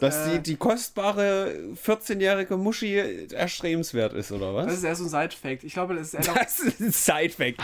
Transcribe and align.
Dass 0.00 0.26
Äh, 0.26 0.38
die, 0.38 0.42
die 0.42 0.56
kostbare 0.56 1.54
14-jährige 1.84 2.56
Muschi 2.56 2.96
erstrebenswert 3.32 4.14
ist, 4.14 4.32
oder 4.32 4.54
was? 4.54 4.66
Das 4.66 4.74
ist 4.76 4.84
eher 4.84 4.96
so 4.96 5.04
ein 5.04 5.10
Side-Fact. 5.10 5.64
Ich 5.64 5.74
glaube, 5.74 5.94
das 5.94 6.14
ist 6.14 6.26
eher 6.26 6.34
Das 6.34 6.60
ist 6.60 6.80
ein 6.80 6.92
Side-Fact. 6.92 7.60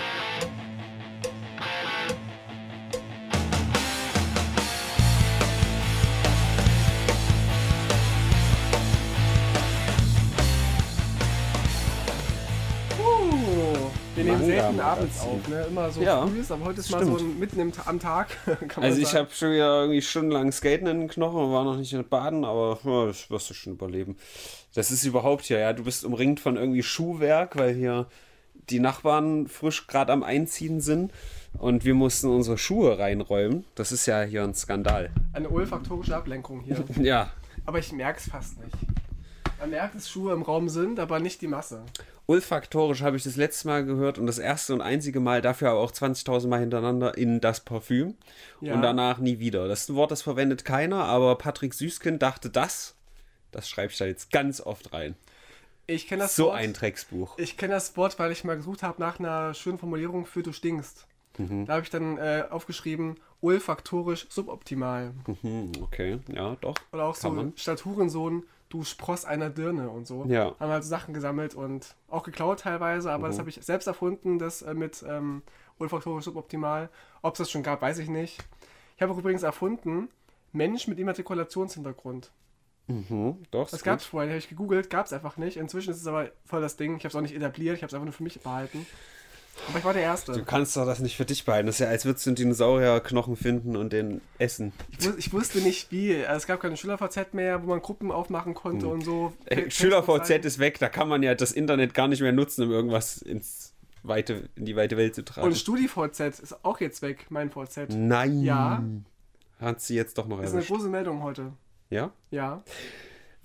Selten 14.60 14.80
abends 14.80 15.20
auf, 15.20 15.48
ne? 15.48 15.66
Immer 15.68 15.90
so 15.90 16.00
Ja, 16.02 16.26
früh 16.26 16.40
ist, 16.40 16.52
aber 16.52 16.64
heute 16.64 16.80
ist 16.80 16.90
mal 16.90 17.04
so 17.04 17.16
stimmt. 17.16 17.34
ein, 17.34 17.38
mitten 17.38 17.60
im, 17.60 17.72
am 17.84 17.98
Tag. 18.00 18.28
Kann 18.44 18.68
man 18.76 18.84
Also 18.84 19.00
ich 19.00 19.14
habe 19.14 19.28
schon 19.32 19.52
wieder 19.52 19.80
irgendwie 19.82 20.02
stundenlang 20.02 20.52
Skaten 20.52 20.86
in 20.86 21.00
den 21.00 21.08
Knochen 21.08 21.40
und 21.40 21.52
war 21.52 21.64
noch 21.64 21.76
nicht 21.76 21.92
in 21.92 22.08
Baden, 22.08 22.44
aber 22.44 22.78
ja, 22.84 23.06
das 23.06 23.30
wirst 23.30 23.50
du 23.50 23.54
schon 23.54 23.74
überleben. 23.74 24.16
Das 24.74 24.90
ist 24.90 25.04
überhaupt 25.04 25.44
hier, 25.44 25.58
ja. 25.58 25.72
Du 25.72 25.84
bist 25.84 26.04
umringt 26.04 26.40
von 26.40 26.56
irgendwie 26.56 26.82
Schuhwerk, 26.82 27.56
weil 27.56 27.74
hier 27.74 28.06
die 28.70 28.80
Nachbarn 28.80 29.46
frisch 29.48 29.86
gerade 29.86 30.12
am 30.12 30.22
Einziehen 30.22 30.80
sind 30.80 31.12
und 31.56 31.84
wir 31.84 31.94
mussten 31.94 32.28
unsere 32.28 32.58
Schuhe 32.58 32.98
reinräumen. 32.98 33.64
Das 33.74 33.92
ist 33.92 34.04
ja 34.06 34.22
hier 34.22 34.44
ein 34.44 34.54
Skandal. 34.54 35.10
Eine 35.32 35.50
olfaktorische 35.50 36.14
Ablenkung 36.14 36.60
hier. 36.60 36.84
Ja. 37.00 37.30
aber 37.64 37.78
ich 37.78 37.92
merke 37.92 38.18
es 38.20 38.28
fast 38.28 38.58
nicht. 38.62 38.74
Man 39.58 39.70
merkt, 39.70 39.94
dass 39.96 40.08
Schuhe 40.08 40.34
im 40.34 40.42
Raum 40.42 40.68
sind, 40.68 41.00
aber 41.00 41.18
nicht 41.18 41.40
die 41.40 41.48
Masse. 41.48 41.82
Olfaktorisch 42.30 43.00
habe 43.00 43.16
ich 43.16 43.22
das 43.22 43.36
letzte 43.36 43.68
Mal 43.68 43.86
gehört 43.86 44.18
und 44.18 44.26
das 44.26 44.38
erste 44.38 44.74
und 44.74 44.82
einzige 44.82 45.18
Mal, 45.18 45.40
dafür 45.40 45.70
aber 45.70 45.80
auch 45.80 45.90
20.000 45.90 46.46
Mal 46.48 46.60
hintereinander 46.60 47.16
in 47.16 47.40
das 47.40 47.60
Parfüm 47.60 48.16
Ja. 48.60 48.74
und 48.74 48.82
danach 48.82 49.16
nie 49.18 49.38
wieder. 49.38 49.66
Das 49.66 49.92
Wort, 49.94 50.10
das 50.10 50.20
verwendet 50.20 50.66
keiner, 50.66 51.04
aber 51.04 51.36
Patrick 51.38 51.72
Süßkind 51.72 52.20
dachte 52.22 52.50
das, 52.50 52.94
das 53.50 53.66
schreibe 53.66 53.92
ich 53.92 53.98
da 53.98 54.04
jetzt 54.04 54.30
ganz 54.30 54.60
oft 54.60 54.92
rein. 54.92 55.14
Ich 55.86 56.06
kenne 56.06 56.24
das 56.24 56.36
so 56.36 56.48
Wort. 56.48 56.56
ein 56.56 56.74
Drecksbuch. 56.74 57.38
Ich 57.38 57.56
kenne 57.56 57.72
das 57.72 57.96
Wort, 57.96 58.18
weil 58.18 58.30
ich 58.30 58.44
mal 58.44 58.56
gesucht 58.56 58.82
habe 58.82 59.00
nach 59.00 59.18
einer 59.18 59.54
schönen 59.54 59.78
Formulierung 59.78 60.26
für 60.26 60.42
du 60.42 60.52
stinkst. 60.52 61.06
Mhm. 61.38 61.64
Da 61.64 61.72
habe 61.74 61.84
ich 61.84 61.88
dann 61.90 62.18
äh, 62.18 62.44
aufgeschrieben, 62.50 63.14
olfaktorisch 63.40 64.26
suboptimal. 64.28 65.12
Hm, 65.40 65.72
okay, 65.80 66.18
ja, 66.30 66.58
doch. 66.60 66.74
Oder 66.92 67.04
auch 67.04 67.14
so 67.14 67.30
man. 67.30 67.54
statt 67.56 67.86
Hurensohn, 67.86 68.42
du 68.68 68.84
Spross 68.84 69.24
einer 69.24 69.50
Dirne 69.50 69.88
und 69.90 70.06
so. 70.06 70.24
Ja. 70.26 70.54
Haben 70.60 70.70
halt 70.72 70.84
so 70.84 70.90
Sachen 70.90 71.14
gesammelt 71.14 71.54
und 71.54 71.94
auch 72.08 72.22
geklaut 72.22 72.60
teilweise, 72.60 73.10
aber 73.10 73.26
Mhm. 73.28 73.30
das 73.32 73.38
habe 73.38 73.48
ich 73.50 73.58
selbst 73.62 73.86
erfunden, 73.86 74.38
das 74.38 74.62
äh, 74.62 74.74
mit 74.74 75.04
ähm, 75.08 75.42
olfaktorisch 75.78 76.24
suboptimal. 76.24 76.88
Ob 77.22 77.34
es 77.34 77.38
das 77.38 77.50
schon 77.50 77.62
gab, 77.62 77.80
weiß 77.82 77.98
ich 77.98 78.08
nicht. 78.08 78.38
Ich 78.96 79.02
habe 79.02 79.12
auch 79.12 79.18
übrigens 79.18 79.42
erfunden, 79.42 80.08
Mensch 80.52 80.86
mit 80.88 80.98
Immatrikulationshintergrund. 80.98 82.30
Mhm, 82.88 83.42
doch. 83.50 83.68
Das 83.70 83.82
gab 83.82 83.98
es 84.00 84.06
vorher, 84.06 84.30
habe 84.30 84.38
ich 84.38 84.48
gegoogelt, 84.48 84.88
gab 84.90 85.06
es 85.06 85.12
einfach 85.12 85.36
nicht. 85.36 85.56
Inzwischen 85.56 85.90
ist 85.90 86.00
es 86.00 86.06
aber 86.06 86.30
voll 86.46 86.60
das 86.62 86.76
Ding. 86.76 86.96
Ich 86.96 87.04
habe 87.04 87.08
es 87.08 87.14
auch 87.16 87.20
nicht 87.20 87.34
etabliert, 87.34 87.76
ich 87.76 87.82
habe 87.82 87.88
es 87.88 87.94
einfach 87.94 88.06
nur 88.06 88.14
für 88.14 88.22
mich 88.22 88.40
behalten. 88.40 88.86
Aber 89.68 89.78
ich 89.78 89.84
war 89.84 89.92
der 89.92 90.02
Erste. 90.02 90.32
Du 90.32 90.44
kannst 90.44 90.76
doch 90.76 90.86
das 90.86 91.00
nicht 91.00 91.16
für 91.16 91.24
dich 91.24 91.44
behalten. 91.44 91.66
Das 91.66 91.76
ist 91.76 91.80
ja, 91.80 91.88
als 91.88 92.04
würdest 92.04 92.26
du 92.26 92.30
einen 92.30 92.36
Dinosaurierknochen 92.36 93.36
finden 93.36 93.76
und 93.76 93.92
den 93.92 94.20
essen. 94.38 94.72
Ich, 94.98 95.06
wus 95.06 95.16
ich 95.16 95.32
wusste 95.32 95.58
nicht 95.58 95.90
wie. 95.90 96.14
Es 96.14 96.46
gab 96.46 96.60
keine 96.60 96.76
Schüler-VZ 96.76 97.34
mehr, 97.34 97.62
wo 97.62 97.68
man 97.68 97.80
Gruppen 97.80 98.12
aufmachen 98.12 98.54
konnte 98.54 98.86
und 98.86 99.02
so. 99.02 99.32
Äh, 99.46 99.70
Schüler-VZ 99.70 100.44
ist 100.44 100.58
weg, 100.58 100.78
da 100.78 100.88
kann 100.88 101.08
man 101.08 101.22
ja 101.22 101.34
das 101.34 101.52
Internet 101.52 101.94
gar 101.94 102.08
nicht 102.08 102.20
mehr 102.20 102.32
nutzen, 102.32 102.64
um 102.64 102.70
irgendwas 102.70 103.20
ins 103.20 103.74
weite, 104.02 104.48
in 104.56 104.64
die 104.64 104.76
weite 104.76 104.96
Welt 104.96 105.14
zu 105.14 105.24
tragen. 105.24 105.46
Und 105.46 105.56
StudiVZ 105.56 106.20
ist 106.40 106.64
auch 106.64 106.80
jetzt 106.80 107.02
weg, 107.02 107.26
mein 107.30 107.50
VZ. 107.50 107.90
Nein. 107.90 108.42
Ja. 108.42 108.82
Hat 109.60 109.80
sie 109.80 109.96
jetzt 109.96 110.18
doch 110.18 110.26
noch 110.28 110.40
Das 110.40 110.50
ist 110.50 110.56
eine 110.56 110.64
große 110.64 110.88
Meldung 110.88 111.22
heute. 111.22 111.52
Ja? 111.90 112.12
Ja. 112.30 112.62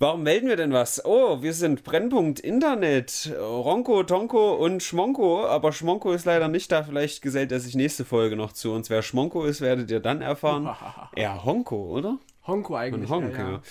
Warum 0.04 0.22
melden 0.22 0.50
wir 0.50 0.56
denn 0.56 0.74
was? 0.74 1.02
Oh, 1.06 1.40
wir 1.40 1.54
sind 1.54 1.82
Brennpunkt 1.82 2.38
Internet. 2.38 3.34
Ronko, 3.40 4.02
Tonko 4.02 4.52
und 4.52 4.82
Schmonko. 4.82 5.46
Aber 5.46 5.72
Schmonko 5.72 6.12
ist 6.12 6.26
leider 6.26 6.48
nicht 6.48 6.70
da. 6.70 6.82
Vielleicht 6.82 7.22
gesellt 7.22 7.50
er 7.52 7.58
sich 7.58 7.74
nächste 7.74 8.04
Folge 8.04 8.36
noch 8.36 8.52
zu 8.52 8.70
uns. 8.74 8.90
Wer 8.90 9.00
Schmonko 9.00 9.46
ist, 9.46 9.62
werdet 9.62 9.90
ihr 9.90 10.00
dann 10.00 10.20
erfahren. 10.20 10.68
Ja, 11.16 11.42
Honko, 11.42 11.76
oder? 11.86 12.18
Honko 12.46 12.76
eigentlich. 12.76 13.08
Honko. 13.08 13.34
ja, 13.34 13.62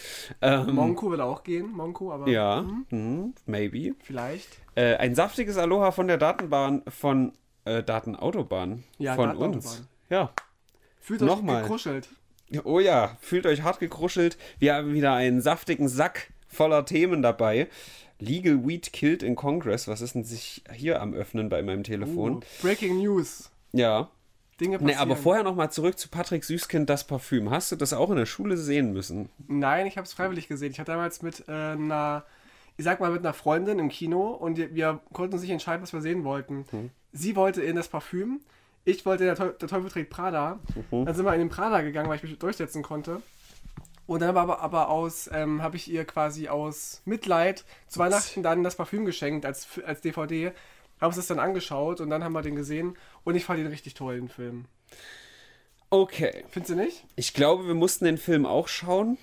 ja. 0.42 0.64
Ähm, 0.68 0.74
Monko 0.74 1.12
würde 1.12 1.24
auch 1.24 1.44
gehen, 1.44 1.72
Monko, 1.72 2.12
aber 2.12 2.28
ja, 2.28 2.66
hm, 2.90 3.36
maybe. 3.46 3.94
vielleicht. 4.02 4.48
Äh, 4.74 4.96
ein 4.96 5.14
saftiges 5.14 5.58
Aloha 5.58 5.92
von 5.92 6.08
der 6.08 6.18
Datenbahn, 6.18 6.82
von 6.88 7.34
äh, 7.66 7.84
Datenautobahn. 7.84 8.84
Ja, 8.98 9.14
von 9.14 9.28
Datenautobahn. 9.28 9.54
uns. 9.54 9.88
Ja. 10.10 10.32
Fühlt 11.00 11.22
euch 11.22 11.28
Nochmal. 11.28 11.62
gekruschelt. 11.62 12.10
Oh 12.64 12.80
ja, 12.80 13.18
fühlt 13.20 13.46
euch 13.46 13.64
hart 13.64 13.80
gekruschelt. 13.80 14.38
Wir 14.60 14.76
haben 14.76 14.94
wieder 14.94 15.14
einen 15.14 15.42
saftigen 15.42 15.88
Sack 15.88 16.33
voller 16.54 16.86
Themen 16.86 17.22
dabei. 17.22 17.68
Legal 18.20 18.66
Weed 18.66 18.94
killed 18.94 19.24
in 19.24 19.36
Congress. 19.36 19.88
Was 19.88 20.02
ist 20.02 20.16
denn 20.16 20.24
sich 20.24 20.64
hier 20.72 21.02
am 21.02 21.14
Öffnen 21.14 21.50
bei 21.50 21.62
meinem 21.62 21.84
Telefon? 21.84 22.36
Uh, 22.36 22.42
Breaking 22.62 23.00
News. 23.00 23.50
Ja. 23.74 24.10
Dinge 24.62 24.78
passieren. 24.78 24.96
Nee, 24.96 25.02
aber 25.02 25.16
vorher 25.18 25.44
nochmal 25.44 25.72
zurück 25.72 25.98
zu 25.98 26.10
Patrick 26.10 26.44
Süßkind, 26.44 26.90
das 26.90 27.06
Parfüm. 27.06 27.50
Hast 27.50 27.72
du 27.72 27.76
das 27.76 27.92
auch 27.92 28.12
in 28.12 28.18
der 28.18 28.28
Schule 28.28 28.56
sehen 28.56 28.94
müssen? 28.94 29.30
Nein, 29.48 29.88
ich 29.88 29.98
habe 29.98 30.06
es 30.06 30.14
freiwillig 30.14 30.48
gesehen. 30.48 30.72
Ich 30.72 30.80
hatte 30.80 30.92
damals 30.92 31.22
mit 31.22 31.44
äh, 31.48 31.52
einer, 31.52 32.24
ich 32.78 32.86
sag 32.86 33.00
mal, 33.00 33.12
mit 33.12 33.22
einer 33.22 33.34
Freundin 33.34 33.80
im 33.80 33.90
Kino 33.90 34.30
und 34.30 34.58
wir, 34.58 35.00
konnten 35.12 35.34
uns 35.34 35.42
nicht 35.42 35.52
entscheiden, 35.52 35.82
was 35.82 35.92
wir 35.92 36.02
sehen 36.02 36.24
wollten. 36.24 36.66
Hm. 36.70 36.92
Sie 37.12 37.36
wollte 37.36 37.62
in 37.62 37.76
das 37.76 37.88
Parfüm, 37.88 38.42
ich 38.86 39.06
wollte 39.06 39.24
in 39.24 39.28
der, 39.28 39.36
Teu- 39.36 39.54
der 39.54 39.68
Teufel 39.68 39.90
trägt 39.90 40.10
Prada. 40.10 40.60
Mhm. 40.92 41.06
Dann 41.06 41.16
sind 41.16 41.26
wir 41.26 41.34
in 41.34 41.40
den 41.40 41.50
Prada 41.50 41.82
gegangen, 41.82 42.10
weil 42.10 42.18
ich 42.18 42.24
mich 42.24 42.38
durchsetzen 42.38 42.84
konnte. 42.84 43.22
Und 44.06 44.22
dann 44.22 44.36
aber, 44.36 44.60
aber 44.60 44.90
aus, 44.90 45.30
ähm, 45.32 45.62
habe 45.62 45.78
ich 45.78 45.90
ihr 45.90 46.06
quasi 46.06 46.50
aus 46.50 47.02
Mitleid 47.06 47.64
zu 47.88 48.00
Weihnachten 48.00 48.44
dann 48.44 48.64
das 48.64 48.76
Parfüm 48.76 49.06
geschenkt 49.06 49.46
als, 49.46 49.68
als 49.86 50.02
DVD. 50.02 50.52
Haben 51.00 51.08
uns 51.08 51.16
das 51.16 51.28
dann 51.28 51.40
angeschaut 51.40 52.02
und 52.02 52.10
dann 52.10 52.24
haben 52.24 52.34
wir 52.34 52.42
den 52.42 52.56
gesehen 52.56 52.98
und 53.24 53.36
ich 53.36 53.46
fand 53.46 53.60
ihn 53.60 53.68
richtig 53.68 53.94
toll, 53.94 54.16
den 54.16 54.30
Film. 54.30 54.66
Okay. 55.90 56.44
Findest 56.50 56.72
du 56.72 56.76
nicht? 56.76 57.06
Ich 57.16 57.34
glaube, 57.34 57.68
wir 57.68 57.76
mussten 57.76 58.06
den 58.06 58.18
Film 58.18 58.46
auch 58.46 58.68
schauen. 58.68 59.18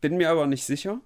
Bin 0.00 0.16
mir 0.16 0.30
aber 0.30 0.46
nicht 0.46 0.64
sicher. 0.64 1.00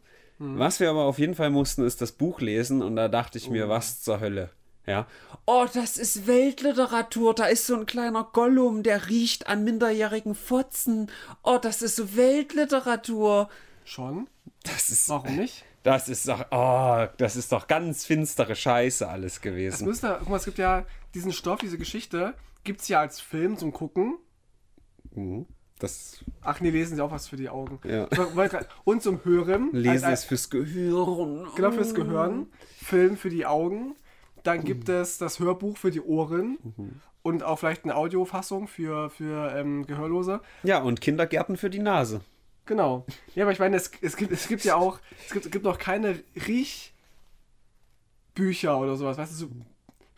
Was 0.45 0.81
wir 0.81 0.91
aber 0.91 1.05
auf 1.05 1.21
jeden 1.21 1.37
Fall 1.37 1.51
mussten, 1.51 1.85
ist 1.85 2.01
das 2.01 2.11
Buch 2.11 2.41
lesen 2.41 2.83
und 2.83 2.97
da 2.97 3.07
dachte 3.07 3.39
ich 3.39 3.49
mir, 3.49 3.69
was 3.69 4.03
zur 4.03 4.19
Hölle. 4.19 4.51
Ja. 4.87 5.07
Oh, 5.47 5.67
das 5.73 5.97
ist 5.97 6.27
Weltliteratur. 6.27 7.35
Da 7.35 7.47
ist 7.47 7.67
so 7.67 7.77
ein 7.77 7.87
kleiner 7.87 8.29
Gollum, 8.33 8.83
der 8.83 9.09
riecht 9.09 9.47
an 9.47 9.65
minderjährigen 9.65 10.35
Fotzen. 10.35 11.11
Oh, 11.43 11.59
das 11.61 11.83
ist 11.83 11.97
so 11.97 12.17
Weltliteratur. 12.17 13.49
Schon. 13.85 14.29
Das 14.65 14.91
ist. 14.91 15.09
Warum 15.09 15.37
nicht? 15.37 15.65
Das 15.83 16.09
ist 16.09 16.29
doch. 16.29 16.47
Oh, 16.51 17.07
das 17.17 17.37
ist 17.37 17.51
doch 17.53 17.67
ganz 17.67 18.05
finstere 18.05 18.55
Scheiße 18.55 19.09
alles 19.09 19.35
Es 19.35 19.41
gewesen. 19.41 19.87
müsste, 19.89 20.17
guck 20.21 20.29
mal, 20.29 20.37
es 20.37 20.45
gibt 20.45 20.59
ja 20.59 20.85
diesen 21.15 21.33
Stoff, 21.33 21.59
diese 21.59 21.79
Geschichte, 21.79 22.35
gibt 22.65 22.81
es 22.83 22.89
ja 22.89 23.01
als 23.01 23.21
Film 23.21 23.59
zum 23.59 23.73
Gucken. 23.73 24.19
Das 25.79 26.19
Ach 26.43 26.61
nee, 26.61 26.71
lesen 26.71 26.95
sie 26.97 27.03
auch 27.03 27.11
was 27.11 27.27
für 27.27 27.37
die 27.37 27.49
Augen. 27.49 27.81
Ja. 27.85 28.09
Und 28.85 29.03
zum 29.03 29.25
Hören. 29.25 29.71
Lesen 29.73 30.05
als, 30.05 30.21
ist 30.21 30.27
fürs 30.27 30.51
Gehirn. 30.51 31.49
Genau 31.57 31.73
fürs 31.73 31.95
Gehören. 31.95 32.53
Film 32.81 33.17
für 33.17 33.31
die 33.31 33.45
Augen. 33.47 33.97
Dann 34.43 34.65
gibt 34.65 34.89
es 34.89 35.19
das 35.19 35.39
Hörbuch 35.39 35.77
für 35.77 35.91
die 35.91 36.01
Ohren. 36.01 36.59
Und 37.23 37.43
auch 37.45 37.59
vielleicht 37.61 37.85
eine 37.85 37.95
Audiofassung 37.95 38.67
für, 38.67 39.09
für 39.11 39.55
ähm, 39.57 39.87
Gehörlose. 39.87 40.41
Ja, 40.65 40.81
und 40.83 41.01
Kindergärten 41.01 41.57
für 41.57 41.71
die 41.71 41.79
Nase. 41.79 42.21
Genau. 42.67 43.07
Ja, 43.35 43.45
aber 43.45 43.53
ich 43.53 43.59
meine, 43.61 43.77
es, 43.77 43.91
es, 44.01 44.17
gibt, 44.17 44.33
es 44.33 44.49
gibt 44.49 44.65
ja 44.65 44.75
auch, 44.77 44.99
es 45.27 45.33
gibt, 45.33 45.47
es 45.47 45.51
gibt 45.53 45.65
noch 45.65 45.79
keine 45.79 46.21
Riechbücher 48.35 48.79
oder 48.79 48.97
sowas, 48.97 49.19
weißt 49.19 49.33
du, 49.33 49.37
so 49.37 49.49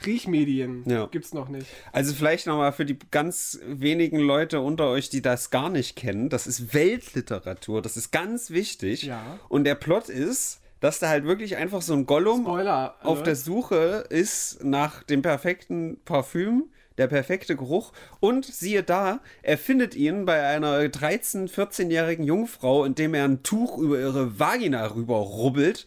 Riechmedien 0.04 0.82
Ja. 0.86 1.06
gibt's 1.06 1.32
noch 1.32 1.48
nicht. 1.48 1.66
Also 1.92 2.14
vielleicht 2.14 2.46
nochmal 2.46 2.72
für 2.72 2.84
die 2.84 2.98
ganz 3.10 3.58
wenigen 3.66 4.18
Leute 4.18 4.60
unter 4.60 4.88
euch, 4.88 5.08
die 5.08 5.22
das 5.22 5.50
gar 5.50 5.70
nicht 5.70 5.96
kennen. 5.96 6.28
Das 6.28 6.46
ist 6.46 6.74
Weltliteratur. 6.74 7.80
Das 7.80 7.96
ist 7.96 8.10
ganz 8.10 8.50
wichtig. 8.50 9.04
Ja. 9.04 9.38
Und 9.48 9.64
der 9.64 9.74
Plot 9.76 10.08
ist, 10.08 10.60
dass 10.84 10.98
da 10.98 11.08
halt 11.08 11.24
wirklich 11.24 11.56
einfach 11.56 11.80
so 11.80 11.94
ein 11.94 12.04
Gollum 12.04 12.42
Spoiler. 12.42 12.96
auf 13.02 13.22
der 13.22 13.36
Suche 13.36 14.04
ist 14.10 14.62
nach 14.62 15.02
dem 15.02 15.22
perfekten 15.22 15.98
Parfüm, 16.04 16.64
der 16.98 17.06
perfekte 17.06 17.56
Geruch. 17.56 17.94
Und 18.20 18.44
siehe 18.44 18.82
da, 18.82 19.20
er 19.42 19.56
findet 19.56 19.94
ihn 19.94 20.26
bei 20.26 20.46
einer 20.46 20.80
13-, 20.80 21.50
14-jährigen 21.50 22.26
Jungfrau, 22.26 22.84
indem 22.84 23.14
er 23.14 23.24
ein 23.24 23.42
Tuch 23.42 23.78
über 23.78 23.98
ihre 23.98 24.38
Vagina 24.38 24.94
rüber 24.94 25.16
rubbelt. 25.16 25.86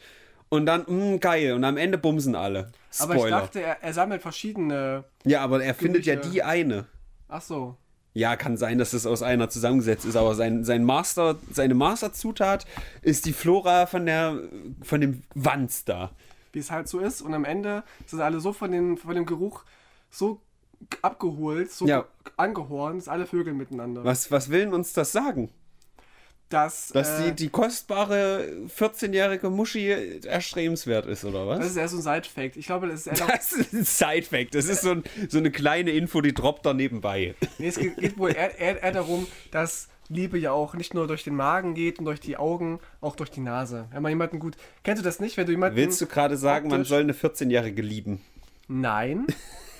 Und 0.49 0.65
dann, 0.65 0.85
mh, 0.87 1.17
geil. 1.17 1.53
Und 1.53 1.63
am 1.63 1.77
Ende 1.77 1.99
bumsen 1.99 2.33
alle. 2.33 2.71
Spoiler. 2.91 3.13
Aber 3.13 3.25
ich 3.25 3.29
dachte, 3.29 3.61
er, 3.61 3.83
er 3.83 3.93
sammelt 3.93 4.23
verschiedene. 4.23 5.03
ja, 5.25 5.41
aber 5.41 5.63
er 5.63 5.75
findet 5.75 6.07
ja 6.07 6.15
die 6.15 6.41
eine. 6.41 6.87
Ach 7.27 7.43
so. 7.43 7.77
Ja, 8.17 8.35
kann 8.35 8.57
sein, 8.57 8.79
dass 8.79 8.93
es 8.93 9.05
aus 9.05 9.21
einer 9.21 9.47
zusammengesetzt 9.47 10.03
ist, 10.03 10.15
aber 10.15 10.33
sein, 10.33 10.63
sein 10.63 10.83
Master, 10.83 11.35
seine 11.51 11.75
Masterzutat 11.75 12.65
ist 13.03 13.27
die 13.27 13.31
Flora 13.31 13.85
von 13.85 14.07
der 14.07 14.39
von 14.81 15.01
dem 15.01 15.21
Wanz 15.35 15.85
da. 15.85 16.09
Wie 16.51 16.57
es 16.57 16.71
halt 16.71 16.87
so 16.87 16.97
ist. 16.97 17.21
Und 17.21 17.35
am 17.35 17.45
Ende 17.45 17.83
sind 18.07 18.19
alle 18.21 18.39
so 18.39 18.53
von, 18.53 18.71
den, 18.71 18.97
von 18.97 19.13
dem 19.13 19.27
Geruch 19.27 19.65
so 20.09 20.41
abgeholt, 21.03 21.71
so 21.71 21.85
Ja. 21.85 22.05
angehornt, 22.37 23.01
dass 23.01 23.07
alle 23.07 23.27
Vögel 23.27 23.53
miteinander. 23.53 24.03
Was, 24.03 24.31
was 24.31 24.49
will 24.49 24.73
uns 24.73 24.93
das 24.93 25.11
sagen? 25.11 25.51
Dass. 26.49 26.89
Dass 26.89 27.19
äh, 27.19 27.25
die, 27.25 27.35
die 27.35 27.49
kostbare 27.49 28.47
14-jährige 28.77 29.49
Muschi 29.49 29.89
erstrebenswert 30.25 31.05
ist, 31.05 31.25
oder 31.25 31.47
was? 31.47 31.59
das 31.59 31.67
ist 31.69 31.77
eher 31.77 31.87
so 31.87 31.97
ein 31.97 32.01
Side-Fact. 32.01 32.57
Ich 32.57 32.65
glaube, 32.65 32.87
das 32.87 33.05
ist 33.05 33.07
eher 33.07 33.27
Das 33.27 33.51
ist 33.51 33.73
ein 33.73 33.83
Side-Fact. 33.83 34.55
Das 34.55 34.65
ist 34.65 34.81
so, 34.81 34.91
ein, 34.91 35.03
so 35.29 35.37
eine 35.37 35.51
kleine 35.51 35.91
Info, 35.91 36.21
die 36.21 36.33
droppt 36.33 36.65
da 36.65 36.73
nebenbei. 36.73 37.35
Nee, 37.57 37.67
es 37.67 37.77
geht, 37.77 37.97
geht 37.97 38.17
wohl 38.17 38.31
eher, 38.31 38.57
eher, 38.57 38.81
eher 38.81 38.91
darum, 38.91 39.27
dass 39.51 39.89
Liebe 40.09 40.37
ja 40.37 40.51
auch 40.51 40.73
nicht 40.73 40.93
nur 40.93 41.07
durch 41.07 41.23
den 41.23 41.35
Magen 41.35 41.73
geht 41.73 41.99
und 41.99 42.05
durch 42.05 42.19
die 42.19 42.37
Augen, 42.37 42.79
auch 43.01 43.15
durch 43.15 43.29
die 43.29 43.41
Nase. 43.41 43.87
Wenn 43.91 44.01
man 44.01 44.11
jemanden 44.11 44.39
gut. 44.39 44.55
Kennst 44.83 45.01
du 45.01 45.03
das 45.03 45.19
nicht, 45.19 45.37
wenn 45.37 45.45
du 45.45 45.51
jemanden. 45.51 45.75
Willst 45.75 45.99
du 45.99 46.07
gerade 46.07 46.37
sagen, 46.37 46.69
man 46.69 46.85
soll 46.85 47.01
eine 47.01 47.13
14-Jährige 47.13 47.81
lieben? 47.81 48.21
Nein, 48.67 49.27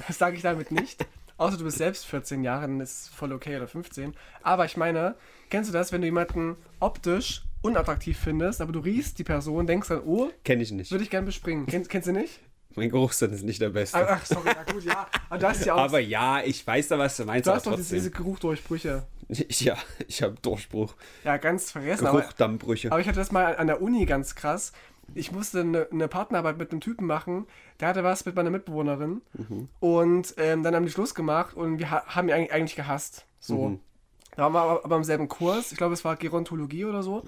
das 0.08 0.18
sage 0.18 0.36
ich 0.36 0.42
damit 0.42 0.72
nicht. 0.72 1.06
Außer 1.38 1.58
du 1.58 1.64
bist 1.64 1.78
selbst 1.78 2.06
14 2.08 2.44
Jahre, 2.44 2.62
dann 2.64 2.80
ist 2.80 3.04
es 3.04 3.08
voll 3.10 3.32
okay 3.32 3.56
oder 3.58 3.68
15. 3.68 4.16
Aber 4.42 4.66
ich 4.66 4.76
meine, 4.78 5.16
kennst 5.50 5.70
du 5.70 5.74
das, 5.74 5.92
wenn 5.92 6.02
du 6.02 6.08
jemanden 6.08 6.56
optisch 6.80 7.44
unattraktiv 7.62 8.18
findest, 8.18 8.62
aber 8.62 8.72
du 8.72 8.80
riechst 8.80 9.20
die 9.20 9.24
Person, 9.24 9.68
denkst 9.68 9.88
dann, 9.90 10.02
oh, 10.06 10.30
Kenne 10.44 10.64
ich 10.64 10.72
nicht. 10.72 10.92
würde 10.92 11.04
ich 11.04 11.10
gern 11.10 11.26
bespringen. 11.26 11.66
Kenn, 11.68 11.88
kennst 11.88 12.08
du 12.08 12.12
nicht? 12.12 12.40
Mein 12.76 12.90
Geruchssinn 12.92 13.32
ist 13.34 13.44
nicht 13.44 13.60
der 13.62 13.70
beste. 13.70 13.98
Ach, 14.08 14.24
sorry, 14.26 14.48
ja 14.48 14.72
gut, 14.72 14.84
ja. 14.84 15.08
Aber 15.30 15.40
du 15.40 15.48
hast 15.48 15.66
ja 15.66 15.74
auch, 15.74 15.80
Aber 15.80 16.00
ja, 16.00 16.42
ich 16.44 16.66
weiß 16.66 16.90
da, 16.90 17.00
was 17.00 17.18
du 17.18 17.26
meinst. 17.26 17.48
du 17.48 17.52
aber 17.52 17.58
hast 17.58 17.66
doch 17.66 17.72
diese, 17.72 17.82
trotzdem. 17.84 17.98
diese 18.00 18.12
Geruchdurchbrüche. 18.12 19.04
Ja, 19.50 19.76
ich 20.08 20.24
habe 20.24 20.36
Durchbruch. 20.42 20.96
Ja, 21.26 21.36
ganz 21.36 21.72
vergessen. 21.72 22.08
Aber, 22.08 22.22
Geruchdammbrüche. 22.22 22.90
aber 22.92 23.02
ich 23.02 23.08
hatte 23.10 23.20
das 23.20 23.32
mal 23.34 23.58
an 23.58 23.68
der 23.68 23.82
Uni 23.82 24.06
ganz 24.06 24.36
krass. 24.36 24.72
Ich 25.16 25.34
musste 25.34 25.60
eine, 25.62 25.88
eine 25.92 26.08
Partnerarbeit 26.08 26.58
mit 26.58 26.72
einem 26.72 26.80
Typen 26.80 27.08
machen, 27.08 27.46
der 27.80 27.90
hatte 27.90 28.04
was 28.04 28.26
mit 28.26 28.36
meiner 28.36 28.50
Mitbewohnerin. 28.50 29.22
Und 29.80 30.34
ähm, 30.38 30.64
dann 30.64 30.76
haben 30.76 30.86
die 30.86 30.92
Schluss 30.92 31.14
gemacht 31.16 31.56
und 31.56 31.80
wir 31.80 31.92
ha 31.92 32.04
haben 32.08 32.30
ihn 32.30 32.50
eigentlich, 32.52 32.76
gehasst. 32.76 33.26
So. 33.40 33.80
Da 34.36 34.44
waren 34.44 34.54
wir 34.54 34.62
aber, 34.62 34.86
aber 34.86 34.96
im 34.98 35.04
selben 35.04 35.28
Kurs. 35.28 35.72
Ich 35.72 35.78
glaube, 35.78 35.94
es 35.94 36.04
war 36.06 36.16
Gerontologie 36.16 36.86
oder 36.86 37.04
so. 37.04 37.24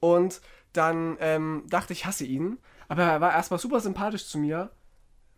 Und 0.00 0.40
dann 0.72 1.16
ähm, 1.20 1.64
dachte 1.68 1.92
ich, 1.92 2.06
hasse 2.06 2.24
ihn. 2.24 2.58
Aber 2.88 3.02
er 3.04 3.20
war 3.20 3.32
erstmal 3.32 3.58
super 3.58 3.80
sympathisch 3.80 4.26
zu 4.26 4.38
mir. 4.38 4.70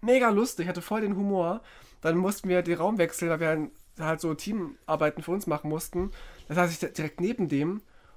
Mega 0.01 0.29
lustig, 0.31 0.69
hatte 0.69 0.83
voll 0.83 1.01
den 1.01 1.17
Humor. 1.17 1.61
Dann 2.01 2.17
mussten 2.17 2.49
wir 2.49 2.63
den 2.63 2.79
Raum 2.79 2.99
wechseln, 2.99 3.31
weil 3.31 3.41
wir 3.41 3.49
halt- 3.49 3.71
halt 3.99 4.21
so 4.21 4.33
Teamarbeiten 4.35 5.23
für 5.25 5.33
uns 5.33 5.47
machen 5.49 5.69
mussten. 5.71 6.13
Da 6.47 6.55
saß 6.55 6.71
ich 6.71 6.79
direkt 6.93 7.21
neben 7.21 7.49
dem 7.49 7.73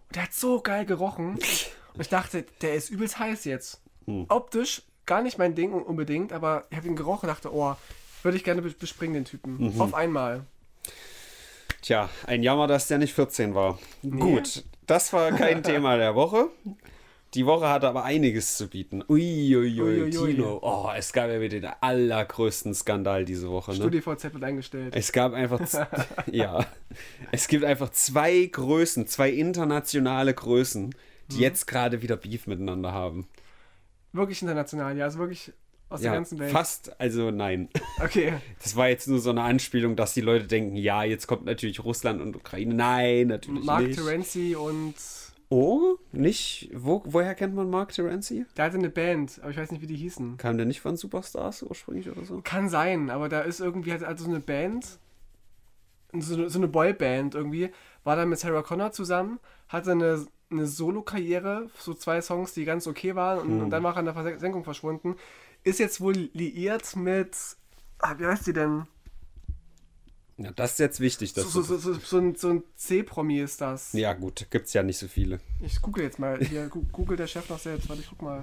und 0.08 0.16
der 0.16 0.24
hat 0.24 0.34
so 0.34 0.62
geil 0.62 0.86
gerochen. 0.86 1.40
Und 1.94 2.00
ich 2.00 2.08
dachte, 2.10 2.46
der 2.62 2.76
ist 2.76 2.90
übelst 2.90 3.20
heiß 3.20 3.44
jetzt. 3.44 3.82
Optisch 4.30 4.84
gar 5.06 5.22
nicht 5.22 5.38
mein 5.38 5.56
Ding 5.56 5.74
unbedingt, 5.74 6.32
aber 6.34 6.66
ich 6.70 6.78
habe 6.78 6.88
ihn 6.88 6.96
gerochen 6.96 7.28
und 7.30 7.36
dachte, 7.36 7.54
oh, 7.54 7.76
würde 8.24 8.38
ich 8.38 8.44
gerne 8.44 8.62
bes- 8.62 8.78
bespringen, 8.78 9.14
den 9.16 9.26
Typen. 9.26 9.74
Auf 9.80 9.94
einmal. 9.94 10.46
Tja, 11.82 12.10
ein 12.28 12.44
Jammer, 12.44 12.68
dass 12.68 12.88
der 12.88 13.00
nicht 13.00 13.14
14 13.14 13.56
war. 13.56 13.80
Gut, 14.04 14.64
das 14.86 15.12
war 15.14 15.32
kein 15.32 15.64
Thema 15.64 15.98
der 15.98 16.14
Woche. 16.16 16.48
Die 17.34 17.46
Woche 17.46 17.70
hatte 17.70 17.88
aber 17.88 18.04
einiges 18.04 18.58
zu 18.58 18.68
bieten. 18.68 19.04
Uiuiui. 19.08 20.10
Tino. 20.10 20.60
Oh, 20.62 20.90
es 20.96 21.14
gab 21.14 21.30
ja 21.30 21.40
wieder 21.40 21.62
den 21.62 21.72
allergrößten 21.80 22.74
Skandal 22.76 23.24
diese 23.24 23.50
Woche. 23.50 23.72
Ne? 23.72 23.78
StudiVZ 23.78 24.34
wird 24.34 24.44
eingestellt. 24.44 24.94
Es 24.96 25.14
gab 25.14 25.34
einfach, 25.34 25.62
ja, 26.32 26.66
es 27.32 27.48
gibt 27.48 27.64
einfach 27.64 27.90
zwei 27.92 28.46
Größen, 28.52 29.08
zwei 29.08 29.30
internationale 29.30 30.34
Größen, 30.34 30.94
die 31.32 31.36
Mhm. 31.38 31.42
jetzt 31.42 31.68
gerade 31.68 32.02
wieder 32.02 32.18
Beef 32.18 32.48
miteinander 32.48 32.92
haben. 32.92 33.28
Wirklich 34.14 34.42
international, 34.42 34.98
ja, 34.98 35.06
also 35.06 35.20
wirklich 35.20 35.54
aus 35.90 36.02
der 36.02 36.12
Ja, 36.12 36.16
ganzen 36.16 36.40
Welt. 36.40 36.52
fast, 36.52 37.00
also 37.00 37.32
nein. 37.32 37.70
Okay. 38.04 38.34
Das 38.64 38.76
war 38.76 38.90
jetzt 38.90 39.08
nur 39.08 39.20
so 39.20 39.30
eine 39.30 39.42
Anspielung, 39.44 39.96
dass 39.96 40.14
die 40.14 40.22
Leute 40.22 40.48
denken, 40.48 40.76
ja, 40.76 41.04
jetzt 41.04 41.28
kommt 41.28 41.46
natürlich 41.46 41.84
Russland 41.84 42.22
und 42.22 42.36
Ukraine. 42.36 42.74
Nein, 42.74 43.28
natürlich 43.28 43.64
Mark 43.66 43.84
nicht. 43.84 43.98
Terenzi 44.00 44.56
und 44.56 44.96
Oh, 45.54 45.98
nicht? 46.14 46.70
Wo, 46.74 47.04
woher 47.06 47.36
kennt 47.36 47.54
man 47.56 47.70
Mark 47.70 47.92
Terenzi? 47.92 48.46
der 48.56 48.66
hatte 48.66 48.78
eine 48.78 48.90
Band, 48.90 49.38
aber 49.42 49.52
ich 49.52 49.58
weiß 49.58 49.72
nicht, 49.72 49.82
wie 49.82 49.88
die 49.88 49.98
hießen. 49.98 50.38
Kam 50.38 50.56
der 50.56 50.66
nicht 50.66 50.80
von 50.80 50.96
Superstars 50.96 51.64
ursprünglich 51.64 52.10
oder 52.10 52.24
so? 52.24 52.40
Kann 52.42 52.70
sein, 52.70 53.10
aber 53.10 53.28
da 53.28 53.42
ist 53.42 53.60
irgendwie 53.60 53.92
halt 53.92 54.06
also 54.06 54.24
so 54.24 54.30
eine 54.30 54.40
Band, 54.40 54.98
so 56.18 56.36
eine, 56.36 56.50
so 56.50 56.58
eine 56.58 56.70
Boyband 56.70 57.36
irgendwie, 57.36 57.70
war 58.06 58.16
dann 58.16 58.30
mit 58.30 58.40
Sarah 58.40 58.62
Connor 58.62 58.94
zusammen, 58.94 59.40
hatte 59.68 59.92
eine, 59.92 60.26
eine 60.52 60.68
Solo-Karriere, 60.68 61.70
so 61.78 61.94
zwei 61.94 62.22
Songs, 62.22 62.54
die 62.54 62.66
ganz 62.66 62.88
okay 62.88 63.16
waren 63.16 63.40
und, 63.40 63.62
und 63.62 63.70
dann 63.70 63.84
war 63.84 63.94
er 63.94 63.98
an 63.98 64.06
der 64.06 64.14
Versenkung 64.14 64.64
verschwunden. 64.64 65.16
Ist 65.64 65.80
jetzt 65.80 66.02
wohl 66.02 66.30
liiert 66.34 66.96
mit, 66.96 67.36
ah, 68.00 68.16
wie 68.18 68.26
heißt 68.26 68.48
die 68.48 68.54
denn? 68.54 68.88
Ja, 70.38 70.52
das 70.52 70.72
ist 70.72 70.80
jetzt 70.80 71.00
wichtig. 71.00 71.34
Dass 71.34 71.52
So, 71.52 71.62
so, 71.62 71.78
so, 71.78 71.94
so, 71.94 72.18
ein, 72.18 72.36
so 72.36 72.50
ein 72.50 72.64
C-Promi 72.76 73.40
ist 73.40 73.62
das. 73.62 73.94
ja, 73.94 74.14
gut, 74.14 74.48
gibt's 74.50 74.74
ja 74.74 74.82
nicht 74.82 74.98
so 74.98 75.08
viele. 75.08 75.40
Ich 75.62 75.82
google 75.82 76.04
jetzt 76.04 76.18
mal. 76.18 76.40
Hier, 76.44 76.68
google 76.68 77.16
der 77.16 77.28
Chef 77.28 77.48
noch 77.50 77.60
selbst. 77.60 77.88
Warte, 77.90 78.02
ich 78.02 78.10
guck 78.10 78.22
mal. 78.24 78.40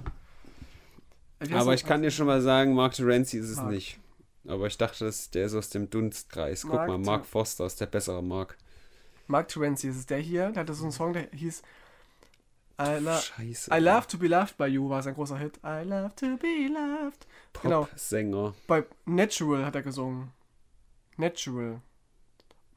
Äh, 1.39 1.49
wie 1.49 1.53
heißt 1.53 1.61
Aber 1.61 1.73
ich 1.73 1.85
kann 1.85 2.01
dir 2.01 2.11
schon 2.11 2.27
mal 2.27 2.41
sagen, 2.41 2.73
Mark 2.73 2.93
Terenzi 2.93 3.37
ist 3.37 3.49
es 3.49 3.57
Mark. 3.57 3.71
nicht. 3.71 3.99
Aber 4.47 4.67
ich 4.67 4.77
dachte, 4.77 5.05
das, 5.05 5.29
der 5.31 5.47
ist 5.47 5.53
aus 5.55 5.69
dem 5.69 5.89
Dunstkreis. 5.89 6.61
Guck 6.61 6.73
Mark 6.73 6.87
mal, 6.87 6.97
Mark 6.97 7.25
Foster 7.25 7.65
ist 7.65 7.81
der 7.81 7.87
bessere 7.87 8.23
Mark. 8.23 8.57
Mark 9.27 9.49
Terenzi 9.49 9.89
ist 9.89 9.97
es 9.97 10.05
der 10.05 10.19
hier. 10.19 10.51
Der 10.51 10.61
hatte 10.61 10.73
so 10.73 10.83
einen 10.83 10.91
Song, 10.93 11.13
der 11.13 11.27
hieß 11.33 11.61
I, 12.79 12.99
lo 12.99 13.11
Scheiße. 13.17 13.71
I 13.75 13.79
Love 13.79 14.07
to 14.07 14.17
Be 14.17 14.27
Loved 14.27 14.57
by 14.57 14.65
You, 14.65 14.89
war 14.89 15.03
sein 15.03 15.13
großer 15.13 15.37
Hit. 15.37 15.57
I 15.65 15.83
Love 15.83 16.11
to 16.15 16.37
Be 16.37 16.67
Loved. 16.71 17.27
Genau. 17.61 17.81
Pop-Sänger. 17.85 18.53
Bei 18.67 18.85
Natural 19.05 19.65
hat 19.65 19.75
er 19.75 19.81
gesungen. 19.81 20.31
Natural. 21.17 21.81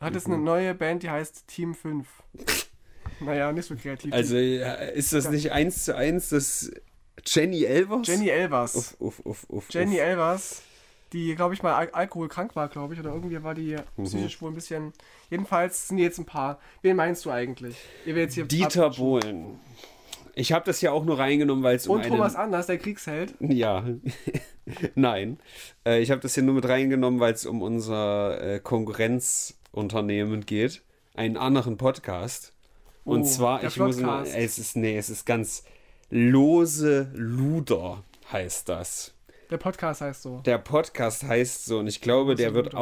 Hat 0.00 0.14
jetzt 0.14 0.26
eine 0.26 0.36
Mhm. 0.38 0.44
neue 0.44 0.74
Band, 0.74 1.02
die 1.04 1.10
heißt 1.10 1.46
Team 1.46 1.74
5. 1.74 2.08
naja, 3.20 3.52
nicht 3.52 3.66
so 3.66 3.76
kreativ. 3.76 4.12
Also 4.12 4.36
ist 4.36 5.12
das 5.12 5.30
nicht 5.30 5.52
eins 5.52 5.84
zu 5.84 5.94
eins 5.96 6.30
das 6.30 6.72
Jenny 7.24 7.62
Elvers? 7.64 8.08
Jenny 8.08 8.28
Elvers. 8.28 8.74
Uff, 8.74 8.96
uff, 8.98 9.20
uff, 9.24 9.44
uff, 9.48 9.66
Jenny 9.70 9.94
uff. 9.96 10.00
Elvers, 10.00 10.62
die, 11.12 11.36
glaube 11.36 11.54
ich, 11.54 11.62
mal 11.62 11.74
al 11.74 11.90
alkoholkrank 11.90 12.56
war, 12.56 12.68
glaube 12.68 12.94
ich, 12.94 13.00
oder 13.00 13.10
irgendwie 13.14 13.40
war 13.44 13.54
die 13.54 13.76
Mhm. 13.96 14.04
psychisch 14.04 14.42
wohl 14.42 14.50
ein 14.50 14.54
bisschen. 14.54 14.92
Jedenfalls 15.30 15.86
sind 15.88 15.98
die 15.98 16.02
jetzt 16.02 16.18
ein 16.18 16.24
paar. 16.24 16.58
Wen 16.80 16.96
meinst 16.96 17.24
du 17.24 17.30
eigentlich? 17.30 17.76
Ihr 18.04 18.16
werdet 18.16 18.34
jetzt 18.34 18.34
hier 18.34 18.44
Dieter 18.46 18.90
Bohlen. 18.90 19.60
Ich 20.34 20.52
habe 20.52 20.64
das 20.64 20.80
ja 20.80 20.92
auch 20.92 21.04
nur 21.04 21.18
reingenommen, 21.18 21.62
weil 21.62 21.76
es 21.76 21.86
um 21.86 21.96
Und 21.96 22.02
einen... 22.02 22.12
Thomas 22.12 22.36
Anders, 22.36 22.66
der 22.66 22.78
Kriegsheld. 22.78 23.34
Ja, 23.40 23.84
nein. 24.94 25.38
Äh, 25.84 26.00
ich 26.00 26.10
habe 26.10 26.20
das 26.20 26.34
hier 26.34 26.42
nur 26.42 26.54
mit 26.54 26.66
reingenommen, 26.66 27.20
weil 27.20 27.34
es 27.34 27.44
um 27.44 27.60
unser 27.62 28.40
äh, 28.40 28.60
Konkurrenzunternehmen 28.60 30.46
geht. 30.46 30.82
Einen 31.14 31.36
anderen 31.36 31.76
Podcast. 31.76 32.54
Und 33.04 33.22
Oh, 33.22 33.24
zwar, 33.24 33.60
der 33.60 33.68
ich 33.68 33.76
muss 33.76 33.98
mal, 33.98 34.24
es 34.26 34.58
ist, 34.58 34.76
nee, 34.76 34.96
es 34.96 35.10
ist 35.10 35.26
ganz 35.26 35.64
lose 36.08 37.10
Luder 37.14 38.04
heißt 38.32 38.68
das. 38.68 39.14
Der 39.50 39.58
Podcast 39.58 40.00
heißt 40.00 40.22
so. 40.22 40.38
Der 40.38 40.58
Podcast 40.58 41.24
heißt 41.24 41.66
so 41.66 41.78
und 41.80 41.86
ich 41.86 42.00
glaube, 42.00 42.36
der 42.36 42.54
wird 42.54 42.72
Luder. 42.72 42.78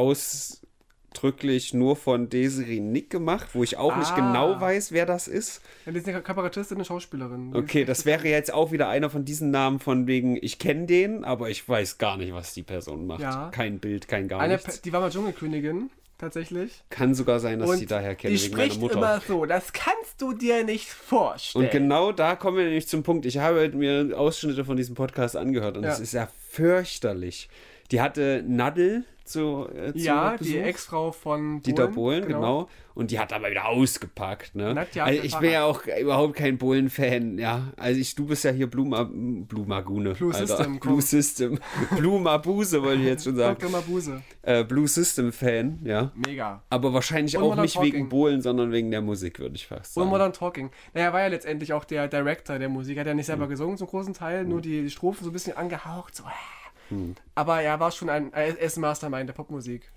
Ausdrücklich 1.12 1.74
nur 1.74 1.96
von 1.96 2.28
Desiree 2.28 2.80
Nick 2.80 3.10
gemacht, 3.10 3.48
wo 3.54 3.62
ich 3.62 3.76
auch 3.76 3.96
nicht 3.96 4.12
Ah. 4.12 4.16
genau 4.16 4.60
weiß, 4.60 4.92
wer 4.92 5.06
das 5.06 5.28
ist. 5.28 5.60
Ja, 5.86 5.92
die 5.92 5.98
ist 5.98 6.08
eine 6.08 6.22
Kabarettistin, 6.22 6.76
eine 6.76 6.84
Schauspielerin. 6.84 7.54
Okay, 7.54 7.84
das 7.84 8.04
wäre 8.06 8.28
jetzt 8.28 8.52
auch 8.52 8.72
wieder 8.72 8.88
einer 8.88 9.10
von 9.10 9.24
diesen 9.24 9.50
Namen 9.50 9.80
von 9.80 10.06
wegen, 10.06 10.38
ich 10.40 10.58
kenne 10.58 10.86
den, 10.86 11.24
aber 11.24 11.50
ich 11.50 11.68
weiß 11.68 11.98
gar 11.98 12.16
nicht, 12.16 12.32
was 12.32 12.54
die 12.54 12.62
Person 12.62 13.06
macht. 13.06 13.20
Ja. 13.22 13.50
Kein 13.52 13.78
Bild, 13.80 14.08
kein 14.08 14.28
gar 14.28 14.40
Eine, 14.40 14.54
nichts. 14.54 14.82
Die 14.82 14.92
war 14.92 15.00
mal 15.00 15.10
Dschungelkönigin, 15.10 15.90
tatsächlich. 16.18 16.82
Kann 16.90 17.14
sogar 17.14 17.40
sein, 17.40 17.58
dass 17.58 17.70
Und 17.70 17.80
die 17.80 17.86
daher 17.86 18.14
kennen, 18.14 18.34
die 18.34 18.38
spricht 18.40 18.80
immer 18.82 19.20
so, 19.26 19.46
das 19.46 19.72
kannst 19.72 20.20
du 20.20 20.32
dir 20.32 20.64
nicht 20.64 20.88
vorstellen. 20.88 21.64
und 21.66 21.70
genau 21.72 22.12
da 22.12 22.36
kommen 22.36 22.56
wir 22.58 22.64
nämlich 22.64 22.86
zum 22.88 23.02
Punkt. 23.02 23.26
Ich 23.26 23.38
habe 23.38 23.68
mir 23.70 24.16
Ausschnitte 24.16 24.64
von 24.64 24.76
diesem 24.76 24.94
Podcast 24.94 25.36
angehört 25.36 25.76
und 25.76 25.84
Ja. 25.84 25.90
es 25.90 26.00
ist 26.00 26.12
ja 26.12 26.28
fürchterlich. 26.50 27.48
Die 27.90 28.00
hatte 28.00 28.44
Nadel 28.46 29.04
zu, 29.30 29.68
äh, 29.74 29.92
zu 29.92 29.98
Ja, 29.98 30.32
Besuch. 30.32 30.46
die 30.52 30.58
Ex-Frau 30.58 31.12
von 31.12 31.62
Dieter 31.62 31.88
Bohlen, 31.88 32.26
genau. 32.26 32.68
Und 32.94 33.12
die 33.12 33.18
hat 33.18 33.32
aber 33.32 33.50
wieder 33.50 33.66
ausgepackt, 33.68 34.54
ne? 34.56 34.74
Nadja 34.74 35.04
also 35.04 35.22
ich 35.22 35.34
bin 35.38 35.52
ja 35.52 35.64
auch 35.64 35.82
überhaupt 35.86 36.34
kein 36.34 36.58
Bohlen-Fan, 36.58 37.38
ja. 37.38 37.72
Also 37.76 37.98
ich, 38.00 38.14
du 38.14 38.26
bist 38.26 38.44
ja 38.44 38.50
hier 38.50 38.66
Blue, 38.68 38.86
Ma 38.86 39.04
Blue 39.10 39.64
Magune. 39.66 40.12
Blue 40.14 40.34
Alter. 40.34 40.46
System, 40.46 40.80
komm. 40.80 40.90
Blue 40.90 41.00
System. 41.02 41.58
Blue 41.96 42.20
Mabuse 42.20 42.82
wollte 42.82 43.00
ich 43.00 43.06
jetzt 43.08 43.24
schon 43.24 43.36
sagen. 43.36 43.56
Dr. 43.58 43.70
Mabuse. 43.70 44.22
Äh, 44.42 44.64
Blue 44.64 44.86
System-Fan, 44.88 45.80
ja. 45.84 46.10
Mega. 46.14 46.62
Aber 46.68 46.92
wahrscheinlich 46.92 47.36
Und 47.38 47.44
auch 47.44 47.56
nicht 47.56 47.74
Talking. 47.74 47.92
wegen 47.94 48.08
Bohlen, 48.10 48.42
sondern 48.42 48.72
wegen 48.72 48.90
der 48.90 49.00
Musik, 49.00 49.38
würde 49.38 49.54
ich 49.54 49.66
fast 49.66 49.96
Und 49.96 50.02
sagen. 50.02 50.10
Modern 50.10 50.32
Talking. 50.32 50.70
Naja, 50.92 51.12
war 51.12 51.20
ja 51.20 51.28
letztendlich 51.28 51.72
auch 51.72 51.84
der 51.84 52.08
Director 52.08 52.58
der 52.58 52.68
Musik. 52.68 52.98
Hat 52.98 53.06
ja 53.06 53.14
nicht 53.14 53.28
Hm. 53.28 53.32
selber 53.38 53.46
gesungen 53.48 53.78
zum 53.78 53.86
großen 53.86 54.12
Teil, 54.12 54.44
nur 54.44 54.60
die, 54.60 54.82
die 54.82 54.90
Strophen 54.90 55.24
so 55.24 55.30
ein 55.30 55.32
bisschen 55.32 55.56
angehaucht. 55.56 56.16
So. 56.16 56.24
äh. 56.24 56.59
Hm. 56.90 57.14
Aber 57.34 57.62
er 57.62 57.80
war 57.80 57.90
schon 57.90 58.10
ein, 58.10 58.32
er 58.32 58.58
ist 58.58 58.76
ein 58.76 58.82
Mastermind 58.82 59.28
der 59.28 59.34
Popmusik. 59.34 59.90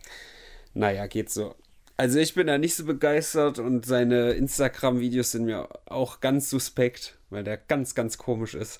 Naja, 0.73 1.05
geht 1.07 1.29
so. 1.29 1.55
Also 1.95 2.17
ich 2.19 2.33
bin 2.33 2.47
da 2.47 2.57
nicht 2.57 2.75
so 2.75 2.85
begeistert 2.85 3.59
und 3.59 3.85
seine 3.85 4.31
Instagram-Videos 4.31 5.31
sind 5.31 5.45
mir 5.45 5.69
auch 5.85 6.21
ganz 6.21 6.50
suspekt, 6.50 7.17
weil 7.29 7.43
der 7.43 7.57
ganz, 7.57 7.93
ganz 7.93 8.17
komisch 8.17 8.55
ist. 8.55 8.79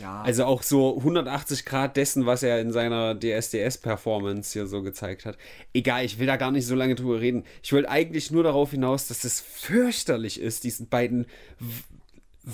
Ja. 0.00 0.22
Also 0.22 0.44
auch 0.44 0.62
so 0.62 0.98
180 0.98 1.64
Grad 1.64 1.96
dessen, 1.96 2.26
was 2.26 2.42
er 2.42 2.60
in 2.60 2.72
seiner 2.72 3.18
DSDS-Performance 3.18 4.52
hier 4.52 4.66
so 4.66 4.82
gezeigt 4.82 5.24
hat. 5.24 5.38
Egal, 5.72 6.04
ich 6.04 6.18
will 6.18 6.26
da 6.26 6.36
gar 6.36 6.50
nicht 6.50 6.66
so 6.66 6.74
lange 6.74 6.94
drüber 6.94 7.20
reden. 7.20 7.44
Ich 7.62 7.72
wollte 7.72 7.88
eigentlich 7.88 8.30
nur 8.30 8.42
darauf 8.42 8.72
hinaus, 8.72 9.08
dass 9.08 9.24
es 9.24 9.40
fürchterlich 9.40 10.40
ist, 10.40 10.64
diesen 10.64 10.88
beiden 10.88 11.26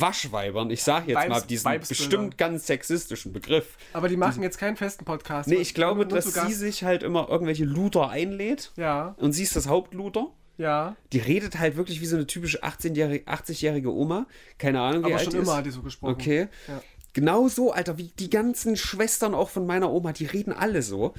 Waschweibern, 0.01 0.71
ich 0.71 0.83
sage 0.83 1.09
jetzt 1.13 1.19
Weibs- 1.19 1.29
mal 1.29 1.41
diesen 1.43 1.65
Weibsbilder. 1.65 1.99
bestimmt 2.03 2.39
ganz 2.39 2.67
sexistischen 2.67 3.33
Begriff. 3.33 3.77
Aber 3.93 4.09
die 4.09 4.17
machen 4.17 4.43
jetzt 4.43 4.59
keinen 4.59 4.77
festen 4.77 5.05
Podcast. 5.05 5.49
Nee, 5.49 5.57
ich 5.57 5.73
glaube, 5.75 6.07
dass 6.07 6.33
sie 6.35 6.53
sich 6.53 6.85
halt 6.85 7.03
immer 7.03 7.29
irgendwelche 7.29 7.65
Luder 7.65 8.09
einlädt 8.11 8.73
Ja, 8.77 9.15
und 9.19 9.33
sie 9.33 9.43
ist 9.45 9.55
das 9.57 9.69
Hauptluder. 9.69 10.29
ja. 10.59 10.97
Die 11.13 11.19
redet 11.19 11.59
halt 11.59 11.77
wirklich 11.77 12.01
wie 12.01 12.07
so 12.07 12.17
eine 12.17 12.27
typische 12.27 12.63
18-jährige, 12.65 13.25
80-jährige 13.31 13.93
Oma. 13.93 14.27
Keine 14.59 14.81
Ahnung, 14.81 15.03
wie 15.03 15.07
Aber 15.07 15.15
alt 15.17 15.25
schon 15.25 15.33
die 15.35 15.39
immer 15.39 15.53
ist. 15.53 15.57
hat 15.59 15.67
die 15.67 15.71
so 15.71 15.83
gesprochen. 15.83 16.13
Okay. 16.15 16.49
Ja. 16.69 16.83
Genau 17.13 17.47
so, 17.49 17.73
Alter, 17.73 17.97
wie 17.97 18.11
die 18.19 18.29
ganzen 18.31 18.77
Schwestern 18.77 19.35
auch 19.37 19.49
von 19.49 19.65
meiner 19.67 19.93
Oma, 19.93 20.13
die 20.13 20.27
reden 20.27 20.53
alle 20.53 20.83
so. 20.83 21.15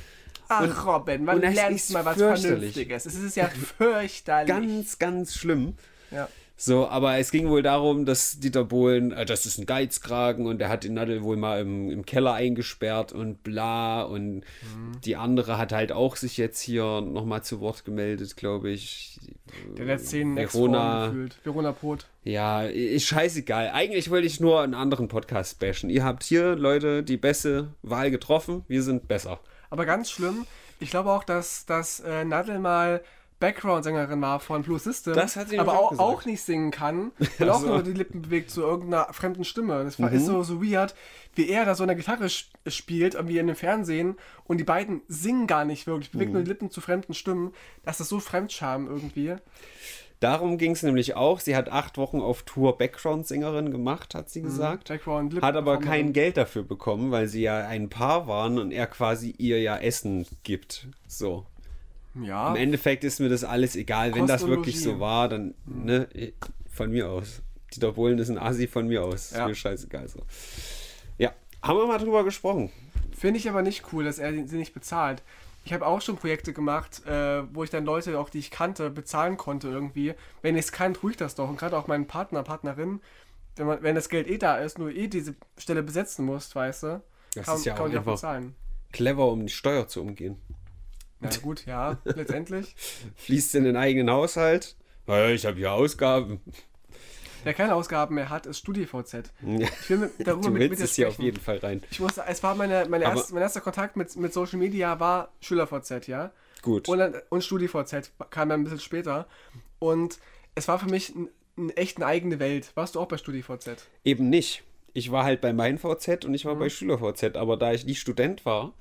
Ach, 0.50 0.86
Robin, 0.86 1.26
wann 1.26 1.38
und 1.38 1.42
lernst 1.54 1.86
ist 1.86 1.90
du 1.90 1.94
mal 1.94 2.06
was. 2.06 2.18
Vernünftiges? 2.18 3.06
Es 3.06 3.16
ist 3.16 3.36
ja 3.38 3.50
fürchterlich. 3.78 4.48
Ganz, 4.48 5.00
ganz 5.00 5.34
schlimm. 5.36 5.76
ja. 6.12 6.28
So, 6.58 6.88
aber 6.88 7.18
es 7.18 7.32
ging 7.32 7.50
wohl 7.50 7.62
darum, 7.62 8.06
dass 8.06 8.40
Dieter 8.40 8.64
Bohlen, 8.64 9.12
äh, 9.12 9.26
das 9.26 9.46
ist 9.46 9.58
ein 9.58 9.66
Geizkragen 9.66 10.46
und 10.48 10.60
der 10.60 10.70
hat 10.70 10.86
den 10.86 10.94
Nadel 10.94 11.22
wohl 11.22 11.36
mal 11.36 11.60
im, 11.60 11.90
im 11.92 12.06
Keller 12.06 12.34
eingesperrt 12.34 13.12
und 13.12 13.44
bla 13.44 14.04
und 14.04 14.36
Mhm. 14.36 15.02
die 15.04 15.18
andere 15.18 15.58
hat 15.58 15.74
halt 15.74 15.92
auch 15.92 16.16
sich 16.16 16.38
jetzt 16.38 16.62
hier 16.62 17.02
nochmal 17.02 17.44
zu 17.44 17.60
Wort 17.60 17.84
gemeldet, 17.84 18.38
glaube 18.38 18.70
ich. 18.70 19.20
Der 19.78 19.94
hat 19.96 20.02
zehn 20.02 20.38
Verona-. 20.38 21.14
Verona 21.44 21.74
Pot. 21.74 22.06
Ja, 22.24 22.64
ist 22.64 23.06
scheißegal. 23.06 23.72
Eigentlich 23.74 24.10
wollte 24.10 24.26
ich 24.28 24.40
nur 24.40 24.62
einen 24.62 24.74
anderen 24.76 25.10
Podcast 25.10 25.60
bashen. 25.60 25.90
Ihr 25.90 26.04
habt 26.06 26.24
hier, 26.24 26.56
Leute, 26.56 27.04
die 27.04 27.18
beste 27.18 27.74
Wahl 27.82 28.12
getroffen. 28.12 28.64
Wir 28.70 28.82
sind 28.82 29.08
besser. 29.10 29.40
Aber 29.70 29.86
ganz 29.86 30.10
schlimm, 30.10 30.46
ich 30.80 30.90
glaube 30.90 31.12
auch, 31.12 31.24
dass, 31.26 31.66
dass 31.66 32.00
äh, 32.00 32.24
Nadel 32.24 32.60
mal 32.60 33.02
Background-Sängerin 33.40 34.22
war 34.22 34.40
von 34.40 34.62
Blue 34.64 34.80
System, 34.80 35.14
Das 35.14 35.36
hat 35.36 35.50
sie 35.50 35.60
aber 35.60 35.74
auch 35.78 35.98
auch, 36.00 36.14
gesagt. 36.20 36.26
nicht 36.28 36.42
singen 36.42 36.72
kann 36.72 37.12
und 37.40 37.50
auch 37.50 37.62
nur 37.66 37.84
die 37.84 37.92
Lippen 37.94 38.22
bewegt 38.22 38.50
zu 38.50 38.62
irgendeiner 38.62 39.12
fremden 39.12 39.44
Stimme. 39.44 39.84
Das 39.84 40.00
war, 40.00 40.10
Mhm. 40.10 40.16
ist 40.16 40.26
so, 40.26 40.42
so 40.44 40.64
weird, 40.64 40.96
wie 41.36 41.50
er 41.50 41.66
da 41.66 41.76
so 41.76 41.84
eine 41.84 41.96
Gitarre 41.96 42.28
spielt, 42.30 43.14
irgendwie 43.16 43.38
in 43.38 43.48
dem 43.48 43.56
Fernsehen 43.56 44.16
und 44.46 44.58
die 44.60 44.64
beiden 44.64 45.02
singen 45.08 45.48
gar 45.48 45.66
nicht 45.66 45.86
wirklich, 45.86 46.12
bewegen 46.12 46.30
Mhm. 46.32 46.34
nur 46.36 46.44
die 46.44 46.50
Lippen 46.50 46.72
zu 46.72 46.80
fremden 46.82 47.14
Stimmen. 47.14 47.52
Das 47.84 48.00
ist 48.00 48.10
so 48.10 48.20
Fremdscham 48.20 48.88
irgendwie. 48.88 49.36
Darum 50.22 50.58
ging 50.58 50.72
es 50.72 50.82
nämlich 50.82 51.16
auch. 51.18 51.42
Sie 51.42 51.58
hat 51.58 51.70
acht 51.70 51.98
Wochen 51.98 52.22
auf 52.22 52.44
Tour 52.44 52.78
Background-Sängerin 52.78 53.70
gemacht, 53.70 54.16
hat 54.16 54.30
sie 54.30 54.42
gesagt. 54.42 54.88
Background, 54.88 55.34
Lip 55.34 55.44
Hat 55.44 55.58
aber 55.58 55.78
kein 55.78 56.14
Geld 56.14 56.38
dafür 56.38 56.64
bekommen, 56.64 57.12
weil 57.12 57.28
sie 57.28 57.42
ja 57.42 57.68
ein 57.68 57.90
Paar 57.90 58.26
waren 58.28 58.58
und 58.58 58.72
er 58.72 58.88
quasi 58.88 59.36
ihr 59.38 59.62
ja 59.62 59.76
Essen 59.78 60.26
gibt. 60.44 60.88
So. 61.06 61.46
Ja, 62.22 62.50
Im 62.52 62.56
Endeffekt 62.56 63.04
ist 63.04 63.20
mir 63.20 63.30
das 63.30 63.44
alles 63.44 63.76
egal. 63.76 64.16
Wenn 64.16 64.28
das 64.28 64.48
wirklich 64.48 64.82
so 64.82 65.00
war, 65.00 65.28
dann, 65.30 65.54
ne, 65.66 66.08
von 66.72 66.90
mir 66.92 67.10
aus. 67.10 67.42
Dieter 67.74 67.92
Bohlen 67.92 68.18
ist 68.20 68.30
ein 68.30 68.38
Assi 68.38 68.68
von 68.68 68.88
mir 68.88 69.04
aus. 69.04 69.32
Ist 69.32 69.38
Ja. 69.38 69.48
mir 69.48 69.56
scheißegal 69.56 70.08
so. 70.08 70.20
Ja, 71.18 71.34
haben 71.62 71.78
wir 71.78 71.88
mal 71.88 71.98
drüber 71.98 72.24
gesprochen. 72.24 72.72
Finde 73.18 73.40
ich 73.40 73.50
aber 73.50 73.62
nicht 73.62 73.84
cool, 73.92 74.04
dass 74.06 74.20
er 74.20 74.32
sie 74.48 74.58
nicht 74.58 74.74
bezahlt. 74.74 75.24
Ich 75.66 75.74
habe 75.74 75.86
auch 75.88 76.00
schon 76.02 76.16
Projekte 76.16 76.54
gemacht, 76.54 77.06
äh, 77.08 77.42
wo 77.54 77.64
ich 77.64 77.70
dann 77.70 77.86
Leute, 77.86 78.20
auch 78.20 78.30
die 78.30 78.38
ich 78.40 78.52
kannte, 78.52 78.90
bezahlen 78.92 79.36
konnte 79.36 79.68
irgendwie. 79.68 80.14
Wenn 80.42 80.56
ich 80.56 80.66
es 80.66 80.72
kann, 80.72 80.94
tue 80.94 81.12
ich 81.12 81.18
das 81.18 81.36
doch. 81.36 81.50
Und 81.50 81.58
gerade 81.58 81.76
auch 81.78 81.88
meinen 81.88 82.06
Partner, 82.08 82.44
Partnerin, 82.44 83.02
wenn, 83.56 83.66
man, 83.68 83.82
wenn 83.82 83.96
das 83.96 84.10
Geld 84.10 84.28
eh 84.28 84.38
da 84.38 84.58
ist, 84.58 84.78
nur 84.78 84.92
eh 84.92 85.08
diese 85.08 85.34
Stelle 85.58 85.82
besetzen 85.82 86.24
musst, 86.26 86.56
weißt 86.56 86.84
du, 86.84 87.02
Das 87.34 87.46
kann, 87.48 87.56
ist 87.58 87.66
ja 87.66 87.74
kann 87.74 87.86
auch 87.88 87.90
man 87.90 87.98
auch 88.00 88.06
bezahlen. 88.14 88.56
clever, 88.92 89.28
um 89.32 89.46
die 89.48 89.52
Steuer 89.54 89.88
zu 89.88 90.02
umgehen. 90.02 90.38
Na 91.34 91.42
gut, 91.42 91.66
ja, 91.66 91.98
letztendlich. 92.04 92.76
Fließt 93.16 93.56
in 93.56 93.64
den 93.64 93.76
eigenen 93.78 94.10
Haushalt. 94.12 94.76
Ja, 95.08 95.30
ich 95.30 95.46
habe 95.46 95.58
hier 95.58 95.72
Ausgaben. 95.72 96.40
Wer 97.44 97.54
keine 97.54 97.76
Ausgaben 97.76 98.16
mehr 98.16 98.30
hat, 98.30 98.48
ist 98.48 98.58
StudiVZ. 98.60 99.14
Ja. 99.46 99.68
Ich 99.82 99.90
will 99.90 99.98
mit, 100.00 100.12
darüber 100.28 100.48
Du 100.48 100.50
mit, 100.52 100.72
mit 100.72 100.80
es 100.80 100.96
hier 100.96 101.08
auf 101.10 101.20
jeden 101.20 101.40
Fall 101.40 101.58
rein. 101.60 101.84
Ich 101.92 102.00
wusste, 102.00 102.24
es 102.28 102.42
war 102.42 102.56
meine, 102.56 102.88
meine 102.90 103.04
erst, 103.06 103.32
mein 103.34 103.44
erster 103.44 103.62
Kontakt 103.62 103.96
mit, 103.98 104.16
mit 104.16 104.34
Social 104.34 104.58
Media 104.58 105.00
war 105.00 105.32
SchülerVZ, 105.42 106.08
ja. 106.08 106.32
Gut. 106.64 106.88
Und, 106.90 106.98
dann- 106.98 107.14
und 107.30 107.44
StudiVZ 107.44 108.12
kam 108.32 108.50
dann 108.50 108.62
ein 108.62 108.64
bisschen 108.64 108.80
später. 108.80 109.28
Und 109.78 110.18
es 110.56 110.68
war 110.68 110.80
für 110.80 110.90
mich 110.90 111.14
ein, 111.14 111.30
ein 111.58 111.70
echt 111.72 111.98
eine 111.98 112.08
eigene 112.08 112.40
Welt. 112.40 112.72
Warst 112.74 112.96
du 112.96 113.00
auch 113.00 113.08
bei 113.08 113.18
StudiVZ? 113.18 113.88
Eben 114.04 114.30
nicht. 114.32 114.64
Ich 114.94 115.12
war 115.12 115.24
halt 115.24 115.40
bei 115.42 115.54
meinem 115.54 115.78
VZ 115.78 116.26
und 116.26 116.34
ich 116.34 116.46
Mhm. 116.46 116.50
war 116.50 116.56
bei 116.56 116.70
SchülerVZ, 116.70 117.36
aber 117.36 117.58
da 117.58 117.74
ich 117.74 117.86
nicht 117.86 118.00
Student 118.00 118.44
war, 118.46 118.74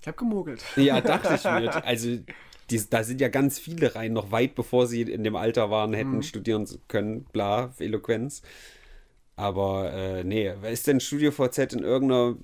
Ich 0.00 0.06
habe 0.06 0.16
gemogelt. 0.16 0.62
ja, 0.76 1.00
dachte 1.00 1.34
ich 1.34 1.44
mir, 1.44 1.84
also 1.84 2.18
die, 2.70 2.90
da 2.90 3.02
sind 3.02 3.20
ja 3.20 3.28
ganz 3.28 3.58
viele 3.58 3.94
rein, 3.94 4.12
noch 4.12 4.30
weit 4.30 4.54
bevor 4.54 4.86
sie 4.86 5.02
in 5.02 5.24
dem 5.24 5.36
Alter 5.36 5.70
waren, 5.70 5.92
hätten 5.94 6.16
Mhm. 6.18 6.22
studieren 6.22 6.68
können, 6.88 7.24
bla, 7.32 7.74
Eloquenz. 7.78 8.42
Aber 9.36 9.92
äh, 9.92 10.24
nee, 10.24 10.52
ist 10.70 10.86
denn 10.86 11.00
StudioVZ 11.00 11.58
in 11.74 11.82
irgendeiner 11.84 12.36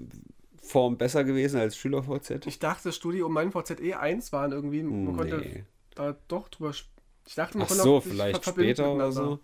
Form 0.63 0.97
besser 0.97 1.25
gewesen 1.25 1.59
als 1.61 1.77
SchülerVZ? 1.77 2.47
Ich 2.47 2.59
dachte, 2.59 2.93
Studi 2.93 3.23
und 3.23 3.33
mein 3.33 3.51
VZ 3.53 3.81
eh 3.81 3.95
eins 3.95 4.33
waren 4.33 4.53
irgendwie. 4.53 4.83
Man 4.83 5.17
konnte 5.17 5.39
Nee. 5.39 5.65
da 5.95 6.17
doch 6.29 6.49
drüber. 6.49 6.71
Ich 7.27 7.35
dachte, 7.35 7.59
man 7.59 7.65
Ach 7.65 7.69
konnte 7.69 7.83
so, 7.83 8.01
vielleicht 8.01 8.45
später 8.47 8.93
oder 8.95 9.13
so. 9.13 9.41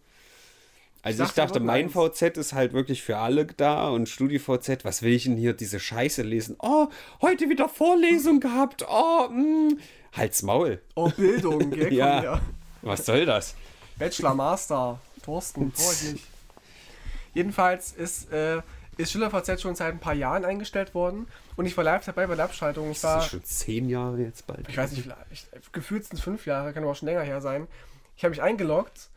Also 1.03 1.23
ich 1.23 1.31
dachte, 1.31 1.41
dachte, 1.41 1.61
wir 1.61 1.67
mein 1.67 1.89
VZ 1.89 2.37
ist 2.37 2.53
halt 2.53 2.73
wirklich 2.75 3.03
für 3.03 3.17
alle 3.17 3.47
da 3.47 3.89
und 3.89 4.09
StudiVZ, 4.09 4.85
was 4.85 5.03
will 5.03 5.13
ich 5.15 5.25
denn 5.25 5.37
hier 5.37 5.55
diese 5.55 5.81
Scheiße 5.81 6.23
lesen? 6.23 6.57
Oh, 6.59 6.89
heute 7.23 7.49
wieder 7.49 7.69
Vorlesung 7.69 8.41
gehabt. 8.41 8.85
Oh, 8.89 9.29
mh. 9.31 9.77
Halt's 10.13 10.43
Maul. 10.43 10.83
Oh, 10.95 11.09
Bildung, 11.11 11.71
gell? 11.71 11.93
Ja. 11.93 12.21
Her. 12.21 12.41
Was 12.83 13.07
soll 13.07 13.25
das? 13.25 13.55
Bachelor, 13.99 14.35
Master, 14.35 15.01
Thorsten, 15.23 15.73
ich 15.77 16.13
nicht. 16.13 16.27
Jedenfalls 17.35 17.93
ist, 17.93 18.31
äh, 18.33 18.61
ist 18.97 19.13
SchülerVZ 19.13 19.61
schon 19.61 19.75
seit 19.75 19.95
ein 19.95 20.01
paar 20.01 20.15
Jahren 20.15 20.45
eingestellt 20.45 20.95
worden 20.95 21.27
und 21.57 21.67
ich 21.67 21.77
war 21.77 21.85
live 21.85 22.05
dabei 22.05 22.27
bei 22.27 22.35
der 22.35 22.47
Abschaltung. 22.47 22.91
Ich 22.91 23.01
Das 23.01 23.25
ist 23.25 23.31
schon 23.31 23.45
zehn 23.45 23.89
Jahre 23.89 24.19
jetzt 24.19 24.47
bald. 24.47 24.69
ich 24.69 24.77
weiß 24.77 24.93
nicht, 24.93 25.09
gefühlt 25.73 26.05
sind 26.05 26.19
es 26.19 26.25
fünf 26.25 26.47
Jahre, 26.47 26.73
kann 26.73 26.83
aber 26.83 26.93
auch 26.93 26.97
schon 26.97 27.09
länger 27.09 27.23
her 27.23 27.41
sein. 27.41 27.69
Ich 28.17 28.25
habe 28.25 28.31
mich 28.31 28.43
eingeloggt 28.43 29.09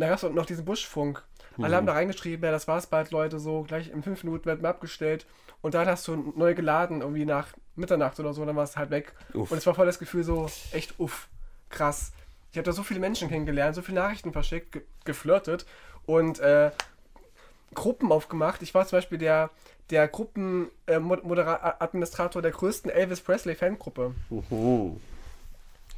da 0.00 0.08
gab 0.08 0.16
es 0.16 0.22
noch 0.22 0.46
diesen 0.46 0.64
Buschfunk. 0.64 1.22
Alle 1.60 1.76
haben 1.76 1.86
da 1.86 1.92
reingeschrieben, 1.92 2.44
ja, 2.44 2.52
das 2.52 2.68
war's 2.68 2.86
bald, 2.86 3.10
Leute, 3.10 3.40
so 3.40 3.64
gleich 3.64 3.90
in 3.90 4.04
fünf 4.04 4.22
Minuten 4.22 4.44
wird 4.44 4.62
mir 4.62 4.68
abgestellt. 4.68 5.26
Und 5.60 5.74
dann 5.74 5.88
hast 5.88 6.06
du 6.06 6.32
neu 6.36 6.54
geladen, 6.54 7.00
irgendwie 7.00 7.24
nach 7.24 7.48
Mitternacht 7.74 8.20
oder 8.20 8.32
so, 8.32 8.44
dann 8.44 8.54
war 8.54 8.62
es 8.62 8.76
halt 8.76 8.90
weg. 8.90 9.12
Uff. 9.34 9.50
Und 9.50 9.58
es 9.58 9.66
war 9.66 9.74
voll 9.74 9.86
das 9.86 9.98
Gefühl 9.98 10.22
so, 10.22 10.48
echt 10.72 11.00
uff, 11.00 11.26
krass. 11.68 12.12
Ich 12.52 12.58
habe 12.58 12.64
da 12.64 12.70
so 12.72 12.84
viele 12.84 13.00
Menschen 13.00 13.28
kennengelernt, 13.28 13.74
so 13.74 13.82
viele 13.82 14.00
Nachrichten 14.00 14.32
verschickt, 14.32 14.70
ge 14.72 14.82
geflirtet 15.04 15.66
und 16.06 16.38
äh, 16.38 16.70
Gruppen 17.74 18.12
aufgemacht. 18.12 18.62
Ich 18.62 18.72
war 18.74 18.86
zum 18.86 18.98
Beispiel 18.98 19.18
der, 19.18 19.50
der 19.90 20.06
Gruppenadministrator 20.08 22.40
der 22.40 22.52
größten 22.52 22.90
Elvis 22.90 23.20
Presley 23.20 23.54
Fangruppe. 23.54 24.14
Uhu. 24.30 24.98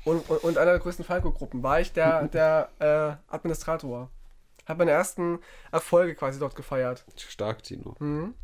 Und, 0.04 0.28
und, 0.30 0.38
und 0.44 0.58
einer 0.58 0.72
der 0.72 0.80
größten 0.80 1.04
Falco-Gruppen 1.04 1.62
war 1.62 1.80
ich 1.80 1.92
der, 1.92 2.28
der 2.28 2.68
äh, 2.78 3.32
Administrator. 3.34 4.10
Habe 4.66 4.78
meine 4.78 4.92
ersten 4.92 5.38
Erfolge 5.72 6.14
quasi 6.14 6.38
dort 6.38 6.54
gefeiert. 6.54 7.04
Stark, 7.16 7.62
Tino. 7.62 7.96
Und 7.98 8.34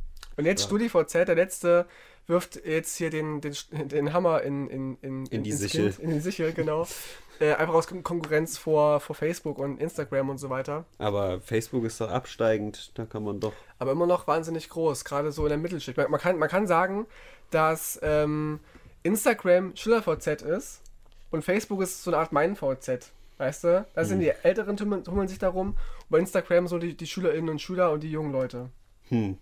jetzt 0.44 0.64
StudiVZ, 0.64 1.12
der 1.12 1.34
letzte, 1.34 1.86
wirft 2.26 2.56
jetzt 2.64 2.96
hier 2.96 3.10
den, 3.10 3.40
den, 3.40 3.54
den 3.70 4.12
Hammer 4.12 4.42
in, 4.42 4.68
in, 4.68 4.96
in, 5.02 5.26
In 5.26 5.42
die 5.44 5.52
Sichel. 5.52 5.92
Kind, 5.92 5.98
in 6.00 6.10
die 6.10 6.20
Sichel, 6.20 6.52
genau. 6.52 6.86
äh, 7.40 7.52
einfach 7.54 7.75
aus 7.75 7.86
Kon- 7.86 8.02
Konkurrenz 8.02 8.58
vor, 8.58 8.98
vor 9.00 9.14
Facebook 9.14 9.58
und 9.58 9.80
Instagram 9.80 10.30
und 10.30 10.38
so 10.38 10.50
weiter. 10.50 10.84
Aber 10.98 11.40
Facebook 11.40 11.84
ist 11.84 12.00
doch 12.00 12.10
absteigend, 12.10 12.98
da 12.98 13.04
kann 13.06 13.22
man 13.22 13.38
doch. 13.40 13.52
aber 13.78 13.92
immer 13.92 14.06
noch 14.06 14.26
wahnsinnig 14.26 14.68
groß, 14.68 15.04
gerade 15.04 15.30
so 15.32 15.44
in 15.44 15.50
der 15.50 15.58
Mittelschicht. 15.58 15.96
Man, 15.96 16.10
man, 16.10 16.20
kann, 16.20 16.38
man 16.38 16.48
kann 16.48 16.66
sagen, 16.66 17.06
dass 17.50 17.98
ähm, 18.02 18.58
Instagram 19.04 19.76
SchülerVZ 19.76 20.42
ist 20.42 20.82
und 21.30 21.42
Facebook 21.45 21.83
ist 21.83 22.02
so 22.04 22.11
eine 22.11 22.18
Art 22.18 22.33
mein 22.33 22.56
VZ. 22.56 23.12
Weißt 23.38 23.64
du? 23.64 23.87
Da 23.95 24.04
sind 24.04 24.21
die 24.21 24.30
Älteren 24.42 24.76
tummeln, 24.78 25.04
tummeln 25.04 25.28
sich 25.28 25.38
darum 25.38 25.68
und 25.68 25.76
bei 26.09 26.18
Instagram 26.18 26.68
so 26.68 26.78
die, 26.78 26.97
die 26.97 27.06
Schülerinnen 27.06 27.50
und 27.50 27.61
Schüler 27.61 27.92
und 27.92 28.02
die 28.02 28.11
jungen 28.11 28.33
Leute. 28.33 28.71
Hm. 29.09 29.37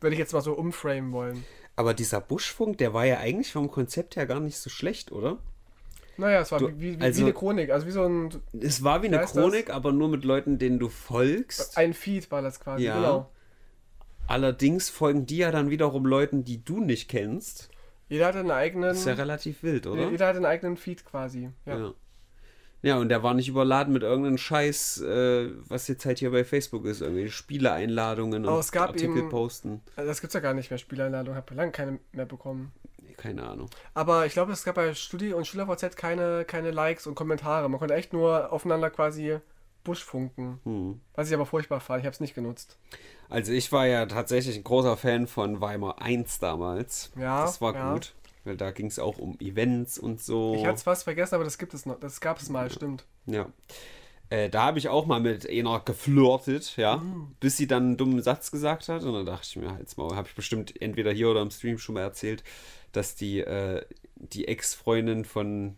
Würde 0.00 0.12
ich 0.14 0.18
jetzt 0.18 0.34
mal 0.34 0.42
so 0.42 0.52
umframen 0.52 1.12
wollen. 1.12 1.44
Aber 1.76 1.94
dieser 1.94 2.20
Buschfunk, 2.20 2.76
der 2.78 2.92
war 2.92 3.06
ja 3.06 3.18
eigentlich 3.18 3.52
vom 3.52 3.70
Konzept 3.70 4.16
her 4.16 4.26
gar 4.26 4.38
nicht 4.40 4.58
so 4.58 4.68
schlecht, 4.68 5.12
oder? 5.12 5.38
Naja, 6.18 6.40
es 6.42 6.52
war 6.52 6.58
Du- 6.58 6.78
wie, 6.78 7.00
wie, 7.00 7.02
also- 7.02 7.20
wie 7.20 7.24
eine 7.24 7.32
Chronik, 7.32 7.70
also 7.70 7.86
wie 7.86 7.90
so 7.90 8.04
ein, 8.04 8.28
Es 8.60 8.84
war 8.84 9.02
wie 9.02 9.06
eine 9.06 9.18
heißt 9.18 9.34
das? 9.34 9.42
Chronik, 9.42 9.70
aber 9.70 9.90
nur 9.92 10.08
mit 10.10 10.24
Leuten, 10.24 10.58
denen 10.58 10.78
du 10.78 10.90
folgst. 10.90 11.78
ein 11.78 11.94
Feed 11.94 12.30
war 12.30 12.42
das 12.42 12.60
quasi, 12.60 12.84
Ja. 12.84 12.96
genau. 12.96 13.30
Allerdings 14.26 14.90
folgen 14.90 15.26
die 15.26 15.38
ja 15.38 15.50
dann 15.50 15.70
wiederum 15.70 16.06
Leuten, 16.06 16.44
die 16.44 16.62
du 16.64 16.80
nicht 16.80 17.08
kennst. 17.08 17.70
Jeder 18.08 18.26
hatte 18.26 18.38
einen 18.40 18.50
eigenen, 18.50 18.90
ist 18.92 19.06
ja 19.06 19.14
relativ 19.14 19.62
wild, 19.62 19.86
oder? 19.86 20.10
jeder 20.10 20.26
hatte 20.26 20.36
einen 20.36 20.46
eigenen 20.46 20.76
Feed 20.76 21.04
quasi. 21.04 21.50
Ja. 21.66 21.78
Ja. 21.78 21.94
Ja, 22.82 22.98
und 22.98 23.08
der 23.08 23.22
war 23.22 23.32
nicht 23.32 23.48
überladen 23.48 23.94
mit 23.94 24.02
irgendeinem 24.02 24.36
Scheiß, 24.36 25.00
äh, 25.00 25.48
was 25.68 25.88
jetzt 25.88 26.04
halt 26.04 26.18
hier 26.18 26.30
bei 26.30 26.44
Facebook 26.44 26.84
ist, 26.84 27.00
irgendwie 27.00 27.30
Spieleeinladungen 27.30 28.44
Aber 28.46 28.58
und 28.58 28.76
Artikel 28.76 29.16
eben- 29.18 29.28
posten. 29.30 29.80
Also 29.96 30.08
das 30.08 30.20
gibt's 30.20 30.34
ja 30.34 30.40
gar 30.40 30.52
nicht 30.52 30.70
mehr, 30.70 30.76
Spieleinladung. 30.76 31.34
Habe 31.34 31.54
lange 31.54 31.72
keine 31.72 31.98
mehr 32.12 32.26
bekommen. 32.26 32.72
Nee, 33.00 33.14
Keine 33.16 33.42
Ahnung. 33.44 33.70
Aber 33.94 34.26
ich 34.26 34.34
glaube, 34.34 34.52
es 34.52 34.64
gab 34.64 34.74
bei 34.74 34.92
Studi- 34.94 35.32
und 35.32 35.46
SchülerVZ 35.46 35.96
keine, 35.96 36.44
keine 36.44 36.72
Likes 36.72 37.06
und 37.06 37.14
Kommentare. 37.14 37.70
Man 37.70 37.78
konnte 37.78 37.94
echt 37.94 38.12
nur 38.12 38.52
aufeinander 38.52 38.90
quasi 38.90 39.38
Buschfunken. 39.84 40.58
Hm. 40.64 41.00
Was 41.14 41.28
ich 41.28 41.34
aber 41.34 41.46
furchtbar 41.46 41.80
fand. 41.80 42.00
Ich 42.00 42.06
habe 42.06 42.14
es 42.14 42.20
nicht 42.20 42.34
genutzt. 42.34 42.76
Also 43.28 43.52
ich 43.52 43.70
war 43.72 43.86
ja 43.86 44.06
tatsächlich 44.06 44.56
ein 44.56 44.64
großer 44.64 44.96
Fan 44.96 45.26
von 45.26 45.60
Weimar 45.60 46.00
1 46.02 46.38
damals. 46.40 47.12
Ja, 47.18 47.42
Das 47.42 47.60
war 47.60 47.74
ja. 47.74 47.92
gut. 47.94 48.14
Weil 48.44 48.56
da 48.58 48.72
ging 48.72 48.86
es 48.86 48.98
auch 48.98 49.16
um 49.18 49.38
Events 49.40 49.98
und 49.98 50.20
so. 50.20 50.54
Ich 50.56 50.64
hatte 50.66 50.74
es 50.74 50.82
fast 50.82 51.04
vergessen, 51.04 51.36
aber 51.36 51.44
das 51.44 51.56
gibt 51.56 51.72
es 51.72 51.86
noch. 51.86 51.98
Das 51.98 52.20
gab 52.20 52.38
es 52.40 52.50
mal, 52.50 52.70
stimmt. 52.70 53.04
Ja. 53.24 53.46
Äh, 54.28 54.50
da 54.50 54.64
habe 54.64 54.78
ich 54.78 54.88
auch 54.90 55.06
mal 55.06 55.20
mit 55.20 55.48
einer 55.48 55.80
geflirtet, 55.80 56.76
ja, 56.76 56.96
Mm. 56.96 57.34
bis 57.40 57.56
sie 57.56 57.66
dann 57.66 57.82
einen 57.84 57.96
dummen 57.96 58.22
Satz 58.22 58.50
gesagt 58.50 58.88
hat. 58.88 59.02
Und 59.02 59.14
dann 59.14 59.24
dachte 59.26 59.46
ich 59.48 59.56
mir, 59.56 59.72
halt's 59.72 59.96
mal, 59.96 60.14
habe 60.14 60.28
ich 60.28 60.34
bestimmt 60.34 60.80
entweder 60.82 61.12
hier 61.12 61.30
oder 61.30 61.40
im 61.42 61.50
Stream 61.50 61.78
schon 61.78 61.94
mal 61.94 62.02
erzählt, 62.02 62.42
dass 62.92 63.14
die, 63.14 63.40
äh, 63.40 63.82
die 64.16 64.46
Ex-Freundin 64.48 65.24
von 65.24 65.76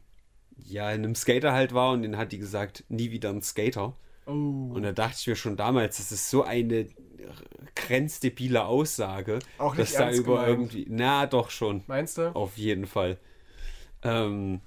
ja, 0.56 0.86
einem 0.86 1.14
Skater 1.14 1.52
halt 1.52 1.74
war 1.74 1.92
und 1.92 2.02
den 2.02 2.16
hat 2.16 2.32
die 2.32 2.38
gesagt, 2.38 2.84
nie 2.88 3.10
wieder 3.10 3.30
ein 3.30 3.42
Skater. 3.42 3.94
Oh. 4.26 4.30
Und 4.32 4.82
da 4.82 4.92
dachte 4.92 5.16
ich 5.20 5.26
mir 5.26 5.36
schon 5.36 5.56
damals, 5.56 5.98
das 5.98 6.10
ist 6.12 6.30
so 6.30 6.42
eine 6.42 6.88
grenzdebile 7.74 8.64
Aussage, 8.64 9.38
Auch 9.58 9.76
dass 9.76 9.92
da 9.92 10.10
über 10.10 10.44
gemeint. 10.46 10.48
irgendwie, 10.48 10.86
na 10.88 11.26
doch 11.26 11.50
schon, 11.50 11.82
Meinst 11.86 12.18
du? 12.18 12.34
auf 12.34 12.56
jeden 12.56 12.86
Fall. 12.86 13.18
Ähm, 14.02 14.60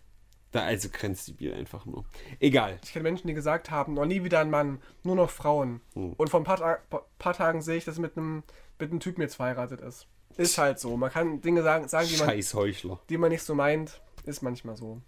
da 0.52 0.62
also 0.64 0.90
grenzdebil 0.92 1.54
einfach 1.54 1.86
nur. 1.86 2.06
Egal. 2.40 2.80
Ich 2.84 2.94
kenne 2.94 3.04
Menschen, 3.04 3.28
die 3.28 3.34
gesagt 3.34 3.70
haben, 3.70 3.94
noch 3.94 4.06
nie 4.06 4.24
wieder 4.24 4.40
ein 4.40 4.50
Mann, 4.50 4.82
nur 5.04 5.16
noch 5.16 5.30
Frauen. 5.30 5.82
Hm. 5.94 6.14
Und 6.14 6.30
vor 6.30 6.40
ein 6.40 6.44
paar, 6.44 6.58
Ta 6.58 6.78
pa- 6.90 7.06
paar 7.20 7.34
Tagen 7.34 7.62
sehe 7.62 7.78
ich, 7.78 7.86
dass 7.86 8.00
mit 8.00 8.18
einem 8.18 8.44
mit 8.80 8.92
einem 8.92 9.00
Typen 9.02 9.22
jetzt 9.22 9.36
verheiratet 9.36 9.82
ist. 9.82 10.08
Ist 10.38 10.58
halt 10.58 10.80
so. 10.80 10.96
Man 10.96 11.12
kann 11.12 11.42
Dinge 11.42 11.64
sagen, 11.64 11.88
sagen 11.90 12.08
die, 12.08 12.18
man, 12.18 13.00
die 13.10 13.18
man 13.18 13.30
nicht 13.30 13.44
so 13.44 13.54
meint. 13.56 14.02
Ist 14.24 14.42
manchmal 14.42 14.78
so. 14.78 15.02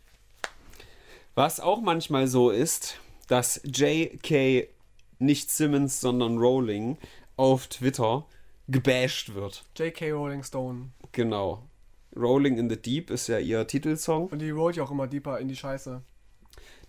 Was 1.33 1.61
auch 1.61 1.81
manchmal 1.81 2.27
so 2.27 2.49
ist, 2.49 2.99
dass 3.27 3.61
J.K. 3.63 4.67
nicht 5.17 5.49
Simmons, 5.49 6.01
sondern 6.01 6.37
Rowling 6.37 6.97
auf 7.37 7.67
Twitter 7.67 8.25
gebasht 8.67 9.33
wird. 9.33 9.63
J.K. 9.77 10.11
Rolling 10.11 10.43
Stone. 10.43 10.89
Genau. 11.13 11.63
Rolling 12.17 12.57
in 12.57 12.69
the 12.69 12.75
Deep 12.75 13.09
ist 13.09 13.27
ja 13.27 13.39
ihr 13.39 13.65
Titelsong. 13.65 14.27
Und 14.27 14.39
die 14.39 14.49
rollt 14.49 14.75
ja 14.75 14.83
auch 14.83 14.91
immer 14.91 15.07
deeper 15.07 15.39
in 15.39 15.47
die 15.47 15.55
Scheiße. 15.55 16.01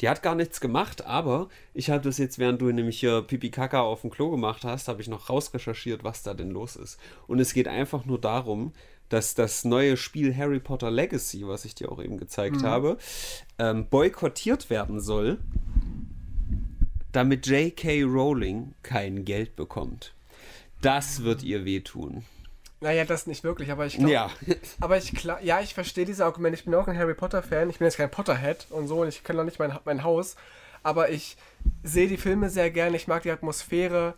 Die 0.00 0.08
hat 0.08 0.24
gar 0.24 0.34
nichts 0.34 0.60
gemacht, 0.60 1.06
aber 1.06 1.48
ich 1.72 1.90
habe 1.90 2.02
das 2.02 2.18
jetzt, 2.18 2.40
während 2.40 2.60
du 2.60 2.72
nämlich 2.72 2.98
hier 2.98 3.22
Pipi 3.22 3.50
Kaka 3.50 3.82
auf 3.82 4.00
dem 4.00 4.10
Klo 4.10 4.30
gemacht 4.30 4.64
hast, 4.64 4.88
habe 4.88 5.00
ich 5.00 5.06
noch 5.06 5.30
rausrecherchiert, 5.30 6.02
was 6.02 6.24
da 6.24 6.34
denn 6.34 6.50
los 6.50 6.74
ist. 6.74 6.98
Und 7.28 7.38
es 7.38 7.54
geht 7.54 7.68
einfach 7.68 8.04
nur 8.04 8.20
darum, 8.20 8.72
dass 9.12 9.34
das 9.34 9.64
neue 9.64 9.96
Spiel 9.96 10.34
Harry 10.34 10.58
Potter 10.58 10.90
Legacy, 10.90 11.46
was 11.46 11.64
ich 11.64 11.74
dir 11.74 11.92
auch 11.92 12.02
eben 12.02 12.16
gezeigt 12.16 12.62
habe, 12.62 12.96
ähm, 13.58 13.86
boykottiert 13.88 14.70
werden 14.70 15.00
soll, 15.00 15.38
damit 17.12 17.46
J.K. 17.46 18.04
Rowling 18.04 18.74
kein 18.82 19.24
Geld 19.24 19.54
bekommt. 19.54 20.14
Das 20.80 21.22
wird 21.24 21.42
ihr 21.42 21.64
wehtun. 21.66 22.24
Naja, 22.80 23.04
das 23.04 23.26
nicht 23.26 23.44
wirklich, 23.44 23.70
aber 23.70 23.86
ich 23.86 23.96
glaube. 23.96 24.10
Ja, 24.12 24.30
Aber 24.80 24.96
ich 24.96 25.14
klar, 25.14 25.40
ja, 25.42 25.60
ich 25.60 25.74
verstehe 25.74 26.06
diese 26.06 26.24
Argumente. 26.24 26.58
Ich 26.58 26.64
bin 26.64 26.74
auch 26.74 26.88
ein 26.88 26.98
Harry 26.98 27.14
Potter 27.14 27.42
Fan. 27.42 27.70
Ich 27.70 27.78
bin 27.78 27.86
jetzt 27.86 27.98
kein 27.98 28.10
Potterhead 28.10 28.66
und 28.70 28.88
so 28.88 29.02
und 29.02 29.08
ich 29.08 29.22
kenne 29.22 29.38
noch 29.38 29.44
nicht 29.44 29.58
mein, 29.58 29.78
mein 29.84 30.02
Haus. 30.02 30.36
Aber 30.82 31.10
ich 31.10 31.36
sehe 31.84 32.08
die 32.08 32.16
Filme 32.16 32.50
sehr 32.50 32.70
gerne. 32.70 32.96
Ich 32.96 33.06
mag 33.06 33.22
die 33.22 33.30
Atmosphäre 33.30 34.14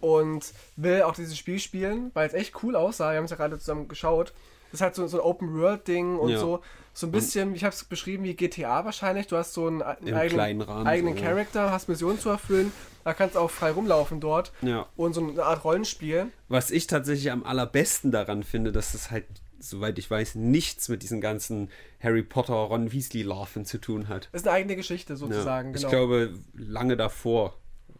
und 0.00 0.52
will 0.76 1.02
auch 1.02 1.14
dieses 1.14 1.36
Spiel 1.36 1.58
spielen, 1.58 2.10
weil 2.14 2.26
es 2.28 2.34
echt 2.34 2.62
cool 2.62 2.76
aussah. 2.76 3.10
Wir 3.12 3.18
haben 3.18 3.24
es 3.24 3.30
ja 3.30 3.36
gerade 3.36 3.58
zusammen 3.58 3.88
geschaut. 3.88 4.32
Das 4.72 4.80
ist 4.80 4.82
halt 4.82 4.94
so, 4.96 5.06
so 5.06 5.18
ein 5.18 5.24
Open-World-Ding 5.24 6.16
und 6.18 6.30
Ja. 6.30 6.38
so. 6.38 6.60
So 6.92 7.06
ein 7.06 7.12
bisschen, 7.12 7.54
ich 7.54 7.62
habe 7.62 7.74
es 7.74 7.84
beschrieben 7.84 8.24
wie 8.24 8.34
GTA 8.34 8.84
wahrscheinlich. 8.86 9.26
Du 9.26 9.36
hast 9.36 9.52
so 9.52 9.66
einen, 9.66 9.82
einen 9.82 10.14
eigenen, 10.14 10.62
Rahmen 10.62 10.86
eigenen 10.86 11.14
so, 11.14 11.22
ja. 11.22 11.28
Charakter, 11.28 11.70
hast 11.70 11.90
Missionen 11.90 12.18
zu 12.18 12.30
erfüllen. 12.30 12.72
Da 13.04 13.12
kannst 13.12 13.36
du 13.36 13.40
auch 13.40 13.50
frei 13.50 13.70
rumlaufen 13.70 14.18
dort. 14.18 14.50
ja. 14.62 14.86
Und 14.96 15.12
so 15.12 15.20
eine 15.20 15.42
Art 15.44 15.62
Rollenspiel. 15.62 16.28
Was 16.48 16.70
ich 16.70 16.86
tatsächlich 16.86 17.30
am 17.30 17.44
allerbesten 17.44 18.12
daran 18.12 18.42
finde, 18.42 18.72
dass 18.72 18.94
es 18.94 19.10
halt, 19.10 19.26
soweit 19.58 19.98
ich 19.98 20.10
weiß, 20.10 20.36
nichts 20.36 20.88
mit 20.88 21.02
diesen 21.02 21.20
ganzen 21.20 21.70
Harry 22.00 22.22
Potter, 22.22 22.54
Ron 22.54 22.90
Weasley-Larven 22.92 23.66
zu 23.66 23.76
tun 23.78 24.08
hat. 24.08 24.30
Das 24.32 24.40
ist 24.42 24.48
eine 24.48 24.56
eigene 24.56 24.74
Geschichte 24.76 25.12
Ja. 25.12 25.16
sozusagen. 25.18 25.70
Ich 25.74 25.76
genau. 25.82 25.90
glaube, 25.90 26.32
lange 26.54 26.96
davor 26.96 27.54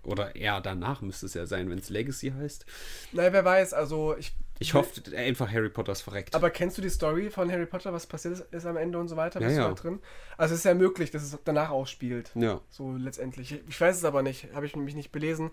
oder 0.06 0.34
eher 0.36 0.60
danach 0.60 1.00
müsste 1.02 1.26
es 1.26 1.34
ja 1.34 1.46
sein, 1.46 1.68
wenn 1.68 1.78
es 1.78 1.90
Legacy 1.90 2.30
heißt. 2.30 2.64
Naja, 3.12 3.32
wer 3.32 3.44
weiß, 3.44 3.74
also 3.74 4.16
ich. 4.16 4.32
Ich 4.58 4.72
hoffe 4.72 5.02
einfach, 5.14 5.52
Harry 5.52 5.68
Potter 5.68 5.92
ist 5.92 6.00
verreckt. 6.00 6.34
Aber 6.34 6.48
kennst 6.48 6.78
du 6.78 6.82
die 6.82 6.88
Story 6.88 7.28
von 7.28 7.52
Harry 7.52 7.66
Potter, 7.66 7.92
was 7.92 8.06
passiert 8.06 8.34
ist, 8.34 8.54
ist 8.54 8.64
am 8.64 8.78
Ende 8.78 8.98
und 8.98 9.08
so 9.08 9.16
weiter? 9.16 9.38
Ja, 9.38 9.48
Bist 9.48 9.58
du 9.58 9.62
ja. 9.62 9.68
da 9.68 9.74
drin? 9.74 10.00
Also 10.38 10.54
es 10.54 10.60
ist 10.60 10.64
ja 10.64 10.72
möglich, 10.72 11.10
dass 11.10 11.22
es 11.22 11.36
danach 11.44 11.68
auch 11.68 11.86
spielt. 11.86 12.30
ja. 12.34 12.62
So 12.70 12.92
letztendlich. 12.96 13.60
Ich 13.68 13.78
weiß 13.78 13.96
es 13.96 14.04
aber 14.04 14.22
nicht, 14.22 14.48
habe 14.54 14.64
ich 14.64 14.74
mich 14.74 14.94
nicht 14.94 15.12
belesen. 15.12 15.50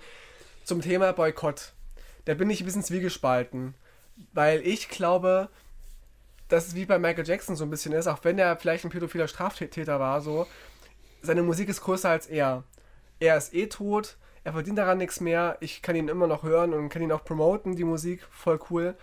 Zum 0.63 0.79
Thema 0.81 1.11
Boykott. 1.11 1.73
Da 2.23 2.33
bin 2.35 2.49
ich 2.49 2.61
ein 2.61 2.65
bisschen 2.65 2.83
zwiegespalten. 2.83 3.73
Weil 4.31 4.65
ich 4.65 4.87
glaube, 4.87 5.49
dass 6.47 6.67
es 6.67 6.75
wie 6.75 6.85
bei 6.85 6.97
Michael 6.99 7.27
Jackson 7.27 7.55
so 7.57 7.65
ein 7.65 7.69
bisschen 7.69 7.91
ist, 7.93 8.07
auch 8.07 8.23
wenn 8.23 8.39
er 8.39 8.55
vielleicht 8.55 8.85
ein 8.85 8.89
pädophiler 8.91 9.27
Straftäter 9.27 9.99
war, 9.99 10.21
so, 10.21 10.47
seine 11.21 11.41
Musik 11.43 11.67
ist 11.67 11.81
größer 11.81 12.09
als 12.09 12.27
er. 12.27 12.63
Er 13.19 13.37
ist 13.37 13.53
eh 13.53 13.67
tot, 13.67 14.17
er 14.43 14.53
verdient 14.53 14.77
daran 14.77 14.97
nichts 14.97 15.19
mehr, 15.21 15.57
ich 15.61 15.81
kann 15.81 15.95
ihn 15.95 16.07
immer 16.09 16.27
noch 16.27 16.43
hören 16.43 16.73
und 16.73 16.89
kann 16.89 17.01
ihn 17.01 17.11
auch 17.11 17.23
promoten, 17.23 17.75
die 17.75 17.83
Musik, 17.83 18.25
voll 18.31 18.59
cool. 18.69 18.95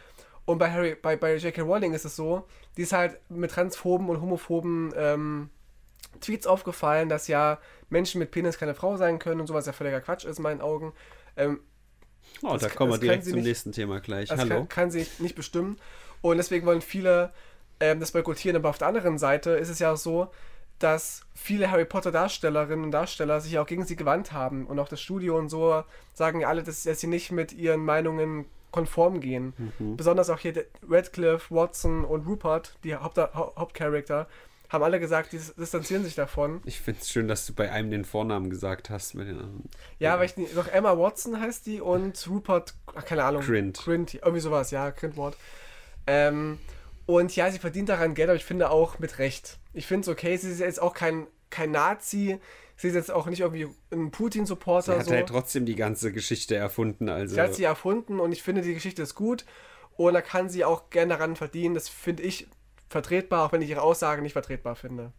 Und 0.44 0.58
bei 0.58 0.70
Harry, 0.70 0.96
bei, 1.00 1.16
bei 1.16 1.36
J.K. 1.36 1.62
Rowling 1.62 1.92
ist 1.94 2.04
es 2.04 2.16
so, 2.16 2.46
die 2.76 2.82
ist 2.82 2.92
halt 2.92 3.18
mit 3.30 3.50
transphoben 3.52 4.08
und 4.08 4.20
homophoben 4.20 4.92
ähm, 4.96 5.50
Tweets 6.20 6.46
aufgefallen, 6.46 7.08
dass 7.08 7.28
ja 7.28 7.58
Menschen 7.88 8.18
mit 8.18 8.30
Penis 8.32 8.58
keine 8.58 8.74
Frau 8.74 8.96
sein 8.96 9.18
können 9.18 9.40
und 9.40 9.46
sowas 9.46 9.66
ja 9.66 9.72
völliger 9.72 10.00
Quatsch 10.00 10.24
ist 10.24 10.38
in 10.38 10.42
meinen 10.42 10.60
Augen. 10.60 10.92
Ähm, 11.36 11.60
Oh, 12.42 12.52
Das 12.52 12.62
da 12.62 12.68
kommen 12.68 12.92
wir 12.92 12.98
direkt 12.98 13.24
zum 13.24 13.34
nicht- 13.34 13.44
nächsten 13.44 13.72
Thema 13.72 13.98
gleich. 14.00 14.28
das 14.28 14.38
Hallo. 14.38 14.54
kann, 14.54 14.68
kann 14.68 14.90
sie 14.90 15.04
nicht 15.18 15.34
bestimmen. 15.34 15.78
Und 16.20 16.36
deswegen 16.36 16.64
wollen 16.64 16.80
viele 16.80 17.32
ähm, 17.80 17.98
das 17.98 18.12
boykottieren. 18.12 18.56
Aber 18.56 18.68
auf 18.68 18.78
der 18.78 18.86
anderen 18.88 19.18
Seite 19.18 19.50
ist 19.52 19.68
es 19.68 19.78
ja 19.80 19.92
auch 19.92 19.96
so, 19.96 20.30
dass 20.80 21.22
viele 21.34 21.70
Harry 21.70 21.84
Potter 21.84 22.10
Darstellerinnen 22.10 22.84
und 22.86 22.90
Darsteller 22.90 23.40
sich 23.40 23.58
auch 23.58 23.66
gegen 23.66 23.84
sie 23.86 23.96
gewandt 23.96 24.32
haben. 24.32 24.66
Und 24.66 24.78
auch 24.78 24.88
das 24.88 25.00
Studio 25.00 25.38
und 25.38 25.48
so 25.48 25.84
sagen 26.14 26.40
ja 26.40 26.48
alle, 26.48 26.62
dass, 26.62 26.82
dass 26.82 27.00
sie 27.00 27.06
nicht 27.06 27.30
mit 27.32 27.52
ihren 27.52 27.84
Meinungen 27.84 28.46
konform 28.72 29.20
gehen. 29.20 29.52
Mhm. 29.78 29.96
Besonders 29.96 30.30
auch 30.30 30.38
hier 30.38 30.64
Radcliffe, 30.88 31.54
Watson 31.54 32.04
und 32.04 32.26
Rupert, 32.26 32.76
die 32.84 32.94
Haupt 32.96 33.18
Hau- 33.18 33.52
Hauptcharakter, 33.56 34.26
haben 34.68 34.84
alle 34.84 35.00
gesagt, 35.00 35.32
die 35.32 35.38
dis- 35.38 35.54
distanzieren 35.56 36.04
sich 36.04 36.14
davon. 36.14 36.60
Ich 36.64 36.80
finde 36.80 37.00
es 37.00 37.10
schön, 37.10 37.26
dass 37.26 37.44
du 37.46 37.52
bei 37.52 37.72
einem 37.72 37.90
den 37.90 38.04
Vornamen 38.04 38.48
gesagt 38.50 38.88
hast. 38.88 39.14
Mit 39.14 39.26
den 39.26 39.38
anderen. 39.38 39.68
Ja, 39.98 40.18
weil 40.20 40.26
ich 40.26 40.54
noch 40.54 40.68
Emma 40.68 40.96
Watson 40.96 41.40
heißt 41.40 41.66
die 41.66 41.80
und 41.80 42.24
Rupert, 42.30 42.74
ach, 42.94 43.04
keine 43.04 43.24
Ahnung. 43.24 43.42
Grint. 43.42 43.78
Grint, 43.78 44.14
irgendwie 44.14 44.38
sowas, 44.40 44.70
ja, 44.70 44.90
Grint-Wort. 44.90 45.36
Ähm, 46.06 46.58
und 47.18 47.34
ja, 47.36 47.50
sie 47.50 47.58
verdient 47.58 47.88
daran 47.88 48.14
Geld, 48.14 48.28
aber 48.28 48.36
ich 48.36 48.44
finde 48.44 48.70
auch 48.70 48.98
mit 48.98 49.18
Recht. 49.18 49.58
Ich 49.72 49.86
finde 49.86 50.02
es 50.02 50.08
okay, 50.08 50.36
sie 50.36 50.50
ist 50.50 50.60
jetzt 50.60 50.80
auch 50.80 50.94
kein, 50.94 51.26
kein 51.50 51.70
Nazi, 51.70 52.38
sie 52.76 52.88
ist 52.88 52.94
jetzt 52.94 53.10
auch 53.10 53.26
nicht 53.26 53.40
irgendwie 53.40 53.68
ein 53.92 54.04
Sie 54.06 54.10
Putin-Supporter. 54.10 54.98
hat 54.98 55.06
So. 55.06 55.12
halt 55.12 55.28
trotzdem 55.28 55.66
die 55.66 55.76
ganze 55.76 56.12
Geschichte 56.12 56.56
erfunden. 56.56 57.08
Also, 57.08 57.34
Sie 57.34 57.40
hat 57.40 57.54
sie 57.54 57.64
erfunden 57.64 58.20
und 58.20 58.32
ich 58.32 58.42
finde, 58.42 58.62
die 58.62 58.74
Geschichte 58.74 59.02
ist 59.02 59.14
gut 59.14 59.44
und 59.96 60.14
da 60.14 60.22
kann 60.22 60.48
sie 60.48 60.64
auch 60.64 60.90
gerne 60.90 61.14
daran 61.14 61.36
verdienen. 61.36 61.74
Das 61.74 61.88
finde 61.88 62.22
ich 62.22 62.48
vertretbar, 62.88 63.46
auch 63.46 63.52
wenn 63.52 63.62
ich 63.62 63.70
ihre 63.70 63.82
Aussage 63.82 64.22
nicht 64.22 64.32
vertretbar 64.32 64.76
finde. 64.76 65.12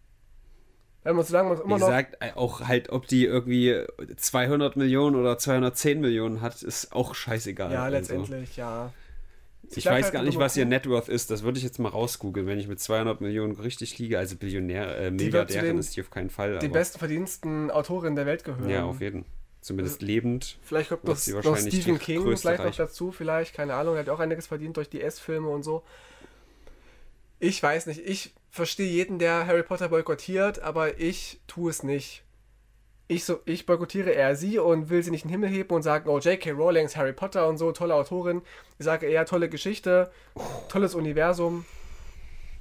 Wenn 1.04 1.16
man 1.16 1.26
solange 1.26 1.50
man 1.50 1.58
wie 1.58 1.64
immer 1.64 1.80
noch 1.80 1.88
gesagt, 1.88 2.18
äh, 2.20 2.32
auch 2.36 2.62
halt, 2.62 2.90
ob 2.90 3.08
die 3.08 3.26
irgendwie 3.26 3.84
200 4.18 4.76
Millionen 4.76 5.16
oder 5.16 5.38
210 5.38 6.00
Millionen 6.00 6.42
hat, 6.42 6.62
ist 6.62 6.94
auch 6.94 7.16
scheißegal. 7.16 7.72
ja, 7.72 7.84
also. 7.84 7.98
letztendlich, 7.98 8.56
ja. 8.56 8.94
Ich 9.76 9.86
weiß 9.86 10.06
halt 10.06 10.14
gar 10.14 10.24
nicht, 10.24 10.38
was 10.38 10.58
ihr 10.58 10.66
Nummer 10.66 10.76
Net 10.76 10.90
Worth 10.90 11.10
ist. 11.10 11.32
Das 11.32 11.44
würde 11.44 11.58
ich 11.58 11.64
jetzt 11.64 11.80
mal 11.80 11.90
rausgoogeln, 11.90 12.48
wenn 12.48 12.60
ich 12.60 12.68
mit 12.68 12.80
200 12.80 13.22
Millionen 13.22 13.54
richtig 13.54 13.98
liege. 13.98 14.20
Also 14.20 14.36
Billionär, 14.36 14.98
äh, 14.98 15.12
Milliardärin 15.12 15.78
ist 15.78 15.96
die 15.96 16.02
auf 16.02 16.10
keinen 16.10 16.30
Fall. 16.30 16.60
Die 16.60 16.68
bestverdiensten 16.68 17.72
Autorinnen 17.72 18.16
der 18.16 18.26
Welt 18.26 18.44
gehören. 18.44 18.70
Ja, 18.70 18.84
auf 18.84 19.02
jeden 19.02 19.26
Zumindest 19.62 20.02
lebend. 20.02 20.58
Vielleicht 20.64 20.90
kommt 20.90 21.04
noch, 21.04 21.16
noch 21.44 21.58
Stephen 21.58 22.00
King 22.00 22.36
vielleicht 22.36 22.64
noch 22.64 22.76
dazu, 22.76 23.12
vielleicht, 23.12 23.54
keine 23.54 23.76
Ahnung, 23.76 23.94
er 23.94 24.00
hat 24.00 24.10
auch 24.10 24.20
einiges 24.20 24.48
verdient 24.48 24.76
durch 24.76 24.90
die 24.90 25.02
S-Filme 25.02 25.48
und 25.50 25.62
so. 25.62 25.84
Ich 27.40 27.62
weiß 27.62 27.86
nicht, 27.86 28.00
ich 28.00 28.34
verstehe 28.50 28.90
jeden, 28.90 29.20
der 29.20 29.46
Harry 29.46 29.62
Potter 29.62 29.90
boykottiert, 29.90 30.60
aber 30.60 31.00
ich 31.00 31.40
tue 31.46 31.70
es 31.70 31.84
nicht. 31.84 32.24
Ich, 33.12 33.26
so, 33.26 33.42
ich 33.44 33.66
boykottiere 33.66 34.12
eher 34.12 34.38
sie 34.38 34.58
und 34.58 34.90
will 34.90 35.04
sie 35.04 35.12
nicht 35.12 35.26
in 35.26 35.28
den 35.28 35.34
Himmel 35.34 35.50
heben 35.50 35.76
und 35.76 35.82
sagen, 35.82 36.10
oh, 36.10 36.20
J.K. 36.20 36.52
Rowling 36.52 36.86
ist 36.86 36.96
Harry 36.96 37.12
Potter 37.12 37.46
und 37.50 37.58
so, 37.58 37.74
tolle 37.74 37.94
Autorin. 37.94 38.42
Ich 38.80 38.86
sage 38.86 39.06
eher 39.06 39.26
tolle 39.26 39.50
Geschichte, 39.50 40.10
tolles 40.70 40.96
Universum. 40.96 41.66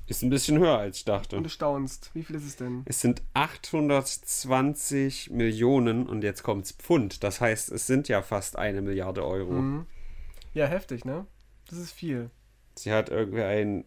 Ist 0.08 0.24
ein 0.24 0.30
bisschen 0.30 0.58
höher, 0.58 0.76
als 0.76 0.96
ich 0.96 1.04
dachte. 1.04 1.36
Und 1.36 1.44
du 1.44 1.50
staunst. 1.50 2.10
Wie 2.14 2.24
viel 2.24 2.34
ist 2.34 2.46
es 2.46 2.56
denn? 2.56 2.82
Es 2.86 3.00
sind 3.00 3.22
820 3.34 5.30
Millionen 5.30 6.08
und 6.08 6.24
jetzt 6.24 6.42
kommt's 6.42 6.72
Pfund. 6.72 7.22
Das 7.22 7.40
heißt, 7.40 7.70
es 7.70 7.86
sind 7.86 8.08
ja 8.08 8.20
fast 8.20 8.56
eine 8.56 8.82
Milliarde 8.82 9.24
Euro. 9.24 9.52
Mhm. 9.52 9.86
Ja, 10.52 10.66
heftig, 10.66 11.04
ne? 11.04 11.28
Das 11.68 11.78
ist 11.78 11.92
viel. 11.92 12.28
Sie 12.74 12.90
hat 12.90 13.08
irgendwie 13.08 13.42
ein 13.42 13.84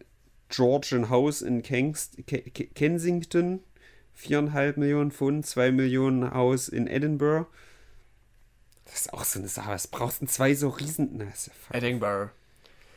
Georgian 0.48 1.10
House 1.10 1.42
in 1.42 1.62
Kengst, 1.62 2.26
Ke 2.26 2.40
Ke 2.40 2.68
Kensington, 2.68 3.60
4,5 4.20 4.78
Millionen 4.78 5.10
Pfund, 5.10 5.46
2 5.46 5.72
Millionen 5.72 6.32
Haus 6.32 6.68
in 6.68 6.86
Edinburgh. 6.86 7.46
Das 8.86 8.96
ist 9.02 9.12
auch 9.12 9.24
so 9.24 9.38
eine 9.38 9.48
Sache. 9.48 9.72
Es 9.72 9.86
braucht 9.86 10.28
zwei 10.28 10.54
so 10.54 10.68
riesen. 10.68 11.10
Na, 11.14 11.24
ja. 11.24 11.30
Edinburgh. 11.78 12.30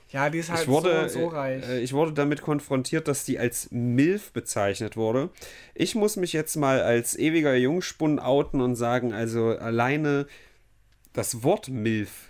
Ja, 0.09 0.29
die 0.29 0.39
ist 0.39 0.49
halt 0.49 0.61
ich 0.61 0.67
wurde, 0.67 1.09
so 1.09 1.19
so 1.21 1.27
reich. 1.27 1.67
äh, 1.67 1.79
ich 1.79 1.91
wurde 1.93 2.13
damit 2.13 2.41
konfrontiert, 2.41 3.07
dass 3.09 3.25
die 3.25 3.39
als 3.39 3.69
MILF 3.71 4.31
bezeichnet 4.31 4.95
wurde. 4.95 5.29
Ich 5.75 5.95
muss 5.95 6.15
mich 6.15 6.31
jetzt 6.33 6.55
mal 6.55 6.81
als 6.81 7.17
ewiger 7.17 7.55
Jungspund 7.55 8.21
outen 8.21 8.61
und 8.61 8.75
sagen, 8.75 9.11
also 9.13 9.49
alleine 9.57 10.27
das 11.11 11.43
Wort 11.43 11.67
MILF 11.67 12.29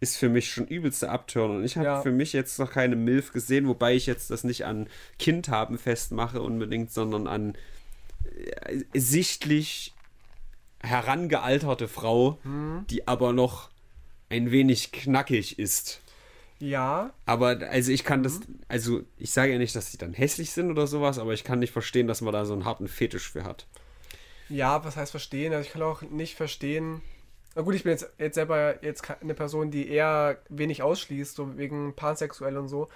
ist 0.00 0.16
für 0.16 0.28
mich 0.30 0.50
schon 0.50 0.66
übelste 0.66 1.10
Abturn. 1.10 1.56
Und 1.56 1.64
ich 1.64 1.76
habe 1.76 1.86
Ja. 1.86 2.00
für 2.02 2.12
mich 2.12 2.32
jetzt 2.32 2.58
noch 2.58 2.72
keine 2.72 2.96
MILF 2.96 3.32
gesehen, 3.32 3.68
wobei 3.68 3.94
ich 3.94 4.06
jetzt 4.06 4.30
das 4.30 4.42
nicht 4.42 4.64
an 4.64 4.88
Kind 5.18 5.48
haben 5.48 5.78
festmache 5.78 6.40
unbedingt, 6.40 6.90
sondern 6.92 7.26
an 7.26 7.56
sichtlich 8.94 9.94
herangealterte 10.82 11.88
Frau, 11.88 12.38
Hm. 12.42 12.84
die 12.90 13.06
aber 13.06 13.32
noch 13.32 13.70
ein 14.30 14.50
wenig 14.50 14.92
knackig 14.92 15.58
ist. 15.58 16.00
ja, 16.58 17.10
Aber 17.26 17.58
also 17.70 17.92
ich 17.92 18.04
kann 18.04 18.20
Mhm. 18.20 18.24
das, 18.24 18.40
also 18.68 19.02
ich 19.16 19.30
sage 19.32 19.52
ja 19.52 19.58
nicht, 19.58 19.74
dass 19.76 19.90
sie 19.92 19.98
dann 19.98 20.12
hässlich 20.12 20.50
sind 20.52 20.70
oder 20.70 20.86
sowas, 20.86 21.18
aber 21.18 21.32
ich 21.32 21.44
kann 21.44 21.58
nicht 21.58 21.72
verstehen, 21.72 22.06
dass 22.06 22.20
man 22.20 22.32
da 22.32 22.44
so 22.44 22.52
einen 22.52 22.64
harten 22.64 22.88
Fetisch 22.88 23.30
für 23.30 23.44
hat. 23.44 23.66
ja, 24.48 24.84
was 24.84 24.96
heißt 24.96 25.10
verstehen? 25.12 25.52
Also 25.52 25.66
ich 25.66 25.72
kann 25.72 25.82
auch 25.82 26.02
nicht 26.02 26.36
verstehen. 26.36 27.00
Na 27.54 27.62
gut, 27.62 27.74
ich 27.74 27.84
bin 27.84 27.92
jetzt, 27.92 28.08
jetzt 28.18 28.34
selber 28.34 28.82
jetzt 28.84 29.02
eine 29.22 29.34
Person, 29.34 29.70
die 29.70 29.88
eher 29.88 30.38
wenig 30.48 30.82
ausschließt, 30.82 31.34
so 31.34 31.56
wegen 31.58 31.94
pansexuell 31.94 32.56
und 32.56 32.68
so. 32.68 32.88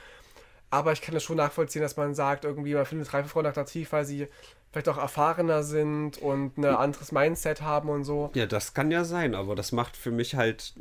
Aber 0.71 0.93
ich 0.93 1.01
kann 1.01 1.15
das 1.15 1.23
schon 1.23 1.37
nachvollziehen, 1.37 1.83
dass 1.83 1.97
man 1.97 2.15
sagt, 2.15 2.45
irgendwie, 2.45 2.75
man 2.75 2.87
findet 2.87 3.13
reife 3.15 3.29
Frauen 3.29 3.47
attraktiv, 3.47 3.93
weil 3.93 4.05
sie 4.05 4.27
vielleicht 4.73 4.89
auch 4.89 4.99
erfahrener 4.99 5.63
sind 5.63 6.19
und 6.19 6.59
ein 6.59 6.65
anderes 6.65 7.13
Mindset 7.13 7.63
haben 7.63 7.89
und 7.89 8.05
so. 8.05 8.31
Ja, 8.35 8.47
das 8.47 8.75
kann 8.75 8.91
ja 8.91 9.05
sein, 9.05 9.35
aber 9.35 9.55
das 9.55 9.73
macht 9.73 9.97
für 9.97 10.11
mich 10.11 10.35
halt 10.35 10.75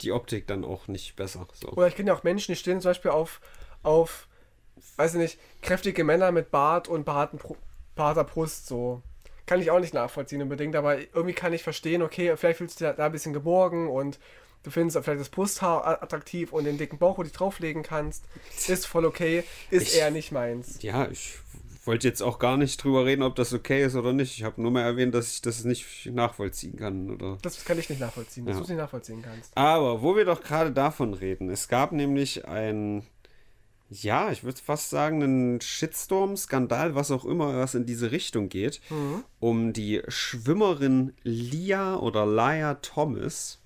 die 0.00 0.12
Optik 0.12 0.46
dann 0.46 0.64
auch 0.64 0.88
nicht 0.88 1.14
besser. 1.16 1.46
So. 1.52 1.68
Oder 1.68 1.86
ich 1.88 1.94
kenne 1.94 2.08
ja 2.08 2.16
auch 2.16 2.24
Menschen, 2.24 2.52
die 2.52 2.56
stehen 2.56 2.80
zum 2.80 2.90
Beispiel 2.90 3.10
auf, 3.10 3.40
auf, 3.82 4.28
weiß 4.96 5.14
ich 5.14 5.20
nicht, 5.20 5.38
kräftige 5.60 6.04
Männer 6.04 6.32
mit 6.32 6.50
Bart 6.50 6.88
und 6.88 7.04
behaarten 7.04 7.38
behaarter 7.94 8.24
Brust, 8.24 8.66
so. 8.66 9.02
Kann 9.44 9.60
ich 9.60 9.70
auch 9.70 9.80
nicht 9.80 9.94
nachvollziehen 9.94 10.40
unbedingt, 10.40 10.74
aber 10.76 10.98
irgendwie 10.98 11.34
kann 11.34 11.52
ich 11.52 11.62
verstehen, 11.62 12.02
okay, 12.02 12.36
vielleicht 12.36 12.58
fühlst 12.58 12.80
du 12.80 12.86
dich 12.86 12.96
da 12.96 13.06
ein 13.06 13.12
bisschen 13.12 13.32
geborgen 13.34 13.88
und 13.88 14.18
du 14.62 14.70
findest 14.70 14.98
vielleicht 15.04 15.20
das 15.20 15.28
Brusthaar 15.28 16.02
attraktiv 16.02 16.52
und 16.52 16.64
den 16.64 16.78
dicken 16.78 16.98
Bauch, 16.98 17.18
wo 17.18 17.22
du 17.22 17.28
dich 17.28 17.36
drauflegen 17.36 17.82
kannst, 17.82 18.24
ist 18.68 18.86
voll 18.86 19.04
okay, 19.04 19.44
ist 19.70 19.88
Ich- 19.88 19.98
eher 19.98 20.10
nicht 20.10 20.32
meins. 20.32 20.78
Ja, 20.82 21.08
ich 21.10 21.34
wollte 21.84 22.06
jetzt 22.06 22.22
auch 22.22 22.38
gar 22.38 22.56
nicht 22.56 22.82
drüber 22.82 23.04
reden, 23.04 23.22
ob 23.24 23.34
das 23.34 23.52
okay 23.52 23.84
ist 23.84 23.96
oder 23.96 24.12
nicht. 24.12 24.38
Ich 24.38 24.44
habe 24.44 24.62
nur 24.62 24.70
mal 24.70 24.82
erwähnt, 24.82 25.14
dass 25.14 25.32
ich 25.34 25.42
das 25.42 25.64
nicht 25.64 26.06
nachvollziehen 26.06 26.76
kann. 26.76 27.10
Oder 27.10 27.38
Das 27.42 27.64
kann 27.64 27.76
ich 27.78 27.88
nicht 27.90 28.00
nachvollziehen, 28.00 28.46
dass 28.46 28.54
Ja. 28.54 28.58
du 28.58 28.62
es 28.64 28.68
nicht 28.68 28.78
nachvollziehen 28.78 29.20
kannst. 29.20 29.56
Aber 29.56 30.00
wo 30.00 30.14
wir 30.14 30.24
doch 30.24 30.42
gerade 30.42 30.70
davon 30.70 31.12
reden, 31.12 31.50
es 31.50 31.66
gab 31.66 31.90
nämlich 31.90 32.46
ein, 32.46 33.04
ja, 33.90 34.30
ich 34.30 34.44
würde 34.44 34.60
fast 34.64 34.90
sagen, 34.90 35.24
einen 35.24 35.60
Shitstorm, 35.60 36.36
Skandal, 36.36 36.94
was 36.94 37.10
auch 37.10 37.24
immer, 37.24 37.56
was 37.58 37.74
in 37.74 37.84
diese 37.84 38.12
Richtung 38.12 38.48
geht, 38.48 38.80
um 39.40 39.72
die 39.72 40.02
Schwimmerin 40.06 41.14
Lia 41.24 41.96
oder 41.96 42.26
Lia 42.26 42.74
Thomas, 42.74 43.58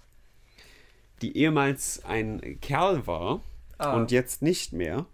die 1.22 1.36
ehemals 1.36 2.04
ein 2.04 2.58
Kerl 2.60 3.06
war 3.06 3.40
Ah. 3.78 3.94
und 3.94 4.10
jetzt 4.10 4.40
nicht 4.42 4.72
mehr. 4.72 5.04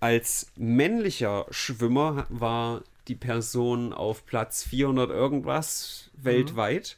Als 0.00 0.50
männlicher 0.56 1.44
Schwimmer 1.50 2.26
war 2.30 2.82
die 3.08 3.14
Person 3.14 3.92
auf 3.92 4.24
Platz 4.24 4.62
400 4.62 5.10
irgendwas 5.10 6.10
weltweit. 6.14 6.96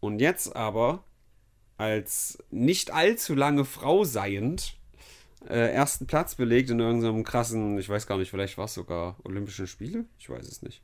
Und 0.00 0.20
jetzt 0.20 0.56
aber 0.56 1.04
als 1.76 2.38
nicht 2.50 2.92
allzu 2.92 3.34
lange 3.34 3.66
Frau 3.66 4.04
seiend 4.04 4.74
äh, 5.48 5.72
ersten 5.72 6.06
Platz 6.06 6.34
belegt 6.34 6.70
in 6.70 6.80
irgendeinem 6.80 7.24
krassen, 7.24 7.78
ich 7.78 7.88
weiß 7.88 8.06
gar 8.06 8.16
nicht, 8.18 8.30
vielleicht 8.30 8.56
war 8.58 8.66
es 8.66 8.74
sogar 8.74 9.16
Olympischen 9.24 9.66
Spiele? 9.66 10.04
Ich 10.18 10.28
weiß 10.30 10.46
es 10.46 10.62
nicht. 10.62 10.82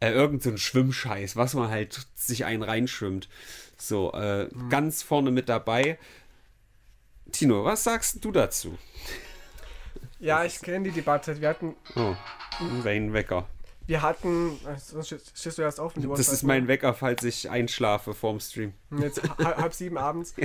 Äh, 0.00 0.10
irgend 0.12 0.42
so 0.42 0.50
ein 0.50 0.58
Schwimmscheiß, 0.58 1.36
was 1.36 1.54
man 1.54 1.70
halt 1.70 2.06
sich 2.14 2.44
einen 2.44 2.62
reinschwimmt. 2.62 3.28
So, 3.78 4.12
äh, 4.12 4.48
ganz 4.68 5.02
vorne 5.02 5.30
mit 5.30 5.48
dabei. 5.48 5.98
Tino, 7.32 7.64
was 7.64 7.84
sagst 7.84 8.24
du 8.24 8.30
dazu? 8.30 8.76
Ja, 10.18 10.44
ich 10.44 10.60
kenne 10.60 10.84
die 10.84 10.90
Debatte. 10.92 11.40
Wir 11.40 11.48
hatten, 11.48 11.74
Oh, 11.94 12.14
Wayne 12.82 13.12
Wecker. 13.12 13.46
wir 13.86 14.02
hatten, 14.02 14.52
äh, 14.66 14.78
sonst 14.78 15.08
stehst- 15.34 15.58
du 15.58 15.62
erst 15.62 15.80
auf 15.80 15.92
Das 15.94 16.28
ist 16.28 16.42
mein 16.42 16.68
Wecker, 16.68 16.94
falls 16.94 17.22
ich 17.24 17.50
einschlafe 17.50 18.14
vorm 18.14 18.40
Stream. 18.40 18.72
Jetzt 18.98 19.22
halb, 19.38 19.56
halb 19.58 19.74
sieben 19.74 19.98
abends. 19.98 20.34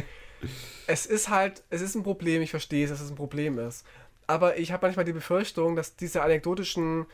Es 0.87 1.05
ist 1.05 1.29
halt, 1.29 1.61
es 1.69 1.81
ist 1.81 1.93
ein 1.93 2.01
Problem, 2.01 2.41
ich 2.41 2.49
verstehe 2.49 2.83
es, 2.83 2.89
dass 2.89 2.99
es 2.99 3.11
ein 3.11 3.15
Problem 3.15 3.59
ist. 3.59 3.85
Aber 4.25 4.57
ich 4.57 4.71
habe 4.71 4.87
manchmal 4.87 5.05
die 5.05 5.13
Befürchtung, 5.13 5.75
dass 5.75 5.95
diese 5.97 6.23
anekdotischen 6.23 7.05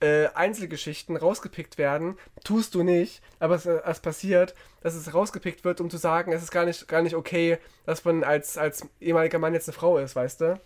äh, 0.00 0.26
Einzelgeschichten 0.34 1.16
rausgepickt 1.16 1.78
werden. 1.78 2.18
Tust 2.44 2.74
du 2.74 2.82
nicht, 2.82 3.22
aber 3.38 3.54
es, 3.54 3.66
äh, 3.66 3.80
es 3.84 4.00
passiert, 4.00 4.54
dass 4.82 4.94
es 4.94 5.14
rausgepickt 5.14 5.64
wird, 5.64 5.80
um 5.80 5.88
zu 5.90 5.96
sagen, 5.96 6.32
es 6.32 6.42
ist 6.42 6.50
gar 6.50 6.64
nicht, 6.66 6.86
gar 6.88 7.02
nicht 7.02 7.14
okay, 7.16 7.58
dass 7.86 8.04
man 8.04 8.22
als, 8.24 8.58
als 8.58 8.86
ehemaliger 9.00 9.38
Mann 9.38 9.54
jetzt 9.54 9.68
eine 9.68 9.74
Frau 9.74 9.98
ist, 9.98 10.14
weißt 10.16 10.40
du? 10.42 10.60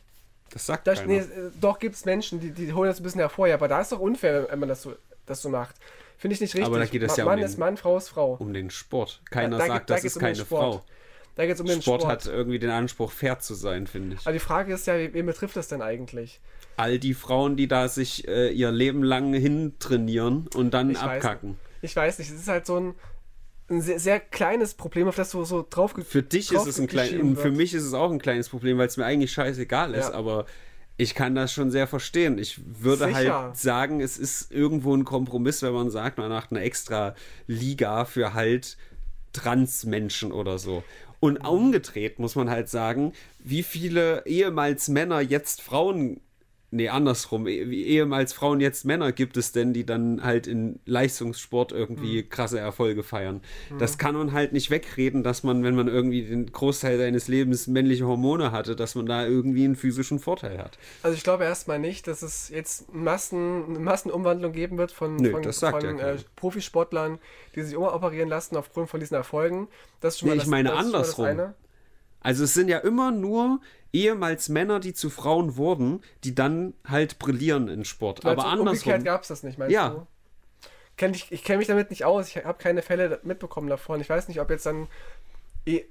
Das 0.52 0.66
sagt 0.66 0.86
Da, 0.88 0.94
keiner. 0.94 1.06
nee, 1.06 1.18
äh, 1.18 1.50
doch 1.60 1.78
gibt 1.78 1.94
es 1.94 2.04
Menschen, 2.04 2.40
die, 2.40 2.50
die 2.50 2.72
holen 2.72 2.88
das 2.88 2.98
ein 2.98 3.04
bisschen 3.04 3.20
hervor, 3.20 3.46
ja, 3.46 3.54
aber 3.54 3.68
da 3.68 3.80
ist 3.80 3.92
doch 3.92 4.00
unfair, 4.00 4.48
wenn 4.50 4.58
man 4.58 4.68
das 4.68 4.82
so, 4.82 4.94
das 5.26 5.40
so 5.42 5.48
macht. 5.48 5.76
Finde 6.18 6.34
ich 6.34 6.40
nicht 6.40 6.54
richtig. 6.54 6.66
Aber 6.66 6.78
da 6.80 6.84
geht 6.86 7.02
es 7.02 7.16
ja 7.16 7.22
um 7.24 7.28
Mann 7.30 7.38
den- 7.38 7.46
ist 7.46 7.56
Mann, 7.56 7.76
Frau 7.76 7.96
ist 7.96 8.08
Frau. 8.08 8.34
um 8.34 8.52
den 8.52 8.68
Sport. 8.70 9.22
Keiner 9.30 9.58
Da- 9.58 9.66
da 9.66 9.72
sagt, 9.74 9.90
da 9.90 9.94
das 9.94 10.04
ist 10.04 10.16
um 10.16 10.20
keine 10.22 10.34
Sport. 10.36 10.74
Frau. 10.74 10.84
Da 11.40 11.46
geht 11.46 11.54
es 11.54 11.60
um 11.62 11.66
den 11.66 11.80
Sport, 11.80 12.02
Sport. 12.02 12.12
hat 12.12 12.26
irgendwie 12.26 12.58
den 12.58 12.68
Anspruch, 12.68 13.10
fair 13.12 13.38
zu 13.38 13.54
sein, 13.54 13.86
finde 13.86 14.16
ich. 14.16 14.26
Aber 14.26 14.34
die 14.34 14.38
Frage 14.40 14.74
ist 14.74 14.86
ja, 14.86 14.92
wen 14.98 15.24
betrifft 15.24 15.56
das 15.56 15.68
denn 15.68 15.80
eigentlich? 15.80 16.38
All 16.76 16.98
die 16.98 17.14
Frauen, 17.14 17.56
die 17.56 17.66
da 17.66 17.88
sich 17.88 18.28
äh, 18.28 18.50
ihr 18.52 18.70
Leben 18.70 19.02
lang 19.02 19.32
hintrainieren 19.32 20.48
und 20.54 20.74
dann 20.74 20.90
Ich 20.90 20.98
weiß 20.98 21.02
abkacken. 21.02 21.56
Ich 21.80 21.96
weiß 21.96 22.18
nicht, 22.18 22.30
es 22.30 22.40
ist 22.40 22.48
halt 22.48 22.66
so 22.66 22.76
ein, 22.78 22.94
ein 23.70 23.80
sehr, 23.80 23.98
sehr 23.98 24.20
kleines 24.20 24.74
Problem, 24.74 25.08
auf 25.08 25.16
das 25.16 25.30
so, 25.30 25.42
so 25.44 25.66
drauf 25.68 25.94
Für 26.06 26.22
dich 26.22 26.48
drauf 26.48 26.66
ist 26.66 26.74
es 26.74 26.78
ein 26.78 26.88
kleines, 26.88 27.40
für 27.40 27.50
mich 27.50 27.72
ist 27.72 27.84
es 27.84 27.94
auch 27.94 28.10
ein 28.12 28.18
kleines 28.18 28.50
Problem, 28.50 28.76
weil 28.76 28.88
es 28.88 28.98
mir 28.98 29.06
eigentlich 29.06 29.32
scheißegal 29.32 29.94
ist, 29.94 30.10
Ja. 30.10 30.14
aber 30.14 30.44
ich 30.98 31.14
kann 31.14 31.34
das 31.34 31.54
schon 31.54 31.70
sehr 31.70 31.86
verstehen. 31.86 32.36
Ich 32.36 32.60
würde 32.82 33.06
Sicher. 33.06 33.44
halt 33.44 33.56
sagen, 33.56 34.02
es 34.02 34.18
ist 34.18 34.52
irgendwo 34.52 34.94
ein 34.94 35.06
Kompromiss, 35.06 35.62
wenn 35.62 35.72
man 35.72 35.88
sagt, 35.88 36.18
man 36.18 36.28
macht 36.28 36.50
eine 36.50 36.60
extra 36.60 37.14
Liga 37.46 38.04
für 38.04 38.34
halt 38.34 38.76
Transmenschen 39.32 40.32
oder 40.32 40.58
so. 40.58 40.82
Und 41.20 41.46
umgedreht 41.46 42.18
muss 42.18 42.34
man 42.34 42.48
halt 42.50 42.68
sagen, 42.70 43.12
wie 43.38 43.62
viele 43.62 44.24
ehemals 44.26 44.88
Männer 44.88 45.20
jetzt 45.20 45.60
Frauen, 45.60 46.20
nee, 46.70 46.88
andersrum, 46.88 47.46
eh- 47.46 47.68
wie 47.70 47.84
ehemals 47.84 48.32
Frauen 48.32 48.60
jetzt 48.60 48.84
Männer 48.84 49.12
gibt 49.12 49.36
es 49.36 49.52
denn, 49.52 49.72
die 49.72 49.84
dann 49.84 50.22
halt 50.22 50.46
in 50.46 50.80
Leistungssport 50.86 51.72
irgendwie 51.72 52.22
krasse 52.22 52.58
Erfolge 52.58 53.02
feiern. 53.02 53.40
Das 53.78 53.98
kann 53.98 54.14
man 54.14 54.32
halt 54.32 54.52
nicht 54.52 54.70
wegreden, 54.70 55.22
dass 55.22 55.42
man, 55.42 55.62
wenn 55.64 55.74
man 55.74 55.88
irgendwie 55.88 56.22
den 56.22 56.50
Großteil 56.50 56.98
seines 56.98 57.28
Lebens 57.28 57.66
männliche 57.66 58.06
Hormone 58.06 58.52
hatte, 58.52 58.76
dass 58.76 58.94
man 58.94 59.06
da 59.06 59.26
irgendwie 59.26 59.64
einen 59.64 59.76
physischen 59.76 60.18
Vorteil 60.18 60.58
hat. 60.58 60.78
Also 61.02 61.16
ich 61.16 61.24
glaube 61.24 61.44
erstmal 61.44 61.78
nicht, 61.78 62.06
dass 62.06 62.22
es 62.22 62.48
jetzt 62.48 62.92
Massen, 62.94 63.64
eine 63.68 63.78
Massenumwandlung 63.80 64.52
geben 64.52 64.78
wird 64.78 64.92
von, 64.92 65.16
Nö, 65.16 65.30
von, 65.32 65.42
das 65.42 65.58
von 65.60 65.80
ja 65.82 66.12
äh. 66.12 66.16
Profisportlern, 66.36 67.18
die 67.54 67.62
sich 67.62 67.76
umoperieren 67.76 68.28
lassen 68.28 68.56
aufgrund 68.56 68.88
von 68.88 69.00
diesen 69.00 69.14
Erfolgen. 69.14 69.68
Das 70.00 70.14
ist 70.14 70.20
schon 70.20 70.28
Nee, 70.28 70.34
mal 70.34 70.36
ich 70.36 70.42
das, 70.44 70.50
meine 70.50 70.68
das 70.70 70.76
das 70.78 70.86
andersrum. 70.86 71.24
eine. 71.26 71.54
Also 72.22 72.44
es 72.44 72.52
sind 72.54 72.68
ja 72.68 72.78
immer 72.78 73.10
nur 73.10 73.60
ehemals 73.92 74.48
Männer, 74.48 74.80
die 74.80 74.94
zu 74.94 75.10
Frauen 75.10 75.56
wurden, 75.56 76.02
die 76.24 76.34
dann 76.34 76.74
halt 76.86 77.18
brillieren 77.18 77.68
in 77.68 77.84
Sport. 77.84 78.24
Meinst 78.24 78.38
Aber 78.44 78.54
du, 78.54 78.60
Umgekehrt 78.62 78.86
andersrum. 78.86 79.04
gab 79.04 79.22
es 79.22 79.28
das 79.28 79.42
nicht, 79.42 79.58
meinst 79.58 79.72
Ja. 79.72 79.88
du? 79.90 80.06
Kenn 80.96 81.14
ich 81.14 81.30
ich 81.32 81.44
kenne 81.44 81.58
mich 81.58 81.68
damit 81.68 81.90
nicht 81.90 82.04
aus. 82.04 82.28
Ich 82.28 82.36
habe 82.44 82.58
keine 82.58 82.82
Fälle 82.82 83.20
mitbekommen 83.22 83.68
davon. 83.68 84.00
Ich 84.00 84.10
weiß 84.10 84.28
nicht, 84.28 84.40
ob 84.40 84.50
jetzt 84.50 84.66
dann 84.66 84.86
eh 85.66 85.84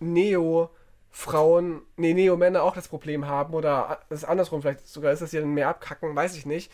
Neo-Frauen, 0.00 1.82
nee, 1.96 2.14
Neo-Männer 2.14 2.62
auch 2.62 2.74
das 2.74 2.88
Problem 2.88 3.26
haben 3.26 3.54
oder 3.54 4.00
es 4.10 4.18
ist 4.22 4.24
andersrum. 4.28 4.62
Vielleicht 4.62 4.86
sogar 4.86 5.12
ist 5.12 5.22
das 5.22 5.30
hier 5.30 5.44
mehr 5.46 5.68
abkacken, 5.68 6.14
weiß 6.14 6.36
ich 6.36 6.46
nicht. 6.46 6.70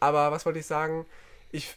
Aber 0.00 0.30
was 0.30 0.44
wollte 0.46 0.58
ich 0.58 0.66
sagen? 0.66 1.06
Ich, 1.50 1.76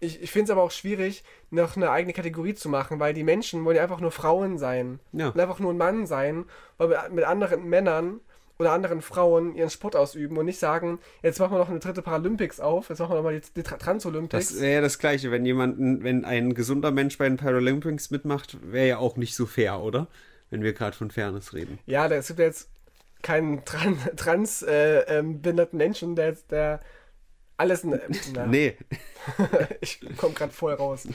ich, 0.00 0.22
ich 0.22 0.30
finde 0.30 0.44
es 0.44 0.50
aber 0.50 0.62
auch 0.62 0.70
schwierig, 0.70 1.22
noch 1.50 1.76
eine 1.76 1.90
eigene 1.90 2.12
Kategorie 2.12 2.54
zu 2.54 2.68
machen, 2.68 2.98
weil 3.00 3.14
die 3.14 3.22
Menschen 3.22 3.64
wollen 3.64 3.76
ja 3.76 3.82
einfach 3.82 4.00
nur 4.00 4.10
Frauen 4.10 4.58
sein. 4.58 4.98
Ja. 5.12 5.28
Und 5.28 5.38
einfach 5.38 5.58
nur 5.58 5.72
ein 5.72 5.78
Mann 5.78 6.06
sein, 6.06 6.46
weil 6.78 6.88
mit, 6.88 7.12
mit 7.12 7.24
anderen 7.24 7.68
Männern 7.68 8.20
oder 8.58 8.72
anderen 8.72 9.02
Frauen 9.02 9.54
ihren 9.54 9.70
Sport 9.70 9.96
ausüben 9.96 10.36
und 10.36 10.46
nicht 10.46 10.58
sagen, 10.58 10.98
jetzt 11.22 11.38
machen 11.38 11.52
wir 11.52 11.58
noch 11.58 11.70
eine 11.70 11.78
dritte 11.78 12.02
Paralympics 12.02 12.60
auf, 12.60 12.90
jetzt 12.90 12.98
machen 12.98 13.12
wir 13.12 13.16
noch 13.16 13.24
mal 13.24 13.40
die, 13.40 13.46
die 13.56 13.62
Transolympics. 13.62 14.50
Das 14.50 14.60
wäre 14.60 14.74
ja 14.74 14.80
das 14.80 14.98
Gleiche, 14.98 15.30
wenn 15.30 15.46
jemanden, 15.46 16.04
wenn 16.04 16.24
ein 16.24 16.54
gesunder 16.54 16.90
Mensch 16.90 17.16
bei 17.16 17.26
den 17.26 17.38
Paralympics 17.38 18.10
mitmacht, 18.10 18.58
wäre 18.62 18.88
ja 18.88 18.98
auch 18.98 19.16
nicht 19.16 19.34
so 19.34 19.46
fair, 19.46 19.80
oder? 19.80 20.08
Wenn 20.50 20.62
wir 20.62 20.72
gerade 20.72 20.96
von 20.96 21.10
Fairness 21.10 21.54
reden. 21.54 21.78
Ja, 21.86 22.06
es 22.08 22.26
gibt 22.26 22.40
ja 22.40 22.46
jetzt 22.46 22.68
keinen 23.22 23.64
tran, 23.64 23.98
trans 24.16 24.62
äh, 24.62 25.00
ähm, 25.18 25.40
Menschen, 25.72 26.16
der, 26.16 26.36
der 26.50 26.80
alles. 27.60 27.84
Na, 27.84 28.46
nee. 28.46 28.76
ich 29.80 30.00
komme 30.16 30.34
gerade 30.34 30.52
voll 30.52 30.74
raus. 30.74 31.06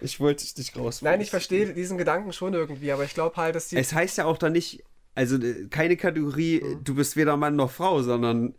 Ich 0.00 0.18
wollte 0.20 0.44
dich 0.54 0.76
raus. 0.76 1.02
Nein, 1.02 1.20
ich 1.20 1.30
verstehe 1.30 1.72
diesen 1.72 1.98
Gedanken 1.98 2.32
schon 2.32 2.54
irgendwie, 2.54 2.90
aber 2.92 3.04
ich 3.04 3.14
glaube 3.14 3.36
halt, 3.36 3.54
dass 3.54 3.68
die. 3.68 3.76
Es 3.76 3.92
heißt 3.92 4.18
ja 4.18 4.24
auch 4.24 4.38
da 4.38 4.48
nicht, 4.48 4.82
also 5.14 5.36
äh, 5.36 5.66
keine 5.68 5.96
Kategorie, 5.96 6.60
mhm. 6.62 6.84
du 6.84 6.94
bist 6.94 7.16
weder 7.16 7.36
Mann 7.36 7.56
noch 7.56 7.70
Frau, 7.70 8.02
sondern. 8.02 8.54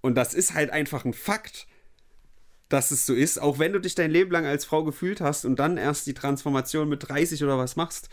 Und 0.00 0.14
das 0.14 0.32
ist 0.32 0.54
halt 0.54 0.70
einfach 0.70 1.04
ein 1.04 1.12
Fakt, 1.12 1.66
dass 2.68 2.92
es 2.92 3.04
so 3.04 3.14
ist. 3.14 3.40
Auch 3.42 3.58
wenn 3.58 3.72
du 3.72 3.80
dich 3.80 3.96
dein 3.96 4.12
Leben 4.12 4.30
lang 4.30 4.46
als 4.46 4.64
Frau 4.64 4.84
gefühlt 4.84 5.20
hast 5.20 5.44
und 5.44 5.58
dann 5.58 5.76
erst 5.76 6.06
die 6.06 6.14
Transformation 6.14 6.88
mit 6.88 7.08
30 7.08 7.42
oder 7.42 7.58
was 7.58 7.74
machst, 7.74 8.08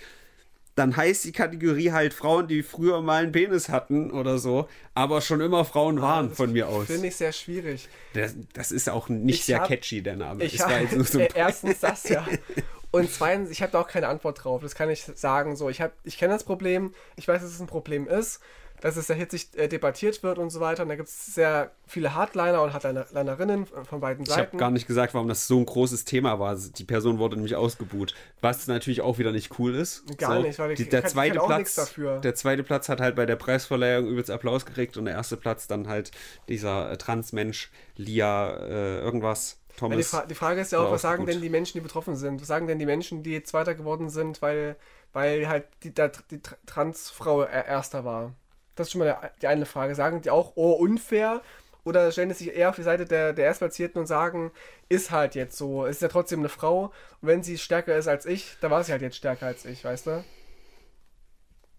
dann 0.76 0.96
heißt 0.96 1.24
die 1.24 1.32
Kategorie 1.32 1.92
halt 1.92 2.14
Frauen, 2.14 2.48
die 2.48 2.62
früher 2.62 3.02
mal 3.02 3.24
einen 3.24 3.32
Penis 3.32 3.70
hatten 3.70 4.12
oder 4.12 4.38
so, 4.38 4.68
aber 4.94 5.22
schon 5.22 5.42
immer 5.42 5.64
Frauen 5.66 6.02
waren 6.02 6.30
ah, 6.32 6.36
von 6.36 6.52
mir 6.52 6.68
aus. 6.68 6.88
Finde 6.88 7.08
ich 7.08 7.16
sehr 7.16 7.32
schwierig. 7.32 7.88
Das, 8.14 8.36
das 8.54 8.72
ist 8.72 8.90
auch 8.90 9.08
nicht 9.08 9.40
ich 9.40 9.46
sehr 9.46 9.62
hab, 9.62 9.70
catchy, 9.70 10.02
der 10.02 10.18
Name. 10.18 10.44
Ich 10.44 10.60
hab, 10.60 10.72
so 11.06 11.20
erstens 11.20 11.80
das 11.80 12.08
ja. 12.10 12.28
Und 12.92 13.12
zweitens, 13.12 13.50
ich 13.50 13.62
habe 13.62 13.74
da 13.74 13.82
auch 13.82 13.90
keine 13.90 14.08
Antwort 14.08 14.42
drauf. 14.44 14.62
Das 14.62 14.74
kann 14.74 14.90
ich 14.90 15.04
sagen. 15.04 15.58
So, 15.58 15.70
ich, 15.70 15.84
ich 16.06 16.18
kenne 16.18 16.34
das 16.34 16.46
Problem. 16.46 16.94
Ich 17.18 17.28
weiß, 17.28 17.42
dass 17.42 17.52
es 17.52 17.60
ein 17.60 17.68
Problem 17.68 18.08
ist 18.08 18.40
dass 18.86 18.98
es 18.98 19.08
sehr 19.08 19.16
hitzig 19.16 19.50
äh, 19.56 19.68
debattiert 19.68 20.22
wird 20.22 20.38
und 20.38 20.52
so 20.52 20.60
weiter. 20.60 20.84
Und 20.84 20.90
da 20.90 20.96
gibt 20.96 21.10
es 21.10 21.34
sehr 21.34 21.72
viele 21.88 22.14
Hardliner 22.14 22.62
und 22.62 22.72
Hardlinerinnen 22.72 23.66
von 23.66 24.00
beiden 24.00 24.28
Seiten. 24.28 24.42
Ich 24.42 24.48
habe 24.48 24.58
gar 24.58 24.70
nicht 24.70 24.86
gesagt, 24.86 25.16
warum 25.16 25.28
das 25.28 25.48
so 25.48 25.58
ein 25.58 25.66
großes 25.66 26.06
Thema 26.06 26.38
war. 26.38 26.56
Die 26.56 26.84
Person 26.84 27.18
wurde 27.18 27.36
nämlich 27.36 27.56
ausgebuht. 27.56 28.14
Was 28.42 28.68
natürlich 28.68 29.02
auch 29.02 29.18
wieder 29.18 29.32
nicht 29.32 29.58
cool 29.58 29.74
ist. 29.74 30.04
Gar 30.20 30.36
so, 30.36 30.42
nicht, 30.44 30.60
weil 30.60 30.76
die, 30.76 30.88
der, 30.88 31.02
kann, 31.02 31.10
zweite 31.10 31.40
Platz, 31.40 31.74
dafür. 31.74 32.20
der 32.20 32.36
zweite 32.36 32.62
Platz 32.62 32.88
hat 32.88 33.02
halt 33.02 33.16
bei 33.16 33.26
der 33.26 33.38
Preisverleihung 33.38 34.06
übelst 34.06 34.30
Applaus 34.30 34.68
gekriegt 34.68 34.98
und 34.98 35.06
der 35.06 35.16
erste 35.16 35.36
Platz 35.36 35.66
dann 35.66 35.88
halt 35.88 36.12
dieser 36.48 36.92
äh, 36.92 36.98
Transmensch 36.98 37.72
Lia 37.96 38.56
äh, 38.56 39.00
irgendwas. 39.00 39.58
Thomas. 39.78 39.98
Die, 39.98 40.04
Fra 40.04 40.26
die, 40.28 40.36
Frage 40.36 40.62
ist 40.62 40.72
ja 40.72 40.80
auch, 40.80 40.92
was 40.92 41.02
sagen 41.02 41.26
gut. 41.26 41.34
denn 41.34 41.42
die 41.42 41.50
Menschen, 41.50 41.74
die 41.80 41.82
betroffen 41.82 42.16
sind? 42.16 42.40
Was 42.40 42.48
sagen 42.48 42.68
denn 42.68 42.78
die 42.78 42.86
Menschen, 42.86 43.24
die 43.24 43.42
Zweiter 43.42 43.74
geworden 43.74 44.10
sind, 44.10 44.44
weil, 44.44 44.76
weil 45.12 45.50
halt 45.50 45.66
die, 45.82 45.92
die, 45.92 46.08
die 46.30 46.42
Transfrau 46.68 47.44
Erster 47.46 48.06
war? 48.06 48.36
Das 48.76 48.88
ist 48.88 48.92
schon 48.92 49.00
mal 49.00 49.32
die 49.42 49.48
eine 49.48 49.66
Frage. 49.66 49.96
Sagen 49.96 50.22
die 50.22 50.30
auch, 50.30 50.54
oh, 50.56 50.72
unfair? 50.74 51.42
Oder 51.86 52.12
stellen 52.12 52.34
sie 52.34 52.46
sich 52.46 52.56
eher 52.56 52.70
auf 52.70 52.76
die 52.76 52.84
Seite 52.84 53.06
der, 53.06 53.32
der 53.32 53.46
Erstplatzierten 53.46 54.02
und 54.02 54.08
sagen, 54.08 54.52
ist 54.90 55.12
halt 55.12 55.36
jetzt 55.36 55.56
so, 55.56 55.86
ist 55.86 56.02
ja 56.02 56.08
trotzdem 56.08 56.40
eine 56.40 56.50
Frau. 56.50 56.86
Und 57.22 57.28
wenn 57.28 57.44
sie 57.44 57.60
stärker 57.60 57.96
ist 57.96 58.08
als 58.08 58.26
ich, 58.26 58.58
dann 58.60 58.72
war 58.72 58.84
sie 58.84 58.92
halt 58.92 59.04
jetzt 59.04 59.18
stärker 59.18 59.46
als 59.46 59.66
ich, 59.66 59.86
weißt 59.86 60.08
du? 60.08 60.24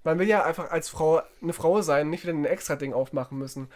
Man 0.04 0.20
will 0.20 0.28
ja 0.28 0.44
einfach 0.44 0.70
als 0.70 0.88
Frau 0.88 1.22
eine 1.42 1.52
Frau 1.52 1.82
sein, 1.82 2.08
nicht 2.08 2.22
wieder 2.22 2.32
ein 2.32 2.44
extra 2.44 2.76
Ding 2.76 2.92
aufmachen 2.92 3.36
müssen. 3.36 3.68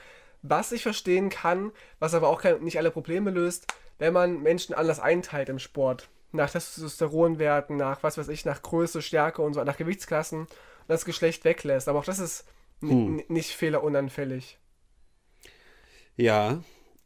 Was 0.43 0.71
ich 0.71 0.85
verstehen 0.85 1.29
kann, 1.29 1.73
was 1.99 2.15
aber 2.15 2.29
auch 2.29 2.45
nicht 2.61 2.79
alle 2.79 2.93
Probleme 2.93 3.31
löst, 3.33 3.67
wenn 3.99 4.13
man 4.13 4.41
Menschen 4.41 4.75
anders 4.75 5.01
einteilt 5.01 5.49
im 5.49 5.59
Sport. 5.59 6.09
Nach 6.31 6.49
Testosteronwerten, 6.49 7.77
nach 7.77 8.05
was 8.05 8.17
weiß 8.17 8.29
ich, 8.29 8.45
nach 8.45 8.63
Größe, 8.63 9.03
Stärke 9.03 9.43
und 9.43 9.55
so, 9.55 9.65
nach 9.65 9.77
Gewichtsklassen 9.77 10.43
und 10.43 10.49
das 10.87 11.05
Geschlecht 11.05 11.45
weglässt. 11.45 11.89
Aber 11.89 11.99
auch 11.99 12.05
das 12.05 12.21
ist 12.21 12.45
hm. 12.81 13.23
Nicht 13.29 13.51
fehlerunanfällig. 13.51 14.59
Ja, 16.17 16.63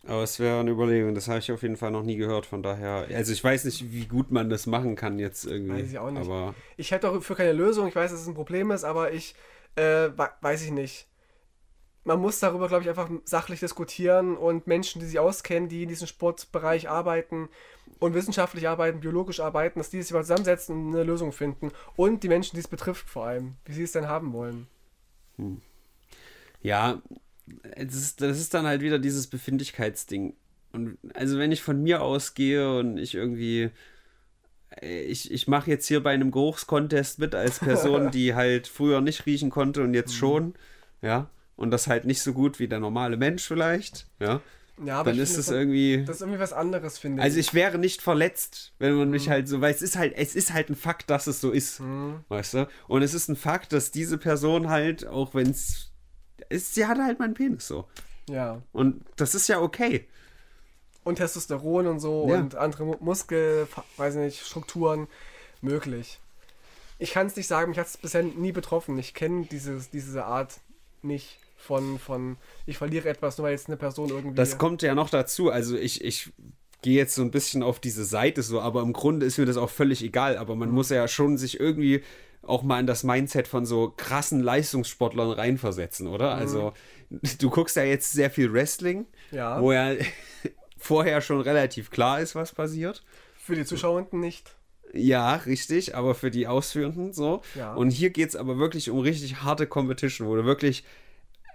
aber 0.07 0.23
es 0.23 0.39
wäre 0.39 0.61
eine 0.61 0.71
Überlegung. 0.71 1.15
Das 1.15 1.29
habe 1.29 1.39
ich 1.39 1.51
auf 1.51 1.63
jeden 1.63 1.77
Fall 1.77 1.91
noch 1.91 2.03
nie 2.03 2.17
gehört. 2.17 2.47
Von 2.47 2.63
daher, 2.63 3.07
also 3.15 3.33
ich 3.33 3.43
weiß 3.43 3.65
nicht, 3.65 3.93
wie 3.93 4.07
gut 4.07 4.31
man 4.31 4.51
das 4.51 4.67
machen 4.67 4.97
kann 4.97 5.19
jetzt 5.19 5.45
irgendwie. 5.45 5.83
Weiß 5.83 5.91
ich 5.91 5.99
auch 5.99 6.11
nicht. 6.11 6.27
Aber 6.27 6.55
ich 6.77 6.91
hätte 6.91 7.11
auch 7.11 7.23
für 7.23 7.35
keine 7.35 7.53
Lösung. 7.53 7.89
Ich 7.89 7.97
weiß, 7.97 8.11
dass 8.11 8.21
es 8.21 8.27
ein 8.27 8.35
Problem 8.35 8.71
ist, 8.71 8.85
aber 8.85 9.13
ich 9.13 9.35
äh, 9.77 10.11
weiß 10.41 10.63
ich 10.63 10.71
nicht. 10.71 11.07
Man 12.05 12.21
muss 12.21 12.39
darüber, 12.39 12.69
glaube 12.69 12.83
ich, 12.83 12.91
einfach 12.91 13.09
sachlich 13.25 13.61
diskutieren 13.61 14.37
und 14.37 14.67
Menschen, 14.67 15.01
die 15.01 15.07
sich 15.07 15.19
auskennen, 15.19 15.71
die 15.71 15.85
in 15.85 15.89
diesem 15.89 16.07
Sportbereich 16.07 16.91
arbeiten 16.91 17.49
und 17.99 18.13
wissenschaftlich 18.13 18.69
arbeiten, 18.69 19.01
biologisch 19.01 19.41
arbeiten, 19.41 19.81
dass 19.81 19.89
die 19.89 20.03
sich 20.03 20.13
mal 20.13 20.21
zusammensetzen 20.21 20.89
und 20.89 20.95
eine 20.95 21.05
Lösung 21.05 21.33
finden. 21.33 21.73
Und 21.97 22.23
die 22.23 22.29
Menschen, 22.29 22.57
die 22.57 22.61
es 22.61 22.69
betrifft, 22.69 23.09
vor 23.09 23.25
allem, 23.25 23.57
wie 23.65 23.73
sie 23.73 23.85
es 23.85 23.93
denn 23.93 24.07
haben 24.07 24.35
wollen. 24.35 24.67
Hm. 25.37 25.61
Ja, 26.63 27.03
das 27.47 27.95
ist, 27.95 28.21
das 28.21 28.39
ist 28.39 28.55
dann 28.55 28.67
halt 28.67 28.81
wieder 28.81 28.99
dieses 28.99 29.27
Befindlichkeitsding. 29.27 30.35
Und 30.73 30.99
also 31.15 31.39
wenn 31.39 31.53
ich 31.53 31.63
von 31.63 31.83
mir 31.83 32.03
ausgehe 32.03 32.79
und 32.79 32.99
ich 32.99 33.15
irgendwie, 33.15 33.71
äh, 34.81 35.03
ich, 35.03 35.31
ich 35.31 35.47
mache 35.47 35.71
jetzt 35.71 35.87
hier 35.87 36.03
bei 36.03 36.13
einem 36.13 36.31
Geruchskontest 36.31 37.19
mit 37.19 37.35
als 37.35 37.59
Person, 37.59 38.11
die 38.13 38.35
halt 38.35 38.67
früher 38.67 39.01
nicht 39.01 39.27
riechen 39.27 39.51
konnte 39.51 39.83
und 39.83 39.95
jetzt 39.95 40.13
mhm. 40.15 40.19
schon, 40.19 40.55
ja, 41.03 41.31
und 41.57 41.71
das 41.71 41.87
halt 41.87 42.05
nicht 42.07 42.23
so 42.23 42.33
gut 42.33 42.59
wie 42.59 42.67
der 42.67 42.81
normale 42.81 43.17
Mensch 43.17 43.47
vielleicht, 43.47 44.07
ja. 44.19 44.41
Ja, 44.83 45.01
aber 45.01 45.13
dann 45.13 45.21
ist 45.21 45.37
es 45.37 45.49
irgendwie. 45.49 46.05
Das 46.05 46.17
ist 46.17 46.23
irgendwie 46.23 46.41
was 46.41 46.53
anderes, 46.53 46.99
finde 46.99 47.21
ich. 47.21 47.25
Also 47.25 47.39
ich 47.39 47.55
wäre 47.55 47.79
nicht 47.79 48.03
verletzt, 48.03 48.73
wenn 48.79 48.95
man 48.95 49.11
mich 49.11 49.27
mhm. 49.27 49.31
halt 49.31 49.49
so, 49.49 49.61
weil 49.61 49.73
es 49.73 49.83
ist 49.83 49.97
halt, 49.97 50.15
es 50.17 50.35
ist 50.35 50.53
halt 50.53 50.69
ein 50.69 50.75
Fakt, 50.75 51.11
dass 51.11 51.27
es 51.27 51.41
so 51.41 51.53
ist. 51.53 51.81
Mhm. 51.81 52.25
Weißt 52.29 52.55
du? 52.55 52.69
Und 52.89 53.03
es 53.03 53.15
ist 53.15 53.29
ein 53.29 53.37
Fakt, 53.37 53.73
dass 53.73 53.93
diese 53.93 54.19
Person 54.19 54.69
halt, 54.69 55.07
auch 55.07 55.35
wenn 55.35 55.51
es. 55.51 55.93
Sie 56.51 56.87
hat 56.87 56.99
halt 56.99 57.21
meinen 57.21 57.35
Penis 57.35 57.69
so. 57.69 57.87
Ja. 58.29 58.63
Und 58.73 59.05
das 59.17 59.35
ist 59.35 59.49
ja 59.49 59.61
okay. 59.61 60.09
Und 61.05 61.17
Testosteron 61.17 61.87
und 61.87 62.01
so 62.01 62.27
ja. 62.29 62.37
und 62.37 62.57
andere 62.57 62.97
Muskel, 63.01 63.69
weiß 63.97 64.17
nicht, 64.17 64.45
Strukturen 64.45 65.07
möglich. 65.61 66.19
Ich 66.99 67.13
kann 67.13 67.27
es 67.27 67.37
nicht 67.37 67.47
sagen, 67.47 67.71
mich 67.71 67.79
hat 67.79 67.87
es 67.87 67.97
bisher 67.97 68.23
nie 68.23 68.53
betroffen. 68.53 68.99
Ich 68.99 69.15
kenne 69.15 69.47
diese 69.47 70.25
Art 70.25 70.61
nicht 71.03 71.39
von, 71.57 71.99
von 71.99 72.37
ich 72.67 72.77
verliere 72.77 73.09
etwas, 73.09 73.39
nur 73.39 73.47
weil 73.47 73.53
jetzt 73.53 73.69
eine 73.69 73.77
Person 73.77 74.11
irgendwie. 74.11 74.35
Das 74.35 74.59
kommt 74.59 74.83
ja 74.83 74.95
noch 74.95 75.11
dazu. 75.11 75.51
Also 75.51 75.77
ich, 75.77 76.05
ich 76.05 76.33
gehe 76.83 76.97
jetzt 76.97 77.15
so 77.15 77.23
ein 77.23 77.31
bisschen 77.31 77.63
auf 77.63 77.81
diese 77.81 78.05
Seite 78.05 78.43
so, 78.43 78.61
aber 78.61 78.83
im 78.83 78.93
Grunde 78.93 79.25
ist 79.25 79.39
mir 79.39 79.47
das 79.47 79.57
auch 79.57 79.71
völlig 79.71 80.03
egal. 80.05 80.37
Aber 80.37 80.55
man 80.55 80.69
mhm. 80.69 80.75
muss 80.75 80.91
ja 80.91 81.09
schon 81.09 81.39
sich 81.39 81.59
irgendwie 81.59 82.03
auch 82.43 82.63
mal 82.63 82.81
in 82.81 82.87
das 82.87 83.05
Mindset 83.05 83.49
von 83.49 83.65
so 83.65 83.93
krassen 83.97 84.41
Leistungssportlern 84.41 85.31
reinversetzen, 85.31 86.07
oder? 86.07 86.35
Mhm. 86.35 86.41
Also 86.41 86.73
du 87.39 87.51
guckst 87.51 87.77
ja 87.77 87.85
jetzt 87.85 88.13
sehr 88.13 88.31
viel 88.31 88.53
Wrestling, 88.53 89.07
ja. 89.31 89.61
wo 89.61 89.73
ja 89.73 89.95
vorher 90.77 91.21
schon 91.23 91.41
relativ 91.41 91.91
klar 91.91 92.21
ist, 92.21 92.35
was 92.35 92.53
passiert. 92.53 93.03
Für 93.39 93.55
die 93.55 93.65
Zuschauenden 93.65 94.21
nicht. 94.21 94.55
Ja, 94.93 95.35
richtig, 95.37 95.97
aber 95.97 96.15
für 96.15 96.31
die 96.31 96.47
Ausführenden 96.47 97.13
so. 97.13 97.43
Ja. 97.55 97.75
Und 97.75 97.91
hier 97.91 98.11
geht 98.11 98.29
es 98.29 98.37
aber 98.37 98.59
wirklich 98.59 98.91
um 98.91 99.01
richtig 99.01 99.43
harte 99.43 99.67
Competition, 99.67 100.29
wo 100.29 100.37
du 100.37 100.45
wirklich 100.45 100.85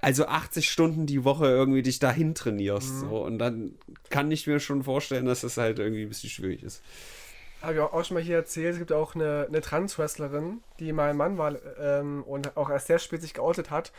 also 0.02 0.28
80 0.28 0.70
Stunden 0.70 1.06
die 1.06 1.24
Woche 1.24 1.48
irgendwie 1.48 1.82
dich 1.82 2.00
dahin 2.00 2.36
trainierst. 2.36 2.94
Mhm. 2.94 3.00
So. 3.00 3.24
Und 3.24 3.40
dann 3.40 3.76
kann 4.10 4.32
ich 4.32 4.48
mir 4.48 4.60
schon 4.60 4.84
vorstellen, 4.84 5.26
dass 5.26 5.42
das 5.42 5.58
halt 5.58 5.80
irgendwie 5.80 6.04
ein 6.04 6.10
bisschen 6.10 6.30
schwierig 6.30 6.64
ist. 6.64 6.82
Habe 7.62 7.74
ich 7.74 7.80
auch 7.82 8.06
schon 8.06 8.16
mal 8.16 8.24
hier 8.24 8.38
erzählt, 8.38 8.74
es 8.74 8.80
gibt 8.80 8.94
auch 8.94 9.16
eine, 9.16 9.46
eine 9.50 9.60
Trans-Wrestlerin, 9.60 10.62
die 10.80 10.94
mein 10.94 11.18
Mann 11.18 11.38
war 11.38 11.56
ähm, 11.80 12.24
und 12.24 12.56
auch 12.56 12.70
erst 12.70 12.88
sehr 12.88 13.00
spät 13.00 13.22
sich 13.22 13.34
geoutet 13.34 13.70
hat. 13.70 13.92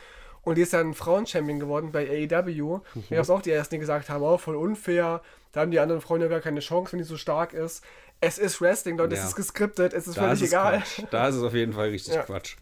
Und 0.42 0.56
die 0.56 0.62
ist 0.62 0.72
dann 0.72 0.94
Frauen-Champion 0.94 1.60
geworden 1.60 1.92
bei 1.92 2.08
AEW. 2.08 2.80
Mhm. 2.94 3.04
Ich 3.10 3.18
habe 3.18 3.32
auch 3.32 3.42
die 3.42 3.50
ersten, 3.50 3.74
die 3.74 3.80
gesagt 3.80 4.08
haben, 4.08 4.22
oh, 4.22 4.38
voll 4.38 4.56
unfair. 4.56 5.20
Da 5.52 5.60
haben 5.60 5.70
die 5.70 5.80
anderen 5.80 6.00
Frauen 6.00 6.22
ja 6.22 6.28
gar 6.28 6.40
keine 6.40 6.60
Chance, 6.60 6.92
wenn 6.92 6.98
die 6.98 7.04
so 7.04 7.18
stark 7.18 7.52
ist. 7.52 7.84
Es 8.22 8.38
ist 8.38 8.62
Wrestling, 8.62 8.96
Leute, 8.96 9.16
ja. 9.16 9.20
es 9.20 9.28
ist 9.28 9.36
geskriptet, 9.36 9.92
es 9.92 10.06
ist 10.06 10.16
da 10.16 10.22
völlig 10.22 10.42
ist 10.42 10.48
egal. 10.48 10.78
Quatsch. 10.78 11.02
Da 11.10 11.28
ist 11.28 11.34
es 11.34 11.42
auf 11.42 11.54
jeden 11.54 11.72
Fall 11.74 11.88
richtig 11.88 12.14
ja. 12.14 12.22
Quatsch. 12.22 12.56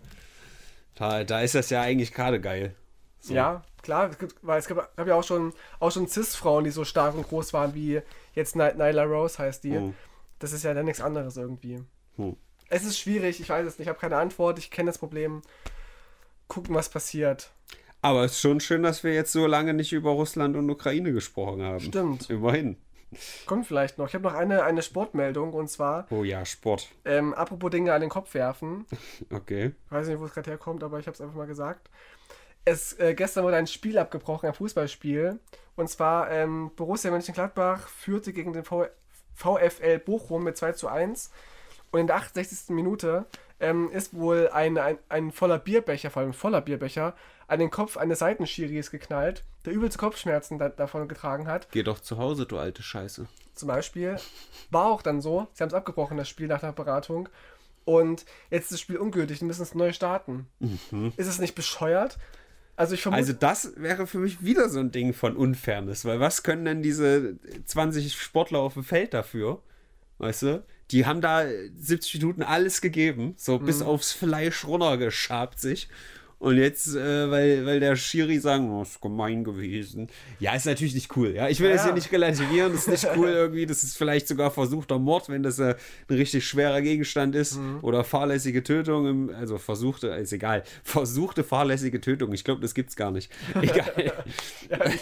Da, 0.97 1.23
da 1.23 1.43
ist 1.43 1.55
das 1.55 1.71
ja 1.71 1.83
eigentlich 1.83 2.13
gerade 2.13 2.41
geil. 2.41 2.75
So. 3.29 3.35
Ja, 3.35 3.63
klar, 3.83 4.09
es 4.09 4.19
gibt, 4.19 4.37
weil 4.41 4.59
es 4.59 4.67
gab, 4.67 4.97
gab 4.97 5.07
ja 5.07 5.15
auch 5.15 5.23
schon, 5.23 5.53
auch 5.81 5.93
schon 5.93 6.09
Cis-Frauen, 6.09 6.65
die 6.65 6.71
so 6.71 6.85
stark 6.85 7.15
und 7.15 7.29
groß 7.29 7.53
waren, 7.53 7.75
wie 7.75 8.01
jetzt 8.35 8.57
Nyla 8.57 9.05
Rose 9.05 9.39
heißt 9.39 9.65
die. 9.65 9.77
Oh. 9.77 9.93
Das 10.39 10.53
ist 10.53 10.65
ja 10.65 10.73
dann 10.73 10.87
nichts 10.87 11.03
anderes 11.03 11.37
irgendwie. 11.37 11.83
Oh. 12.17 12.35
Es 12.71 12.85
ist 12.85 12.99
schwierig, 12.99 13.39
ich 13.41 13.51
weiß 13.51 13.67
es 13.67 13.79
nicht, 13.79 13.87
ich 13.87 13.89
habe 13.89 13.99
keine 13.99 14.17
Antwort, 14.17 14.59
ich 14.59 14.71
kenne 14.71 14.89
das 14.91 14.99
Problem. 14.99 15.43
Gucken, 16.49 16.75
was 16.75 16.89
passiert. 16.89 17.51
Aber 18.01 18.25
es 18.25 18.33
ist 18.33 18.41
schon 18.41 18.61
schön, 18.61 18.83
dass 18.83 19.05
wir 19.05 19.13
jetzt 19.13 19.33
so 19.33 19.47
lange 19.47 19.75
nicht 19.75 19.93
über 19.93 20.13
Russland 20.13 20.57
und 20.57 20.71
Ukraine 20.71 21.13
gesprochen 21.13 21.63
haben. 21.63 21.81
Stimmt. 21.81 22.31
Immerhin. 22.31 22.79
Kommt 23.45 23.67
vielleicht 23.67 23.99
noch. 23.99 24.09
Ich 24.09 24.15
habe 24.15 24.25
noch 24.25 24.35
eine, 24.35 24.63
eine 24.65 24.83
Sportmeldung 24.83 25.53
und 25.53 25.69
zwar. 25.69 26.07
Oh 26.11 26.25
ja, 26.25 26.47
Sport. 26.47 26.89
Ähm, 27.05 27.35
apropos 27.35 27.71
Dinge 27.71 27.93
an 27.93 28.01
den 28.01 28.11
Kopf 28.11 28.33
werfen. 28.33 28.87
okay. 29.31 29.73
Ich 29.87 29.93
weiß 29.93 30.09
nicht, 30.09 30.19
wo 30.19 30.25
es 30.25 30.33
gerade 30.33 30.51
herkommt, 30.51 30.83
aber 30.83 30.99
ich 30.99 31.07
habe 31.07 31.15
es 31.15 31.21
einfach 31.21 31.37
mal 31.37 31.47
gesagt 31.47 31.91
es, 32.69 32.99
äh, 32.99 33.15
gestern 33.15 33.45
wurde 33.45 33.57
ein 33.57 33.67
Spiel 33.67 33.99
abgebrochen, 33.99 34.47
ein 34.49 34.55
Fußballspiel. 34.55 35.39
Und 35.77 35.89
zwar 35.89 36.31
ähm, 36.31 36.71
Borussia 36.77 37.11
Mönchengladbach 37.11 37.89
führte 37.89 38.33
gegen 38.33 38.53
den 38.53 38.65
v 38.65 38.87
VfL 39.35 40.01
Bochum 40.01 40.43
mit 40.43 40.57
2 40.57 40.73
zu 40.73 40.89
1. 40.89 41.31
Und 41.93 42.01
in 42.01 42.07
der 42.09 42.17
68. 42.17 42.71
Minute 42.71 43.27
ähm, 43.61 43.91
ist 43.93 44.13
wohl 44.13 44.49
ein, 44.53 44.77
ein, 44.77 44.99
ein 45.09 45.31
voller 45.31 45.59
Bierbecher, 45.59 46.11
vor 46.11 46.23
allem 46.23 46.33
voller 46.33 46.61
Bierbecher, 46.61 47.15
an 47.47 47.61
den 47.61 47.71
Kopf 47.71 47.97
eines 47.97 48.19
Seitenschiris 48.19 48.91
geknallt, 48.91 49.45
der 49.65 49.73
übelste 49.73 49.99
Kopfschmerzen 49.99 50.59
da, 50.59 50.69
davon 50.69 51.07
getragen 51.07 51.47
hat. 51.47 51.69
Geh 51.71 51.85
doch 51.85 52.01
zu 52.01 52.19
Hause, 52.19 52.47
du 52.47 52.59
alte 52.59 52.83
Scheiße. 52.83 53.27
Zum 53.55 53.69
Beispiel. 53.69 54.17
War 54.71 54.87
auch 54.87 55.03
dann 55.03 55.21
so. 55.21 55.47
Sie 55.55 55.63
haben 55.63 55.69
es 55.69 55.75
abgebrochen, 55.75 56.17
das 56.17 56.29
Spiel 56.29 56.49
nach 56.49 56.61
der 56.61 56.73
Beratung. 56.73 57.29
Und 57.85 58.27
jetzt 58.51 58.65
ist 58.65 58.73
das 58.73 58.81
Spiel 58.81 58.99
ungültig, 58.99 59.39
die 59.39 59.45
müssen 59.45 59.63
es 59.63 59.75
neu 59.75 59.93
starten. 59.93 60.47
Ist 61.17 61.27
es 61.29 61.39
nicht 61.39 61.55
bescheuert? 61.55 62.19
Also 62.79 62.95
ich 62.95 63.03
vermute. 63.03 63.19
Also 63.19 63.33
das 63.33 63.73
wäre 63.77 64.07
für 64.07 64.19
mich 64.19 64.45
wieder 64.45 64.69
so 64.69 64.79
ein 64.79 64.93
Ding 64.93 65.13
von 65.13 65.37
Unfairness, 65.37 66.05
weil 66.05 66.21
was 66.21 66.45
können 66.45 66.65
denn 66.65 66.81
diese 66.81 67.37
20 67.65 68.15
Sportler 68.15 68.61
auf 68.61 68.75
dem 68.75 68.85
Feld 68.85 69.15
dafür? 69.15 69.61
Weißt 70.19 70.43
du? 70.43 70.65
Die 70.93 71.05
haben 71.05 71.21
da 71.21 71.45
70 71.77 72.15
Minuten 72.15 72.43
alles 72.45 72.81
gegeben, 72.81 73.35
so 73.37 73.59
bis 73.59 73.83
aufs 73.83 74.13
Fleisch 74.13 74.65
runtergeschabt 74.65 75.59
sich. 75.61 75.89
Und 76.41 76.57
jetzt, 76.57 76.95
äh, 76.95 77.31
weil, 77.31 77.67
weil 77.67 77.81
der 77.81 77.97
Schiri 77.97 78.39
sagen, 78.39 78.71
oh, 78.71 78.83
ist 78.83 79.01
gemein 79.01 79.43
gewesen. 79.43 80.09
Ja, 80.39 80.55
ist 80.55 80.67
natürlich 80.67 80.95
nicht 80.95 81.17
cool. 81.17 81.35
Ja, 81.35 81.49
ich 81.49 81.59
will 81.59 81.69
Ja, 81.69 81.75
das 81.75 81.85
hier 81.85 81.95
nicht 81.95 82.13
relativieren. 82.13 82.73
Das 82.73 82.87
ist 82.87 83.03
nicht 83.03 83.17
cool 83.17 83.29
irgendwie. 83.29 83.67
Das 83.67 83.83
ist 83.83 83.99
vielleicht 83.99 84.29
sogar 84.29 84.53
versuchter 84.53 85.01
Mord, 85.01 85.29
wenn 85.29 85.43
das 85.43 85.59
äh, 85.59 85.75
ein 86.09 86.17
richtig 86.17 86.47
schwerer 86.47 86.81
Gegenstand 86.81 87.35
ist. 87.35 87.57
Mhm. 87.57 87.81
Oder 87.83 88.05
fahrlässige 88.05 88.63
Tötung. 88.63 89.09
Im, 89.09 89.31
also 89.35 89.59
versuchte, 89.59 90.09
ist 90.09 90.33
egal. 90.33 90.63
Versuchte 90.85 91.43
fahrlässige 91.43 92.01
Tötung. 92.01 92.33
Ich 92.33 92.45
glaube, 92.45 92.61
das 92.61 92.73
gibt's 92.73 92.95
gar 92.95 93.11
nicht. 93.11 93.33
Egal. 93.61 94.13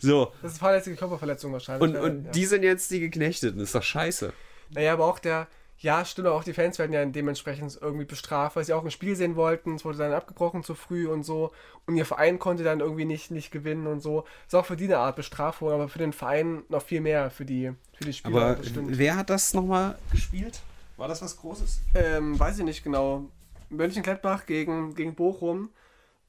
so. 0.00 0.32
das 0.42 0.52
ist 0.52 0.58
fahrlässige 0.58 0.96
Körperverletzung 0.96 1.52
wahrscheinlich. 1.52 1.82
Und, 1.82 1.96
und 1.96 2.24
ja. 2.24 2.30
die 2.32 2.44
sind 2.44 2.64
jetzt 2.64 2.90
die 2.90 2.98
Geknechteten. 2.98 3.60
Ist 3.60 3.74
doch 3.74 3.82
scheiße. 3.84 4.32
Naja, 4.70 4.94
aber 4.94 5.04
auch 5.04 5.20
der, 5.20 5.46
ja, 5.78 6.04
stimmt, 6.04 6.28
auch 6.28 6.44
die 6.44 6.52
Fans 6.52 6.78
werden 6.78 6.92
ja 6.92 7.04
dementsprechend 7.04 7.78
irgendwie 7.80 8.04
bestraft, 8.04 8.56
weil 8.56 8.64
sie 8.64 8.72
auch 8.72 8.84
ein 8.84 8.90
Spiel 8.90 9.16
sehen 9.16 9.36
wollten. 9.36 9.74
Es 9.74 9.84
wurde 9.84 9.98
dann 9.98 10.12
abgebrochen 10.12 10.62
zu 10.62 10.74
früh 10.74 11.06
und 11.08 11.24
so. 11.24 11.52
Und 11.86 11.96
ihr 11.96 12.06
Verein 12.06 12.38
konnte 12.38 12.64
dann 12.64 12.80
irgendwie 12.80 13.04
nicht, 13.04 13.30
nicht 13.30 13.50
gewinnen 13.50 13.86
und 13.86 14.00
so. 14.00 14.24
Ist 14.46 14.54
auch 14.54 14.64
für 14.64 14.76
die 14.76 14.84
eine 14.84 14.98
Art 14.98 15.16
Bestrafung, 15.16 15.70
aber 15.70 15.88
für 15.88 15.98
den 15.98 16.12
Verein 16.12 16.62
noch 16.68 16.82
viel 16.82 17.00
mehr, 17.00 17.30
für 17.30 17.44
die, 17.44 17.72
für 17.92 18.04
die 18.04 18.12
Spieler. 18.12 18.36
Aber 18.36 18.54
das 18.54 18.68
stimmt. 18.68 18.96
wer 18.96 19.16
hat 19.16 19.30
das 19.30 19.52
nochmal 19.52 19.98
gespielt? 20.10 20.60
War 20.96 21.08
das 21.08 21.20
was 21.22 21.36
Großes? 21.36 21.80
Ähm, 21.94 22.38
weiß 22.38 22.58
ich 22.58 22.64
nicht 22.64 22.84
genau. 22.84 23.28
Mönchengladbach 23.68 24.46
gegen, 24.46 24.94
gegen 24.94 25.14
Bochum. 25.14 25.70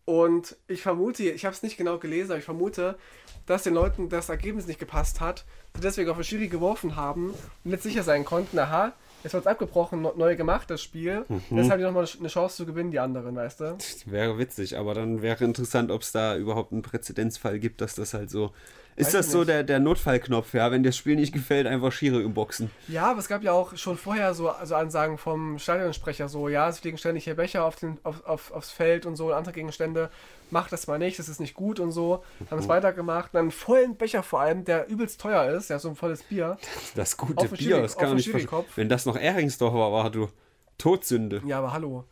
Und 0.06 0.56
ich 0.68 0.82
vermute, 0.82 1.24
ich 1.24 1.46
habe 1.46 1.56
es 1.56 1.64
nicht 1.64 1.78
genau 1.78 1.98
gelesen, 1.98 2.32
aber 2.32 2.40
ich 2.40 2.46
vermute, 2.46 2.98
dass 3.46 3.64
den 3.64 3.74
Leuten 3.74 4.10
das 4.10 4.30
Ergebnis 4.30 4.68
nicht 4.68 4.80
gepasst 4.80 5.20
hat, 5.20 5.46
sie 5.76 5.82
deswegen 5.82 6.10
auf 6.10 6.18
den 6.18 6.24
Schiri 6.24 6.48
geworfen 6.48 6.96
haben 6.96 7.34
und 7.64 7.72
jetzt 7.72 7.84
sicher 7.84 8.04
sein 8.04 8.24
konnten, 8.24 8.60
aha, 8.60 8.94
jetzt 9.26 9.34
wird 9.34 9.46
es 9.46 9.52
abgebrochen, 9.52 10.02
neu 10.16 10.36
gemacht, 10.36 10.70
das 10.70 10.82
Spiel. 10.82 11.26
Mhm. 11.28 11.58
Jetzt 11.58 11.72
haben 11.72 11.80
die 11.80 11.84
nochmal 11.84 12.08
eine 12.20 12.28
Chance 12.28 12.58
zu 12.58 12.66
gewinnen, 12.66 12.92
die 12.92 13.00
anderen, 13.00 13.36
weißt 13.36 13.60
du? 13.60 13.78
Wäre 14.06 14.38
witzig, 14.38 14.78
aber 14.78 14.94
dann 14.94 15.22
wäre 15.22 15.44
interessant, 15.44 15.92
ob 15.92 16.04
es 16.04 16.12
da 16.12 16.38
überhaupt 16.38 16.72
einen 16.72 16.84
Präzedenzfall 16.84 17.60
gibt, 17.60 17.82
dass 17.82 17.96
das 17.96 18.14
halt 18.14 18.30
so. 18.30 18.52
Ist 18.98 19.14
das 19.14 19.30
so 19.30 19.44
der, 19.44 19.64
der 19.64 19.80
Notfallknopf, 19.80 20.54
ja? 20.54 20.72
Wenn 20.72 20.84
das 20.84 20.96
Spiel 20.96 21.16
nicht 21.16 21.34
gefällt, 21.34 21.68
einfach 21.68 21.92
Schiri 21.92 22.24
umboxen. 22.24 22.72
Ja, 22.88 23.12
aber 23.12 23.20
es 23.20 23.28
gab 23.28 23.44
ja 23.44 23.52
auch 23.52 23.76
schon 23.76 23.98
vorher 23.98 24.34
so 24.34 24.50
also 24.50 24.76
Ansagen 24.76 25.18
vom 25.18 25.60
Stadionsprecher, 25.60 26.30
so, 26.30 26.48
ja, 26.48 26.70
es 26.70 26.80
fliegen 26.80 26.98
ständig 26.98 27.26
hier 27.26 27.36
Becher 27.36 27.66
auf 27.66 27.76
den, 27.76 27.98
auf, 28.04 28.26
auf, 28.26 28.52
aufs 28.52 28.72
Feld 28.72 29.06
und 29.06 29.18
so 29.18 29.28
und 29.28 29.34
andere 29.34 29.54
Gegenstände. 29.54 30.10
Macht 30.50 30.72
das 30.72 30.88
mal 30.88 30.98
nicht, 30.98 31.20
das 31.20 31.28
ist 31.28 31.42
nicht 31.42 31.56
gut 31.56 31.80
und 31.80 31.92
so. 31.92 32.24
Haben 32.50 32.60
es 32.60 32.70
weitergemacht. 32.70 33.34
Und 33.34 33.34
dann 33.34 33.42
einen 33.46 33.52
vollen 33.52 33.98
Becher 33.98 34.24
vor 34.24 34.40
allem, 34.40 34.64
der 34.64 34.88
übelst 34.88 35.20
teuer 35.20 35.52
ist, 35.52 35.70
ja, 35.70 35.80
so 35.80 35.90
ein 35.90 35.96
volles 35.96 36.24
Bier. 36.24 36.58
Das 36.96 37.18
gute 37.18 37.50
Bier, 37.50 37.82
das 37.82 37.98
kann 37.98 38.10
man 38.10 38.18
nicht. 38.18 38.32
Wenn 38.76 38.88
das 38.88 39.06
noch 39.06 39.18
Ehringsdorfer 39.18 39.92
war, 39.92 40.10
du 40.10 40.30
Todsünde. 40.78 41.42
Ja, 41.46 41.58
aber 41.60 41.74
hallo. 41.74 42.06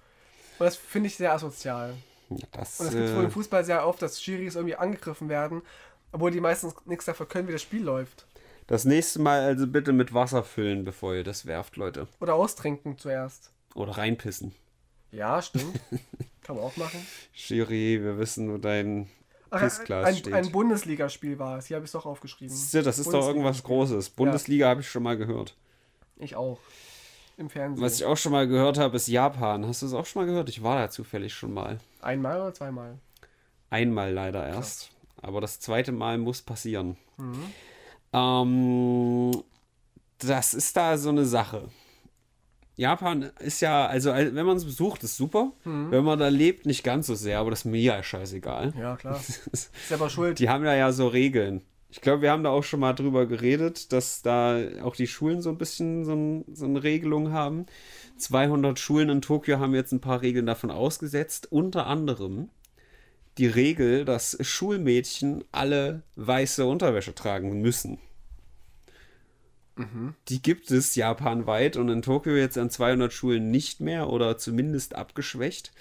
Und 0.59 0.65
das 0.65 0.75
finde 0.75 1.07
ich 1.07 1.15
sehr 1.15 1.33
asozial. 1.33 1.93
Das, 2.51 2.79
Und 2.79 2.87
es 2.87 2.93
gibt 2.93 3.15
wohl 3.15 3.21
äh, 3.21 3.25
im 3.25 3.31
Fußball 3.31 3.63
sehr 3.63 3.85
oft, 3.85 4.01
dass 4.01 4.21
Schiris 4.21 4.55
irgendwie 4.55 4.75
angegriffen 4.75 5.29
werden, 5.29 5.61
obwohl 6.13 6.31
die 6.31 6.39
meistens 6.39 6.75
nichts 6.85 7.05
dafür 7.05 7.25
können, 7.25 7.49
wie 7.49 7.51
das 7.51 7.61
Spiel 7.61 7.83
läuft. 7.83 8.25
das 8.67 8.85
nächste 8.85 9.19
Mal 9.19 9.41
also 9.41 9.67
bitte 9.67 9.91
mit 9.91 10.13
Wasser 10.13 10.43
füllen, 10.43 10.85
bevor 10.85 11.13
ihr 11.15 11.23
das 11.25 11.45
werft, 11.45 11.75
Leute. 11.75 12.07
Oder 12.21 12.35
austrinken 12.35 12.97
zuerst. 12.97 13.51
Oder 13.75 13.97
reinpissen. 13.97 14.53
Ja, 15.11 15.41
stimmt. 15.41 15.79
Kann 16.43 16.55
man 16.55 16.65
auch 16.65 16.77
machen. 16.77 17.05
Schiri, 17.33 18.01
wir 18.01 18.17
wissen, 18.17 18.51
wo 18.51 18.57
dein 18.57 19.09
Ach, 19.49 19.59
Pissglas 19.59 20.07
ein, 20.07 20.15
steht. 20.15 20.33
ein 20.33 20.51
Bundesligaspiel 20.51 21.39
war 21.39 21.57
es. 21.57 21.67
Hier 21.67 21.75
habe 21.75 21.85
ich 21.85 21.89
es 21.89 21.93
doch 21.93 22.05
aufgeschrieben. 22.05 22.55
Du, 22.71 22.81
das 22.81 22.99
ist 22.99 23.13
doch 23.13 23.27
irgendwas 23.27 23.63
Großes. 23.63 24.09
Bundesliga 24.11 24.67
habe 24.67 24.81
ich 24.81 24.89
schon 24.89 25.03
mal 25.03 25.17
gehört. 25.17 25.55
Ich 26.17 26.35
auch. 26.35 26.59
Im 27.37 27.49
Fernsehen. 27.49 27.83
Was 27.83 27.95
ich 27.95 28.05
auch 28.05 28.17
schon 28.17 28.31
mal 28.31 28.47
gehört 28.47 28.77
habe, 28.77 28.95
ist 28.95 29.07
Japan. 29.07 29.65
Hast 29.65 29.81
du 29.81 29.87
es 29.87 29.93
auch 29.93 30.05
schon 30.05 30.21
mal 30.23 30.27
gehört? 30.27 30.49
Ich 30.49 30.61
war 30.61 30.77
da 30.77 30.89
zufällig 30.89 31.33
schon 31.33 31.53
mal. 31.53 31.79
Einmal 32.01 32.39
oder 32.39 32.53
zweimal? 32.53 32.99
Einmal 33.69 34.11
leider 34.13 34.47
erst. 34.47 34.91
Aber 35.23 35.41
das 35.41 35.59
zweite 35.59 35.91
Mal 35.91 36.17
muss 36.17 36.41
passieren. 36.41 36.97
Mhm. 37.17 37.33
Ähm, 38.13 39.43
das 40.19 40.53
ist 40.53 40.77
da 40.77 40.97
so 40.97 41.09
eine 41.09 41.25
Sache. 41.25 41.69
Japan 42.75 43.29
ist 43.39 43.61
ja, 43.61 43.85
also 43.85 44.11
al- 44.11 44.33
wenn 44.33 44.45
man 44.45 44.57
es 44.57 44.65
besucht, 44.65 45.03
ist 45.03 45.15
super. 45.17 45.51
Mhm. 45.63 45.91
Wenn 45.91 46.03
man 46.03 46.17
da 46.19 46.27
lebt, 46.29 46.65
nicht 46.65 46.83
ganz 46.83 47.07
so 47.07 47.15
sehr, 47.15 47.39
aber 47.39 47.51
das 47.51 47.59
ist 47.59 47.65
mir 47.65 47.79
ja 47.81 48.01
scheißegal. 48.01 48.73
Ja, 48.79 48.95
klar. 48.95 49.19
Selber 49.87 50.09
schuld. 50.09 50.39
Die 50.39 50.49
haben 50.49 50.63
da 50.63 50.75
ja 50.75 50.91
so 50.91 51.07
Regeln. 51.07 51.61
Ich 51.89 52.01
glaube, 52.01 52.23
wir 52.23 52.31
haben 52.31 52.43
da 52.43 52.49
auch 52.49 52.63
schon 52.63 52.79
mal 52.79 52.93
drüber 52.93 53.27
geredet, 53.27 53.91
dass 53.93 54.23
da 54.23 54.57
auch 54.81 54.95
die 54.95 55.05
Schulen 55.05 55.41
so 55.43 55.49
ein 55.51 55.59
bisschen 55.59 56.03
so, 56.05 56.13
ein, 56.13 56.45
so 56.51 56.65
eine 56.65 56.81
Regelung 56.81 57.31
haben. 57.31 57.67
200 58.17 58.79
Schulen 58.79 59.09
in 59.09 59.21
Tokio 59.21 59.59
haben 59.59 59.75
jetzt 59.75 59.91
ein 59.91 60.01
paar 60.01 60.21
Regeln 60.23 60.47
davon 60.47 60.71
ausgesetzt. 60.71 61.51
Unter 61.51 61.85
anderem 61.85 62.49
die 63.37 63.47
Regel, 63.47 64.05
dass 64.05 64.37
Schulmädchen 64.41 65.43
alle 65.51 66.03
weiße 66.15 66.65
Unterwäsche 66.65 67.15
tragen 67.15 67.61
müssen. 67.61 67.99
Die 70.27 70.41
gibt 70.41 70.69
es 70.69 70.95
japanweit 70.95 71.77
und 71.77 71.89
in 71.89 72.03
Tokio 72.03 72.35
jetzt 72.35 72.59
an 72.59 72.69
200 72.69 73.11
Schulen 73.11 73.49
nicht 73.49 73.79
mehr 73.79 74.09
oder 74.09 74.37
zumindest 74.37 74.93
abgeschwächt. 74.93 75.71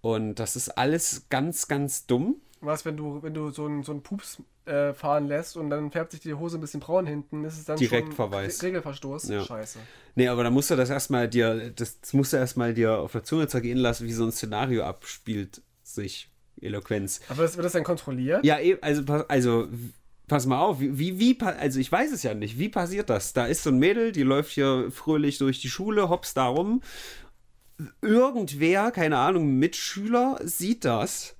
Und 0.00 0.36
das 0.36 0.56
ist 0.56 0.70
alles 0.70 1.26
ganz, 1.28 1.68
ganz 1.68 2.06
dumm. 2.06 2.36
Was, 2.62 2.86
wenn 2.86 2.96
du, 2.96 3.22
wenn 3.22 3.34
du 3.34 3.50
so 3.50 3.66
einen 3.66 3.82
so 3.82 3.92
einen 3.92 4.02
Pups 4.02 4.42
äh, 4.64 4.94
fahren 4.94 5.28
lässt 5.28 5.58
und 5.58 5.68
dann 5.68 5.90
färbt 5.90 6.12
sich 6.12 6.20
die 6.20 6.32
Hose 6.32 6.56
ein 6.56 6.60
bisschen 6.62 6.80
braun 6.80 7.06
hinten, 7.06 7.44
ist 7.44 7.58
es 7.58 7.66
dann 7.66 7.76
Direkt 7.76 8.08
schon 8.08 8.16
Verweis. 8.16 8.62
Re 8.62 8.68
Regelverstoß? 8.68 9.28
Ja. 9.28 9.44
Scheiße. 9.44 9.78
Nee, 10.14 10.28
aber 10.28 10.44
da 10.44 10.50
musst 10.50 10.70
du 10.70 10.76
das 10.76 10.88
erstmal 10.88 11.28
dir, 11.28 11.70
das 11.70 11.98
musst 12.12 12.32
du 12.32 12.38
erstmal 12.38 12.72
dir 12.72 12.98
auf 12.98 13.12
der 13.12 13.24
Zunge 13.24 13.48
zergehen 13.48 13.78
lassen, 13.78 14.06
wie 14.06 14.12
so 14.12 14.24
ein 14.24 14.32
Szenario 14.32 14.84
abspielt 14.84 15.62
sich. 15.82 16.30
Eloquenz. 16.62 17.20
Aber 17.28 17.42
das, 17.42 17.56
wird 17.56 17.64
das 17.64 17.72
dann 17.72 17.84
kontrolliert? 17.84 18.44
Ja, 18.44 18.58
eh, 18.58 18.78
also, 18.80 19.02
also, 19.28 19.68
pass 20.28 20.46
mal 20.46 20.60
auf, 20.60 20.78
wie, 20.80 21.18
wie, 21.18 21.38
also 21.40 21.80
ich 21.80 21.90
weiß 21.90 22.12
es 22.12 22.22
ja 22.22 22.34
nicht, 22.34 22.58
wie 22.58 22.68
passiert 22.68 23.10
das? 23.10 23.32
Da 23.32 23.46
ist 23.46 23.64
so 23.64 23.70
ein 23.70 23.78
Mädel, 23.78 24.12
die 24.12 24.22
läuft 24.22 24.52
hier 24.52 24.90
fröhlich 24.90 25.38
durch 25.38 25.60
die 25.60 25.68
Schule, 25.68 26.08
hops 26.08 26.34
da 26.34 26.46
rum. 26.46 26.82
Irgendwer, 28.02 28.90
keine 28.90 29.18
Ahnung, 29.18 29.58
Mitschüler 29.58 30.38
sieht 30.44 30.84
das, 30.84 31.34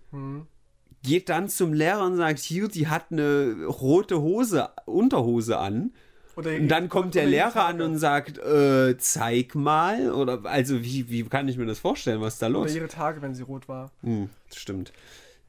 geht 1.03 1.29
dann 1.29 1.49
zum 1.49 1.73
Lehrer 1.73 2.05
und 2.05 2.17
sagt, 2.17 2.41
hier, 2.41 2.69
die 2.69 2.89
hat 2.89 3.07
eine 3.11 3.65
rote 3.67 4.21
Hose, 4.21 4.71
Unterhose 4.87 5.59
an. 5.59 5.93
Oder 6.37 6.53
Und 6.53 6.69
dann 6.69 6.89
kommt 6.89 7.15
der 7.15 7.23
oder 7.25 7.31
Lehrer 7.31 7.65
an 7.67 7.81
und 7.83 7.99
sagt, 7.99 8.39
äh, 8.39 8.97
zeig 8.99 9.55
mal. 9.55 10.13
Oder 10.13 10.45
also 10.45 10.83
wie, 10.83 11.09
wie 11.11 11.25
kann 11.25 11.49
ich 11.49 11.57
mir 11.57 11.67
das 11.67 11.79
vorstellen? 11.79 12.21
Was 12.21 12.35
ist 12.35 12.43
da 12.43 12.47
Oder 12.47 12.61
los? 12.61 12.75
ihre 12.75 12.89
Tage, 12.89 13.21
wenn 13.23 13.35
sie 13.35 13.43
rot 13.43 13.69
war. 13.69 13.91
Hm, 14.03 14.31
stimmt. 14.55 14.93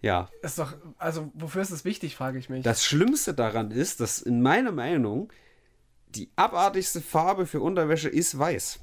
Ja. 0.02 0.30
Ist 0.42 0.58
doch, 0.58 0.74
also 0.98 1.32
wofür 1.36 1.62
ist 1.62 1.72
das 1.72 1.86
wichtig, 1.86 2.16
frage 2.16 2.40
ich 2.40 2.50
mich. 2.50 2.64
Das 2.64 2.84
Schlimmste 2.84 3.34
daran 3.34 3.70
ist, 3.72 4.00
dass 4.00 4.22
in 4.22 4.42
meiner 4.42 4.72
Meinung 4.72 5.32
die 6.10 6.30
abartigste 6.36 7.02
Farbe 7.02 7.46
für 7.46 7.62
Unterwäsche 7.62 8.10
ist 8.10 8.38
weiß. 8.38 8.80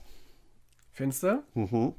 Findest 0.92 1.22
du? 1.24 1.42
Mhm. 1.54 1.94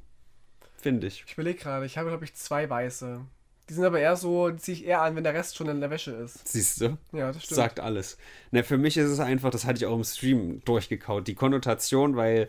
Finde 0.77 1.07
ich. 1.07 1.23
Ich 1.27 1.33
überlege 1.33 1.59
gerade, 1.59 1.85
ich 1.85 1.97
habe, 1.97 2.09
glaube 2.09 2.23
ich, 2.23 2.33
zwei 2.35 2.69
weiße. 2.69 3.21
Die 3.69 3.73
sind 3.73 3.85
aber 3.85 3.99
eher 3.99 4.15
so, 4.15 4.49
die 4.49 4.57
ziehe 4.57 4.77
ich 4.77 4.85
eher 4.85 5.01
an, 5.01 5.15
wenn 5.15 5.23
der 5.23 5.35
Rest 5.35 5.55
schon 5.55 5.67
in 5.69 5.79
der 5.79 5.91
Wäsche 5.91 6.11
ist. 6.11 6.47
Siehst 6.47 6.81
du? 6.81 6.97
Ja, 7.11 7.31
das 7.31 7.43
stimmt. 7.43 7.55
Sagt 7.55 7.79
alles. 7.79 8.17
Ne, 8.51 8.63
für 8.63 8.77
mich 8.79 8.97
ist 8.97 9.09
es 9.09 9.19
einfach, 9.19 9.51
das 9.51 9.65
hatte 9.65 9.77
ich 9.77 9.85
auch 9.85 9.95
im 9.95 10.03
Stream 10.03 10.61
durchgekaut, 10.65 11.27
die 11.27 11.35
Konnotation, 11.35 12.15
weil 12.15 12.47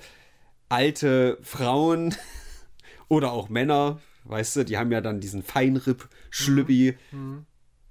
alte 0.71 1.39
Frauen 1.43 2.15
oder 3.09 3.33
auch 3.33 3.49
Männer, 3.51 4.01
weißt 4.25 4.57
du, 4.57 4.65
die 4.65 4.79
haben 4.79 4.91
ja 4.93 5.01
dann 5.01 5.21
diesen 5.21 5.43
Feinripp-Schlüppi 5.43 6.97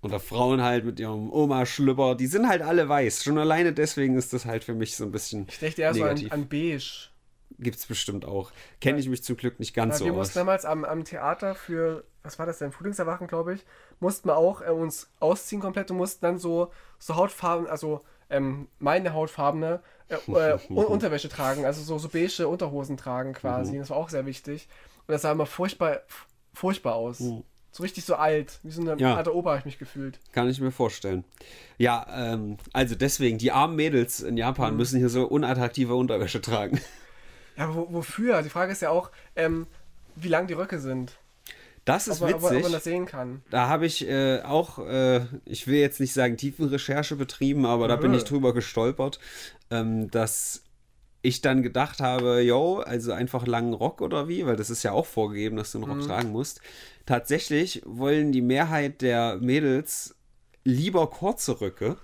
oder 0.01 0.19
Frauen 0.19 0.61
halt 0.61 0.85
mit 0.85 0.99
ihrem 0.99 1.31
Oma-Schlüpper, 1.31 2.15
die 2.15 2.27
sind 2.27 2.47
halt 2.47 2.61
alle 2.61 2.87
weiß. 2.89 3.23
Schon 3.23 3.37
alleine 3.37 3.73
deswegen 3.73 4.17
ist 4.17 4.33
das 4.33 4.45
halt 4.45 4.63
für 4.63 4.73
mich 4.73 4.95
so 4.95 5.03
ein 5.03 5.11
bisschen 5.11 5.47
Ich 5.49 5.59
dachte 5.59 5.81
eher 5.81 5.93
so 5.93 6.01
an, 6.03 6.09
negativ. 6.15 6.31
an 6.31 6.47
beige. 6.47 7.09
Gibt's 7.57 7.85
bestimmt 7.87 8.23
auch. 8.25 8.51
Kenne 8.79 8.99
ich 8.99 9.09
mich 9.09 9.21
zum 9.23 9.35
Glück 9.35 9.59
nicht 9.59 9.73
ganz 9.73 9.95
Ja, 9.95 9.97
so 9.99 10.05
wir 10.05 10.11
aus. 10.13 10.17
mussten 10.19 10.39
damals 10.39 10.63
am, 10.63 10.85
am 10.85 11.03
Theater 11.03 11.55
für, 11.55 12.05
was 12.23 12.37
war 12.39 12.45
das 12.45 12.59
denn, 12.59 12.71
Frühlingserwachen, 12.71 13.27
glaube 13.27 13.53
ich, 13.53 13.65
mussten 13.99 14.27
wir 14.29 14.37
auch 14.37 14.61
äh, 14.61 14.69
uns 14.69 15.09
ausziehen 15.19 15.61
komplett 15.61 15.89
und 15.91 15.97
mussten 15.97 16.25
dann 16.25 16.37
so, 16.37 16.71
so 16.97 17.15
Hautfarben, 17.15 17.67
also 17.67 18.01
ähm, 18.29 18.67
meine 18.79 19.13
Hautfarbene 19.13 19.81
äh, 20.09 20.15
äh, 20.31 20.59
Un- 20.69 20.85
Unterwäsche 20.85 21.29
tragen, 21.29 21.65
also 21.65 21.81
so, 21.81 21.97
so 21.97 22.09
beige 22.09 22.47
Unterhosen 22.47 22.97
tragen 22.97 23.33
quasi. 23.33 23.73
Mhm. 23.75 23.79
Das 23.79 23.89
war 23.89 23.97
auch 23.97 24.09
sehr 24.09 24.25
wichtig. 24.25 24.67
Und 25.07 25.13
das 25.13 25.21
sah 25.23 25.31
immer 25.31 25.45
furchtbar, 25.45 26.01
furchtbar 26.53 26.95
aus. 26.95 27.19
Mhm. 27.21 27.43
So 27.71 27.83
richtig 27.83 28.03
so 28.05 28.15
alt. 28.15 28.59
Wie 28.63 28.71
so 28.71 28.81
eine 28.81 28.95
Ja. 28.99 29.15
alte 29.15 29.33
Opa 29.35 29.49
habe 29.51 29.59
ich 29.59 29.65
mich 29.65 29.79
gefühlt. 29.79 30.19
Kann 30.31 30.49
ich 30.49 30.59
mir 30.59 30.71
vorstellen. 30.71 31.23
Ja, 31.77 32.05
ähm, 32.11 32.57
also 32.73 32.95
deswegen, 32.95 33.37
die 33.37 33.51
armen 33.51 33.75
Mädels 33.75 34.21
in 34.21 34.33
Mhm. 34.33 34.37
Japan 34.39 34.75
müssen 34.75 34.97
hier 34.99 35.09
so 35.09 35.25
unattraktive 35.25 35.93
Unterwäsche 35.95 36.41
tragen. 36.41 36.81
Ja, 37.55 37.65
aber 37.65 37.75
wo, 37.75 37.87
wofür? 37.93 38.41
Die 38.41 38.49
Frage 38.49 38.71
ist 38.71 38.81
ja 38.81 38.89
auch, 38.89 39.11
ähm, 39.35 39.67
wie 40.15 40.27
lang 40.29 40.47
die 40.47 40.53
Röcke 40.53 40.79
sind. 40.79 41.13
Das 41.85 42.07
ist 42.07 42.21
Ob 42.21 42.29
man, 42.29 42.33
ob, 42.35 42.43
ob 42.43 42.49
witzig. 42.51 42.63
man 42.63 42.71
das 42.71 42.83
sehen 42.83 43.05
kann. 43.05 43.41
Da 43.49 43.67
habe 43.67 43.85
ich 43.85 44.07
äh, 44.07 44.41
auch, 44.41 44.79
äh, 44.79 45.21
ich 45.45 45.67
will 45.67 45.79
jetzt 45.79 45.99
nicht 45.99 46.13
sagen 46.13 46.37
Tiefenrecherche 46.37 47.15
betrieben, 47.15 47.65
aber 47.65 47.87
da 47.87 47.95
bin 47.95 48.13
ich 48.13 48.23
drüber 48.23 48.53
gestolpert, 48.53 49.19
ähm, 49.71 50.09
dass 50.11 50.63
ich 51.21 51.41
dann 51.41 51.63
gedacht 51.63 51.99
habe, 51.99 52.41
yo, 52.41 52.79
also 52.79 53.11
einfach 53.11 53.45
langen 53.45 53.73
Rock 53.73 54.01
oder 54.01 54.27
wie, 54.27 54.45
weil 54.45 54.55
das 54.55 54.69
ist 54.69 54.83
ja 54.83 54.91
auch 54.91 55.05
vorgegeben, 55.05 55.57
dass 55.57 55.71
du 55.71 55.79
einen 55.79 55.91
Rock 55.91 56.07
tragen 56.07 56.31
musst. 56.31 56.61
Tatsächlich 57.05 57.81
wollen 57.85 58.31
die 58.31 58.41
Mehrheit 58.41 59.01
der 59.01 59.37
Mädels 59.37 60.15
lieber 60.63 61.09
kurze 61.09 61.59
Röcke. 61.59 61.97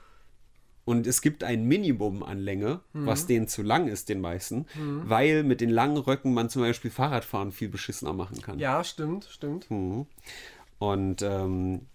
Und 0.85 1.07
es 1.07 1.21
gibt 1.23 1.43
ein 1.43 1.65
Minimum 1.65 2.21
an 2.21 2.37
Länge, 2.39 2.79
was 2.93 3.25
denen 3.25 3.47
zu 3.47 3.63
lang 3.63 3.87
ist, 3.87 4.07
den 4.07 4.21
meisten, 4.21 4.67
weil 5.03 5.43
mit 5.43 5.59
den 5.59 5.71
langen 5.71 5.97
Röcken 5.97 6.33
man 6.33 6.47
zum 6.49 6.61
Beispiel 6.61 6.91
Fahrradfahren 6.91 7.51
viel 7.51 7.69
beschissener 7.69 8.13
machen 8.13 8.39
kann. 8.41 8.59
Ja, 8.59 8.83
stimmt, 8.83 9.25
stimmt. 9.31 9.69
Mhm. 9.71 10.05
Und 10.77 11.23
ähm, 11.23 11.87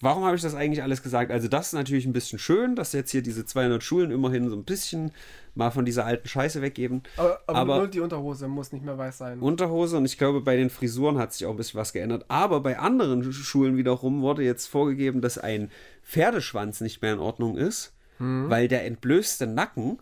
warum 0.00 0.24
habe 0.24 0.34
ich 0.36 0.40
das 0.40 0.54
eigentlich 0.54 0.82
alles 0.82 1.02
gesagt? 1.02 1.30
Also 1.30 1.46
das 1.48 1.66
ist 1.68 1.72
natürlich 1.74 2.06
ein 2.06 2.14
bisschen 2.14 2.38
schön, 2.38 2.74
dass 2.74 2.92
jetzt 2.94 3.10
hier 3.10 3.20
diese 3.22 3.44
200 3.44 3.82
Schulen 3.82 4.10
immerhin 4.10 4.48
so 4.48 4.56
ein 4.56 4.64
bisschen 4.64 5.12
mal 5.54 5.70
von 5.70 5.84
dieser 5.84 6.06
alten 6.06 6.26
Scheiße 6.26 6.62
weggeben. 6.62 7.02
Aber, 7.18 7.40
aber, 7.46 7.58
Aber- 7.58 7.78
nur 7.80 7.88
die 7.88 8.00
Unterhose 8.00 8.48
muss 8.48 8.72
nicht 8.72 8.82
mehr 8.84 8.96
weiß 8.96 9.18
sein. 9.18 9.40
Unterhose 9.40 9.98
und 9.98 10.06
ich 10.06 10.16
glaube, 10.16 10.40
bei 10.40 10.56
den 10.56 10.70
Frisuren 10.70 11.18
hat 11.18 11.34
sich 11.34 11.44
auch 11.46 11.50
ein 11.50 11.56
bisschen 11.58 11.78
was 11.78 11.92
geändert. 11.92 12.24
Aber 12.28 12.60
bei 12.60 12.78
anderen 12.78 13.22
Sch- 13.22 13.32
Schulen 13.32 13.76
wiederum 13.76 14.22
wurde 14.22 14.42
jetzt 14.42 14.68
vorgegeben, 14.68 15.20
dass 15.20 15.36
ein 15.36 15.70
Pferdeschwanz 16.02 16.80
nicht 16.80 17.02
mehr 17.02 17.12
in 17.12 17.18
Ordnung 17.18 17.58
ist, 17.58 17.92
weil 18.50 18.68
der 18.68 18.84
entblößte 18.84 19.46
Nacken 19.46 19.98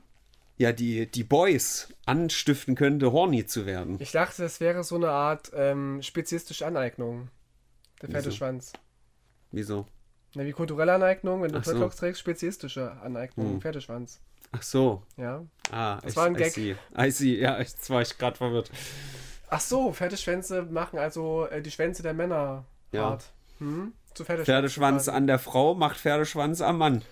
ja 0.59 0.73
die, 0.73 1.11
die 1.11 1.25
Boys 1.25 1.89
anstiften 2.05 2.75
könnte, 2.75 3.13
horny 3.13 3.47
zu 3.47 3.65
werden. 3.67 3.97
Ich 3.99 4.13
dachte, 4.13 4.43
das 4.43 4.61
wäre 4.61 4.85
so 4.85 4.97
eine 4.97 5.09
Art 5.11 5.51
ähm, 5.55 6.03
speziesistische 6.03 6.67
Aneignung. 6.67 7.29
Der 8.03 8.09
Wieso? 8.09 8.19
Pferdeschwanz. 8.19 8.73
Wieso? 9.53 9.87
Na, 10.35 10.45
wie 10.45 10.53
kulturelle 10.53 10.93
Aneignung, 10.93 11.43
wenn 11.43 11.51
du 11.53 11.59
Ach 11.59 11.65
so. 11.65 11.71
Hm. 11.73 11.79
Dreadlocks 11.79 11.97
trägst, 11.97 12.21
speziesistische 12.21 12.93
Aneignung, 13.03 13.61
Pferdeschwanz. 13.61 14.21
Ach 14.53 14.63
so. 14.63 15.03
Ja. 15.17 15.45
Ah, 15.71 15.99
Das 16.03 16.13
ich, 16.13 16.17
war 16.17 16.27
ein 16.27 16.35
I 16.35 16.39
Gag. 16.39 16.53
see. 16.53 16.77
I 16.99 17.11
see. 17.11 17.39
Ja, 17.41 17.59
jetzt 17.59 17.89
war 17.91 18.03
ich 18.03 18.17
gerade 18.19 18.37
verwirrt. 18.37 18.71
Ach 19.49 19.61
so, 19.61 19.93
Pferdeschwänze 19.93 20.63
machen 20.63 20.99
also 20.99 21.47
äh, 21.47 21.63
die 21.63 21.71
Schwänze 21.71 22.03
der 22.03 22.15
Männer 22.15 22.65
Ja. 22.93 23.11
hart. 23.11 23.33
Hm? 23.59 23.93
Zu 24.15 24.25
Pferdeschwanz. 24.25 24.47
Pferdeschwanz 24.47 25.09
an 25.09 25.27
der 25.27 25.39
Frau 25.39 25.75
macht 25.75 25.97
Pferdeschwanz 25.99 26.61
am 26.61 26.79
Mann. 26.79 27.03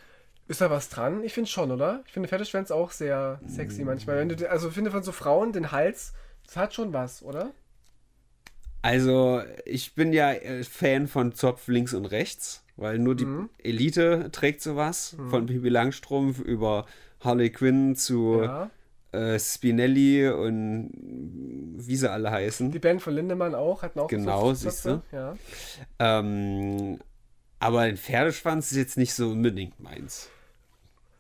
Ist 0.49 0.61
da 0.63 0.71
was 0.71 0.89
dran? 0.89 1.23
Ich 1.25 1.35
finde 1.35 1.49
schon, 1.51 1.71
oder? 1.71 2.03
Ich 2.07 2.13
finde 2.13 2.29
Pferdeschwänze 2.29 2.75
auch 2.75 2.91
sehr 2.91 3.39
sexy 3.47 3.85
manchmal. 3.85 4.17
Wenn 4.17 4.31
du, 4.31 4.51
also 4.51 4.69
ich 4.69 4.75
finde 4.75 4.91
von 4.91 5.03
so 5.03 5.13
Frauen 5.13 5.53
den 5.53 5.71
Hals, 5.73 6.15
das 6.47 6.57
hat 6.57 6.75
schon 6.75 6.93
was, 6.95 7.23
oder? 7.23 7.51
Also, 8.81 9.43
ich 9.65 9.95
bin 9.95 10.13
ja 10.13 10.33
äh, 10.33 10.63
Fan 10.65 11.09
von 11.09 11.35
Zopf 11.35 11.67
links 11.69 11.93
und 11.95 12.07
rechts, 12.07 12.65
weil 12.77 12.99
nur 12.99 13.15
die 13.17 13.27
Mhm. 13.27 13.51
Elite 13.59 14.31
trägt 14.33 14.63
sowas. 14.63 15.17
Von 15.29 15.47
Pippi 15.47 15.69
Langstrumpf 15.69 16.39
über 16.39 16.87
Harley 17.21 17.51
Quinn 17.51 17.97
zu 17.97 18.41
Ja. 18.43 18.71
äh, 19.13 19.39
Spinelli 19.39 20.29
und 20.29 20.91
wie 21.77 21.97
sie 21.97 22.11
alle 22.11 22.31
heißen. 22.31 22.71
Die 22.71 22.79
Band 22.79 23.03
von 23.03 23.15
Lindemann 23.15 23.55
auch, 23.55 23.83
hatten 23.83 23.99
auch 23.99 24.07
Genau, 24.09 24.49
so 24.55 24.71
siehste. 24.71 25.03
Ja. 25.13 25.35
Ähm, 25.99 27.01
aber 27.59 27.81
ein 27.81 27.97
Pferdeschwanz 27.97 28.71
ist 28.71 28.77
jetzt 28.79 28.97
nicht 28.97 29.13
so 29.13 29.31
unbedingt 29.31 29.81
meins. 29.81 30.31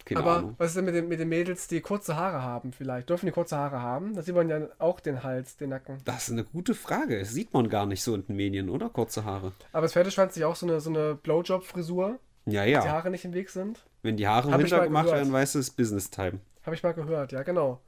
Keine 0.09 0.20
Aber 0.20 0.36
Ahnung. 0.38 0.54
was 0.56 0.68
ist 0.68 0.76
denn 0.76 0.86
mit 0.86 0.94
den, 0.94 1.09
mit 1.09 1.20
den 1.20 1.28
Mädels, 1.28 1.68
die 1.68 1.80
kurze 1.82 2.16
Haare 2.16 2.42
haben 2.42 2.72
vielleicht? 2.72 3.11
Dürfen 3.11 3.26
die 3.26 3.32
kurze 3.32 3.56
Haare 3.59 3.82
haben? 3.82 4.14
Da 4.14 4.22
sieht 4.22 4.34
man 4.34 4.48
ja 4.48 4.68
auch 4.78 5.00
den 5.00 5.22
Hals, 5.22 5.56
den 5.59 5.68
Nacken. 5.70 5.98
Das 6.06 6.24
ist 6.28 6.32
eine 6.32 6.44
gute 6.44 6.74
Frage. 6.74 7.18
Das 7.18 7.30
sieht 7.30 7.52
man 7.52 7.68
gar 7.68 7.84
nicht 7.84 8.02
so 8.02 8.14
in 8.14 8.26
den 8.26 8.36
Medien, 8.36 8.70
oder? 8.70 8.88
Kurze 8.88 9.24
Haare. 9.24 9.52
Aber 9.72 9.82
das 9.82 9.92
Pferdeschwanz 9.92 10.34
ja 10.36 10.46
auch 10.46 10.56
so 10.56 10.66
eine, 10.66 10.80
so 10.80 10.88
eine 10.90 11.14
Blowjob-Frisur, 11.14 12.18
Ja, 12.46 12.64
die 12.64 12.70
ja. 12.70 12.86
Haare 12.88 13.11
nicht 13.11 13.24
im 13.26 13.34
Weg 13.34 13.50
sind. 13.50 13.84
Wenn 14.02 14.16
die 14.16 14.26
Haare 14.26 14.50
Hab 14.50 14.61
hintergemacht 14.61 15.04
gehört. 15.06 15.20
werden, 15.20 15.32
weißt 15.32 15.54
du, 15.56 15.59
es 15.59 15.68
ist 15.68 15.76
Business 15.76 16.09
Time. 16.09 16.40
Habe 16.64 16.74
ich 16.74 16.82
mal 16.82 16.92
gehört, 16.94 17.32
ja, 17.32 17.42
genau. 17.42 17.80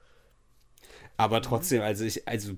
Aber 1.17 1.41
trotzdem, 1.43 1.83
also 1.83 2.05
ich, 2.05 2.27
also 2.29 2.53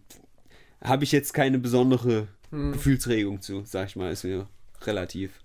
habe 0.83 1.05
ich 1.05 1.13
jetzt 1.13 1.35
keine 1.35 1.59
besondere 1.59 2.29
Hm. 2.51 2.73
Gefühlsregung 2.73 3.41
zu, 3.41 3.63
sag 3.65 3.87
ich 3.87 3.97
mal, 3.97 4.13
ist 4.13 4.25
mir 4.25 4.47
relativ. 4.83 5.41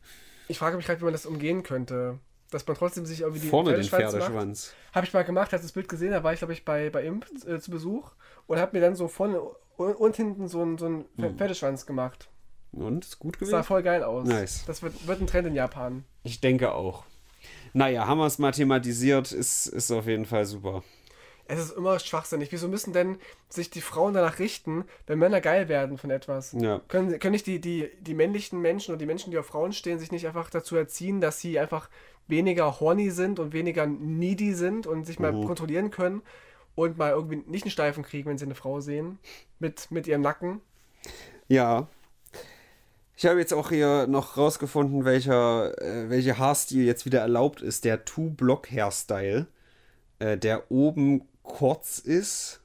Ich 0.49 0.57
frage 0.59 0.75
mich 0.75 0.85
gerade, 0.85 0.99
wie 1.01 1.05
man 1.05 1.13
das 1.13 1.25
umgehen 1.25 1.63
könnte. 1.63 2.19
Dass 2.51 2.65
man 2.65 2.77
trotzdem 2.77 3.05
sich 3.05 3.21
irgendwie 3.21 3.41
die 3.41 3.49
Vorne 3.49 3.73
den 3.73 3.83
Pferdeschwanz. 3.83 4.73
Habe 4.93 5.05
ich 5.05 5.13
mal 5.13 5.23
gemacht, 5.23 5.51
als 5.53 5.63
ich 5.63 5.67
das 5.67 5.73
Bild 5.73 5.89
gesehen 5.89 6.13
habe, 6.13 6.23
war 6.23 6.31
ich, 6.33 6.39
glaube 6.39 6.53
ich, 6.53 6.63
bei, 6.63 6.89
bei 6.89 7.03
Imp 7.03 7.25
äh, 7.45 7.59
zu 7.59 7.71
Besuch 7.71 8.11
und 8.47 8.57
habe 8.59 8.77
mir 8.77 8.81
dann 8.81 8.95
so 8.95 9.07
vorne 9.09 9.41
und, 9.75 9.93
und 9.95 10.15
hinten 10.15 10.47
so 10.47 10.61
einen 10.61 10.77
so 10.77 10.85
einen 10.85 11.05
Hm. 11.17 11.37
Pferdeschwanz 11.37 11.85
gemacht. 11.85 12.29
Und 12.71 13.05
ist 13.05 13.19
gut 13.19 13.35
Das 13.41 13.49
sah 13.49 13.57
gewesen? 13.57 13.67
voll 13.67 13.83
geil 13.83 14.03
aus. 14.03 14.27
Nice. 14.27 14.63
Das 14.65 14.81
wird, 14.81 15.07
wird 15.07 15.19
ein 15.21 15.27
Trend 15.27 15.47
in 15.47 15.55
Japan. 15.55 16.03
Ich 16.23 16.39
denke 16.41 16.73
auch. 16.73 17.03
Naja, 17.73 18.07
haben 18.07 18.19
wir 18.19 18.25
es 18.25 18.39
mathematisiert, 18.39 19.31
ist, 19.31 19.67
ist 19.67 19.91
auf 19.91 20.07
jeden 20.07 20.25
Fall 20.25 20.45
super. 20.45 20.83
Es 21.49 21.59
ist 21.59 21.71
immer 21.77 21.97
schwachsinnig. 21.99 22.51
Wieso 22.51 22.67
müssen 22.67 22.91
denn 22.91 23.17
sich 23.49 23.69
die 23.69 23.79
Frauen 23.81 24.13
danach 24.13 24.39
richten, 24.39 24.83
wenn 25.05 25.17
Männer 25.19 25.39
geil 25.39 25.69
werden 25.69 25.97
von 25.97 26.09
etwas? 26.09 26.51
Ja. 26.53 26.81
Können, 26.89 27.17
können 27.19 27.31
nicht 27.31 27.47
die, 27.47 27.61
die, 27.61 27.89
die 28.01 28.13
männlichen 28.13 28.59
Menschen 28.61 28.91
oder 28.91 28.99
die 28.99 29.05
Menschen, 29.05 29.31
die 29.31 29.37
auf 29.37 29.45
Frauen 29.45 29.71
stehen, 29.71 29.97
sich 29.99 30.11
nicht 30.11 30.27
einfach 30.27 30.49
dazu 30.49 30.75
erziehen, 30.75 31.21
dass 31.21 31.39
sie 31.39 31.57
einfach 31.57 31.89
weniger 32.27 32.79
horny 32.79 33.09
sind 33.11 33.39
und 33.39 33.53
weniger 33.53 33.85
needy 33.87 34.53
sind 34.53 34.87
und 34.87 35.05
sich 35.05 35.19
mal 35.19 35.31
Mhm. 35.33 35.45
kontrollieren 35.45 35.91
können 35.91 36.21
und 36.75 36.97
mal 36.97 37.11
irgendwie 37.11 37.43
nicht 37.49 37.63
einen 37.63 37.71
Steifen 37.71 38.03
kriegen, 38.03 38.29
wenn 38.29 38.37
sie 38.37 38.45
eine 38.45 38.55
Frau 38.55 38.79
sehen, 38.81 39.19
mit, 39.59 39.89
mit 39.91 40.07
ihrem 40.07 40.21
Nacken? 40.21 40.61
Ja. 41.47 41.87
Ich 43.15 43.25
habe 43.25 43.39
jetzt 43.39 43.53
auch 43.53 43.69
hier 43.69 44.05
noch 44.07 44.37
rausgefunden, 44.37 45.03
welcher, 45.05 45.73
äh, 45.81 46.09
welcher 46.09 46.37
Haarstil 46.37 46.85
jetzt 46.85 47.05
wieder 47.05 47.19
erlaubt 47.21 47.61
ist. 47.61 47.83
Der 47.83 48.05
Two-Block-Hairstyle, 48.05 49.47
äh, 50.19 50.37
der 50.37 50.69
oben 50.71 51.27
kurz 51.41 51.97
ist, 51.97 52.61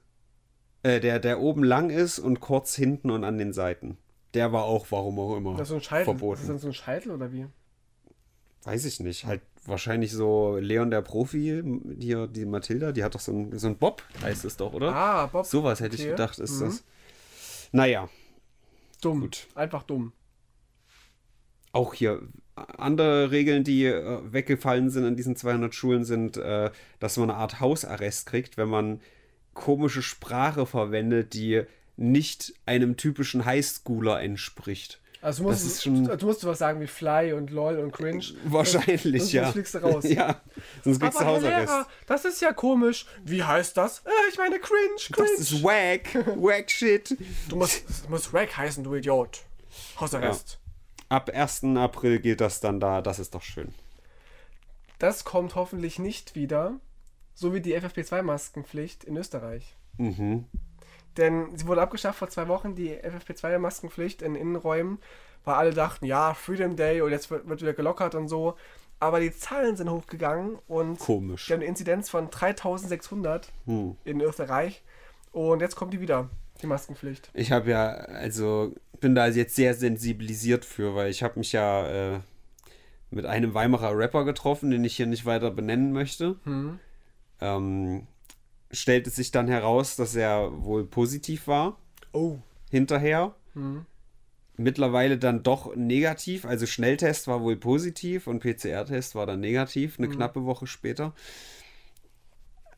äh, 0.83 1.01
der, 1.01 1.21
der 1.21 1.41
oben 1.41 1.65
lang 1.65 1.89
ist 1.91 2.19
und 2.19 2.41
kurz 2.41 2.75
hinten 2.75 3.11
und 3.11 3.25
an 3.25 3.39
den 3.39 3.53
Seiten. 3.55 3.97
Der 4.35 4.53
war 4.53 4.65
auch, 4.65 4.87
warum 4.91 5.19
auch 5.21 5.37
immer, 5.37 5.53
Das 5.53 5.63
ist 5.63 5.69
so 5.69 5.75
ein 5.77 5.81
Scheitel. 5.83 6.05
verboten. 6.05 6.41
Ist 6.43 6.49
das 6.51 6.61
so 6.63 6.69
ein 6.69 6.75
Scheitel 6.75 7.13
oder 7.13 7.33
wie? 7.33 7.47
Weiß 8.65 8.85
ich 8.85 9.01
nicht. 9.01 9.25
Halt 9.27 9.41
wahrscheinlich 9.67 10.13
so 10.13 10.57
Leon 10.59 10.91
der 10.91 11.03
Profi, 11.03 11.63
hier 11.99 12.27
die 12.27 12.45
Mathilda, 12.45 12.93
die 12.93 13.05
hat 13.05 13.15
doch 13.15 13.21
so 13.21 13.33
ein, 13.33 13.59
so 13.59 13.67
ein 13.69 13.77
Bob, 13.77 14.03
heißt 14.23 14.45
es 14.45 14.57
doch, 14.57 14.73
oder? 14.73 14.95
Ah, 14.95 15.27
Bob. 15.27 15.47
Sowas 15.47 15.81
hätte 15.81 15.97
ich 15.97 16.05
gedacht, 16.05 16.39
ist 16.39 16.61
Mhm. 16.61 16.65
das. 16.67 16.85
Naja, 17.73 18.09
Dumm. 19.01 19.21
Gut. 19.23 19.47
Einfach 19.57 19.83
dumm. 19.83 20.13
auch 21.73 21.95
hier 21.95 22.21
andere 22.55 23.31
Regeln, 23.31 23.65
die 23.65 23.87
äh, 23.87 24.21
weggefallen 24.31 24.91
sind 24.91 25.05
an 25.07 25.17
diesen 25.17 25.37
200 25.37 25.75
Schulen, 25.75 26.05
sind, 26.05 26.37
äh, 26.37 26.71
dass 27.01 27.17
man 27.17 27.31
eine 27.31 27.39
Art 27.39 27.61
Hausarrest 27.61 28.27
kriegt, 28.27 28.57
wenn 28.59 28.69
man 28.69 29.01
komische 29.55 30.03
Sprache 30.03 30.67
verwendet, 30.67 31.33
die 31.35 31.63
nicht 31.97 32.53
einem 32.67 32.97
typischen 32.97 33.45
Highschooler 33.47 34.21
entspricht. 34.21 35.01
Also 35.23 35.45
du 35.45 35.49
musst, 35.51 35.65
Das 35.65 35.73
ist 35.73 35.83
schon- 35.85 36.05
du 36.05 36.27
musst 36.27 36.45
was 36.45 36.59
sagen 36.59 36.81
wie 36.81 36.87
Fly 36.89 37.33
und 37.33 37.51
LOL 37.51 37.79
und 37.79 37.93
Cringe. 37.93 38.25
Wahrscheinlich, 38.45 39.23
sonst, 39.23 39.33
ja. 39.33 39.45
Sonst 39.45 39.53
fliegst 39.55 39.75
du 39.75 39.79
raus. 39.79 40.05
ja, 40.09 40.41
sonst 40.85 41.01
kriegst 41.01 41.21
du 41.21 41.25
Hausarrest. 41.25 41.69
Lehrer, 41.69 41.87
das 42.07 42.25
ist 42.25 42.41
ja 42.43 42.53
komisch. 42.53 43.07
Wie 43.25 43.43
heißt 43.43 43.77
das? 43.77 44.01
Äh, 44.01 44.11
ich 44.31 44.37
meine 44.37 44.59
cringe, 44.59 44.97
cringe. 45.13 45.29
Das 45.31 45.39
ist 45.39 45.63
wack, 45.63 46.15
wack 46.37 46.69
shit. 46.71 47.17
du 47.49 47.57
musst, 47.57 47.89
es 47.89 48.09
muss 48.09 48.35
Rack 48.35 48.57
heißen, 48.57 48.83
du 48.83 48.95
Idiot. 48.97 49.43
Hausarrest. 50.01 50.59
Ab 51.09 51.31
1. 51.33 51.65
April 51.77 52.19
geht 52.19 52.41
das 52.41 52.61
dann 52.61 52.81
da, 52.81 53.01
das 53.01 53.19
ist 53.21 53.35
doch 53.35 53.43
schön. 53.43 53.73
Das 54.99 55.25
kommt 55.25 55.55
hoffentlich 55.55 55.99
nicht 55.99 56.35
wieder, 56.35 56.75
so 57.35 57.55
wie 57.55 57.61
die 57.61 57.77
FFP2-Maskenpflicht 57.79 59.05
in 59.05 59.17
Österreich. 59.17 59.77
Mhm. 59.99 60.47
Denn 61.17 61.57
sie 61.57 61.67
wurde 61.67 61.83
abgeschafft 61.83 62.19
vor 62.19 62.29
zwei 62.29 62.49
Wochen, 62.49 62.75
die 62.75 62.91
FFP2-Maskenpflicht 62.97 64.23
in 64.23 64.35
Innenräumen, 64.35 64.99
weil 65.45 65.55
alle 65.55 65.73
dachten, 65.75 66.07
ja, 66.07 66.35
Freedom 66.35 66.77
Day 66.77 67.01
und 67.03 67.11
jetzt 67.11 67.31
wird, 67.31 67.49
wird 67.49 67.61
wieder 67.61 67.75
gelockert 67.75 68.15
und 68.15 68.29
so. 68.29 68.55
Aber 69.01 69.19
die 69.21 69.33
Zahlen 69.33 69.77
sind 69.77 69.91
hochgegangen 69.91 70.59
und 70.69 70.99
Komisch. 71.01 71.47
die 71.47 71.53
haben 71.53 71.61
eine 71.61 71.69
Inzidenz 71.69 72.09
von 72.09 72.31
3600 72.31 73.51
Hm. 73.67 73.97
in 74.05 74.21
Österreich. 74.21 74.83
Und 75.33 75.61
jetzt 75.61 75.75
kommt 75.77 75.93
die 75.93 76.01
wieder, 76.01 76.29
die 76.63 76.67
Maskenpflicht. 76.67 77.31
Ich 77.35 77.51
habe 77.53 77.71
ja, 77.71 77.89
also 77.89 78.73
bin 79.01 79.15
da 79.17 79.27
jetzt 79.27 79.57
sehr 79.57 79.75
sensibilisiert 79.75 80.65
für, 80.65 80.95
weil 80.95 81.11
ich 81.11 81.23
habe 81.25 81.39
mich 81.39 81.51
ja 81.53 81.87
äh, 82.15 82.21
mit 83.11 83.27
einem 83.27 83.53
Weimarer 83.55 83.97
Rapper 83.99 84.25
getroffen, 84.25 84.71
den 84.71 84.85
ich 84.85 84.95
hier 84.97 85.07
nicht 85.07 85.27
weiter 85.27 85.51
benennen 85.51 85.93
möchte. 85.93 86.37
Ähm, 87.41 88.07
stellte 88.73 89.11
sich 89.11 89.31
dann 89.31 89.49
heraus, 89.49 89.97
dass 89.97 90.15
er 90.15 90.51
wohl 90.65 90.85
positiv 90.85 91.47
war 91.47 91.79
Oh. 92.13 92.39
hinterher. 92.71 93.35
Mittlerweile 94.57 95.19
dann 95.19 95.43
doch 95.43 95.75
negativ, 95.77 96.45
also 96.45 96.67
Schnelltest 96.67 97.27
war 97.27 97.43
wohl 97.43 97.57
positiv 97.57 98.27
und 98.27 98.41
PCR-Test 98.41 99.15
war 99.15 99.27
dann 99.27 99.41
negativ, 99.41 99.99
eine 99.99 100.09
knappe 100.09 100.45
Woche 100.45 100.67
später. 100.67 101.15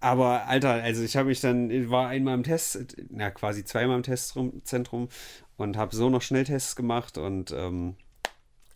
Aber 0.01 0.47
Alter, 0.47 0.71
also 0.71 1.03
ich 1.03 1.17
habe 1.17 1.29
mich 1.29 1.41
dann, 1.41 1.91
war 1.91 2.09
einmal 2.09 2.35
im 2.35 2.43
Test, 2.43 2.97
na 3.11 3.31
quasi 3.31 3.65
zweimal 3.65 3.97
im 3.97 4.03
Testzentrum 4.03 5.09
und 5.57 5.77
habe 5.77 5.97
so 5.97 6.11
noch 6.11 6.23
Schnelltests 6.23 6.77
gemacht 6.77 7.17
und 7.19 7.53
ähm, 7.53 7.97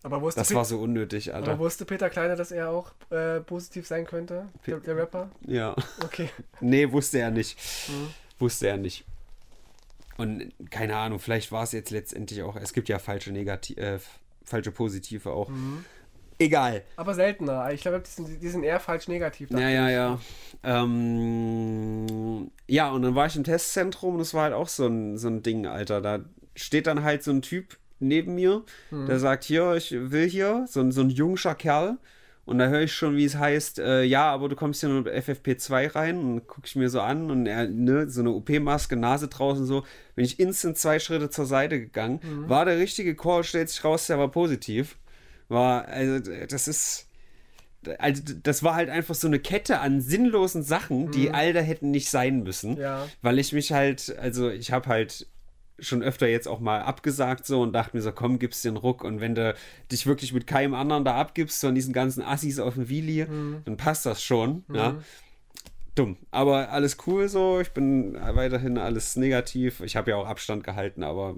Aber 0.04 0.22
wusste, 0.22 0.40
das 0.40 0.48
Pet- 0.48 0.56
war 0.56 0.64
so 0.64 0.78
unnötig, 0.80 1.34
aber 1.34 1.48
Alter. 1.48 1.58
wusste 1.58 1.84
Peter 1.84 2.08
Kleiner, 2.08 2.36
dass 2.36 2.52
er 2.52 2.70
auch 2.70 2.92
äh, 3.10 3.40
positiv 3.40 3.86
sein 3.86 4.06
könnte? 4.06 4.46
Der, 4.66 4.78
der 4.78 4.96
Rapper? 4.96 5.30
Ja. 5.46 5.74
Okay. 6.04 6.28
Nee, 6.60 6.90
wusste 6.92 7.18
er 7.18 7.30
nicht. 7.30 7.58
Wusste 8.38 8.68
er 8.68 8.76
nicht. 8.76 9.04
Und 10.16 10.52
keine 10.70 10.96
Ahnung, 10.96 11.18
vielleicht 11.18 11.50
war 11.52 11.62
es 11.64 11.72
jetzt 11.72 11.90
letztendlich 11.90 12.42
auch, 12.42 12.56
es 12.56 12.72
gibt 12.72 12.88
ja 12.88 12.98
falsche 12.98 13.32
Negativ, 13.32 13.76
äh, 13.78 13.98
falsche 14.44 14.70
Positive 14.72 15.30
auch. 15.30 15.50
Egal. 16.40 16.82
Aber 16.96 17.14
seltener. 17.14 17.72
Ich 17.72 17.80
glaube, 17.82 18.00
die 18.00 18.10
sind, 18.10 18.40
die 18.42 18.48
sind 18.48 18.62
eher 18.62 18.78
falsch 18.78 19.08
negativ. 19.08 19.50
Ja, 19.50 19.68
ja, 19.68 19.90
ja. 19.90 20.18
Ähm, 20.62 22.50
ja, 22.66 22.90
und 22.90 23.02
dann 23.02 23.14
war 23.14 23.26
ich 23.26 23.36
im 23.36 23.44
Testzentrum 23.44 24.14
und 24.16 24.20
es 24.20 24.34
war 24.34 24.44
halt 24.44 24.54
auch 24.54 24.68
so 24.68 24.86
ein, 24.86 25.18
so 25.18 25.28
ein 25.28 25.42
Ding, 25.42 25.66
Alter. 25.66 26.00
Da 26.00 26.20
steht 26.54 26.86
dann 26.86 27.02
halt 27.02 27.22
so 27.24 27.30
ein 27.30 27.42
Typ 27.42 27.76
neben 28.00 28.34
mir, 28.34 28.62
der 28.90 29.18
sagt, 29.18 29.44
hier, 29.44 29.74
ich 29.74 29.92
will 29.92 30.28
hier, 30.28 30.64
so, 30.68 30.80
ein- 30.80 30.92
so 30.92 31.00
ein 31.00 31.10
jungscher 31.10 31.54
Kerl. 31.54 31.98
Und 32.44 32.58
da 32.58 32.68
höre 32.68 32.80
ich 32.80 32.94
schon, 32.94 33.14
wie 33.16 33.26
es 33.26 33.36
heißt, 33.36 33.78
äh, 33.78 34.04
ja, 34.04 34.32
aber 34.32 34.48
du 34.48 34.56
kommst 34.56 34.80
hier 34.80 34.88
nur 34.88 35.02
mit 35.02 35.12
FFP2 35.12 35.94
rein 35.94 36.18
und 36.18 36.46
gucke 36.46 36.66
ich 36.66 36.76
mir 36.76 36.88
so 36.88 37.02
an 37.02 37.30
und 37.30 37.44
er, 37.46 37.68
ne, 37.68 38.08
so 38.08 38.20
eine 38.22 38.30
OP-Maske, 38.30 38.96
Nase 38.96 39.28
draußen 39.28 39.66
so, 39.66 39.84
bin 40.14 40.24
ich 40.24 40.40
instant 40.40 40.78
zwei 40.78 40.98
Schritte 40.98 41.28
zur 41.28 41.44
Seite 41.44 41.78
gegangen. 41.78 42.20
War 42.48 42.64
der 42.64 42.78
richtige 42.78 43.14
Call, 43.14 43.44
stellt 43.44 43.68
sich 43.68 43.84
raus, 43.84 44.06
der 44.06 44.18
war 44.18 44.30
positiv. 44.30 44.96
War, 45.48 45.88
also, 45.88 46.30
das 46.48 46.68
ist, 46.68 47.06
also 47.98 48.22
das 48.42 48.62
war 48.62 48.74
halt 48.76 48.88
einfach 48.88 49.14
so 49.14 49.26
eine 49.26 49.38
Kette 49.40 49.80
an 49.80 50.00
sinnlosen 50.00 50.62
Sachen, 50.62 51.10
die 51.10 51.30
all 51.30 51.52
da 51.52 51.60
hätten 51.60 51.90
nicht 51.90 52.08
sein 52.08 52.42
müssen. 52.44 52.78
Ja. 52.78 53.06
Weil 53.20 53.38
ich 53.38 53.52
mich 53.52 53.72
halt, 53.72 54.16
also 54.18 54.48
ich 54.48 54.72
habe 54.72 54.88
halt 54.88 55.26
schon 55.80 56.02
öfter 56.02 56.26
jetzt 56.26 56.48
auch 56.48 56.60
mal 56.60 56.80
abgesagt 56.82 57.46
so 57.46 57.60
und 57.62 57.72
dachte 57.72 57.96
mir 57.96 58.02
so, 58.02 58.12
komm, 58.12 58.38
gibst 58.38 58.64
dir 58.64 58.68
einen 58.68 58.76
Ruck 58.76 59.04
und 59.04 59.20
wenn 59.20 59.34
du 59.34 59.54
dich 59.90 60.06
wirklich 60.06 60.32
mit 60.32 60.46
keinem 60.46 60.74
anderen 60.74 61.04
da 61.04 61.14
abgibst, 61.16 61.60
von 61.60 61.74
diesen 61.74 61.92
ganzen 61.92 62.22
Assis 62.22 62.58
auf 62.58 62.74
dem 62.74 62.88
Wheelie, 62.88 63.26
dann 63.64 63.76
passt 63.76 64.06
das 64.06 64.22
schon, 64.22 64.64
ja. 64.72 64.96
Dumm. 65.94 66.16
Aber 66.30 66.70
alles 66.70 66.96
cool 67.08 67.28
so, 67.28 67.58
ich 67.58 67.72
bin 67.72 68.14
weiterhin 68.14 68.78
alles 68.78 69.16
negativ. 69.16 69.80
Ich 69.80 69.96
habe 69.96 70.12
ja 70.12 70.16
auch 70.16 70.28
Abstand 70.28 70.62
gehalten, 70.62 71.02
aber 71.02 71.34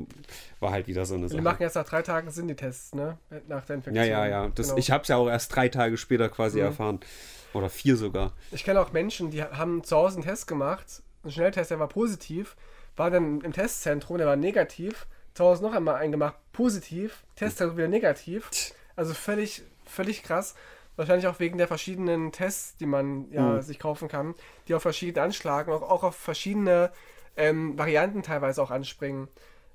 war 0.59 0.71
halt 0.71 0.87
wieder 0.87 1.07
so 1.07 1.15
eine 1.15 1.29
Die 1.29 1.33
Sache. 1.33 1.41
machen 1.43 1.63
jetzt 1.63 1.77
nach 1.77 1.87
drei 1.87 2.03
Tagen 2.03 2.31
Sinn 2.31 2.47
die 2.47 2.57
Tests, 2.57 2.95
ne? 2.95 3.17
Nach 3.49 3.65
der 3.65 3.77
Infektion. 3.77 3.95
Ja, 4.05 4.05
ja, 4.05 4.27
ja. 4.27 4.49
Das, 4.55 4.67
Genau. 4.69 4.79
Ich 4.79 4.91
habe 4.91 5.01
es 5.01 5.09
ja 5.09 5.17
auch 5.17 5.29
erst 5.29 5.57
drei 5.57 5.71
Tage 5.71 5.97
später 5.97 6.29
quasi 6.29 6.61
erfahren. 6.61 7.01
Oder 7.55 7.71
vier 7.71 7.97
sogar. 7.97 8.33
Ich 8.53 8.63
kenne 8.63 8.81
auch 8.83 8.93
Menschen, 8.93 9.31
die 9.31 9.43
haben 9.43 9.83
zu 9.83 9.97
Hause 9.97 10.17
einen 10.17 10.25
Test 10.25 10.47
gemacht, 10.47 11.03
einen 11.23 11.33
Schnelltest, 11.33 11.71
der 11.71 11.79
war 11.81 11.89
positiv, 11.89 12.55
war 13.01 13.11
dann 13.11 13.41
im 13.41 13.53
Testzentrum, 13.53 14.19
der 14.19 14.27
war 14.27 14.37
negativ, 14.37 15.07
zu 15.35 15.45
Hause 15.45 15.63
noch 15.63 15.73
einmal 15.73 15.95
eingemacht, 15.97 16.37
positiv, 16.53 17.25
Testzentrum 17.35 17.79
wieder 17.79 17.89
negativ. 17.89 18.51
Also 18.95 19.15
völlig, 19.15 19.63
völlig 19.87 20.23
krass. 20.23 20.55
Wahrscheinlich 20.97 21.27
auch 21.27 21.41
wegen 21.41 21.57
der 21.57 21.67
verschiedenen 21.67 22.31
Tests, 22.31 22.77
die 22.77 22.85
man 22.87 23.31
ja 23.33 23.43
Mhm. 23.55 23.63
sich 23.63 23.79
kaufen 23.79 24.09
kann, 24.09 24.35
die 24.69 24.75
auf 24.75 24.83
verschiedene 24.83 25.25
anschlagen, 25.25 25.73
auch, 25.73 25.83
auch 25.83 26.03
auf 26.03 26.15
verschiedene 26.15 26.93
ähm, 27.37 27.79
Varianten 27.79 28.23
teilweise 28.23 28.63
auch 28.63 28.71
anspringen. 28.71 29.29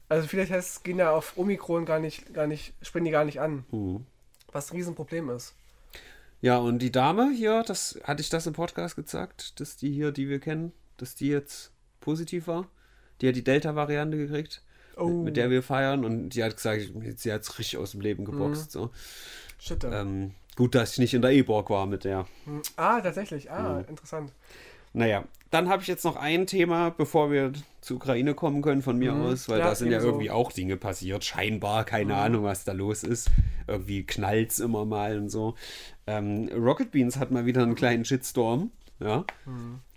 Also 0.07 0.27
viele 0.27 0.45
Tests 0.45 0.83
gehen 0.83 0.99
ja 0.99 1.11
auf 1.11 1.35
Omikron 1.35 1.85
gar 1.85 1.97
nicht, 1.99 2.31
gar 2.33 2.45
nicht, 2.45 2.73
springen 2.83 3.05
die 3.05 3.11
gar 3.11 3.25
nicht 3.25 3.41
an. 3.41 3.65
Mhm. 3.71 4.05
Was 4.51 4.69
ein 4.71 4.75
Riesenproblem 4.77 5.29
ist. 5.31 5.55
Ja, 6.41 6.57
und 6.57 6.77
die 6.79 6.91
Dame 6.91 7.31
hier, 7.35 7.63
das 7.63 7.99
hatte 8.03 8.21
ich 8.21 8.29
das 8.29 8.45
im 8.45 8.53
Podcast 8.53 8.95
gesagt, 8.95 9.59
dass 9.59 9.77
die 9.77 9.91
hier, 9.91 10.11
die 10.11 10.29
wir 10.29 10.39
kennen, 10.39 10.73
dass 10.97 11.15
die 11.15 11.29
jetzt 11.29 11.71
positiv 12.01 12.45
war. 12.47 12.67
Die 13.21 13.27
hat 13.29 13.35
die 13.35 13.43
Delta-Variante 13.43 14.17
gekriegt, 14.17 14.61
Oh. 14.97 15.07
mit, 15.07 15.23
mit 15.25 15.37
der 15.37 15.49
wir 15.49 15.63
feiern. 15.63 16.05
Und 16.05 16.29
die 16.29 16.43
hat 16.43 16.55
gesagt, 16.55 16.81
sie 17.17 17.33
hat 17.33 17.41
es 17.41 17.59
richtig 17.59 17.77
aus 17.77 17.91
dem 17.91 18.01
Leben 18.01 18.23
Mhm. 18.23 18.27
geboxt. 18.31 18.71
So. 18.71 18.91
Shit. 19.59 19.83
Ähm, 19.83 20.31
gut, 20.55 20.75
dass 20.75 20.93
ich 20.93 20.99
nicht 20.99 21.13
in 21.13 21.21
der 21.21 21.31
E-Borg 21.31 21.69
war 21.69 21.85
mit 21.85 22.03
der. 22.03 22.27
Ah, 22.77 23.01
tatsächlich. 23.01 23.49
Ah, 23.51 23.79
Mhm. 23.79 23.85
interessant. 23.89 24.31
Naja, 24.93 25.25
dann 25.51 25.67
habe 25.67 25.81
ich 25.81 25.89
jetzt 25.89 26.05
noch 26.05 26.15
ein 26.15 26.47
Thema, 26.47 26.89
bevor 26.91 27.29
wir 27.29 27.51
zur 27.81 27.97
Ukraine 27.97 28.33
kommen 28.33 28.61
können 28.61 28.81
von 28.81 28.97
mir 28.97 29.13
aus, 29.13 29.49
weil 29.49 29.57
Mhm. 29.57 29.63
Ja, 29.63 29.69
da 29.69 29.75
sind 29.75 29.87
ja 29.87 29.93
ebenso. 29.97 30.07
irgendwie 30.09 30.31
auch 30.31 30.51
Dinge 30.53 30.77
passiert. 30.77 31.23
Scheinbar, 31.25 31.83
keine 31.83 32.15
Ahnung, 32.15 32.43
was 32.45 32.63
da 32.63 32.71
los 32.71 33.03
ist. 33.03 33.29
Irgendwie 33.67 34.03
knallt 34.05 34.51
es 34.51 34.59
immer 34.59 34.85
mal 34.85 35.17
und 35.17 35.29
so. 35.29 35.55
Ähm, 36.07 36.49
Rocket 36.55 36.91
Beans 36.91 37.17
hat 37.17 37.31
mal 37.31 37.45
wieder 37.45 37.61
einen 37.63 37.75
kleinen 37.75 38.05
Shitstorm. 38.05 38.71
Ja. 39.01 39.25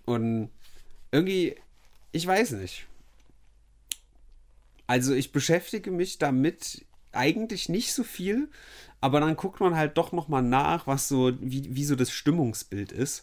Und 0.05 0.51
irgendwie, 1.13 1.55
ich 2.13 2.27
weiß 2.27 2.53
nicht. 2.53 2.87
Also 4.89 5.15
ich 5.15 5.33
beschäftige 5.33 5.91
mich 5.93 6.19
damit 6.19 6.85
eigentlich 7.13 7.69
nicht 7.69 7.93
so 7.93 8.03
viel, 8.03 8.49
aber 9.01 9.21
dann 9.21 9.37
guckt 9.37 9.61
man 9.61 9.77
halt 9.77 9.99
doch 9.99 10.13
noch 10.13 10.29
mal 10.29 10.43
nach, 10.43 10.87
was 10.87 11.09
so, 11.09 11.33
wie, 11.41 11.77
wie 11.77 11.85
so 11.85 11.95
das 11.95 12.11
Stimmungsbild 12.11 12.91
ist. 12.91 13.23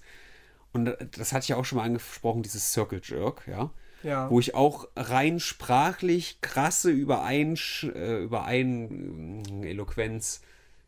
Und 0.72 0.95
das 1.18 1.34
hatte 1.34 1.43
ich 1.43 1.49
ja 1.49 1.55
auch 1.57 1.66
schon 1.66 1.80
mal 1.80 1.86
angesprochen, 1.86 2.43
dieses 2.43 2.72
Circle 2.72 3.01
Jerk, 3.03 3.47
ja. 3.47 3.72
Ja. 4.03 4.30
Wo 4.30 4.39
ich 4.39 4.53
auch 4.53 4.88
rein 4.95 5.39
sprachlich 5.39 6.39
krasse 6.41 6.91
Übereinsch 6.91 7.86
äh, 7.95 8.24
Überein 8.24 9.63
Eloquenz, 9.63 10.41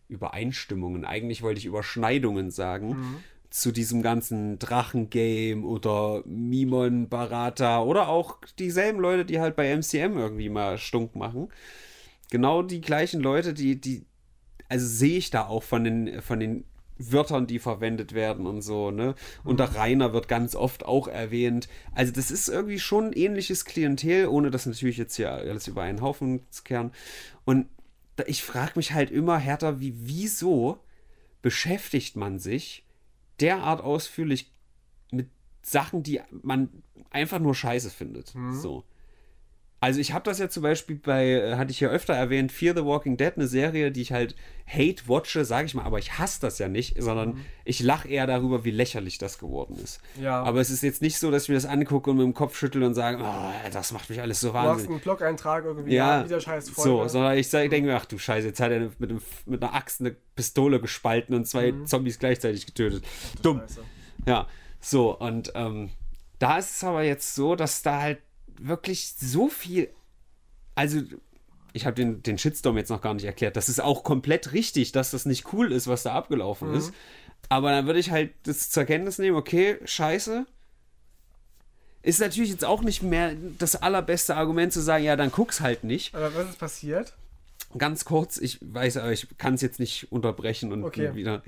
Übereinstimmungen, 0.08 1.04
eigentlich 1.04 1.42
wollte 1.42 1.58
ich 1.58 1.66
Überschneidungen 1.66 2.52
sagen, 2.52 3.24
zu 3.50 3.72
diesem 3.72 4.02
ganzen 4.02 4.60
Drachengame 4.60 5.66
oder 5.66 6.22
Mimon 6.26 7.10
Barata 7.10 7.82
oder 7.82 8.10
auch 8.10 8.40
dieselben 8.60 9.00
Leute, 9.00 9.26
die 9.26 9.40
halt 9.40 9.56
bei 9.56 9.76
MCM 9.76 10.18
irgendwie 10.18 10.50
mal 10.50 10.78
stunk 10.78 11.16
machen. 11.16 11.50
Genau 12.30 12.62
die 12.62 12.82
gleichen 12.82 13.22
Leute, 13.22 13.54
die, 13.54 13.80
die, 13.80 14.06
also 14.68 14.86
sehe 14.86 15.18
ich 15.18 15.30
da 15.30 15.48
auch 15.48 15.64
von 15.64 15.84
den, 15.84 16.22
von 16.22 16.40
den 16.40 16.66
Wörtern, 17.00 17.48
die 17.48 17.60
verwendet 17.60 18.14
werden 18.14 18.46
und 18.48 18.62
so, 18.62 18.92
ne? 18.92 19.16
Und 19.44 19.60
der 19.60 19.76
Rainer 19.76 20.14
wird 20.14 20.28
ganz 20.28 20.56
oft 20.56 20.86
auch 20.86 21.08
erwähnt. 21.08 21.70
Also 21.94 22.12
das 22.12 22.32
ist 22.32 22.50
irgendwie 22.50 22.80
schon 22.80 23.06
ein 23.06 23.14
ähnliches 23.14 23.66
Klientel, 23.66 24.28
ohne 24.28 24.52
das 24.52 24.66
natürlich 24.66 24.98
jetzt 24.98 25.16
hier 25.16 25.32
alles 25.32 25.68
über 25.68 25.84
einen 25.84 26.02
Haufen 26.02 26.42
zu 26.50 26.64
kehren. 26.64 26.92
Und 27.46 27.68
ich 28.26 28.44
frage 28.44 28.74
mich 28.76 28.94
halt 28.94 29.12
immer 29.12 29.38
härter, 29.38 29.80
wie, 29.80 29.94
wieso 29.96 30.80
beschäftigt 31.44 32.16
man 32.16 32.40
sich 32.40 32.84
derart 33.40 33.82
ausführlich 33.82 34.52
mit 35.12 35.30
Sachen, 35.62 36.04
die 36.04 36.22
man 36.44 36.84
einfach 37.10 37.40
nur 37.40 37.56
scheiße 37.56 37.90
findet. 37.90 38.34
So. 38.52 38.84
Also 39.80 40.00
ich 40.00 40.12
habe 40.12 40.24
das 40.24 40.40
ja 40.40 40.50
zum 40.50 40.64
Beispiel 40.64 40.96
bei, 40.96 41.28
äh, 41.34 41.56
hatte 41.56 41.70
ich 41.70 41.80
ja 41.80 41.90
öfter 41.90 42.14
erwähnt, 42.16 42.52
Fear 42.52 42.76
the 42.76 42.84
Walking 42.84 43.16
Dead, 43.16 43.34
eine 43.36 43.48
Serie, 43.48 43.92
die 43.92 44.02
ich 44.02 44.12
halt 44.12 44.36
hate 44.66 45.08
watche, 45.08 45.46
sage 45.46 45.68
ich 45.68 45.76
mal, 45.76 45.84
aber 45.86 46.00
ich 46.00 46.18
hasse 46.18 46.42
das 46.42 46.58
ja 46.58 46.68
nicht, 46.68 47.00
sondern 47.02 47.46
ich 47.64 47.80
lache 47.82 48.08
eher 48.08 48.26
darüber, 48.26 48.66
wie 48.66 48.72
lächerlich 48.72 49.20
das 49.20 49.38
geworden 49.38 49.76
ist. 49.82 50.02
Ja. 50.20 50.42
Aber 50.42 50.60
es 50.62 50.72
ist 50.72 50.82
jetzt 50.82 51.04
nicht 51.04 51.20
so, 51.20 51.30
dass 51.30 51.44
ich 51.44 51.50
mir 51.50 51.56
das 51.56 51.66
angucke 51.68 52.10
und 52.10 52.18
mit 52.18 52.26
dem 52.26 52.34
Kopf 52.34 52.58
schüttel 52.58 52.82
und 52.82 52.96
sage, 52.96 53.20
oh, 53.24 53.70
das 53.72 53.92
macht 53.92 54.10
mich 54.10 54.20
alles 54.20 54.40
so 54.40 54.48
Du 54.48 54.54
machst 54.56 54.68
wahnsinnig. 54.68 54.90
einen 54.94 55.00
Blog-Eintrag 55.02 55.66
irgendwie, 55.66 55.94
Ja, 55.94 56.26
wieder 56.26 56.42
scheiß 56.42 56.66
so, 56.66 56.74
Folge. 56.74 57.10
sondern 57.10 57.38
ich, 57.38 57.48
sag- 57.48 57.70
denke 57.70 57.88
mir, 57.90 57.98
ach 57.98 58.06
du 58.06 58.18
Scheiße, 58.18 58.48
jetzt 58.48 58.60
hat 58.60 58.72
er 58.72 58.90
mit, 58.98 59.12
einem, 59.12 59.22
mit 59.46 59.62
einer 59.64 59.76
Axt 59.76 60.02
eine 60.02 60.16
Pistole 60.36 60.80
gespalten 60.82 61.36
und 61.36 61.46
zwei 61.48 61.74
Zombies 61.86 62.18
gleichzeitig 62.18 62.66
getötet. 62.66 63.04
Dumm. 63.44 63.60
Scheiße. 63.60 63.82
Ja, 64.26 64.48
so, 64.82 65.16
und 65.18 65.52
ähm, 65.56 65.90
da 66.40 66.58
ist 66.58 66.78
es 66.78 66.84
aber 66.84 67.04
jetzt 67.04 67.36
so, 67.36 67.56
dass 67.56 67.84
da 67.84 68.02
halt 68.02 68.18
wirklich 68.60 69.14
so 69.20 69.48
viel. 69.50 69.90
Also, 70.76 71.02
ich 71.74 71.86
habe 71.86 71.96
den, 71.96 72.24
den 72.24 72.38
Shitstorm 72.38 72.78
jetzt 72.78 72.90
noch 72.90 73.02
gar 73.02 73.14
nicht 73.14 73.26
erklärt. 73.26 73.56
Das 73.56 73.70
ist 73.70 73.80
auch 73.82 74.04
komplett 74.04 74.54
richtig, 74.54 74.92
dass 74.92 75.12
das 75.12 75.26
nicht 75.26 75.54
cool 75.54 75.72
ist, 75.72 75.88
was 75.88 76.04
da 76.04 76.14
abgelaufen 76.14 76.74
ist. 76.74 76.94
Aber 77.50 77.72
dann 77.72 77.86
würde 77.86 78.00
ich 78.00 78.12
halt 78.12 78.34
das 78.44 78.70
zur 78.70 78.86
Kenntnis 78.86 79.20
nehmen, 79.20 79.38
okay, 79.38 79.78
scheiße. 79.86 80.46
Ist 82.02 82.20
natürlich 82.20 82.52
jetzt 82.52 82.66
auch 82.66 82.82
nicht 82.82 83.04
mehr 83.04 83.36
das 83.58 83.76
allerbeste 83.76 84.36
Argument 84.36 84.72
zu 84.74 84.82
sagen, 84.82 85.04
ja, 85.04 85.16
dann 85.16 85.32
guck's 85.32 85.62
halt 85.62 85.84
nicht. 85.84 86.16
Aber 86.16 86.34
was 86.36 86.50
ist 86.50 86.60
passiert? 86.60 87.14
Ganz 87.78 88.06
kurz, 88.06 88.38
ich 88.38 88.60
weiß, 88.62 88.98
aber 88.98 89.12
ich 89.12 89.28
kann 89.38 89.56
es 89.56 89.62
jetzt 89.62 89.80
nicht 89.80 90.12
unterbrechen 90.12 90.72
und 90.72 90.84
Okay. 90.86 91.16
wieder. 91.16 91.44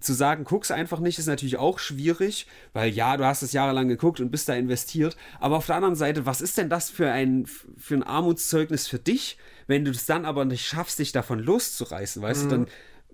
Zu 0.00 0.14
sagen, 0.14 0.44
guck's 0.44 0.70
einfach 0.70 1.00
nicht, 1.00 1.18
ist 1.18 1.26
natürlich 1.26 1.58
auch 1.58 1.78
schwierig, 1.78 2.46
weil 2.72 2.90
ja, 2.90 3.16
du 3.16 3.24
hast 3.24 3.42
es 3.42 3.52
jahrelang 3.52 3.88
geguckt 3.88 4.20
und 4.20 4.30
bist 4.30 4.48
da 4.48 4.54
investiert. 4.54 5.16
Aber 5.40 5.56
auf 5.56 5.66
der 5.66 5.76
anderen 5.76 5.96
Seite, 5.96 6.26
was 6.26 6.40
ist 6.40 6.58
denn 6.58 6.70
das 6.70 6.90
für 6.90 7.10
ein, 7.10 7.46
für 7.76 7.94
ein 7.94 8.02
Armutszeugnis 8.02 8.86
für 8.86 8.98
dich, 8.98 9.38
wenn 9.66 9.84
du 9.84 9.90
es 9.90 10.06
dann 10.06 10.24
aber 10.24 10.44
nicht 10.44 10.66
schaffst, 10.66 10.98
dich 10.98 11.12
davon 11.12 11.40
loszureißen, 11.40 12.22
weißt 12.22 12.44
du, 12.44 12.48
dann 12.48 12.66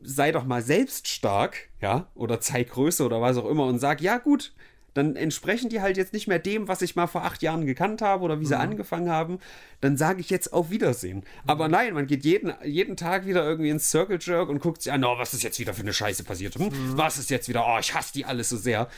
sei 0.03 0.33
doch 0.33 0.45
mal 0.45 0.63
selbst 0.63 1.09
stark, 1.09 1.69
ja, 1.81 2.09
oder 2.15 2.41
zeig 2.41 2.71
Größe 2.71 3.05
oder 3.05 3.21
was 3.21 3.37
auch 3.37 3.49
immer 3.49 3.67
und 3.67 3.79
sag, 3.79 4.01
ja 4.01 4.19
gut, 4.19 4.53
dann 4.95 5.17
entsprechen 5.17 5.71
die 5.71 5.81
halt 5.81 5.97
jetzt 5.97 6.13
nicht 6.13 6.29
mehr 6.29 6.39
dem, 6.39 6.69
was 6.69 6.83
ich 6.83 6.97
mal 6.97 7.07
vor 7.07 7.25
acht 7.25 7.43
Jahren 7.43 7.67
gekannt 7.67 8.03
habe 8.03 8.25
oder 8.25 8.41
wie 8.41 8.47
sie 8.47 8.59
angefangen 8.59 9.11
haben, 9.11 9.39
dann 9.81 9.97
sage 9.97 10.21
ich 10.21 10.31
jetzt 10.31 10.53
auf 10.53 10.71
Wiedersehen. 10.71 11.25
Aber 11.47 11.69
nein, 11.69 11.95
man 11.95 12.07
geht 12.07 12.25
jeden, 12.25 12.53
jeden 12.65 12.97
Tag 12.97 13.27
wieder 13.27 13.45
irgendwie 13.45 13.71
ins 13.71 13.91
Circle 13.91 14.19
Jerk 14.21 14.49
und 14.49 14.61
guckt 14.61 14.83
sich 14.83 14.93
an, 14.93 15.05
oh, 15.05 15.19
was 15.19 15.35
ist 15.35 15.43
jetzt 15.43 15.59
wieder 15.59 15.75
für 15.75 15.83
eine 15.83 15.93
Scheiße 15.93 16.25
passiert? 16.25 16.57
Hm? 16.57 16.71
Was 16.97 17.19
ist 17.19 17.31
jetzt 17.31 17.49
wieder, 17.49 17.65
oh, 17.67 17.79
ich 17.79 17.95
hasse 17.95 18.13
die 18.13 18.25
alles 18.25 18.49
so 18.49 18.57
sehr. 18.57 18.89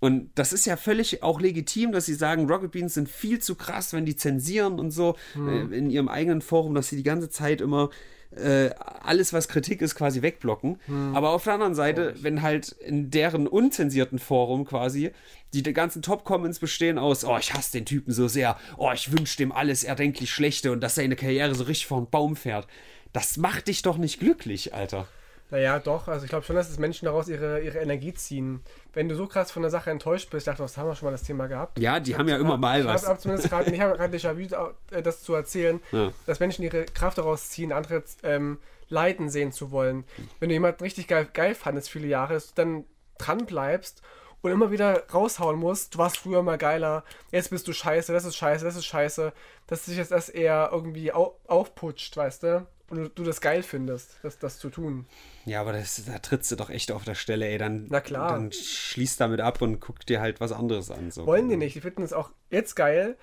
Und 0.00 0.30
das 0.36 0.52
ist 0.52 0.64
ja 0.64 0.76
völlig 0.76 1.22
auch 1.22 1.40
legitim, 1.40 1.92
dass 1.92 2.06
sie 2.06 2.14
sagen, 2.14 2.48
Rocket 2.48 2.70
Beans 2.70 2.94
sind 2.94 3.08
viel 3.08 3.40
zu 3.40 3.56
krass, 3.56 3.92
wenn 3.92 4.06
die 4.06 4.14
zensieren 4.14 4.78
und 4.78 4.92
so 4.92 5.16
äh, 5.34 5.76
in 5.76 5.90
ihrem 5.90 6.08
eigenen 6.08 6.40
Forum, 6.40 6.74
dass 6.74 6.88
sie 6.88 6.96
die 6.96 7.02
ganze 7.02 7.30
Zeit 7.30 7.60
immer 7.60 7.90
äh, 8.36 8.70
alles, 9.02 9.32
was 9.32 9.48
Kritik 9.48 9.80
ist, 9.82 9.94
quasi 9.94 10.22
wegblocken. 10.22 10.78
Aber 11.14 11.30
auf 11.30 11.44
der 11.44 11.54
anderen 11.54 11.74
Seite, 11.74 12.14
wenn 12.20 12.42
halt 12.42 12.72
in 12.72 13.10
deren 13.10 13.46
unzensierten 13.46 14.18
Forum 14.18 14.64
quasi 14.64 15.12
die 15.54 15.62
ganzen 15.62 16.02
Top-Comments 16.02 16.58
bestehen 16.58 16.98
aus, 16.98 17.24
oh, 17.24 17.38
ich 17.38 17.54
hasse 17.54 17.72
den 17.72 17.86
Typen 17.86 18.12
so 18.12 18.28
sehr, 18.28 18.58
oh, 18.76 18.90
ich 18.92 19.12
wünsche 19.12 19.38
dem 19.38 19.52
alles 19.52 19.82
erdenklich 19.82 20.30
Schlechte 20.30 20.72
und 20.72 20.80
dass 20.80 20.96
seine 20.96 21.16
Karriere 21.16 21.54
so 21.54 21.64
richtig 21.64 21.86
vor 21.86 22.00
den 22.00 22.10
Baum 22.10 22.36
fährt. 22.36 22.66
Das 23.12 23.38
macht 23.38 23.68
dich 23.68 23.82
doch 23.82 23.96
nicht 23.96 24.20
glücklich, 24.20 24.74
Alter. 24.74 25.08
Naja, 25.50 25.78
doch. 25.78 26.08
Also 26.08 26.24
ich 26.24 26.28
glaube 26.30 26.44
schon, 26.44 26.56
dass 26.56 26.68
es 26.68 26.78
Menschen 26.78 27.06
daraus 27.06 27.28
ihre, 27.28 27.60
ihre 27.60 27.78
Energie 27.78 28.12
ziehen. 28.12 28.62
Wenn 28.92 29.08
du 29.08 29.14
so 29.14 29.26
krass 29.26 29.50
von 29.50 29.62
der 29.62 29.70
Sache 29.70 29.90
enttäuscht 29.90 30.28
bist, 30.30 30.46
ich 30.46 30.50
dachte, 30.50 30.62
das 30.62 30.76
haben 30.76 30.88
wir 30.88 30.94
schon 30.94 31.06
mal 31.06 31.12
das 31.12 31.22
Thema 31.22 31.46
gehabt. 31.46 31.78
Ja, 31.78 32.00
die 32.00 32.16
haben 32.16 32.28
ja 32.28 32.36
immer 32.36 32.56
mal 32.58 32.80
ich 32.80 32.86
was. 32.86 33.08
habe 33.08 33.18
zumindest 33.18 33.48
gerade, 33.48 33.70
ich 33.70 33.80
habe 33.80 33.96
gerade 33.96 34.14
Déjà-vu, 34.16 34.74
äh, 34.90 35.02
das 35.02 35.22
zu 35.22 35.34
erzählen, 35.34 35.80
Ja. 35.92 36.12
dass 36.26 36.40
Menschen 36.40 36.62
ihre 36.64 36.84
Kraft 36.84 37.16
daraus 37.18 37.48
ziehen, 37.50 37.72
andere 37.72 38.02
ähm, 38.22 38.58
leiden 38.88 39.30
sehen 39.30 39.52
zu 39.52 39.70
wollen. 39.70 40.04
Wenn 40.40 40.48
du 40.50 40.54
jemanden 40.54 40.82
richtig 40.82 41.08
geil, 41.08 41.26
geil 41.32 41.54
fandest 41.54 41.88
viele 41.90 42.08
Jahre, 42.08 42.34
dass 42.34 42.48
du 42.48 42.52
dann 42.54 42.84
dran 43.18 43.46
bleibst 43.46 44.02
und 44.42 44.52
immer 44.52 44.70
wieder 44.70 45.04
raushauen 45.12 45.58
musst, 45.58 45.94
du 45.94 45.98
warst 45.98 46.18
früher 46.18 46.42
mal 46.42 46.58
geiler, 46.58 47.04
jetzt 47.32 47.50
bist 47.50 47.66
du 47.68 47.72
scheiße, 47.72 48.12
das 48.12 48.24
ist 48.24 48.36
scheiße, 48.36 48.64
das 48.64 48.76
ist 48.76 48.84
scheiße, 48.86 49.32
dass 49.66 49.86
sich 49.86 49.96
jetzt 49.96 50.12
das 50.12 50.28
eher 50.28 50.68
irgendwie 50.72 51.12
au 51.12 51.38
aufputscht, 51.46 52.16
weißt 52.16 52.42
du? 52.44 52.66
Und 52.90 53.18
du, 53.18 53.22
das 53.24 53.40
geil 53.42 53.62
findest, 53.62 54.18
das, 54.22 54.38
das 54.38 54.58
zu 54.58 54.70
tun. 54.70 55.04
Ja, 55.44 55.60
aber 55.60 55.72
das, 55.72 56.02
da 56.06 56.18
trittst 56.18 56.50
du 56.50 56.56
doch 56.56 56.70
echt 56.70 56.90
auf 56.90 57.04
der 57.04 57.14
Stelle, 57.14 57.46
ey. 57.46 57.58
Dann, 57.58 57.86
Na 57.90 58.00
klar. 58.00 58.32
dann 58.32 58.50
schließ 58.50 59.16
damit 59.18 59.40
ab 59.40 59.60
und 59.60 59.78
guck 59.80 60.06
dir 60.06 60.20
halt 60.20 60.40
was 60.40 60.52
anderes 60.52 60.90
an. 60.90 61.10
So. 61.10 61.26
Wollen 61.26 61.48
die 61.48 61.56
nicht. 61.56 61.74
Die 61.76 61.80
finden 61.82 62.02
es 62.02 62.12
auch 62.14 62.30
jetzt 62.50 62.76
geil, 62.76 63.16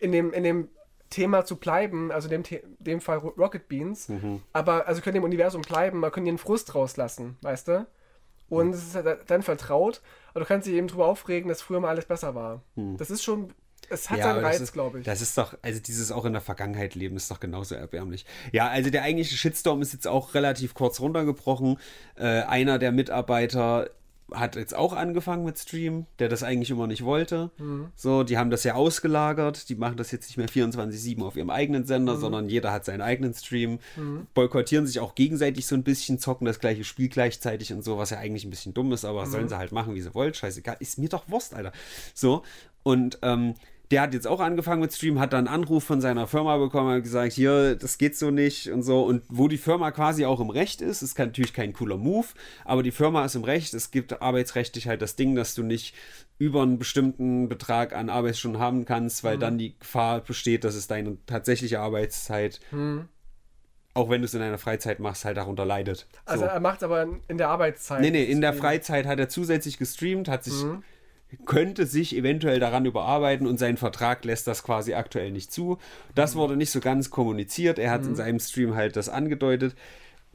in 0.00 0.10
dem, 0.10 0.32
in 0.32 0.42
dem 0.42 0.68
Thema 1.08 1.44
zu 1.44 1.54
bleiben, 1.54 2.10
also 2.10 2.28
in 2.28 2.42
dem, 2.42 2.60
dem 2.80 3.00
Fall 3.00 3.18
Ro- 3.18 3.34
Rocket 3.38 3.68
Beans, 3.68 4.08
Mhm. 4.08 4.42
aber 4.52 4.88
also 4.88 5.00
können 5.00 5.18
im 5.18 5.22
Universum 5.22 5.62
bleiben, 5.62 6.00
man 6.00 6.10
können 6.10 6.26
ihren 6.26 6.38
Frust 6.38 6.74
rauslassen, 6.74 7.36
weißt 7.42 7.68
du? 7.68 7.86
Und 8.48 8.74
es 8.74 8.82
ist 8.88 8.94
halt 8.96 9.20
dann 9.30 9.42
vertraut, 9.44 10.02
aber 10.30 10.40
du 10.40 10.46
kannst 10.46 10.66
dich 10.66 10.74
eben 10.74 10.88
drüber 10.88 11.06
aufregen, 11.06 11.48
dass 11.48 11.62
früher 11.62 11.78
mal 11.78 11.90
alles 11.90 12.06
besser 12.06 12.34
war. 12.34 12.62
Das 12.74 13.10
ist 13.10 13.22
schon, 13.22 13.52
es 13.90 14.10
hat 14.10 14.16
Mhm. 14.18 14.20
Ja, 14.20 14.34
seinen 14.34 14.44
Reiz, 14.44 14.72
glaube 14.72 14.98
ich. 15.00 15.04
Das 15.04 15.20
ist 15.20 15.36
doch, 15.38 15.56
also 15.62 15.80
dieses 15.80 16.10
auch 16.12 16.24
in 16.24 16.32
der 16.32 16.42
Vergangenheit 16.42 16.94
leben 16.94 17.16
ist 17.16 17.30
doch 17.30 17.40
genauso 17.40 17.74
erbärmlich. 17.74 18.24
Ja, 18.52 18.68
also 18.68 18.90
der 18.90 19.02
eigentliche 19.02 19.36
Shitstorm 19.36 19.82
ist 19.82 19.92
jetzt 19.92 20.06
auch 20.06 20.34
relativ 20.34 20.74
kurz 20.74 21.00
runtergebrochen. 21.00 21.78
Äh, 22.16 22.42
einer 22.42 22.78
der 22.78 22.92
Mitarbeiter 22.92 23.90
hat 24.32 24.56
jetzt 24.56 24.74
auch 24.74 24.92
angefangen 24.92 25.44
mit 25.44 25.56
Stream, 25.56 26.06
der 26.18 26.28
das 26.28 26.42
eigentlich 26.42 26.70
immer 26.70 26.88
nicht 26.88 27.04
wollte. 27.04 27.52
Mhm. 27.58 27.90
So, 27.94 28.24
die 28.24 28.36
haben 28.38 28.50
das 28.50 28.64
ja 28.64 28.74
ausgelagert. 28.74 29.68
Die 29.68 29.76
machen 29.76 29.96
das 29.96 30.10
jetzt 30.10 30.26
nicht 30.26 30.36
mehr 30.36 30.48
24-7 30.48 31.22
auf 31.22 31.36
ihrem 31.36 31.48
eigenen 31.50 31.86
Sender, 31.86 32.16
Mhm. 32.16 32.20
sondern 32.20 32.48
jeder 32.48 32.72
hat 32.72 32.84
seinen 32.84 33.02
eigenen 33.02 33.34
Stream. 33.34 33.78
Boykottieren 34.34 34.84
sich 34.84 34.98
auch 34.98 35.14
gegenseitig 35.14 35.68
so 35.68 35.76
ein 35.76 35.84
bisschen, 35.84 36.18
zocken 36.18 36.44
das 36.44 36.58
gleiche 36.58 36.82
Spiel 36.82 37.08
gleichzeitig 37.08 37.72
und 37.72 37.84
so, 37.84 37.98
was 37.98 38.10
ja 38.10 38.18
eigentlich 38.18 38.44
ein 38.44 38.50
bisschen 38.50 38.74
dumm 38.74 38.90
ist, 38.92 39.04
aber 39.04 39.26
Mhm. 39.26 39.30
sollen 39.30 39.48
sie 39.48 39.58
halt 39.58 39.70
machen, 39.70 39.94
wie 39.94 40.00
sie 40.00 40.12
wollen. 40.12 40.34
Scheißegal. 40.34 40.76
Ist 40.80 40.98
mir 40.98 41.08
doch 41.08 41.28
Wurst, 41.28 41.54
Alter. 41.54 41.70
So. 42.12 42.42
Und 42.82 43.18
ähm, 43.22 43.54
der 43.90 44.02
hat 44.02 44.14
jetzt 44.14 44.26
auch 44.26 44.40
angefangen 44.40 44.80
mit 44.80 44.92
Stream, 44.92 45.20
hat 45.20 45.32
dann 45.32 45.46
einen 45.46 45.62
Anruf 45.62 45.84
von 45.84 46.00
seiner 46.00 46.26
Firma 46.26 46.56
bekommen, 46.56 46.90
hat 46.96 47.02
gesagt, 47.04 47.32
hier, 47.32 47.76
das 47.76 47.98
geht 47.98 48.16
so 48.16 48.30
nicht 48.30 48.70
und 48.70 48.82
so. 48.82 49.04
Und 49.04 49.22
wo 49.28 49.46
die 49.46 49.58
Firma 49.58 49.92
quasi 49.92 50.24
auch 50.24 50.40
im 50.40 50.50
Recht 50.50 50.80
ist, 50.80 51.02
ist 51.02 51.16
natürlich 51.18 51.52
kein 51.52 51.72
cooler 51.72 51.96
Move, 51.96 52.26
aber 52.64 52.82
die 52.82 52.90
Firma 52.90 53.24
ist 53.24 53.36
im 53.36 53.44
Recht. 53.44 53.74
Es 53.74 53.92
gibt 53.92 54.20
arbeitsrechtlich 54.20 54.88
halt 54.88 55.02
das 55.02 55.14
Ding, 55.14 55.36
dass 55.36 55.54
du 55.54 55.62
nicht 55.62 55.94
über 56.38 56.62
einen 56.62 56.78
bestimmten 56.78 57.48
Betrag 57.48 57.94
an 57.94 58.10
Arbeitsstunden 58.10 58.60
haben 58.60 58.84
kannst, 58.84 59.22
weil 59.24 59.38
dann 59.38 59.56
die 59.56 59.78
Gefahr 59.78 60.20
besteht, 60.20 60.64
dass 60.64 60.74
es 60.74 60.86
deine 60.88 61.16
tatsächliche 61.26 61.78
Arbeitszeit, 61.80 62.60
auch 63.94 64.10
wenn 64.10 64.20
du 64.20 64.26
es 64.26 64.34
in 64.34 64.40
deiner 64.40 64.58
Freizeit 64.58 65.00
machst, 65.00 65.24
halt 65.24 65.36
darunter 65.36 65.64
leidet. 65.64 66.06
also 66.26 66.44
so. 66.44 66.50
er 66.50 66.60
macht 66.60 66.82
aber 66.82 67.06
in 67.28 67.38
der 67.38 67.48
Arbeitszeit. 67.48 68.00
Nee, 68.00 68.10
nee, 68.10 68.24
in 68.24 68.40
der. 68.40 68.52
Freizeit 68.52 69.06
hat 69.06 69.18
er 69.18 69.28
zusätzlich 69.28 69.78
gestreamt, 69.78 70.28
hat 70.28 70.44
sich, 70.44 70.64
Mhm. 70.64 70.82
Könnte 71.44 71.86
sich 71.86 72.14
eventuell 72.16 72.60
daran 72.60 72.86
überarbeiten 72.86 73.46
und 73.46 73.58
sein 73.58 73.76
Vertrag 73.76 74.24
lässt 74.24 74.46
das 74.46 74.62
quasi 74.62 74.94
aktuell 74.94 75.30
nicht 75.32 75.52
zu. 75.52 75.78
Das 76.14 76.34
Mhm. 76.34 76.38
wurde 76.38 76.56
nicht 76.56 76.70
so 76.70 76.80
ganz 76.80 77.10
kommuniziert. 77.10 77.78
Er 77.78 77.90
hat 77.90 78.04
in 78.04 78.14
seinem 78.14 78.38
Stream 78.40 78.74
halt 78.74 78.96
das 78.96 79.08
angedeutet. 79.08 79.74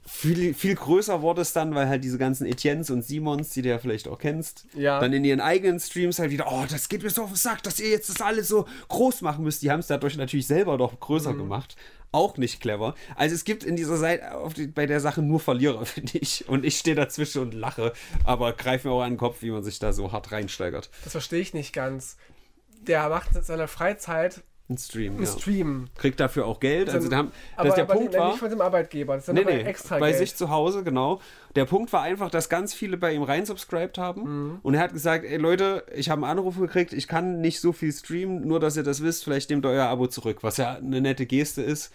Viel, 0.04 0.56
viel 0.56 0.74
größer 0.76 1.22
wurde 1.22 1.42
es 1.42 1.54
dann, 1.54 1.76
weil 1.76 1.88
halt 1.88 2.04
diese 2.04 2.18
ganzen 2.18 2.48
Etiennes 2.48 2.90
und 2.90 3.04
Simons, 3.06 3.50
die 3.52 3.62
du 3.62 3.70
ja 3.70 3.78
vielleicht 3.78 4.08
auch 4.08 4.18
kennst, 4.18 4.66
Ja. 4.74 5.00
dann 5.00 5.14
in 5.14 5.24
ihren 5.24 5.40
eigenen 5.40 5.80
Streams 5.80 6.18
halt 6.18 6.32
wieder, 6.32 6.48
oh, 6.52 6.66
das 6.68 6.90
geht 6.90 7.04
mir 7.04 7.12
so 7.12 7.22
auf 7.24 7.30
den 7.30 7.36
Sack, 7.36 7.62
dass 7.62 7.80
ihr 7.80 7.90
jetzt 7.90 8.10
das 8.10 8.20
alles 8.20 8.48
so 8.48 8.66
groß 8.90 9.22
machen 9.22 9.44
müsst. 9.44 9.62
Die 9.62 9.70
haben 9.70 9.80
es 9.80 9.88
dadurch 9.88 10.18
natürlich 10.18 10.48
selber 10.48 10.78
doch 10.80 10.94
Mhm. 10.94 11.00
größer 11.02 11.34
gemacht. 11.36 11.76
Auch 12.12 12.38
nicht 12.38 12.60
clever. 12.60 12.96
Also 13.16 13.36
es 13.36 13.46
gibt 13.46 13.64
in 13.64 13.76
dieser 13.76 13.98
Seite 13.98 14.26
die, 14.58 14.68
bei 14.68 14.86
der 14.86 15.00
Sache 15.00 15.22
nur 15.22 15.40
Verlierer, 15.40 15.86
finde 15.86 16.18
ich. 16.18 16.48
Und 16.48 16.66
ich 16.66 16.78
stehe 16.78 16.96
dazwischen 16.96 17.42
und 17.42 17.54
lache, 17.54 17.94
aber 18.26 18.54
greife 18.54 18.88
mir 18.88 18.94
auch 18.94 19.02
an 19.02 19.14
den 19.14 19.18
Kopf, 19.18 19.42
wie 19.42 19.52
man 19.52 19.64
sich 19.64 19.80
da 19.80 19.94
so 19.94 20.12
hart 20.12 20.32
reinsteigert. 20.32 20.90
Das 21.04 21.14
verstehe 21.14 21.40
ich 21.40 21.54
nicht 21.54 21.74
ganz. 21.74 22.18
Der 22.82 23.08
macht 23.10 23.36
in 23.36 23.44
seiner 23.44 23.68
Freizeit 23.68 24.42
Ein 24.72 24.78
Stream, 24.78 25.16
einen 25.18 25.24
ja. 25.26 25.30
Stream. 25.32 25.88
Kriegt 25.98 26.20
dafür 26.20 26.46
auch 26.46 26.60
Geld. 26.60 26.90
Also 26.90 27.10
da 27.10 27.18
haben, 27.18 27.32
aber, 27.56 27.68
dass 27.68 27.76
der 27.76 27.84
aber 27.84 27.94
Punkt 27.96 28.12
nicht, 28.12 28.20
war. 28.20 28.30
nicht 28.30 28.40
von 28.40 28.50
dem 28.50 28.62
Arbeitgeber, 28.62 29.16
das 29.16 29.28
ist 29.28 29.34
Nee, 29.34 29.44
nee, 29.44 29.62
extra 29.62 29.98
bei 30.00 30.08
Geld. 30.12 30.20
sich 30.20 30.36
zu 30.36 30.50
Hause, 30.50 30.84
genau. 30.84 31.20
Der 31.56 31.66
Punkt 31.66 31.92
war 31.92 32.02
einfach, 32.04 32.30
dass 32.32 32.48
ganz 32.50 32.74
viele 32.74 32.96
bei 32.98 33.14
ihm 33.14 33.24
reinsubscribed 33.24 33.98
haben. 33.98 34.22
Mhm. 34.54 34.60
Und 34.64 34.74
er 34.76 34.80
hat 34.82 34.94
gesagt, 34.94 35.26
ey 35.26 35.38
Leute, 35.38 35.84
ich 35.94 36.10
habe 36.10 36.22
einen 36.24 36.32
Anruf 36.40 36.58
gekriegt, 36.58 36.94
ich 36.94 37.08
kann 37.08 37.42
nicht 37.42 37.60
so 37.60 37.74
viel 37.74 37.92
streamen, 37.92 38.48
nur 38.48 38.60
dass 38.60 38.78
ihr 38.78 38.84
das 38.84 39.04
wisst, 39.04 39.24
vielleicht 39.26 39.50
nehmt 39.50 39.66
ihr 39.66 39.70
euer 39.70 39.86
Abo 39.88 40.08
zurück, 40.08 40.38
was 40.42 40.58
ja 40.58 40.76
eine 40.76 41.02
nette 41.02 41.26
Geste 41.26 41.62
ist. 41.62 41.92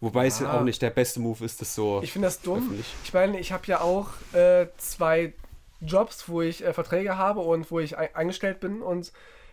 Wobei 0.00 0.26
es 0.26 0.40
ja 0.40 0.46
Ja. 0.46 0.58
auch 0.58 0.62
nicht 0.64 0.82
der 0.82 0.90
beste 0.90 1.20
Move 1.20 1.44
ist, 1.44 1.60
das 1.60 1.74
so. 1.74 2.00
Ich 2.02 2.12
finde 2.12 2.26
das 2.26 2.40
dumm. 2.42 2.58
öffentlich. 2.58 2.94
Ich 3.04 3.14
meine, 3.14 3.38
ich 3.40 3.52
habe 3.52 3.62
ja 3.66 3.80
auch 3.80 4.08
äh, 4.34 4.66
zwei 4.76 5.32
Jobs, 5.80 6.28
wo 6.28 6.42
ich 6.42 6.64
äh, 6.64 6.72
Verträge 6.74 7.16
habe 7.16 7.40
und 7.40 7.70
wo 7.70 7.78
ich 7.80 7.96
ei- 7.96 8.14
eingestellt 8.14 8.60
bin. 8.60 8.82
Und 8.82 9.12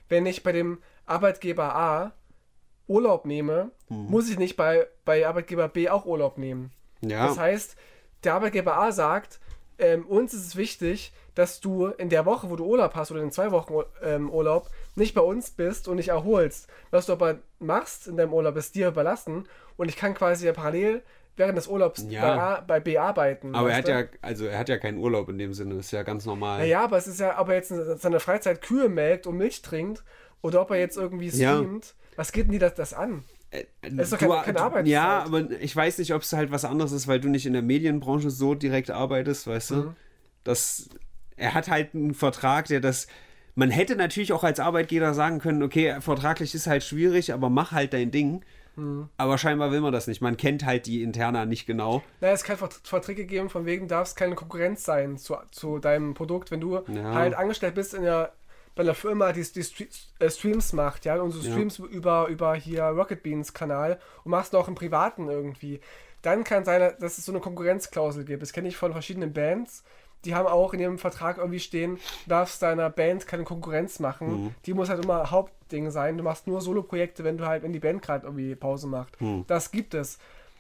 wenn 0.10 0.26
ich 0.26 0.44
bei 0.44 0.52
dem 0.52 0.80
Arbeitgeber 1.06 1.76
A 1.76 2.12
Urlaub 2.88 3.26
nehme, 3.26 3.72
Mhm. 3.90 4.06
muss 4.10 4.30
ich 4.30 4.38
nicht 4.38 4.56
bei, 4.58 4.88
bei 5.06 5.28
Arbeitgeber 5.28 5.68
B 5.68 5.90
auch 5.90 6.06
Urlaub 6.06 6.38
nehmen. 6.38 6.72
ja, 7.02 7.28
Das 7.28 7.38
heißt, 7.38 7.76
der 8.24 8.34
Arbeitgeber 8.36 8.78
A 8.78 8.92
sagt, 8.92 9.40
ähm, 9.80 10.06
uns 10.06 10.34
ist 10.34 10.46
es 10.48 10.56
wichtig, 10.56 11.14
dass 11.36 11.60
du 11.60 11.88
in 11.88 12.10
der 12.10 12.26
Woche, 12.26 12.50
wo 12.50 12.56
du 12.56 12.64
Urlaub 12.66 12.94
hast 12.96 13.12
oder 13.12 13.22
in 13.22 13.32
zwei 13.32 13.52
Wochen 13.52 13.74
ähm, 14.04 14.30
Urlaub, 14.30 14.70
nicht 14.96 15.16
bei 15.16 15.22
uns 15.22 15.50
bist 15.52 15.88
und 15.88 15.98
dich 15.98 16.10
erholst. 16.10 16.68
Was 16.92 17.08
du 17.08 17.14
aber 17.14 17.40
machst 17.60 18.08
in 18.08 18.18
deinem 18.18 18.34
Urlaub, 18.34 18.56
ist 18.56 18.76
dir 18.76 18.88
überlassen 18.90 19.48
und 19.76 19.90
ich 19.90 19.96
kann 19.98 20.14
quasi 20.14 20.46
ja 20.46 20.54
parallel 20.54 21.02
während 21.36 21.58
des 21.58 21.68
Urlaubs 21.68 22.06
Ja. 22.08 22.22
bei, 22.22 22.42
A, 22.42 22.62
bei 22.62 22.80
B 22.80 22.98
arbeiten. 23.00 23.56
aber 23.56 23.72
er 23.72 23.78
hat 23.78 23.88
du? 23.88 23.92
ja, 23.92 24.04
also 24.22 24.46
er 24.46 24.60
hat 24.60 24.70
ja 24.70 24.78
keinen 24.78 25.00
Urlaub 25.00 25.28
in 25.30 25.40
dem 25.40 25.54
Sinne, 25.56 25.74
ist 25.76 25.92
ja 25.92 26.04
ganz 26.04 26.26
normal. 26.28 26.60
Naja, 26.60 26.84
aber 26.84 26.98
es 26.98 27.08
ist 27.08 27.20
ja, 27.20 27.40
ob 27.42 27.50
er 27.50 27.56
jetzt 27.56 27.72
in 27.72 27.98
seiner 27.98 28.20
Freizeit 28.20 28.62
Kühe 28.62 28.88
melkt 28.90 29.26
und 29.26 29.38
Milch 29.38 29.64
trinkt 29.64 30.04
oder 30.44 30.62
ob 30.62 30.70
er 30.70 30.78
jetzt 30.78 30.96
irgendwie 30.98 31.30
Ja. 31.30 31.58
Was 32.16 32.32
geht 32.32 32.46
denn 32.46 32.52
dir 32.54 32.60
das, 32.60 32.76
das 32.76 32.94
an? 32.94 33.24
Äh, 33.52 33.66
ist 33.98 34.12
doch 34.14 34.18
keine- 34.18 34.42
keine 34.44 34.60
Arbeitszeit. 34.62 34.88
Ja, 34.88 35.24
aber 35.24 35.50
ich 35.62 35.76
weiß 35.76 35.98
nicht, 36.00 36.14
ob 36.14 36.22
es 36.24 36.34
halt 36.34 36.52
was 36.52 36.66
anderes 36.66 36.92
ist, 36.92 37.08
weil 37.08 37.20
du 37.20 37.30
nicht 37.30 37.46
in 37.46 37.54
der 37.54 37.62
Medienbranche 37.62 38.30
so 38.30 38.56
direkt 38.56 38.90
arbeitest, 38.92 39.48
weißt 39.48 39.72
du? 39.72 39.76
Mhm. 39.76 39.96
Das, 40.44 40.90
er 41.38 41.54
hat 41.54 41.70
halt 41.70 41.94
einen 41.94 42.14
Vertrag, 42.14 42.68
der 42.68 42.80
das. 42.80 43.08
Man 43.56 43.70
hätte 43.70 43.96
natürlich 43.96 44.34
auch 44.34 44.44
als 44.44 44.60
Arbeitgeber 44.60 45.14
sagen 45.14 45.38
können, 45.40 45.62
okay, 45.62 45.98
vertraglich 46.02 46.56
ist 46.56 46.66
halt 46.66 46.84
schwierig, 46.84 47.32
aber 47.34 47.50
mach 47.52 47.72
halt 47.72 47.94
dein 47.94 48.10
Ding. 48.10 48.44
Mhm. 48.76 49.10
Aber 49.18 49.38
scheinbar 49.38 49.72
will 49.72 49.82
man 49.82 49.94
das 49.94 50.08
nicht. 50.08 50.22
Man 50.22 50.36
kennt 50.38 50.66
halt 50.66 50.88
die 50.88 51.04
Interna 51.04 51.46
nicht 51.46 51.68
genau. 51.68 52.02
Naja, 52.22 52.34
es 52.34 52.44
kann 52.44 52.58
Vert- 52.58 52.82
Verträge 52.84 53.26
geben, 53.26 53.52
von 53.52 53.68
wegen 53.68 53.88
darf 53.88 54.08
es 54.08 54.16
keine 54.16 54.34
Konkurrenz 54.34 54.84
sein 54.84 55.20
zu, 55.20 55.36
zu 55.52 55.78
deinem 55.78 56.16
Produkt, 56.16 56.50
wenn 56.50 56.60
du 56.62 56.80
Ja. 56.92 57.14
halt 57.14 57.36
angestellt 57.36 57.76
bist 57.76 57.94
in 57.94 58.02
der, 58.02 58.34
bei 58.76 58.82
einer 58.84 58.94
Firma, 58.96 59.32
die, 59.34 59.44
die 59.44 59.88
äh, 60.20 60.30
Streams 60.30 60.74
macht, 60.74 61.06
ja, 61.06 61.16
und 61.22 61.34
du 61.34 61.40
Ja. 61.40 61.52
streamst 61.52 61.80
über, 61.80 62.28
über 62.28 62.56
hier 62.56 62.84
Rocket 62.86 63.22
Beans 63.24 63.54
Kanal 63.54 64.00
und 64.24 64.32
machst 64.32 64.54
noch 64.54 64.68
im 64.68 64.76
Privaten 64.76 65.30
irgendwie. 65.30 65.80
Dann 66.22 66.44
kann 66.44 66.64
sein, 66.66 66.94
dass 67.00 67.18
es 67.18 67.26
so 67.26 67.32
eine 67.32 67.42
Konkurrenzklausel 67.42 68.24
gibt. 68.24 68.42
Das 68.42 68.54
kenne 68.54 68.68
ich 68.70 68.78
von 68.78 68.94
verschiedenen 68.94 69.34
Bands. 69.34 69.84
Die 70.26 70.34
haben 70.36 70.48
auch 70.48 70.74
in 70.74 70.80
ihrem 70.80 70.98
Vertrag 71.00 71.38
irgendwie 71.38 71.60
stehen, 71.60 71.96
du 72.24 72.30
darfst 72.30 72.62
deiner 72.62 72.90
Band 72.90 73.28
keine 73.28 73.44
Konkurrenz 73.44 74.00
machen. 74.00 74.46
Mhm. 74.46 74.56
Die 74.66 74.74
muss 74.74 74.88
halt 74.88 75.04
immer 75.04 75.32
Hauptding 75.32 75.92
sein. 75.92 76.18
Du 76.18 76.24
machst 76.24 76.48
nur 76.48 76.62
Solo-Projekte, 76.62 77.26
wenn 77.26 77.38
du 77.38 77.46
halt, 77.46 77.62
wenn 77.64 77.74
die 77.74 77.80
Band 77.80 78.02
gerade 78.02 78.26
irgendwie 78.26 78.56
Pause 78.56 78.88
macht. 78.88 79.20
Mhm. 79.20 79.44
Das 79.48 79.72
gibt 79.72 79.94
es. 79.94 80.18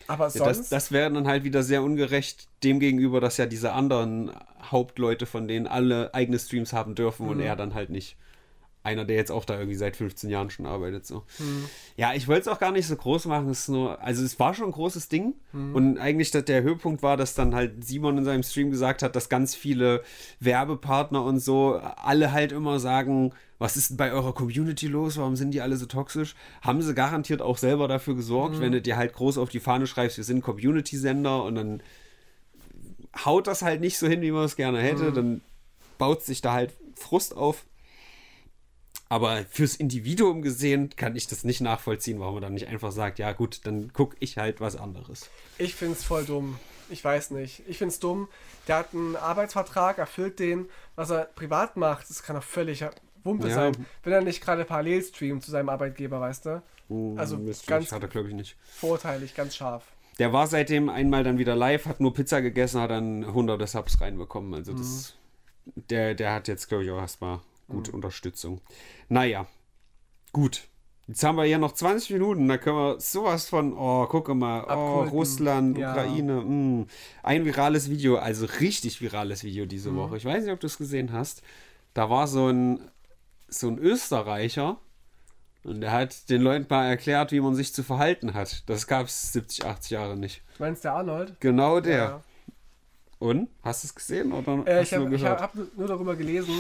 Aber 0.07 0.25
Ja, 0.25 0.29
sonst. 0.31 0.59
das, 0.59 0.69
das 0.69 0.91
wäre 0.91 1.11
dann 1.11 1.27
halt 1.27 1.43
wieder 1.43 1.63
sehr 1.63 1.81
ungerecht 1.83 2.47
dem 2.63 2.79
gegenüber, 2.79 3.21
dass 3.21 3.37
ja 3.37 3.45
diese 3.45 3.71
anderen 3.73 4.31
Hauptleute 4.61 5.25
von 5.25 5.47
denen 5.47 5.67
alle 5.67 6.13
eigene 6.13 6.39
Streams 6.39 6.73
haben 6.73 6.95
dürfen 6.95 7.25
Mhm. 7.25 7.31
und 7.31 7.39
er 7.39 7.55
dann 7.55 7.73
halt 7.73 7.89
nicht. 7.89 8.15
Einer, 8.83 9.05
der 9.05 9.15
jetzt 9.15 9.31
auch 9.31 9.45
da 9.45 9.57
irgendwie 9.57 9.77
seit 9.77 9.95
15 9.95 10.29
Jahren 10.29 10.49
schon 10.49 10.65
arbeitet. 10.65 11.05
So. 11.05 11.23
Mhm. 11.39 11.65
Ja, 11.95 12.13
ich 12.13 12.27
wollte 12.27 12.41
es 12.41 12.47
auch 12.49 12.59
gar 12.59 12.71
nicht 12.71 12.85
so 12.85 12.95
groß 12.95 13.25
machen. 13.25 13.49
Es 13.49 13.61
ist 13.61 13.69
nur, 13.69 14.01
also 14.01 14.23
es 14.23 14.39
war 14.39 14.53
schon 14.53 14.67
ein 14.67 14.71
großes 14.73 15.07
Ding. 15.07 15.35
Mhm. 15.53 15.75
Und 15.75 15.97
eigentlich 15.99 16.31
der, 16.31 16.41
der 16.41 16.63
Höhepunkt 16.63 17.01
war, 17.01 17.15
dass 17.15 17.33
dann 17.33 17.55
halt 17.55 17.85
Simon 17.85 18.17
in 18.17 18.25
seinem 18.25 18.43
Stream 18.43 18.71
gesagt 18.71 19.01
hat, 19.01 19.15
dass 19.15 19.29
ganz 19.29 19.55
viele 19.55 20.03
Werbepartner 20.41 21.23
und 21.23 21.39
so 21.39 21.75
alle 21.75 22.33
halt 22.33 22.51
immer 22.51 22.79
sagen, 22.79 23.33
was 23.57 23.77
ist 23.77 23.91
denn 23.91 23.97
bei 23.97 24.11
eurer 24.11 24.33
Community 24.33 24.87
los? 24.87 25.17
Warum 25.17 25.37
sind 25.37 25.51
die 25.51 25.61
alle 25.61 25.77
so 25.77 25.85
toxisch? 25.85 26.35
Haben 26.61 26.81
sie 26.81 26.93
garantiert 26.93 27.41
auch 27.41 27.57
selber 27.57 27.87
dafür 27.87 28.15
gesorgt, 28.15 28.59
wenn 28.59 28.73
du 28.73 28.81
dir 28.81 28.97
halt 28.97 29.13
groß 29.13 29.37
auf 29.37 29.47
die 29.47 29.61
Fahne 29.61 29.87
schreibst, 29.87 30.17
wir 30.17 30.25
sind 30.25 30.41
Community-Sender 30.41 31.43
und 31.43 31.55
dann 31.55 31.83
haut 33.23 33.47
das 33.47 33.61
halt 33.61 33.79
nicht 33.79 33.97
so 33.97 34.07
hin, 34.07 34.21
wie 34.21 34.31
man 34.31 34.43
es 34.43 34.57
gerne 34.57 34.79
hätte, 34.79 35.13
dann 35.13 35.39
baut 35.97 36.23
sich 36.23 36.41
da 36.41 36.51
halt 36.51 36.73
Frust 36.95 37.37
auf. 37.37 37.65
Aber 39.13 39.43
fürs 39.47 39.75
Individuum 39.75 40.41
gesehen 40.41 40.89
kann 40.95 41.15
ich 41.15 41.27
das 41.27 41.43
nicht 41.43 41.61
nachvollziehen, 41.61 42.19
warum 42.19 42.33
man 42.33 42.41
dann 42.41 42.53
nicht 42.55 42.67
einfach 42.67 42.91
sagt, 42.91 43.19
ja 43.19 43.31
gut, 43.33 43.59
dann 43.65 43.93
gucke 43.93 44.15
ich 44.19 44.39
halt 44.39 44.59
was 44.59 44.75
anderes. 44.75 45.29
Ich 45.59 45.75
find's 45.75 46.03
voll 46.03 46.25
dumm. 46.25 46.57
Ich 46.89 47.03
weiß 47.05 47.29
nicht. 47.29 47.61
Ich 47.67 47.77
find's 47.77 47.99
dumm. 47.99 48.27
Der 48.67 48.77
hat 48.77 48.93
einen 48.95 49.15
Arbeitsvertrag, 49.15 49.99
erfüllt 49.99 50.39
den, 50.39 50.65
was 50.95 51.11
er 51.11 51.25
privat 51.25 51.77
macht. 51.77 52.09
Das 52.09 52.23
kann 52.23 52.35
doch 52.35 52.43
völlig 52.43 52.83
Wumpe 53.23 53.49
Ja. 53.49 53.53
sein, 53.53 53.73
wenn 54.01 54.13
er 54.13 54.21
nicht 54.21 54.41
gerade 54.43 54.65
parallel 54.65 55.03
streamt 55.03 55.43
zu 55.43 55.51
seinem 55.51 55.69
Arbeitgeber, 55.69 56.19
weißt 56.19 56.47
du? 56.47 56.63
Also 57.15 57.37
Müsste 57.37 57.67
ganz 57.67 57.91
hat 57.91 58.01
er 58.01 58.07
glaube 58.09 58.29
ich 58.29 58.33
nicht. 58.33 58.57
vorurteilig, 58.79 59.35
ganz 59.35 59.55
scharf. 59.55 59.83
Der 60.17 60.33
war 60.33 60.47
seitdem 60.47 60.89
einmal 60.89 61.23
dann 61.23 61.37
wieder 61.37 61.55
live, 61.55 61.85
hat 61.85 61.99
nur 61.99 62.15
Pizza 62.15 62.41
gegessen, 62.41 62.81
hat 62.81 62.89
dann 62.89 63.31
hunderte 63.31 63.67
Subs 63.67 64.01
reinbekommen. 64.01 64.55
Also 64.55 64.73
das, 64.73 65.13
der, 65.65 66.15
der 66.15 66.33
hat 66.33 66.47
jetzt 66.47 66.67
glaube 66.67 66.83
ich 66.83 66.89
auch 66.89 66.97
erstmal 66.99 67.41
gute 67.67 67.91
Unterstützung. 67.91 68.61
Naja, 69.09 69.45
gut. 70.31 70.67
Jetzt 71.07 71.21
haben 71.23 71.35
wir 71.35 71.43
hier 71.43 71.57
noch 71.57 71.73
20 71.73 72.11
Minuten, 72.11 72.47
da 72.47 72.57
können 72.57 72.77
wir 72.77 72.99
sowas 73.01 73.49
von, 73.49 73.73
oh, 73.77 74.05
gucke 74.05 74.33
mal, 74.35 74.63
oh. 74.69 75.01
Russland, 75.09 75.77
Ja. 75.77 75.91
Ukraine, 75.91 76.41
mh. 76.41 76.85
ein 77.23 77.43
virales 77.43 77.89
Video, 77.89 78.15
also 78.17 78.45
richtig 78.61 79.01
virales 79.01 79.43
Video 79.43 79.65
diese 79.65 79.91
Mhm. 79.91 79.97
Woche. 79.97 80.17
Ich 80.17 80.23
weiß 80.25 80.43
nicht, 80.45 80.53
ob 80.53 80.61
du 80.61 80.67
es 80.67 80.77
gesehen 80.77 81.11
hast. 81.11 81.41
Da 81.93 82.09
war 82.09 82.27
so 82.27 82.47
ein, 82.47 82.89
so 83.49 83.67
ein 83.67 83.77
Österreicher 83.79 84.77
und 85.65 85.81
der 85.81 85.91
hat 85.91 86.29
den 86.29 86.41
Leuten 86.41 86.67
mal 86.69 86.87
erklärt, 86.87 87.33
wie 87.33 87.41
man 87.41 87.53
sich 87.53 87.73
zu 87.73 87.83
verhalten 87.83 88.33
hat. 88.33 88.63
Das 88.69 88.87
gab 88.87 89.07
es 89.07 89.33
70, 89.33 89.65
80 89.65 89.91
Jahre 89.91 90.15
nicht. 90.15 90.41
Du 90.57 90.63
meinst 90.63 90.85
der 90.85 90.93
Arnold? 90.93 91.35
Genau 91.41 91.81
der. 91.81 91.97
Ja. 91.97 92.23
Und? 93.23 93.47
Hast 93.63 93.83
du 93.83 93.87
es 93.87 93.95
gesehen 93.95 94.33
oder 94.33 94.67
Äh, 94.67 94.83
ich 94.83 94.93
habe 94.93 95.17
hab 95.39 95.53
nur 95.77 95.87
darüber 95.87 96.17
gelesen, 96.17 96.53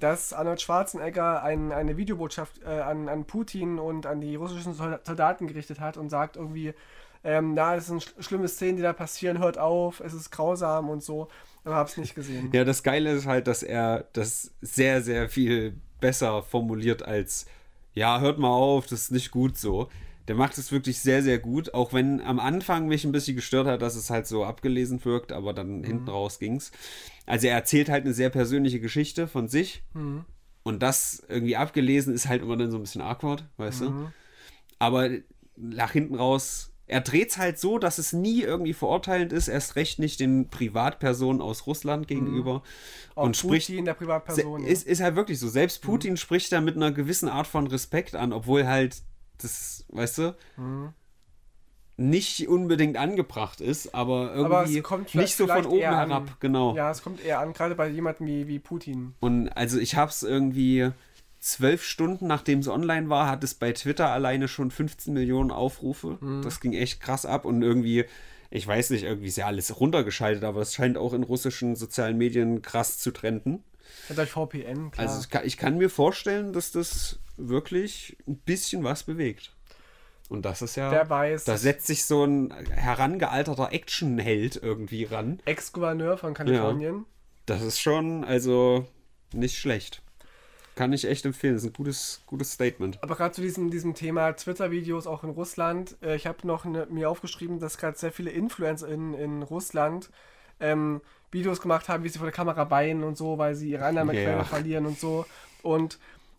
dass 0.00 0.32
Arnold 0.32 0.62
Schwarzenegger 0.62 1.42
ein, 1.42 1.72
eine 1.72 1.98
Videobotschaft 1.98 2.62
äh, 2.64 2.80
an, 2.80 3.10
an 3.10 3.26
Putin 3.26 3.78
und 3.78 4.06
an 4.06 4.22
die 4.22 4.34
russischen 4.34 4.72
Sol- 4.72 4.98
Soldaten 5.04 5.46
gerichtet 5.46 5.78
hat 5.78 5.98
und 5.98 6.08
sagt 6.08 6.36
irgendwie, 6.36 6.72
ähm, 7.22 7.52
na, 7.52 7.74
das 7.74 7.88
sind 7.88 8.02
sch 8.02 8.14
schlimme 8.20 8.48
Szenen, 8.48 8.76
die 8.76 8.82
da 8.82 8.94
passieren, 8.94 9.38
hört 9.40 9.58
auf, 9.58 10.00
es 10.00 10.14
ist 10.14 10.30
grausam 10.30 10.88
und 10.88 11.02
so. 11.02 11.28
Aber 11.64 11.74
hab's 11.74 11.98
nicht 11.98 12.14
gesehen. 12.14 12.50
Ja, 12.54 12.64
das 12.64 12.82
Geile 12.82 13.12
ist 13.12 13.26
halt, 13.26 13.46
dass 13.46 13.62
er 13.62 14.06
das 14.14 14.52
sehr, 14.62 15.02
sehr 15.02 15.28
viel 15.28 15.74
besser 16.00 16.42
formuliert 16.42 17.02
als, 17.02 17.44
ja, 17.92 18.20
hört 18.20 18.38
mal 18.38 18.48
auf, 18.48 18.86
das 18.86 19.02
ist 19.02 19.10
nicht 19.10 19.30
gut 19.30 19.58
so. 19.58 19.90
Der 20.28 20.34
macht 20.34 20.58
es 20.58 20.72
wirklich 20.72 21.00
sehr, 21.00 21.22
sehr 21.22 21.38
gut, 21.38 21.72
auch 21.74 21.92
wenn 21.92 22.20
am 22.20 22.40
Anfang 22.40 22.88
mich 22.88 23.04
ein 23.04 23.12
bisschen 23.12 23.36
gestört 23.36 23.66
hat, 23.66 23.82
dass 23.82 23.94
es 23.94 24.10
halt 24.10 24.26
so 24.26 24.44
abgelesen 24.44 25.04
wirkt, 25.04 25.32
aber 25.32 25.52
dann 25.52 25.84
hinten 25.84 26.08
raus 26.08 26.38
ging's. 26.38 26.72
Also 27.26 27.46
er 27.46 27.54
erzählt 27.54 27.88
halt 27.88 28.04
eine 28.04 28.14
sehr 28.14 28.30
persönliche 28.30 28.80
Geschichte 28.80 29.28
von 29.28 29.48
sich 29.48 29.84
und 30.64 30.82
das 30.82 31.24
irgendwie 31.28 31.56
abgelesen 31.56 32.12
ist 32.12 32.28
halt 32.28 32.42
immer 32.42 32.56
dann 32.56 32.70
so 32.70 32.78
ein 32.78 32.82
bisschen 32.82 33.02
awkward, 33.02 33.44
weißt 33.56 33.82
du? 33.82 34.10
Aber 34.78 35.10
nach 35.56 35.92
hinten 35.92 36.16
raus, 36.16 36.72
er 36.88 37.00
dreht 37.00 37.30
es 37.30 37.38
halt 37.38 37.58
so, 37.58 37.78
dass 37.78 37.98
es 37.98 38.12
nie 38.12 38.42
irgendwie 38.42 38.72
verurteilend 38.72 39.32
ist, 39.32 39.48
erst 39.48 39.76
recht 39.76 39.98
nicht 39.98 40.20
den 40.20 40.48
Privatpersonen 40.50 41.42
aus 41.42 41.66
Russland 41.66 42.06
gegenüber. 42.06 42.62
Auch 43.14 43.24
und 43.24 43.36
spricht. 43.36 43.68
Putin, 43.68 43.84
der 43.84 43.94
Privatperson. 43.94 44.64
Ist, 44.64 44.86
ist 44.86 45.00
halt 45.00 45.16
wirklich 45.16 45.38
so. 45.38 45.48
Selbst 45.48 45.82
Putin 45.82 46.16
spricht 46.16 46.52
da 46.52 46.60
mit 46.60 46.76
einer 46.76 46.92
gewissen 46.92 47.28
Art 47.28 47.46
von 47.46 47.66
Respekt 47.66 48.14
an, 48.14 48.32
obwohl 48.32 48.66
halt 48.66 49.02
das, 49.38 49.84
weißt 49.88 50.18
du, 50.18 50.36
nicht 51.98 52.46
unbedingt 52.48 52.96
angebracht 52.96 53.60
ist, 53.60 53.94
aber 53.94 54.32
Aber 54.32 54.60
irgendwie 54.60 54.78
es 54.78 54.84
kommt 54.84 55.14
nicht 55.14 55.34
so 55.34 55.46
von 55.46 55.64
oben 55.64 55.78
eher 55.78 55.96
an. 55.96 56.08
herab, 56.10 56.40
genau. 56.40 56.76
Ja, 56.76 56.90
es 56.90 57.02
kommt 57.02 57.24
eher 57.24 57.40
an, 57.40 57.54
gerade 57.54 57.74
bei 57.74 57.88
jemandem 57.88 58.26
wie, 58.26 58.48
wie 58.48 58.58
Putin. 58.58 59.14
Und 59.20 59.48
also 59.50 59.78
ich 59.78 59.96
habe 59.96 60.10
es 60.10 60.22
irgendwie 60.22 60.90
zwölf 61.38 61.84
Stunden 61.84 62.26
nachdem 62.26 62.58
es 62.58 62.68
online 62.68 63.08
war, 63.08 63.28
hat 63.30 63.44
es 63.44 63.54
bei 63.54 63.72
Twitter 63.72 64.10
alleine 64.10 64.48
schon 64.48 64.70
15 64.70 65.14
Millionen 65.14 65.50
Aufrufe. 65.50 66.18
Mhm. 66.20 66.42
Das 66.42 66.60
ging 66.60 66.74
echt 66.74 67.00
krass 67.00 67.24
ab 67.24 67.44
und 67.44 67.62
irgendwie, 67.62 68.04
ich 68.50 68.66
weiß 68.66 68.90
nicht, 68.90 69.04
irgendwie 69.04 69.28
ist 69.28 69.36
ja 69.36 69.46
alles 69.46 69.80
runtergeschaltet, 69.80 70.44
aber 70.44 70.60
es 70.60 70.74
scheint 70.74 70.98
auch 70.98 71.14
in 71.14 71.22
russischen 71.22 71.76
sozialen 71.76 72.18
Medien 72.18 72.60
krass 72.62 72.98
zu 72.98 73.10
trenden. 73.10 73.62
Ja, 74.08 74.16
durch 74.16 74.30
VPN, 74.30 74.90
klar. 74.90 75.06
Also 75.06 75.20
ich 75.20 75.30
kann, 75.30 75.46
ich 75.46 75.56
kann 75.56 75.78
mir 75.78 75.88
vorstellen, 75.88 76.52
dass 76.52 76.72
das 76.72 77.20
wirklich 77.36 78.16
ein 78.26 78.36
bisschen 78.38 78.84
was 78.84 79.02
bewegt. 79.02 79.52
Und 80.28 80.44
das 80.44 80.60
ist 80.62 80.74
ja, 80.76 80.90
Wer 80.90 81.08
weiß. 81.08 81.44
da 81.44 81.56
setzt 81.56 81.86
sich 81.86 82.04
so 82.04 82.24
ein 82.24 82.52
herangealterter 82.70 83.72
Actionheld 83.72 84.56
irgendwie 84.60 85.04
ran. 85.04 85.40
Ex-Gouverneur 85.44 86.18
von 86.18 86.34
Kalifornien. 86.34 87.04
Das 87.46 87.62
ist 87.62 87.78
schon, 87.80 88.24
also 88.24 88.86
nicht 89.32 89.56
schlecht. 89.58 90.02
Kann 90.74 90.92
ich 90.92 91.06
echt 91.06 91.24
empfehlen. 91.24 91.54
Das 91.54 91.62
ist 91.62 91.70
ein 91.70 91.72
gutes, 91.74 92.20
gutes 92.26 92.52
Statement. 92.52 92.98
Aber 93.02 93.14
gerade 93.14 93.32
zu 93.34 93.40
diesem, 93.40 93.70
diesem 93.70 93.94
Thema 93.94 94.32
Twitter-Videos 94.32 95.06
auch 95.06 95.22
in 95.24 95.30
Russland, 95.30 95.96
äh, 96.02 96.16
ich 96.16 96.26
habe 96.26 96.46
noch 96.46 96.64
ne, 96.64 96.86
mir 96.90 97.08
aufgeschrieben, 97.08 97.60
dass 97.60 97.78
gerade 97.78 97.96
sehr 97.96 98.12
viele 98.12 98.30
Influencer 98.30 98.88
in, 98.88 99.14
in 99.14 99.42
Russland 99.42 100.10
ähm, 100.60 101.00
Videos 101.30 101.60
gemacht 101.60 101.88
haben, 101.88 102.02
wie 102.04 102.08
sie 102.08 102.18
vor 102.18 102.26
der 102.26 102.34
Kamera 102.34 102.68
weinen 102.70 103.04
und 103.04 103.16
so, 103.16 103.38
weil 103.38 103.54
sie 103.54 103.70
ihre 103.70 103.84
Einnahmequelle 103.86 104.38
Ja. 104.38 104.44
verlieren 104.44 104.86
und 104.86 104.98
so. 104.98 105.24
Und 105.62 105.98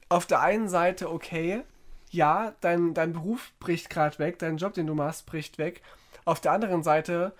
auf 0.10 0.26
der 0.26 0.41
einen 0.41 0.70
Seite, 0.70 1.12
okay, 1.12 1.64
ja, 2.10 2.55
dein, 2.62 2.93
dein 2.93 3.14
Beruf 3.14 3.51
bricht 3.60 3.89
gerade 3.89 4.18
weg, 4.20 4.39
dein 4.39 4.58
Job, 4.58 4.74
den 4.74 4.88
du 4.88 4.95
machst, 4.95 5.26
bricht 5.26 5.58
weg. 5.58 5.82
Auf 6.26 6.39
der 6.39 6.53
anderen 6.53 6.84
Seite 6.84 7.34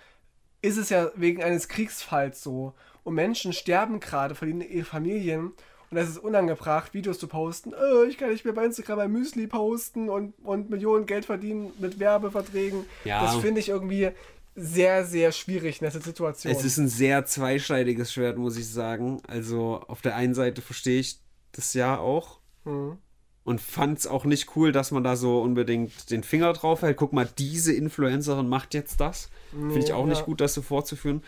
ist 0.62 0.78
es 0.78 0.90
ja 0.90 1.12
wegen 1.16 1.44
eines 1.44 1.68
Kriegsfalls 1.68 2.44
so. 2.44 2.74
Und 3.04 3.16
Menschen 3.16 3.54
sterben 3.54 4.00
gerade, 4.00 4.36
verlieren 4.36 4.62
ihre 4.62 4.86
Familien. 4.86 5.54
Und 5.90 5.98
es 5.98 6.10
ist 6.10 6.18
unangebracht, 6.18 6.94
Videos 6.94 7.18
zu 7.18 7.28
posten. 7.28 7.74
Oh, 7.74 8.04
ich 8.04 8.18
kann 8.18 8.30
nicht 8.30 8.44
mehr 8.44 8.54
bei 8.54 8.66
Instagram 8.66 9.00
ein 9.00 9.12
Müsli 9.12 9.48
posten 9.48 10.10
und, 10.10 10.34
und 10.44 10.70
Millionen 10.70 11.06
Geld 11.06 11.24
verdienen 11.24 11.72
mit 11.80 12.00
Werbeverträgen. 12.00 12.86
Ja. 13.06 13.24
Das 13.24 13.38
finde 13.38 13.62
ich 13.62 13.70
irgendwie 13.70 14.10
sehr, 14.56 15.06
sehr 15.06 15.32
schwierig 15.32 15.82
in 15.82 15.88
dieser 15.88 16.02
Situation. 16.02 16.52
Es 16.52 16.66
ist 16.66 16.78
ein 16.78 16.90
sehr 16.90 17.26
zweischneidiges 17.26 18.12
Schwert, 18.12 18.38
muss 18.38 18.58
ich 18.58 18.68
sagen. 18.68 19.22
Also 19.28 19.82
auf 19.88 20.02
der 20.02 20.16
einen 20.16 20.34
Seite 20.34 20.62
verstehe 20.62 21.00
ich 21.00 21.20
das 21.54 21.74
ja 21.74 21.98
auch. 21.98 22.37
Mhm. 22.68 22.98
Und 23.44 23.62
fand 23.62 23.98
es 24.00 24.08
auch 24.08 24.26
nicht 24.26 24.56
cool, 24.58 24.74
dass 24.74 24.92
man 24.92 25.06
da 25.06 25.16
so 25.16 25.40
unbedingt 25.42 26.12
den 26.12 26.22
Finger 26.24 26.52
drauf 26.52 26.82
hält. 26.82 26.98
Guck 26.98 27.14
mal, 27.14 27.30
diese 27.38 27.74
Influencerin 27.74 28.50
macht 28.50 28.74
jetzt 28.74 29.00
das. 29.00 29.30
Finde 29.52 29.80
ich 29.80 29.94
auch 29.94 30.04
ja. 30.04 30.10
nicht 30.10 30.26
gut, 30.26 30.42
das 30.42 30.54
so 30.54 30.62
vorzuführen. 30.62 31.24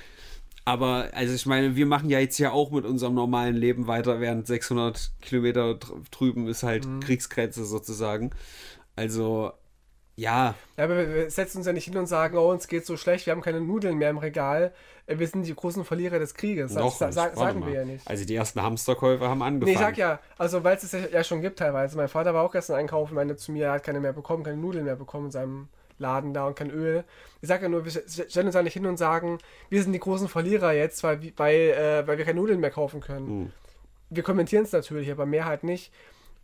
Aber, 0.65 1.09
also 1.13 1.33
ich 1.33 1.45
meine, 1.45 1.77
wir 1.77 1.85
machen 1.85 2.09
ja 2.09 2.19
jetzt 2.19 2.37
ja 2.37 2.51
auch 2.51 2.71
mit 2.71 2.83
unserem 2.85 3.13
normalen 3.13 3.55
Leben 3.55 3.87
weiter, 3.87 4.19
während 4.19 4.45
600 4.47 5.11
Kilometer 5.21 5.75
dr- 5.75 6.01
drüben 6.11 6.47
ist 6.47 6.63
halt 6.63 6.85
Mhm. 6.85 6.99
Kriegsgrenze 6.99 7.63
sozusagen. 7.63 8.31
Also, 8.97 9.51
ja, 10.17 10.55
Ja, 10.77 10.83
aber 10.83 10.97
wir- 11.07 11.31
setzen 11.31 11.59
uns 11.59 11.67
ja 11.67 11.73
nicht 11.73 11.85
hin 11.85 11.95
und 11.97 12.07
sagen, 12.07 12.37
oh, 12.37 12.51
uns 12.51 12.67
geht 12.67 12.85
so 12.85 12.97
schlecht, 12.97 13.25
wir 13.25 13.31
haben 13.31 13.41
keine 13.41 13.61
Nudeln 13.61 13.97
mehr 13.97 14.09
im 14.09 14.17
Regal, 14.17 14.73
wir 15.17 15.27
sind 15.27 15.45
die 15.47 15.55
großen 15.55 15.83
Verlierer 15.85 16.19
des 16.19 16.33
Krieges. 16.33 16.73
Das 16.73 16.83
noch 16.83 16.95
sa 16.95 17.07
nicht. 17.07 17.15
sa 17.15 17.23
Warte 17.23 17.37
sagen 17.37 17.65
wir 17.65 17.73
ja 17.73 17.85
nicht. 17.85 18.07
Also 18.07 18.25
die 18.25 18.35
ersten 18.35 18.61
Hamsterkäufe 18.61 19.27
haben 19.27 19.41
angefangen. 19.41 19.65
Nee, 19.65 19.73
ich 19.73 19.79
sag 19.79 19.97
ja, 19.97 20.19
also 20.37 20.63
weil 20.63 20.77
es 20.77 20.93
es 20.93 21.11
ja, 21.11 21.23
schon 21.23 21.41
gibt 21.41 21.59
teilweise. 21.59 21.97
Mein 21.97 22.07
Vater 22.07 22.33
war 22.33 22.43
auch 22.43 22.51
gestern 22.51 22.75
einkaufen, 22.77 23.15
meinte 23.15 23.35
zu 23.35 23.51
mir, 23.51 23.65
er 23.67 23.71
hat 23.73 23.83
keine 23.83 23.99
mehr 23.99 24.13
bekommen, 24.13 24.43
keine 24.43 24.57
Nudeln 24.57 24.85
mehr 24.85 24.95
bekommen 24.95 25.25
in 25.25 25.31
seinem 25.31 25.67
Laden 25.97 26.33
da 26.33 26.47
und 26.47 26.55
kein 26.55 26.69
Öl. 26.69 27.03
Ich 27.41 27.47
sag 27.49 27.61
ja 27.61 27.67
nur, 27.69 27.83
wir 27.83 27.91
stellen 27.91 28.45
uns 28.45 28.55
ja 28.55 28.63
nicht 28.63 28.73
hin 28.73 28.85
und 28.85 28.97
sagen, 28.97 29.37
wir 29.69 29.81
sind 29.83 29.91
die 29.93 29.99
großen 29.99 30.29
Verlierer 30.29 30.71
jetzt, 30.73 31.03
weil, 31.03 31.21
wir- 31.21 31.33
weil, 31.37 31.55
äh, 31.55 32.07
weil 32.07 32.17
wir 32.17 32.25
keine 32.25 32.39
Nudeln 32.39 32.59
mehr 32.59 32.71
kaufen 32.71 33.01
können. 33.01 33.27
Hm. 33.27 33.51
Wir 34.09 34.23
kommentieren 34.23 34.63
es 34.63 34.71
natürlich, 34.71 35.11
aber 35.11 35.25
mehr 35.25 35.45
halt 35.45 35.63
nicht. 35.63 35.91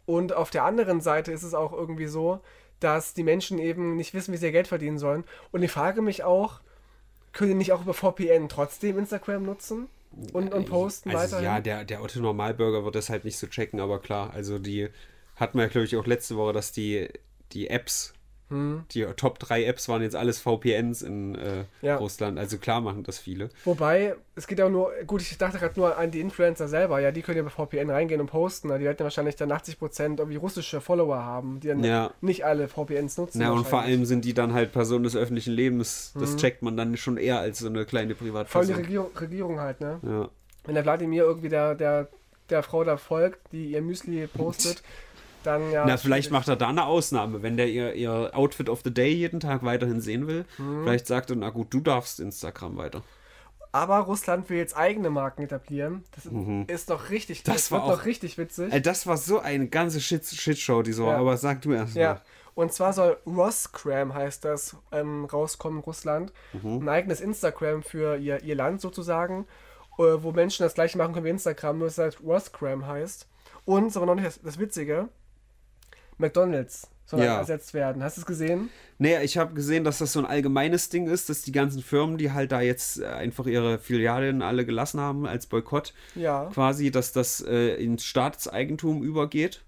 Und 0.05 0.33
auf 0.33 0.49
der 0.51 0.63
anderen 0.65 1.01
Seite 1.01 1.31
ist 1.31 1.43
es 1.43 1.53
auch 1.53 1.71
irgendwie 1.73 2.05
so, 2.07 2.39
dass 2.79 3.13
die 3.13 3.23
Menschen 3.23 3.57
eben 3.57 3.95
nicht 3.95 4.13
wissen, 4.13 4.33
wie 4.33 4.37
sie 4.37 4.47
ihr 4.47 4.51
Geld 4.51 4.67
verdienen 4.67 4.99
sollen. 4.99 5.23
Und 5.51 5.63
ich 5.63 5.71
frage 5.71 6.01
mich 6.01 6.23
auch, 6.23 6.59
können 7.35 7.51
die 7.51 7.57
nicht 7.57 7.73
auch 7.73 7.83
über 7.83 7.93
VPN 7.93 8.49
trotzdem 8.49 8.97
Instagram 8.97 9.43
nutzen 9.43 9.87
und, 10.33 10.51
und 10.51 10.65
posten 10.65 11.09
also, 11.11 11.35
weiterhin? 11.35 11.45
Ja, 11.45 11.59
der, 11.59 11.85
der 11.85 12.01
Otto 12.01 12.19
Normalbürger 12.19 12.83
wird 12.83 12.95
das 12.95 13.09
halt 13.09 13.25
nicht 13.25 13.37
so 13.37 13.45
checken, 13.45 13.79
aber 13.79 13.99
klar, 13.99 14.33
also 14.33 14.57
die 14.57 14.89
hatten 15.35 15.59
wir, 15.59 15.67
glaube 15.67 15.85
ich, 15.85 15.95
auch 15.95 16.07
letzte 16.07 16.37
Woche, 16.37 16.53
dass 16.53 16.71
die, 16.71 17.09
die 17.51 17.69
Apps 17.69 18.13
Die 18.49 19.03
Top 19.17 19.39
3 19.39 19.65
Apps 19.65 19.89
waren 19.89 20.03
jetzt 20.03 20.15
alles 20.15 20.39
VPNs 20.39 21.01
in 21.01 21.33
äh, 21.35 21.65
Ja. 21.81 21.97
Russland. 21.97 22.37
Also 22.37 22.57
klar 22.59 22.79
machen 22.79 23.01
das 23.03 23.17
viele. 23.17 23.49
Wobei, 23.63 24.15
es 24.35 24.45
geht 24.45 24.59
ja 24.59 24.65
auch 24.65 24.69
nur, 24.69 24.91
gut, 25.07 25.21
ich 25.23 25.35
dachte 25.37 25.57
gerade 25.57 25.79
nur 25.79 25.97
an 25.97 26.11
die 26.11 26.19
Influencer 26.19 26.67
selber, 26.67 26.99
ja, 26.99 27.11
die 27.11 27.23
können 27.23 27.37
ja 27.37 27.43
bei 27.43 27.49
VPN 27.49 27.89
reingehen 27.89 28.21
und 28.21 28.27
posten, 28.27 28.67
na, 28.67 28.77
die 28.77 28.85
werden 28.85 28.97
ja 28.99 29.03
wahrscheinlich 29.03 29.35
dann 29.35 29.51
80% 29.51 30.19
irgendwie 30.19 30.35
russische 30.37 30.79
Follower 30.79 31.17
haben, 31.17 31.59
die 31.59 31.69
dann 31.69 31.83
Ja. 31.83 32.11
nicht 32.21 32.45
alle 32.45 32.67
VPNs 32.67 33.17
nutzen. 33.17 33.39
Na, 33.39 33.51
und 33.51 33.65
vor 33.65 33.81
allem 33.81 34.05
sind 34.05 34.25
die 34.25 34.33
dann 34.35 34.53
halt 34.53 34.71
Personen 34.71 35.03
des 35.05 35.15
öffentlichen 35.15 35.53
Lebens. 35.53 36.13
Das 36.19 36.35
checkt 36.37 36.61
man 36.61 36.77
dann 36.77 36.97
schon 36.97 37.17
eher 37.17 37.39
als 37.39 37.59
so 37.59 37.67
eine 37.67 37.85
kleine 37.85 38.13
Vor 38.15 38.21
allem 38.25 38.27
die 38.27 38.43
Privatperson. 38.43 38.75
Regierung, 38.75 39.09
Regierung 39.19 39.59
halt, 39.59 39.81
ne? 39.81 39.99
Ja. 40.03 40.29
Wenn 40.65 40.75
der 40.75 40.83
Wladimir 40.83 41.23
irgendwie 41.23 41.49
der, 41.49 41.75
der, 41.75 42.09
der 42.49 42.61
Frau 42.63 42.83
da 42.83 42.97
folgt, 42.97 43.39
die 43.51 43.71
ihr 43.71 43.81
Müsli 43.81 44.27
postet, 44.27 44.83
dann 45.45 45.71
ja. 45.71 45.85
Na, 45.85 45.97
vielleicht 45.97 46.31
macht 46.31 46.47
er 46.47 46.55
da 46.55 46.69
eine 46.69 46.85
Ausnahme, 46.85 47.41
wenn 47.43 47.57
der 47.57 47.67
ihr, 47.69 47.93
ihr 47.93 48.31
Outfit 48.33 48.69
of 48.69 48.81
the 48.83 48.93
Day 48.93 49.13
jeden 49.13 49.39
Tag 49.39 49.63
weiterhin 49.63 50.01
sehen 50.01 50.27
will. 50.27 50.45
Mhm. 50.57 50.83
Vielleicht 50.83 51.07
sagt 51.07 51.29
er, 51.29 51.35
na 51.35 51.49
gut, 51.49 51.73
du 51.73 51.79
darfst 51.79 52.19
Instagram 52.19 52.77
weiter. 52.77 53.01
Aber 53.71 53.97
Russland 53.99 54.49
will 54.49 54.57
jetzt 54.57 54.77
eigene 54.77 55.09
Marken 55.09 55.41
etablieren. 55.43 56.03
Das 56.15 56.25
ist 56.73 56.89
noch 56.89 57.09
richtig, 57.09 57.39
Mhm. 57.45 57.51
Das 57.51 57.71
war 57.71 57.79
wird 57.81 57.91
auch- 57.91 57.97
noch 57.97 58.05
richtig 58.05 58.37
witzig. 58.37 58.71
Ey, 58.71 58.81
das 58.81 59.05
war 59.05 59.17
so 59.17 59.39
eine 59.39 59.67
ganze 59.67 59.99
Shit 59.99 60.25
Shitshow, 60.25 60.81
die 60.81 60.93
so, 60.93 61.07
Ja. 61.07 61.17
aber 61.17 61.35
sag 61.35 61.61
du 61.61 61.73
erst 61.73 61.95
mal. 61.95 62.01
Ja, 62.01 62.21
und 62.53 62.71
zwar 62.71 62.93
soll 62.93 63.17
Roscram, 63.27 64.13
heißt 64.13 64.45
das, 64.45 64.77
ähm, 64.93 65.25
rauskommen 65.25 65.79
in 65.79 65.83
Russland. 65.83 66.31
Mhm. 66.53 66.83
Ein 66.83 66.89
eigenes 66.89 67.19
Instagram 67.19 67.83
für 67.83 68.15
ihr, 68.15 68.41
ihr 68.43 68.55
Land 68.55 68.79
sozusagen, 68.79 69.45
äh, 69.97 70.03
wo 70.19 70.31
Menschen 70.31 70.63
das 70.63 70.73
gleiche 70.73 70.97
machen 70.97 71.13
können 71.13 71.25
wie 71.25 71.29
Instagram, 71.31 71.77
nur 71.79 71.87
dass 71.87 71.97
es 71.97 71.99
halt 72.03 72.23
Roscram 72.23 72.87
heißt. 72.87 73.27
Und, 73.65 73.97
aber 73.97 74.05
noch 74.05 74.15
nicht 74.15 74.27
das, 74.27 74.41
das 74.41 74.57
Witzige, 74.57 75.09
McDonalds 76.17 76.89
soll 77.05 77.21
Ja. 77.23 77.37
ersetzt 77.37 77.73
werden. 77.73 78.03
Hast 78.03 78.17
du 78.17 78.21
es 78.21 78.25
gesehen? 78.25 78.69
Naja, 78.97 79.21
ich 79.21 79.37
habe 79.37 79.53
gesehen, 79.53 79.83
dass 79.83 79.99
das 79.99 80.13
so 80.13 80.19
ein 80.19 80.25
allgemeines 80.25 80.89
Ding 80.89 81.07
ist, 81.07 81.29
dass 81.29 81.41
die 81.43 81.51
ganzen 81.51 81.81
Firmen, 81.83 82.17
die 82.17 82.31
halt 82.31 82.51
da 82.51 82.61
jetzt 82.61 82.99
äh, 82.99 83.05
einfach 83.05 83.45
ihre 83.45 83.77
Filialen 83.77 84.41
alle 84.41 84.65
gelassen 84.65 84.99
haben 84.99 85.27
als 85.27 85.45
Boykott, 85.45 85.93
Ja. 86.15 86.49
quasi, 86.53 86.89
dass 86.91 87.11
das 87.11 87.41
äh, 87.41 87.75
ins 87.75 88.05
Staatseigentum 88.05 89.03
übergeht. 89.03 89.63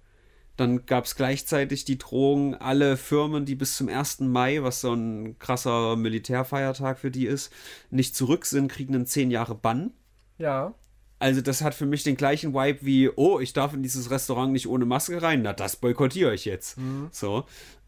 Dann 0.56 0.88
gab 0.88 1.06
es 1.06 1.16
gleichzeitig 1.16 1.86
die 1.86 2.00
Drohung, 2.00 2.56
alle 2.56 2.98
Firmen, 2.98 3.46
die 3.46 3.54
bis 3.54 3.78
zum 3.78 3.88
1. 3.90 4.22
Mai, 4.22 4.64
was 4.64 4.82
so 4.82 4.92
ein 4.92 5.38
krasser 5.38 5.96
Militärfeiertag 5.96 6.98
für 6.98 7.12
die 7.12 7.28
ist, 7.28 7.54
nicht 7.92 8.16
zurück 8.16 8.48
sind, 8.48 8.72
kriegen 8.72 8.96
einen 8.96 9.06
10 9.06 9.30
Jahre 9.30 9.54
Bann. 9.54 9.92
Ja. 10.40 10.74
Also 11.20 11.42
das 11.42 11.62
hat 11.62 11.74
für 11.74 11.86
mich 11.86 12.04
den 12.04 12.16
gleichen 12.16 12.54
Vibe 12.54 12.80
wie, 12.82 13.10
oh, 13.10 13.40
ich 13.40 13.54
darf 13.54 13.74
in 13.74 13.82
dieses 13.84 14.12
Restaurant 14.12 14.52
nicht 14.54 14.68
ohne 14.68 14.86
Maske 14.86 15.22
rein, 15.22 15.42
na 15.42 15.54
das 15.54 15.76
boykottiere 15.76 16.34
ich 16.34 16.46
jetzt. 16.46 16.78
So. 17.12 17.46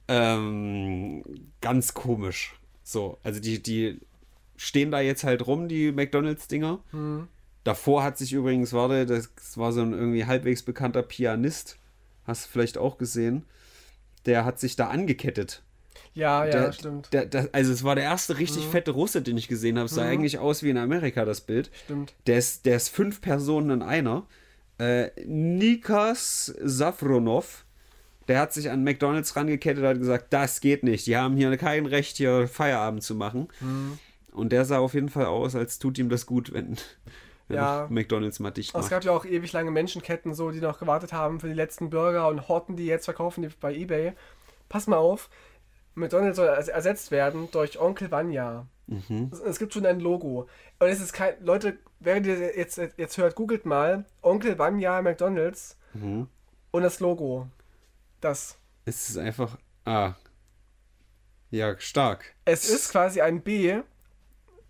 Ähm, 0.08 1.24
ganz 1.62 1.94
komisch. 1.94 2.56
So, 2.84 3.20
also 3.22 3.40
die, 3.40 3.62
die 3.62 4.00
stehen 4.58 4.90
da 4.90 5.00
jetzt 5.00 5.24
halt 5.24 5.46
rum, 5.46 5.68
die 5.68 5.92
McDonalds-Dinger. 5.92 6.80
Davor 7.64 8.04
hat 8.04 8.18
sich 8.18 8.34
übrigens, 8.34 8.74
warte, 8.74 9.06
das 9.06 9.30
war 9.58 9.72
so 9.74 9.82
ein 9.82 9.94
irgendwie 9.94 10.26
halbwegs 10.26 10.64
bekannter 10.64 11.04
Pianist, 11.04 11.78
hast 12.24 12.46
du 12.46 12.50
vielleicht 12.50 12.80
auch 12.80 12.98
gesehen, 12.98 13.46
der 14.26 14.44
hat 14.46 14.60
sich 14.60 14.76
da 14.76 14.88
angekettet. 14.88 15.62
Ja, 16.14 16.44
ja, 16.46 16.52
der, 16.52 16.72
stimmt. 16.74 17.14
Der, 17.14 17.26
der, 17.26 17.50
also 17.52 17.72
es 17.72 17.84
war 17.84 17.96
der 17.96 18.04
erste 18.04 18.38
richtig 18.38 18.66
fette 18.66 18.92
Russe, 18.92 19.22
den 19.22 19.38
ich 19.38 19.48
gesehen 19.48 19.78
habe. 19.78 19.86
Es 19.86 19.96
sah 19.96 20.04
eigentlich 20.04 20.40
aus 20.40 20.64
wie 20.64 20.70
in 20.70 20.78
Amerika, 20.78 21.24
das 21.26 21.42
Bild. 21.42 21.70
Stimmt. 21.86 22.14
Der 22.28 22.38
ist, 22.38 22.66
der 22.66 22.76
ist 22.76 22.90
fünf 22.90 23.22
Personen 23.22 23.70
in 23.70 23.82
einer. 23.82 24.26
Äh, 24.80 25.10
Nikas 25.26 26.54
Safronov, 26.62 27.66
der 28.28 28.40
hat 28.40 28.54
sich 28.54 28.70
an 28.70 28.84
McDonalds 28.84 29.36
rangekettet 29.36 29.84
und 29.84 29.90
hat 29.90 30.00
gesagt, 30.00 30.28
das 30.32 30.62
geht 30.62 30.84
nicht. 30.84 31.06
Die 31.08 31.18
haben 31.18 31.36
hier 31.36 31.56
kein 31.58 31.86
Recht, 31.86 32.18
hier 32.18 32.48
Feierabend 32.48 33.04
zu 33.04 33.16
machen. 33.16 33.48
Und 34.32 34.52
der 34.52 34.66
sah 34.66 34.80
auf 34.80 34.94
jeden 34.94 35.10
Fall 35.10 35.26
aus, 35.26 35.56
als 35.56 35.80
tut 35.80 35.98
ihm 35.98 36.10
das 36.10 36.26
gut, 36.26 36.54
wenn, 36.54 36.78
Ja. 37.50 37.88
McDonalds 37.90 38.40
mal 38.40 38.52
dicht 38.52 38.70
es 38.70 38.74
macht. 38.82 38.90
gab 38.92 39.04
ja 39.04 39.12
auch 39.12 39.26
ewig 39.26 39.52
lange 39.54 39.72
Menschenketten, 39.72 40.34
so, 40.36 40.52
die 40.52 40.62
noch 40.62 40.80
gewartet 40.80 41.12
haben 41.14 41.40
für 41.40 41.48
die 41.48 41.56
letzten 41.56 41.90
Burger 41.90 42.28
und 42.28 42.48
horten 42.48 42.76
die 42.76 42.86
jetzt, 42.86 43.06
verkaufen 43.06 43.42
die 43.42 43.50
bei 43.60 43.74
Ebay. 43.74 44.14
Pass 44.70 44.86
mal 44.86 44.98
auf, 44.98 45.30
McDonalds 46.00 46.38
soll 46.38 46.48
ers- 46.48 46.68
ersetzt 46.70 47.12
werden 47.12 47.50
durch 47.52 47.80
Onkel 47.80 48.10
Vanya. 48.12 48.66
Mhm. 48.88 49.32
Es, 49.46 49.60
gibt 49.60 49.74
schon 49.74 49.86
ein 49.86 50.00
Logo. 50.00 50.48
Und 50.80 50.88
es 50.88 51.00
ist 51.00 51.14
kein. 51.14 51.34
Leute, 51.44 51.78
während 52.00 52.26
ihr 52.26 52.58
jetzt, 52.58 52.78
jetzt 52.98 53.18
hört, 53.18 53.36
googelt 53.36 53.66
mal 53.66 54.06
Onkel 54.22 54.58
Vanya 54.58 55.02
McDonalds 55.02 55.78
Mhm. 55.94 56.28
und 56.72 56.84
das 56.84 57.00
Logo. 57.00 57.48
Das. 58.22 58.58
Es 58.86 59.10
ist 59.10 59.18
einfach. 59.18 59.58
Ah. 59.86 60.14
Ja, 61.52 61.76
stark. 61.80 62.34
Es 62.46 62.70
ist 62.70 62.92
quasi 62.92 63.22
ein 63.22 63.42
B. 63.42 63.80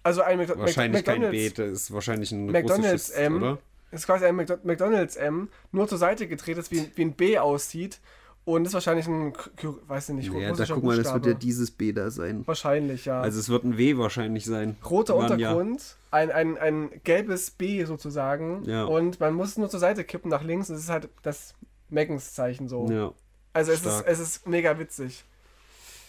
Also 0.04 0.22
ein 0.22 0.40
Mc- 0.40 0.58
Wahrscheinlich 0.58 1.04
kein 1.04 1.22
McDonald's. 1.22 1.56
B, 1.56 1.64
das 1.64 1.72
ist 1.82 1.94
wahrscheinlich 1.94 2.32
ein 2.32 2.46
McDonald's 2.46 3.10
M. 3.10 3.38
oder? 3.38 3.58
ist 3.92 4.06
quasi 4.06 4.26
ein 4.26 4.36
McDo- 4.40 4.60
McDonald's 4.64 5.16
M, 5.16 5.50
nur 5.72 5.88
zur 5.88 5.98
Seite 5.98 6.28
gedreht 6.28 6.58
ist, 6.58 6.72
wie, 6.72 6.90
wie 6.96 7.02
ein 7.02 7.14
B 7.14 7.38
aussieht. 7.40 8.00
Und 8.50 8.66
ist 8.66 8.74
wahrscheinlich 8.74 9.08
ein, 9.08 9.32
weiß 9.88 10.10
ich 10.10 10.16
nicht, 10.16 10.34
Ja, 10.34 10.52
da 10.52 10.66
guck 10.66 10.84
mal, 10.84 10.98
das 10.98 11.14
wird 11.14 11.26
ja 11.28 11.34
dieses 11.36 11.70
B 11.70 11.92
da 11.94 12.10
sein. 12.10 12.48
Wahrscheinlich, 12.48 13.06
ja. 13.06 13.22
Also 13.22 13.40
es 13.40 13.48
wird 13.48 13.64
ein 13.64 13.78
W 13.78 13.98
wahrscheinlich 13.98 14.46
sein. 14.46 14.76
Roter 14.90 15.16
Vanya. 15.16 15.52
Untergrund, 15.52 15.98
ein, 16.10 16.32
ein, 16.32 16.58
ein 16.58 16.90
gelbes 17.04 17.52
B 17.52 17.86
sozusagen. 17.86 18.64
Ja. 18.64 18.86
Und 18.86 19.20
man 19.20 19.36
muss 19.36 19.50
es 19.50 19.58
nur 19.58 19.70
zur 19.70 19.80
Seite 19.80 20.04
kippen 20.04 20.32
nach 20.32 20.44
links. 20.44 20.70
Es 20.70 20.80
ist 20.80 20.90
halt 20.90 21.10
das 21.22 21.54
Meggans-Zeichen 21.90 22.68
so. 22.68 22.90
Ja. 22.90 23.14
also 23.54 23.72
es 23.72 23.86
ist, 23.86 24.04
es 24.08 24.20
ist 24.20 24.48
mega 24.48 24.80
witzig. 24.80 25.26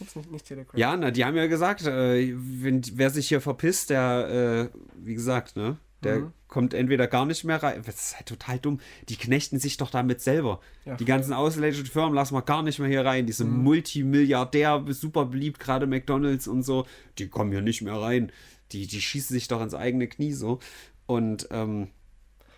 Ups, 0.01 0.17
nicht, 0.17 0.31
nicht 0.33 0.47
Telegram. 0.47 0.81
Ja, 0.81 0.97
na, 0.97 1.11
die 1.11 1.27
haben 1.27 1.37
ja 1.37 1.47
gesagt, 1.47 1.87
äh, 1.87 2.35
wenn, 2.35 2.81
wer 2.95 3.11
sich 3.11 3.29
hier 3.29 3.43
verpisst, 3.43 3.91
der, 3.91 4.71
äh, 4.73 4.79
wie 4.97 5.13
gesagt, 5.13 5.57
ne, 5.57 5.77
der 6.03 6.21
Mhm. 6.21 6.33
kommt 6.49 6.75
entweder 6.75 7.07
gar 7.07 7.27
nicht 7.27 7.45
mehr 7.45 7.63
rein. 7.63 7.83
Das 7.85 7.95
ist 7.97 8.17
halt 8.17 8.27
total 8.27 8.59
dumm. 8.59 8.81
Die 9.09 9.17
knechten 9.17 9.59
sich 9.59 9.77
doch 9.77 9.91
damit 9.91 10.21
selber. 10.21 10.61
Ja, 10.85 10.97
die 10.97 11.05
ganzen 11.05 11.33
ausländischen 11.33 11.87
Firmen 11.87 12.15
lassen 12.15 12.35
wir 12.35 12.43
gar 12.43 12.63
nicht 12.63 12.79
mehr 12.79 12.89
hier 12.89 13.05
rein. 13.05 13.27
Diese 13.27 13.45
Mhm. 13.45 13.63
Multimilliardär, 13.63 14.85
super 14.91 15.27
beliebt, 15.27 15.61
gerade 15.61 15.87
McDonalds 15.87 16.49
und 16.49 16.63
so, 16.63 16.87
die 17.19 17.29
kommen 17.29 17.53
hier 17.53 17.63
nicht 17.63 17.83
mehr 17.83 17.95
rein. 18.01 18.33
Die, 18.73 18.87
die 18.87 19.01
schießen 19.01 19.35
sich 19.35 19.49
doch 19.49 19.61
ins 19.63 19.75
eigene 19.75 20.07
Knie 20.09 20.33
so. 20.33 20.59
Und 21.07 21.49
ähm, 21.51 21.89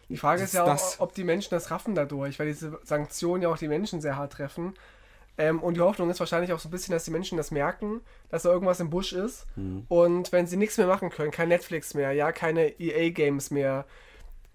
Die 0.08 0.16
Frage 0.18 0.42
ist 0.42 0.52
ja 0.52 0.62
auch, 0.64 0.66
das. 0.68 1.00
ob 1.00 1.14
die 1.14 1.24
Menschen 1.24 1.50
das 1.50 1.70
raffen 1.70 1.94
dadurch, 1.94 2.38
weil 2.38 2.48
diese 2.48 2.78
Sanktionen 2.84 3.42
ja 3.42 3.48
auch 3.48 3.56
die 3.58 3.68
Menschen 3.68 4.00
sehr 4.02 4.16
hart 4.16 4.34
treffen. 4.34 4.74
Ähm, 5.38 5.60
und 5.60 5.76
die 5.76 5.80
Hoffnung 5.80 6.10
ist 6.10 6.20
wahrscheinlich 6.20 6.52
auch 6.52 6.58
so 6.58 6.68
ein 6.68 6.72
bisschen, 6.72 6.92
dass 6.92 7.04
die 7.04 7.10
Menschen 7.10 7.38
das 7.38 7.50
merken, 7.50 8.00
dass 8.28 8.42
da 8.42 8.50
irgendwas 8.50 8.80
im 8.80 8.90
Busch 8.90 9.12
ist. 9.12 9.46
Hm. 9.54 9.86
Und 9.88 10.30
wenn 10.32 10.46
sie 10.46 10.56
nichts 10.56 10.76
mehr 10.76 10.86
machen 10.86 11.10
können, 11.10 11.30
kein 11.30 11.48
Netflix 11.48 11.94
mehr, 11.94 12.12
ja, 12.12 12.32
keine 12.32 12.78
EA-Games 12.78 13.50
mehr, 13.50 13.86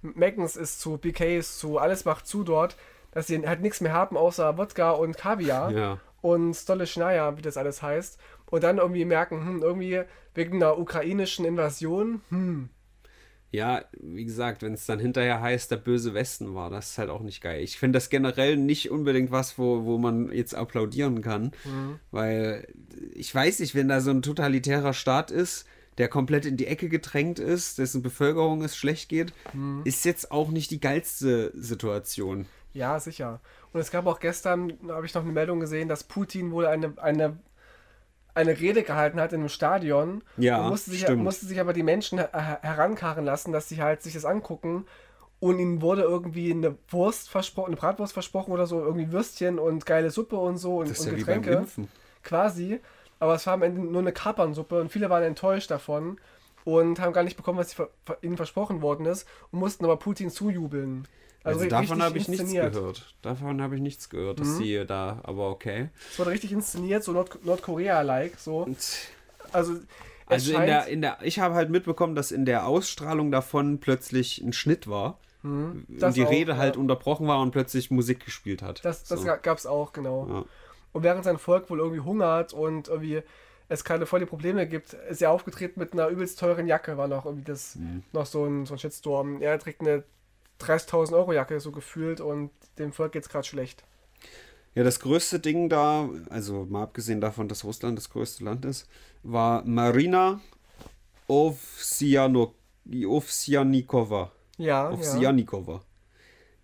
Magnus 0.02 0.56
ist 0.56 0.80
zu, 0.80 0.98
BK 0.98 1.38
ist 1.38 1.60
zu, 1.60 1.80
alles 1.80 2.06
macht 2.06 2.28
zu 2.28 2.44
dort, 2.44 2.78
dass 3.12 3.28
sie 3.28 3.48
halt 3.48 3.62
nichts 3.62 3.82
mehr 3.82 3.94
haben 3.94 4.16
außer 4.16 4.58
Wodka 4.58 4.92
und 4.92 5.18
Kaviar 5.18 5.72
ja. 5.72 6.00
und 6.22 6.54
Stolle 6.54 6.86
Schneier, 6.86 7.38
wie 7.38 7.42
das 7.42 7.58
alles 7.58 7.82
heißt. 7.82 8.20
Und 8.50 8.64
dann 8.64 8.78
irgendwie 8.78 9.06
merken, 9.06 9.46
hm, 9.46 9.64
irgendwie 9.64 10.04
wegen 10.36 10.58
einer 10.58 10.78
ukrainischen 10.78 11.44
Invasion, 11.44 12.22
hm, 12.30 12.70
Ja, 13.52 13.86
wie 14.00 14.26
gesagt, 14.26 14.62
wenn 14.62 14.74
es 14.74 14.86
dann 14.86 15.00
hinterher 15.00 15.42
heißt, 15.42 15.72
der 15.72 15.78
böse 15.78 16.14
Westen 16.14 16.54
war, 16.54 16.70
das 16.70 16.92
ist 16.92 16.98
halt 16.98 17.10
auch 17.10 17.22
nicht 17.22 17.42
geil. 17.42 17.64
Ich 17.64 17.80
finde 17.80 17.98
das 17.98 18.10
generell 18.10 18.58
nicht 18.58 18.92
unbedingt 18.92 19.32
was, 19.32 19.58
wo, 19.58 19.86
wo 19.86 19.98
man 19.98 20.32
jetzt 20.32 20.54
applaudieren 20.54 21.22
kann, 21.22 21.52
weil 22.12 22.68
ich 23.14 23.34
weiß 23.34 23.60
nicht, 23.60 23.74
wenn 23.74 23.88
da 23.88 24.02
so 24.02 24.12
ein 24.12 24.22
totalitärer 24.22 24.94
Staat 24.94 25.32
ist, 25.32 25.66
der 25.98 26.10
komplett 26.10 26.46
in 26.46 26.58
die 26.58 26.68
Ecke 26.68 26.90
gedrängt 26.90 27.40
ist, 27.40 27.78
dessen 27.78 28.02
Bevölkerung 28.02 28.64
es 28.64 28.76
schlecht 28.76 29.10
geht, 29.10 29.34
ist 29.84 30.06
jetzt 30.06 30.32
auch 30.32 30.50
nicht 30.50 30.70
die 30.72 30.80
geilste 30.80 31.52
Situation. 31.56 32.46
Ja, 32.74 33.00
sicher. 33.00 33.40
Und 33.74 33.80
es 33.80 33.92
gab 33.92 34.06
auch 34.06 34.20
gestern, 34.20 34.74
habe 34.88 35.06
ich 35.06 35.14
noch 35.14 35.24
eine 35.24 35.32
Meldung 35.32 35.60
gesehen, 35.60 35.88
dass 35.88 36.04
Putin 36.04 36.52
wohl 36.52 36.68
eine, 36.68 36.94
eine, 36.98 37.38
eine 38.38 38.60
Rede 38.60 38.84
gehalten 38.84 39.20
hat 39.20 39.34
in 39.34 39.40
einem 39.42 39.50
Stadion. 39.50 40.24
Ja, 40.38 40.62
und 40.62 40.70
musste 40.70 40.92
sich, 40.92 41.10
musste 41.10 41.46
sich 41.46 41.60
aber 41.60 41.74
die 41.74 41.84
Menschen 41.84 42.20
her 42.20 42.60
herankarren 42.62 43.26
lassen, 43.26 43.52
dass 43.52 43.68
sie 43.68 43.82
halt 43.82 44.02
sich 44.02 44.14
das 44.14 44.26
angucken. 44.26 44.86
Und 45.40 45.60
ihnen 45.60 45.82
wurde 45.82 46.02
irgendwie 46.02 46.52
eine 46.52 46.76
Wurst 46.90 47.30
versprochen, 47.30 47.68
eine 47.68 47.76
Bratwurst 47.76 48.14
versprochen 48.14 48.52
oder 48.52 48.66
so, 48.66 48.80
irgendwie 48.80 49.12
Würstchen 49.12 49.60
und 49.60 49.86
geile 49.86 50.10
Suppe 50.10 50.36
und 50.38 50.58
so 50.58 50.78
und, 50.78 50.90
Das 50.90 51.00
ist 51.00 51.06
und 51.06 51.12
ja 51.14 51.18
wie 51.18 51.24
beim 51.24 51.42
Getränke. 51.42 51.60
Impfen. 51.62 51.88
Quasi. 52.24 52.80
Aber 53.20 53.36
es 53.36 53.46
war 53.46 53.54
am 53.54 53.64
Ende 53.64 53.82
nur 53.82 54.02
eine 54.02 54.12
Kapernsuppe 54.12 54.80
und 54.80 54.92
viele 54.92 55.10
waren 55.10 55.24
enttäuscht 55.24 55.70
davon 55.72 56.18
und 56.64 57.00
haben 57.00 57.14
gar 57.14 57.24
nicht 57.24 57.38
bekommen, 57.38 57.58
was 57.58 57.76
ihnen 58.22 58.38
versprochen 58.38 58.82
worden 58.82 59.06
ist 59.06 59.28
und 59.52 59.60
mussten 59.60 59.86
aber 59.86 59.98
Putin 59.98 60.30
zujubeln. 60.30 61.08
Also, 61.48 61.66
ri- 61.66 61.70
davon 61.70 62.02
habe 62.04 62.18
ich 62.18 62.28
nichts 62.28 62.52
gehört. 62.52 63.16
Davon 63.22 63.62
habe 63.62 63.76
ich 63.76 63.82
nichts 63.82 64.10
gehört, 64.10 64.40
dass 64.40 64.58
sie 64.58 64.84
da, 64.86 65.20
aber 65.24 65.50
okay. 65.50 65.90
Es 66.12 66.20
wurde 66.20 66.32
richtig 66.32 66.52
inszeniert, 66.52 67.04
so 67.04 67.12
Nord 67.12 67.44
Nordkorea-like. 67.46 68.38
So. 68.40 68.68
Also, 69.52 69.76
Also 70.26 70.54
in 70.54 70.66
der, 70.66 70.88
in 70.88 71.02
der, 71.02 71.18
ich 71.22 71.40
habe 71.40 71.56
halt 71.56 71.70
mitbekommen, 71.70 72.16
dass 72.16 72.32
in 72.32 72.46
der 72.46 72.68
Ausstrahlung 72.68 73.32
davon 73.32 73.80
plötzlich 73.80 74.42
ein 74.42 74.54
Schnitt 74.54 74.88
war. 74.88 75.20
und 75.44 75.86
die 75.90 76.02
auch, 76.26 76.30
Rede 76.32 76.52
ja. 76.54 76.58
halt 76.58 76.76
unterbrochen 76.78 77.28
war 77.28 77.40
und 77.42 77.52
plötzlich 77.52 77.90
Musik 77.92 78.26
gespielt 78.26 78.62
hat. 78.62 78.84
Das, 78.84 79.06
das 79.06 79.22
so. 79.22 79.28
gab 79.42 79.58
es 79.58 79.66
auch, 79.66 79.94
genau. 79.94 80.28
Ja. 80.30 80.46
Und 80.92 81.04
während 81.04 81.24
sein 81.24 81.38
Volk 81.38 81.70
wohl 81.70 81.80
irgendwie 81.80 82.02
hungert 82.02 82.54
und 82.54 82.88
irgendwie 82.90 83.22
es 83.70 83.84
keine 83.84 84.06
voll 84.06 84.20
die 84.22 84.26
Probleme 84.26 84.66
gibt, 84.68 84.94
ist 84.94 85.22
er 85.22 85.30
aufgetreten 85.32 85.80
mit 85.80 85.94
einer 85.94 86.08
übelst 86.08 86.40
teuren 86.40 86.68
Jacke, 86.68 86.98
war 86.98 87.08
noch 87.08 87.26
irgendwie 87.26 87.44
das, 87.46 87.76
Mhm. 87.76 88.04
noch 88.14 88.26
so 88.26 88.46
ein, 88.46 88.66
so 88.66 88.74
ein 88.76 88.80
Shitstorm. 88.80 89.42
Er 89.42 89.60
trägt 89.60 89.82
eine 89.82 90.04
30.000 90.62 91.14
Euro 91.14 91.34
Jacke 91.34 91.60
so 91.60 91.72
gefühlt 91.72 92.22
und 92.22 92.52
dem 92.78 92.94
Volk 92.94 93.14
geht's 93.14 93.30
gerade 93.30 93.48
schlecht. 93.48 93.84
Ja, 94.76 94.84
das 94.84 95.00
größte 95.00 95.40
Ding 95.40 95.70
da, 95.70 96.08
also 96.30 96.66
mal 96.66 96.84
abgesehen 96.84 97.20
davon, 97.20 97.48
dass 97.48 97.64
Russland 97.64 97.98
das 97.98 98.12
größte 98.12 98.44
Land 98.44 98.64
ist, 98.66 98.88
war 99.24 99.64
Marina 99.66 100.40
Ovsjanikova. 101.28 102.54
Ja, 104.58 104.66
ja. 104.66 104.92
Ovsjanikova. 104.92 105.82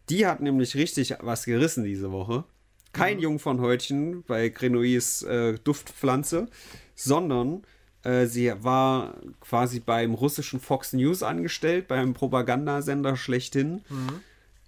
Die 0.10 0.28
hat 0.28 0.41
nämlich 0.41 0.76
richtig 0.76 1.16
was 1.22 1.46
gerissen 1.46 1.84
diese 1.84 2.12
Woche. 2.12 2.44
Kein 2.91 3.20
Jungfernhäutchen 3.20 4.24
bei 4.24 4.50
Grenouilles 4.50 5.24
äh, 5.24 5.58
Duftpflanze, 5.64 6.48
sondern 6.94 7.64
sie 8.26 8.51
war 8.62 9.14
quasi 9.41 9.80
beim 9.80 10.14
russischen 10.14 10.60
Fox 10.60 10.93
News 10.93 11.24
angestellt, 11.24 11.88
beim 11.88 12.14
Propagandasender 12.14 13.16
schlechthin. 13.16 13.82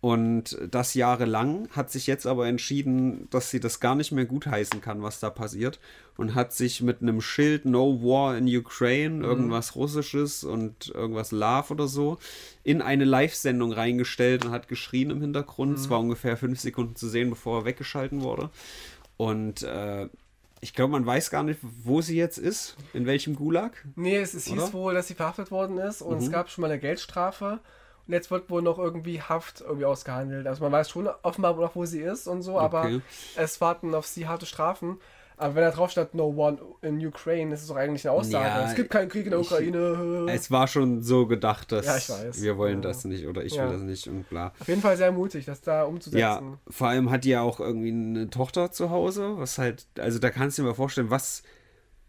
Und 0.01 0.55
das 0.69 0.93
jahrelang 0.93 1.67
hat 1.71 1.89
sich 1.89 2.05
jetzt 2.05 2.27
aber 2.27 2.47
entschieden, 2.47 3.27
dass 3.31 3.49
sie 3.49 3.59
das 3.59 3.79
gar 3.79 3.95
nicht 3.95 4.11
mehr 4.11 4.25
gutheißen 4.25 4.79
kann, 4.79 5.01
was 5.01 5.19
da 5.19 5.31
passiert. 5.31 5.79
Und 6.15 6.36
hat 6.36 6.53
sich 6.53 6.81
mit 6.81 7.01
einem 7.01 7.21
Schild 7.21 7.65
No 7.65 8.03
War 8.03 8.38
in 8.38 8.47
Ukraine, 8.47 9.25
irgendwas 9.25 9.75
Russisches 9.75 10.43
und 10.43 10.89
irgendwas 10.89 11.31
Love 11.31 11.73
oder 11.73 11.88
so, 11.88 12.19
in 12.63 12.83
eine 12.83 13.03
Live-Sendung 13.03 13.71
reingestellt 13.71 14.45
und 14.45 14.51
hat 14.51 14.67
geschrien 14.67 15.09
im 15.09 15.21
Hintergrund. 15.21 15.79
Es 15.79 15.89
war 15.89 15.99
ungefähr 15.99 16.38
fünf 16.38 16.59
Sekunden 16.59 16.95
zu 16.95 17.09
sehen, 17.09 17.31
bevor 17.31 17.61
er 17.61 17.65
weggeschalten 17.65 18.21
wurde. 18.21 18.51
Und 19.17 19.63
äh, 19.63 20.07
ich 20.62 20.74
glaube, 20.74 20.91
man 20.93 21.06
weiß 21.06 21.30
gar 21.30 21.43
nicht, 21.43 21.60
wo 21.62 22.01
sie 22.01 22.18
jetzt 22.18 22.38
ist, 22.38 22.76
in 22.93 23.06
welchem 23.06 23.36
Gulag. 23.36 23.86
Nee, 23.95 24.18
es, 24.18 24.34
es 24.34 24.45
hieß? 24.45 24.70
Mhm. 24.70 24.74
wohl, 24.74 24.93
dass 24.93 25.08
sie 25.08 25.16
verhaftet 25.16 25.51
worden 25.51 25.78
ist 25.78 26.01
und 26.01 26.18
es 26.18 26.32
gab 26.32 26.49
schon 26.49 26.62
mal 26.64 26.72
eine 26.72 26.80
Geldstrafe. 26.80 27.60
Und 28.08 28.14
jetzt 28.14 28.30
wird 28.30 28.51
wohl 28.51 28.62
noch 28.62 28.78
irgendwie 28.78 29.20
Haft 29.20 29.62
irgendwie 29.62 29.86
ausgehandelt. 29.86 30.45
Also 30.45 30.62
man 30.64 30.72
weiß 30.72 30.91
schon 30.91 31.08
offenbar 31.24 31.56
noch, 31.56 31.76
wo 31.76 31.86
sie 31.86 32.01
ist 32.01 32.28
und 32.28 32.43
so, 32.43 32.60
aber 32.60 32.82
Okay. 32.84 33.01
es 33.36 33.60
warten 33.62 33.95
auf 33.95 34.06
sie 34.06 34.28
harte 34.28 34.45
Strafen. 34.45 34.99
Aber 35.38 35.55
wenn 35.55 35.63
da 35.63 35.71
drauf 35.71 35.91
steht 35.91 36.13
No 36.13 36.27
One 36.36 36.57
in 36.81 37.05
Ukraine, 37.05 37.51
das 37.51 37.61
ist 37.61 37.69
doch 37.69 37.75
eigentlich 37.75 38.07
eine 38.07 38.17
Aussage. 38.17 38.45
Ja, 38.47 38.67
es 38.69 38.75
gibt 38.75 38.89
keinen 38.89 39.09
Krieg 39.09 39.25
in 39.25 39.31
der 39.31 39.39
ich- 39.41 39.47
Ukraine. 39.51 40.27
Es 40.31 40.49
war 40.49 40.67
schon 40.67 41.01
so 41.03 41.27
gedacht, 41.27 41.71
dass 41.71 41.86
Ja, 41.86 41.97
ich 41.97 42.09
weiß. 42.09 42.41
wir 42.41 42.57
wollen 42.57 42.75
Ja. 42.81 42.89
das 42.89 43.03
nicht 43.05 43.27
oder 43.27 43.43
ich 43.43 43.57
will 43.57 43.67
das 43.69 43.81
nicht 43.81 44.07
und 44.07 44.29
bla. 44.29 44.53
Auf 44.59 44.67
jeden 44.67 44.81
Fall 44.81 44.95
sehr 44.97 45.11
mutig, 45.11 45.45
das 45.45 45.61
da 45.61 45.83
umzusetzen. 45.83 46.19
Ja, 46.19 46.41
vor 46.69 46.88
allem 46.88 47.09
hat 47.11 47.23
die 47.25 47.29
ja 47.29 47.41
auch 47.41 47.59
irgendwie 47.59 47.91
eine 47.91 48.29
Tochter 48.29 48.71
zu 48.71 48.89
Hause, 48.89 49.33
was 49.38 49.57
halt, 49.57 49.86
also 49.99 50.19
da 50.19 50.29
kannst 50.29 50.57
du 50.57 50.61
dir 50.63 50.69
mal 50.69 50.73
vorstellen, 50.75 51.09
was, 51.09 51.43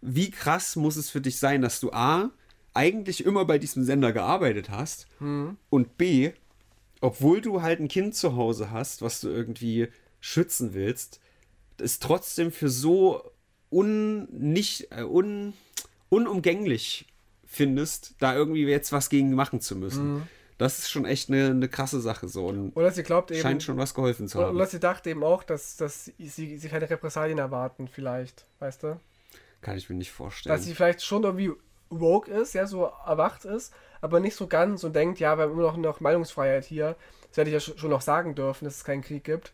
wie 0.01 0.31
krass 0.31 0.77
muss 0.77 0.97
es 0.97 1.11
für 1.11 1.21
dich 1.21 1.39
sein, 1.39 1.63
dass 1.63 1.81
du 1.81 1.91
A, 1.93 2.31
eigentlich 2.75 3.25
immer 3.25 3.45
bei 3.45 3.59
diesem 3.59 3.83
Sender 3.85 4.13
gearbeitet 4.13 4.71
hast 4.71 5.07
und 5.71 5.97
B, 5.99 6.33
obwohl 7.01 7.41
du 7.41 7.63
halt 7.63 7.81
ein 7.81 7.89
Kind 7.89 8.15
zu 8.15 8.37
Hause 8.37 8.71
hast, 8.71 9.03
was 9.03 9.21
du 9.21 9.29
irgendwie 9.29 9.89
schützen 10.21 10.75
willst, 10.75 11.21
es 11.81 11.99
trotzdem 11.99 12.51
für 12.53 12.69
so 12.69 13.23
un, 13.71 14.29
nicht, 14.31 14.91
äh, 14.93 15.03
un, 15.03 15.55
unumgänglich 16.09 17.07
findest, 17.47 18.15
da 18.21 18.35
irgendwie 18.35 18.65
jetzt 18.65 18.93
was 18.93 19.09
gegen 19.09 19.33
machen 19.35 19.61
zu 19.61 19.77
müssen. 19.77 20.29
Das 20.59 20.79
ist 20.79 20.91
schon 20.91 21.05
echt 21.05 21.29
eine, 21.29 21.47
eine 21.51 21.69
krasse 21.69 22.01
Sache 22.01 22.29
so 22.29 22.47
und 22.47 22.75
Oder 22.77 22.91
sie 22.91 23.03
glaubt 23.03 23.31
eben. 23.31 23.41
scheint 23.41 23.63
schon 23.63 23.77
was 23.77 23.93
geholfen 23.93 24.27
zu 24.27 24.39
oder, 24.39 24.49
haben. 24.49 24.57
oder 24.57 24.67
sie 24.67 24.81
dachte 24.81 25.11
eben 25.11 25.23
auch, 25.23 25.43
dass, 25.43 25.77
dass 25.77 26.07
sie, 26.19 26.59
sie 26.59 26.69
keine 26.69 26.89
Repressalien 26.89 27.39
erwarten, 27.39 27.89
vielleicht. 27.89 28.47
Weißt 28.59 28.83
du? 28.83 28.99
Kann 29.61 29.77
ich 29.77 29.91
mir 29.91 29.97
nicht 29.97 30.13
vorstellen. 30.13 30.57
dass 30.57 30.65
sie 30.65 30.75
vielleicht 30.75 31.03
schon 31.03 31.25
irgendwie 31.25 31.53
woke 31.91 32.31
ist, 32.31 32.55
ja, 32.55 32.67
so 32.67 32.85
erwacht 33.07 33.45
ist, 33.45 33.73
aber 34.01 34.19
nicht 34.19 34.35
so 34.35 34.47
ganz 34.47 34.83
und 34.83 34.97
denkt, 34.97 35.21
ja, 35.21 35.37
wir 35.37 35.45
haben 35.45 35.53
immer 35.53 35.63
noch, 35.63 35.77
noch 35.77 36.01
Meinungsfreiheit 36.01 36.65
hier. 36.65 36.97
Das 37.29 37.37
hätte 37.39 37.51
ich 37.51 37.55
ja 37.67 37.73
sch- 37.75 37.79
schon 37.79 37.91
noch 37.91 38.01
sagen 38.01 38.35
dürfen, 38.35 38.65
dass 38.65 38.77
es 38.79 38.85
keinen 38.85 39.03
Krieg 39.03 39.25
gibt. 39.25 39.53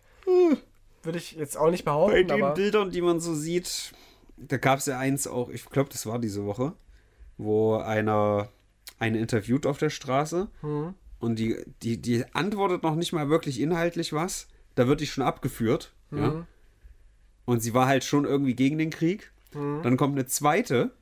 Würde 1.02 1.18
ich 1.18 1.32
jetzt 1.32 1.56
auch 1.56 1.70
nicht 1.70 1.84
Bei 1.84 1.90
behaupten, 1.92 2.28
den 2.28 2.42
aber 2.42 2.54
Bildern, 2.54 2.90
die 2.90 3.00
man 3.02 3.20
so 3.20 3.34
sieht, 3.34 3.92
da 4.36 4.56
gab 4.56 4.78
es 4.78 4.86
ja 4.86 4.98
eins 4.98 5.26
auch, 5.26 5.48
ich 5.50 5.64
glaube, 5.66 5.90
das 5.90 6.06
war 6.06 6.18
diese 6.18 6.44
Woche, 6.44 6.72
wo 7.38 7.76
einer 7.76 8.48
eine 8.98 9.18
interviewt 9.18 9.66
auf 9.66 9.78
der 9.78 9.90
Straße 9.90 10.48
Hm. 10.60 10.94
und 11.18 11.38
die, 11.38 11.56
die, 11.82 12.00
die 12.00 12.24
antwortet 12.34 12.82
noch 12.84 12.94
nicht 12.94 13.12
mal 13.12 13.28
wirklich 13.28 13.60
inhaltlich 13.60 14.12
was. 14.12 14.46
Da 14.76 14.86
wird 14.86 15.00
die 15.00 15.06
schon 15.08 15.24
abgeführt. 15.24 15.92
Hm. 16.10 16.18
Ja? 16.18 16.46
Und 17.44 17.60
sie 17.60 17.74
war 17.74 17.86
halt 17.88 18.04
schon 18.04 18.24
irgendwie 18.24 18.54
gegen 18.54 18.78
den 18.78 18.90
Krieg. 18.90 19.32
Hm. 19.52 19.80
Dann 19.82 19.96
kommt 19.96 20.14
eine 20.16 20.26
zweite 20.26 20.92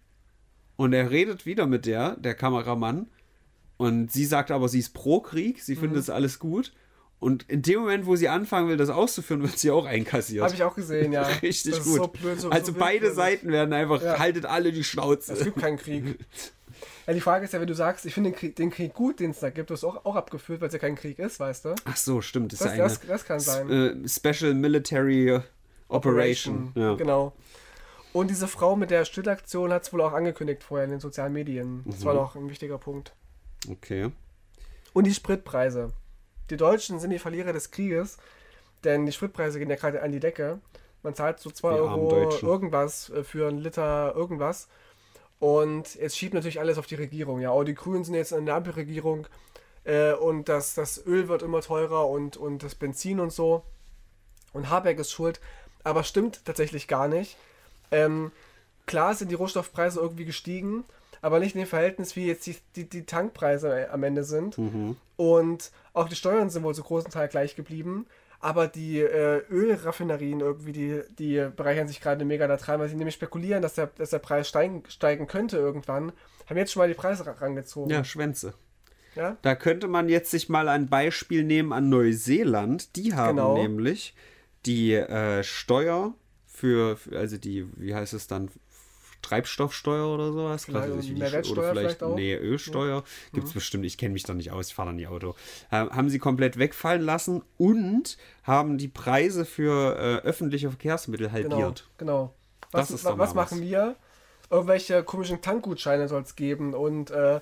und 0.76 0.94
er 0.94 1.10
redet 1.10 1.44
wieder 1.44 1.66
mit 1.66 1.84
der, 1.84 2.16
der 2.16 2.34
Kameramann. 2.34 3.06
Und 3.76 4.10
sie 4.10 4.24
sagt 4.24 4.50
aber, 4.50 4.68
sie 4.68 4.78
ist 4.78 4.94
pro 4.94 5.20
Krieg, 5.20 5.58
Hm. 5.58 5.62
sie 5.64 5.76
findet 5.76 5.98
es 6.00 6.08
alles 6.10 6.38
gut. 6.38 6.72
Und 7.20 7.44
in 7.50 7.60
dem 7.62 7.80
Moment, 7.80 8.06
wo 8.06 8.16
sie 8.16 8.28
anfangen 8.28 8.68
will, 8.68 8.78
das 8.78 8.88
auszuführen, 8.88 9.42
wird 9.42 9.58
sie 9.58 9.70
auch 9.70 9.84
einkassiert. 9.84 10.42
habe 10.42 10.54
ich 10.54 10.62
auch 10.62 10.74
gesehen, 10.74 11.12
ja. 11.12 11.22
Richtig 11.42 11.74
gut. 11.74 11.84
so 11.96 12.06
blöd, 12.08 12.40
so- 12.40 12.48
also 12.50 12.72
so 12.72 12.78
beide 12.78 13.02
willkürlich. 13.08 13.14
Seiten 13.14 13.52
werden 13.52 13.72
einfach, 13.74 14.02
Ja. 14.02 14.18
haltet 14.18 14.46
alle 14.46 14.72
die 14.72 14.82
Schnauze. 14.84 15.34
Es 15.34 15.44
gibt 15.44 15.58
keinen 15.58 15.76
Krieg. 15.78 16.18
Ja, 17.06 17.12
die 17.14 17.20
Frage 17.20 17.44
ist 17.44 17.52
ja, 17.52 17.60
wenn 17.60 17.66
du 17.66 17.74
sagst, 17.74 18.06
ich 18.06 18.14
finde 18.14 18.30
den 18.30 18.36
Krieg, 18.38 18.56
den 18.56 18.70
Krieg 18.70 18.94
gut, 18.94 19.20
den 19.20 19.32
es 19.32 19.40
da 19.40 19.50
gibt, 19.50 19.68
du 19.68 19.74
hast 19.74 19.84
auch, 19.84 20.04
auch 20.04 20.14
abgeführt, 20.16 20.60
weil 20.60 20.68
es 20.68 20.72
ja 20.72 20.78
kein 20.78 20.94
Krieg 20.94 21.18
ist, 21.18 21.40
weißt 21.40 21.64
du? 21.64 21.74
Ach 21.84 21.96
so, 21.96 22.20
stimmt. 22.22 22.52
Das, 22.52 22.60
Das, 22.60 22.72
ist 22.72 22.78
ja 22.78 22.84
das, 22.84 23.00
das 23.00 23.24
kann 23.24 23.40
sein. 23.40 23.70
äh, 24.04 24.08
Special 24.08 24.54
Military 24.54 25.40
Operation. 25.88 26.72
Ja. 26.74 26.94
Genau. 26.94 27.32
Und 28.12 28.28
diese 28.30 28.48
Frau 28.48 28.76
mit 28.76 28.90
der 28.90 29.04
Stillaktion 29.04 29.72
hat 29.72 29.82
es 29.82 29.92
wohl 29.92 30.00
auch 30.02 30.12
angekündigt 30.12 30.62
vorher 30.62 30.84
in 30.84 30.90
den 30.92 31.00
sozialen 31.00 31.32
Medien. 31.32 31.82
Das 31.86 32.00
Mhm. 32.00 32.04
war 32.04 32.14
noch 32.14 32.36
ein 32.36 32.48
wichtiger 32.48 32.78
Punkt. 32.78 33.12
Okay. 33.68 34.10
Und 34.92 35.06
die 35.06 35.14
Spritpreise. 35.14 35.90
Die 36.50 36.56
Deutschen 36.56 36.98
sind 36.98 37.10
die 37.10 37.18
Verlierer 37.18 37.52
des 37.52 37.70
Krieges, 37.70 38.18
denn 38.84 39.06
die 39.06 39.12
Spritpreise 39.12 39.58
gehen 39.58 39.70
ja 39.70 39.76
gerade 39.76 40.02
an 40.02 40.12
die 40.12 40.20
Decke. 40.20 40.60
Man 41.02 41.14
zahlt 41.14 41.38
so 41.40 41.50
2 41.50 41.72
Die 41.72 41.78
armen 41.80 42.06
Euro 42.06 42.46
irgendwas 42.46 43.08
äh, 43.10 43.24
für 43.24 43.48
einen 43.48 43.58
Liter 43.58 44.12
irgendwas. 44.14 44.68
Und 45.38 45.94
jetzt 45.94 46.18
schiebt 46.18 46.34
natürlich 46.34 46.60
alles 46.60 46.76
auf 46.76 46.86
die 46.86 46.96
Regierung. 46.96 47.40
Ja, 47.40 47.52
oh, 47.52 47.62
die 47.62 47.74
Grünen 47.74 48.04
sind 48.04 48.14
jetzt 48.14 48.32
in 48.32 48.44
der 48.44 48.56
Ampelregierung 48.56 49.26
äh, 49.84 50.12
und 50.12 50.48
das, 50.48 50.74
das 50.74 51.04
Öl 51.06 51.28
wird 51.28 51.42
immer 51.42 51.62
teurer 51.62 52.08
und, 52.08 52.36
und 52.36 52.62
das 52.62 52.74
Benzin 52.74 53.20
und 53.20 53.32
so. 53.32 53.62
Und 54.52 54.68
Habeck 54.68 54.98
ist 54.98 55.12
schuld. 55.12 55.40
Aber 55.82 56.04
stimmt 56.04 56.44
tatsächlich 56.44 56.88
gar 56.88 57.08
nicht. 57.08 57.38
Ähm, 57.90 58.32
klar 58.86 59.14
sind 59.14 59.30
die 59.30 59.36
Rohstoffpreise 59.36 60.00
irgendwie 60.00 60.26
gestiegen, 60.26 60.84
aber 61.22 61.38
nicht 61.40 61.54
in 61.54 61.60
dem 61.60 61.68
Verhältnis, 61.68 62.16
wie 62.16 62.26
jetzt 62.26 62.46
die, 62.46 62.56
die, 62.76 62.88
die 62.88 63.04
Tankpreise 63.04 63.90
am 63.90 64.02
Ende 64.02 64.24
sind. 64.24 64.56
Und 65.16 65.70
auch 65.92 66.08
die 66.08 66.14
Steuern 66.16 66.50
sind 66.50 66.62
wohl 66.62 66.74
zu 66.74 66.82
großen 66.82 67.10
Teil 67.10 67.28
gleich 67.28 67.56
geblieben. 67.56 68.06
Aber 68.42 68.68
die 68.68 69.00
äh, 69.00 69.42
Ölraffinerien 69.50 70.40
irgendwie, 70.40 70.72
die, 70.72 71.00
die 71.18 71.46
bereichern 71.54 71.88
sich 71.88 72.00
gerade 72.00 72.24
mega 72.24 72.46
da 72.46 72.56
dran, 72.56 72.80
weil 72.80 72.88
sie 72.88 72.96
nämlich 72.96 73.14
spekulieren, 73.16 73.60
dass 73.60 73.74
der, 73.74 73.88
dass 73.98 74.10
der 74.10 74.18
Preis 74.18 74.48
steigen, 74.48 74.82
steigen 74.88 75.26
könnte 75.26 75.58
irgendwann. 75.58 76.12
Haben 76.48 76.56
jetzt 76.56 76.72
schon 76.72 76.80
mal 76.80 76.88
die 76.88 76.94
Preise 76.94 77.26
ra- 77.26 77.32
rangezogen. 77.32 77.90
Ja, 77.90 78.02
Schwänze. 78.02 78.54
Ja? 79.14 79.36
Da 79.42 79.54
könnte 79.56 79.88
man 79.88 80.08
jetzt 80.08 80.30
sich 80.30 80.48
mal 80.48 80.68
ein 80.70 80.88
Beispiel 80.88 81.44
nehmen 81.44 81.74
an 81.74 81.90
Neuseeland. 81.90 82.96
Die 82.96 83.12
haben 83.14 83.36
Genau. 83.36 83.56
nämlich 83.60 84.14
die 84.64 84.94
äh, 84.94 85.42
Steuer 85.42 86.14
für, 86.46 86.96
also 87.12 87.36
die, 87.36 87.66
wie 87.76 87.94
heißt 87.94 88.14
es 88.14 88.26
dann, 88.26 88.50
Treibstoffsteuer 89.22 90.06
oder 90.12 90.32
sowas? 90.32 90.64
Vielleicht 90.64 90.90
Weiß 90.90 91.04
ich 91.04 91.12
oder 91.12 91.28
vielleicht, 91.28 91.76
vielleicht 91.78 92.02
auch? 92.02 92.14
nee, 92.16 92.34
Ölsteuer. 92.34 93.04
Gibt 93.32 93.46
es 93.48 93.52
bestimmt, 93.52 93.84
ich 93.84 93.98
kenne 93.98 94.12
mich 94.12 94.22
da 94.24 94.34
nicht 94.34 94.50
aus, 94.52 94.68
ich 94.68 94.74
fahre 94.74 94.88
da 94.90 94.92
nie 94.92 95.06
Auto. 95.06 95.34
Ähm, 95.70 95.90
haben 95.90 96.08
sie 96.10 96.18
komplett 96.18 96.58
wegfallen 96.58 97.02
lassen 97.02 97.42
und 97.58 98.16
haben 98.44 98.78
die 98.78 98.88
Preise 98.88 99.44
für 99.44 99.96
äh, 99.96 100.26
öffentliche 100.26 100.68
Verkehrsmittel 100.70 101.28
Genau. 101.30 101.56
halbiert. 101.56 101.88
genau. 101.98 102.34
Was, 102.72 102.88
Das 102.88 103.00
ist 103.00 103.04
was 103.04 103.18
was. 103.18 103.34
machen 103.34 103.60
wir? 103.62 103.96
Irgendwelche 104.48 105.02
komischen 105.04 105.40
Tankgutscheine 105.42 106.08
soll 106.08 106.22
es 106.22 106.34
geben 106.36 106.74
und 106.74 107.10
äh, 107.10 107.40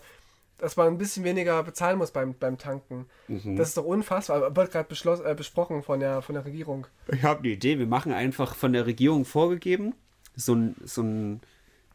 dass 0.58 0.76
man 0.76 0.88
ein 0.88 0.98
bisschen 0.98 1.24
weniger 1.24 1.62
bezahlen 1.62 1.98
muss 1.98 2.10
beim, 2.10 2.34
beim 2.34 2.58
Tanken. 2.58 3.06
Mhm. 3.28 3.56
Das 3.56 3.68
ist 3.68 3.76
doch 3.76 3.84
unfassbar. 3.84 4.54
Wird 4.56 4.72
gerade 4.72 4.88
äh, 5.24 5.34
besprochen 5.34 5.82
von 5.82 6.00
der, 6.00 6.20
von 6.20 6.34
der 6.34 6.44
Regierung. 6.44 6.86
Ich 7.12 7.22
habe 7.22 7.40
eine 7.40 7.48
Idee. 7.48 7.78
Wir 7.78 7.86
machen 7.86 8.12
einfach 8.12 8.54
von 8.56 8.72
der 8.72 8.84
Regierung 8.84 9.24
vorgegeben, 9.24 9.94
so 10.34 10.52
einen 10.52 10.74
so 10.84 11.00
einen 11.02 11.40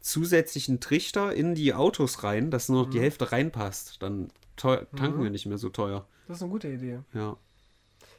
zusätzlichen 0.03 0.79
Trichter 0.79 1.33
in 1.33 1.55
die 1.55 1.73
Autos 1.73 2.23
rein, 2.23 2.51
dass 2.51 2.69
nur 2.69 2.81
noch 2.81 2.87
Mhm. 2.87 2.91
die 2.91 2.99
Hälfte 3.01 3.31
reinpasst. 3.31 4.01
Dann 4.03 4.29
teuer, 4.57 4.85
tanken 4.95 5.23
wir 5.23 5.29
nicht 5.31 5.45
mehr 5.47 5.57
so 5.57 5.69
teuer. 5.69 6.05
Das 6.27 6.37
ist 6.37 6.43
eine 6.43 6.51
gute 6.51 6.67
Idee. 6.67 6.99
Ja. 7.13 7.35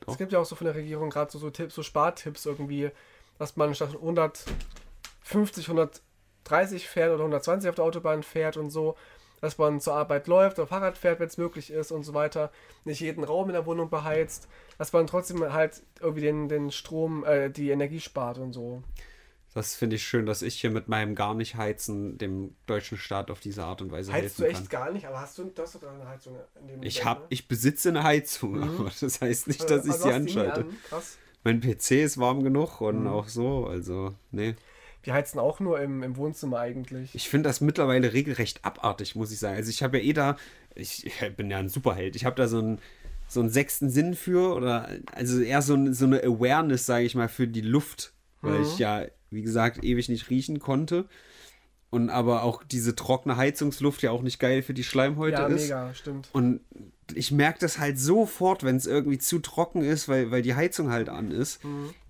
Doch. 0.01 0.13
Es 0.13 0.19
gibt 0.19 0.33
ja 0.33 0.39
auch 0.41 0.45
so 0.45 0.57
von 0.57 0.65
der 0.67 0.75
Regierung 0.75 1.11
gerade 1.11 1.31
so, 1.31 1.39
so 1.39 1.51
Tipps, 1.51 1.75
so 1.75 1.83
Spartipps 1.83 2.45
irgendwie, 2.47 2.91
dass 3.39 3.57
man 3.57 3.75
statt 3.75 3.95
150, 3.95 5.69
130 5.69 6.89
fährt 6.89 7.11
oder 7.13 7.23
120 7.25 7.69
auf 7.69 7.77
der 7.77 7.85
Autobahn 7.85 8.23
fährt 8.23 8.57
und 8.57 8.71
so, 8.71 8.97
dass 9.41 9.59
man 9.59 9.81
zur 9.81 9.95
Arbeit 9.95 10.27
läuft 10.27 10.59
oder 10.59 10.67
Fahrrad 10.69 10.97
fährt, 10.97 11.21
wenn 11.21 11.29
es 11.29 11.37
möglich 11.39 11.71
ist 11.71 11.93
und 11.93 12.03
so 12.05 12.15
weiter, 12.15 12.51
nicht 12.85 13.01
jeden 13.01 13.25
Raum 13.25 13.49
in 13.49 13.53
der 13.55 13.67
Wohnung 13.67 13.91
beheizt, 13.91 14.49
dass 14.79 14.93
man 14.93 15.07
trotzdem 15.07 15.53
halt 15.53 15.83
irgendwie 16.01 16.23
den, 16.23 16.49
den 16.49 16.71
Strom, 16.71 17.25
äh, 17.25 17.51
die 17.51 17.71
Energie 17.71 18.01
spart 18.01 18.39
und 18.39 18.53
so. 18.53 18.83
Das 19.55 19.77
finde 19.77 19.97
ich 19.97 20.05
schön, 20.05 20.27
dass 20.27 20.43
ich 20.43 20.61
hier 20.61 20.71
mit 20.71 20.89
meinem 20.89 21.15
gar 21.15 21.35
nicht 21.35 21.55
heizen 21.55 22.19
dem 22.19 22.55
deutschen 22.67 22.99
Staat 22.99 23.31
auf 23.31 23.39
diese 23.39 23.65
Art 23.65 23.81
und 23.83 23.93
Weise 23.93 24.13
Heizt 24.13 24.41
du 24.41 24.45
echt 24.45 24.69
kann. 24.71 24.81
gar 24.81 24.93
nicht, 24.93 25.07
aber 25.07 25.21
hast 25.21 25.39
du, 25.39 25.45
du 25.45 25.63
hast 25.63 25.77
doch 25.77 25.83
eine 25.85 26.09
Heizung 26.09 26.37
in 26.61 26.67
dem 26.67 26.81
Ich 26.81 26.97
Bett, 26.97 27.05
hab, 27.05 27.21
ne? 27.21 27.27
ich 27.31 27.47
besitze 27.47 27.91
eine 27.91 28.03
Heizung, 28.03 28.61
aber 28.63 28.91
das 29.01 29.21
heißt 29.21 29.47
nicht, 29.47 29.71
dass 29.71 29.87
ich 29.87 29.93
Also 29.93 29.99
sie 29.99 30.09
du 30.09 30.09
nie 30.09 30.13
anschalte. 30.13 30.61
an? 30.63 30.77
Krass. 30.89 31.19
Mein 31.45 31.61
PC 31.61 32.03
ist 32.03 32.19
warm 32.19 32.43
genug 32.43 32.81
und 32.81 33.03
Mhm. 33.03 33.07
auch 33.07 33.29
so, 33.29 33.67
also, 33.67 34.15
nee. 34.33 34.55
Wir 35.05 35.13
heizen 35.13 35.39
auch 35.39 35.61
nur 35.61 35.79
im, 35.81 36.03
im 36.03 36.17
Wohnzimmer 36.17 36.59
eigentlich. 36.59 37.15
Ich 37.15 37.29
finde 37.29 37.49
das 37.49 37.61
mittlerweile 37.61 38.13
regelrecht 38.13 38.65
abartig, 38.65 39.15
muss 39.15 39.31
ich 39.31 39.39
sagen. 39.39 39.57
Also 39.57 39.71
ich 39.71 39.83
habe 39.83 39.99
ja 39.99 40.05
eh 40.05 40.13
da, 40.15 40.37
ich, 40.75 41.07
ich 41.07 41.37
bin 41.37 41.51
ja 41.51 41.59
ein 41.59 41.69
Superheld, 41.69 42.17
ich 42.17 42.25
habe 42.25 42.37
da 42.37 42.49
so 42.49 42.59
einen, 42.59 42.81
so 43.29 43.41
einen 43.41 43.51
sechsten 43.51 43.91
Sinn 43.91 44.15
für 44.15 44.55
oder 44.55 44.89
also 45.13 45.41
eher 45.41 45.63
so, 45.63 45.75
ein- 45.75 45.93
so 45.95 46.07
eine 46.07 46.23
Awareness, 46.25 46.87
sage 46.87 47.05
ich 47.05 47.15
mal, 47.15 47.29
für 47.29 47.47
die 47.47 47.61
Luft, 47.61 48.15
weil 48.41 48.57
Mhm. 48.57 48.63
ich 48.63 48.79
ja, 48.79 49.05
wie 49.35 49.43
gesagt, 49.43 49.85
ewig 49.85 50.09
nicht 50.09 50.31
riechen 50.31 50.61
konnte. 50.61 51.07
Und 51.91 52.11
aber 52.11 52.43
auch 52.43 52.65
diese 52.65 52.97
trockene 52.97 53.37
Heizungsluft 53.37 54.03
ja 54.03 54.11
auch 54.11 54.23
nicht 54.23 54.41
geil 54.41 54.63
für 54.63 54.75
die 54.75 54.83
Schleimhäute 54.83 55.43
ja, 55.43 55.47
ist. 55.47 55.63
mega, 55.63 55.95
stimmt. 55.95 56.29
Und 56.33 56.61
ich 57.15 57.31
merke 57.31 57.61
das 57.61 57.79
halt 57.79 58.01
sofort, 58.01 58.65
wenn 58.65 58.77
es 58.77 58.87
irgendwie 58.87 59.19
zu 59.19 59.39
trocken 59.39 59.83
ist, 59.83 60.09
weil, 60.09 60.31
weil 60.33 60.43
die 60.43 60.57
Heizung 60.57 60.91
halt 60.91 61.09
an 61.09 61.31
ist. 61.31 61.61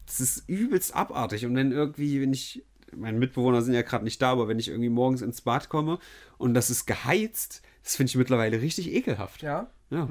Das 0.07 0.20
ist 0.20 0.49
übelst 0.49 0.95
abartig. 0.95 1.45
Und 1.45 1.55
wenn 1.55 1.70
irgendwie, 1.70 2.22
wenn 2.22 2.33
ich, 2.33 2.64
meine 2.97 3.18
Mitbewohner 3.18 3.61
sind 3.61 3.75
ja 3.75 3.83
gerade 3.83 4.05
nicht 4.05 4.22
da, 4.22 4.33
aber 4.33 4.49
wenn 4.49 4.59
ich 4.59 4.68
irgendwie 4.68 4.89
morgens 4.89 5.20
ins 5.20 5.43
Bad 5.43 5.68
komme 5.68 5.99
und 6.39 6.55
das 6.55 6.70
ist 6.70 6.87
geheizt, 6.87 7.62
das 7.83 7.97
finde 7.97 8.09
ich 8.09 8.16
mittlerweile 8.16 8.62
richtig 8.62 8.91
ekelhaft. 8.91 9.43
Ja. 9.43 9.70
Ja. 9.91 10.09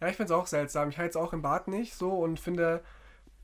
Ja, 0.00 0.08
ich 0.08 0.16
finde 0.16 0.32
es 0.32 0.38
auch 0.38 0.46
seltsam. 0.46 0.90
Ich 0.90 0.98
heiz 0.98 1.16
auch 1.16 1.32
im 1.32 1.40
Bad 1.40 1.68
nicht 1.68 1.94
so 1.94 2.10
und 2.10 2.38
finde, 2.38 2.82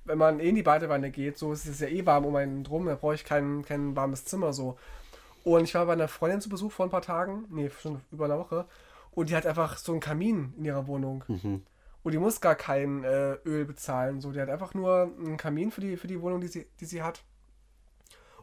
wenn 0.05 0.19
man 0.19 0.41
eh 0.41 0.49
in 0.49 0.55
die 0.55 0.63
Badewanne 0.63 1.11
geht, 1.11 1.39
so 1.39 1.53
ist 1.53 1.67
es 1.67 1.81
ja 1.81 1.89
eh 1.89 2.05
warm 2.07 2.25
um 2.25 2.37
einen 2.37 2.65
drum, 2.65 2.87
da 2.87 2.95
brauche 2.95 3.15
ich 3.15 3.25
kein, 3.25 3.65
kein 3.65 3.95
warmes 3.97 4.25
Zimmer 4.25 4.53
so. 4.53 4.77
Und 5.45 5.65
ich 5.65 5.75
war 5.75 5.87
bei 5.87 5.93
einer 5.93 6.09
Freundin 6.09 6.41
zu 6.41 6.49
Besuch 6.49 6.73
vor 6.73 6.87
ein 6.87 6.91
paar 6.91 7.03
Tagen, 7.03 7.45
nee, 7.51 7.71
schon 7.71 8.01
über 8.11 8.27
eine 8.27 8.39
Woche, 8.39 8.67
und 9.11 9.31
die 9.31 9.37
hat 9.37 9.47
einfach 9.47 9.77
so 9.77 9.93
einen 9.93 10.01
Kamin 10.01 10.55
in 10.57 10.65
ihrer 10.65 10.87
Wohnung. 10.87 11.25
Und 12.05 12.13
die 12.13 12.19
muss 12.19 12.41
gar 12.41 12.57
kein 12.57 13.05
äh, 13.05 13.35
Öl 13.45 13.65
bezahlen, 13.65 14.21
so. 14.21 14.33
Die 14.33 14.41
hat 14.41 14.49
einfach 14.49 14.75
nur 14.75 15.13
einen 15.19 15.37
Kamin 15.37 15.71
für 15.71 15.81
die, 15.81 15.97
für 15.97 16.09
die 16.09 16.21
Wohnung, 16.21 16.41
die 16.41 16.49
sie, 16.49 16.67
die 16.81 16.85
sie 16.85 17.03
hat. 17.03 17.23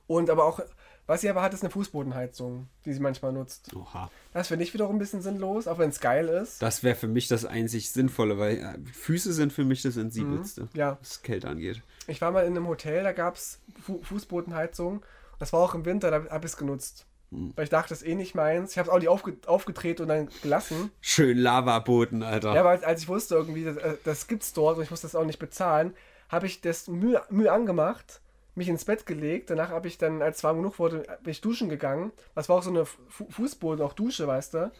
Und 0.07 0.29
aber 0.29 0.45
auch, 0.45 0.61
was 1.09 1.21
sie 1.21 1.29
aber 1.29 1.41
hat, 1.41 1.53
ist 1.53 1.63
eine 1.63 1.71
Fußbodenheizung, 1.71 2.67
die 2.85 2.93
sie 2.93 2.99
manchmal 2.99 3.33
nutzt. 3.33 3.75
Oha. 3.75 4.11
Das 4.31 4.47
finde 4.49 4.63
ich 4.63 4.73
wiederum 4.73 4.95
ein 4.95 4.99
bisschen 4.99 5.21
sinnlos, 5.21 5.67
auch 5.67 5.79
wenn 5.79 5.89
es 5.89 5.99
geil 5.99 6.27
ist. 6.27 6.61
Das 6.61 6.83
wäre 6.83 6.95
für 6.95 7.07
mich 7.07 7.27
das 7.27 7.45
einzig 7.45 7.91
Sinnvolle, 7.91 8.37
weil 8.37 8.57
äh, 8.57 8.77
Füße 8.93 9.33
sind 9.33 9.51
für 9.51 9.65
mich 9.65 9.81
das 9.81 9.95
Sensibelste, 9.95 10.69
Ja. 10.73 10.97
was 11.01 11.23
Kälte 11.23 11.47
angeht. 11.49 11.81
Ich 12.07 12.21
war 12.21 12.31
mal 12.31 12.45
in 12.45 12.55
einem 12.55 12.67
Hotel, 12.67 13.03
da 13.03 13.11
gab 13.11 13.35
es 13.35 13.59
Fu 13.83 14.01
Fußbodenheizung. 14.03 15.03
Das 15.39 15.51
war 15.51 15.59
auch 15.61 15.73
im 15.75 15.83
Winter, 15.85 16.11
da 16.11 16.29
habe 16.31 16.45
ich 16.45 16.51
es 16.53 16.57
genutzt. 16.57 17.05
Weil 17.31 17.63
ich 17.65 17.69
dachte, 17.69 17.89
das 17.89 18.01
ist 18.01 18.07
eh 18.07 18.15
nicht 18.15 18.33
meins. 18.33 18.71
Ich 18.71 18.77
habe 18.79 18.87
es 18.89 18.93
auch 18.93 18.97
nicht 18.99 19.07
aufge 19.07 19.37
aufgedreht 19.45 20.01
und 20.01 20.07
dann 20.07 20.29
gelassen. 20.41 20.91
Schön 20.99 21.37
Lavaboden, 21.37 22.23
Alter. 22.23 22.55
Ja, 22.55 22.65
weil 22.65 22.83
als 22.83 23.03
ich 23.03 23.07
wusste 23.07 23.35
irgendwie, 23.35 23.63
das, 23.65 23.77
äh, 23.77 23.97
das 24.03 24.27
gibt's 24.27 24.51
dort 24.53 24.77
und 24.77 24.83
ich 24.83 24.89
musste 24.89 25.05
das 25.05 25.15
auch 25.15 25.25
nicht 25.25 25.37
bezahlen, 25.37 25.93
habe 26.29 26.47
ich 26.47 26.61
das 26.61 26.87
Mühe, 26.87 27.21
Mühe 27.29 27.51
angemacht, 27.51 28.21
mich 28.59 28.69
ins 28.69 28.85
Bett 28.85 29.05
gelegt. 29.07 29.49
Danach 29.49 29.69
habe 29.69 29.87
ich 29.87 29.97
dann, 29.97 30.21
als 30.21 30.37
es 30.37 30.43
warm 30.43 30.57
genug 30.57 30.77
wurde, 30.77 31.03
bin 31.23 31.31
ich 31.31 31.41
duschen 31.41 31.67
gegangen. 31.69 32.11
Das 32.35 32.47
war 32.49 32.57
auch 32.57 32.63
so 32.63 32.69
eine 32.69 32.85
Fu 32.85 33.25
Fußboden, 33.29 33.83
auch 33.83 33.93
Dusche, 33.93 34.27
weißt 34.27 34.53
du. 34.53 34.71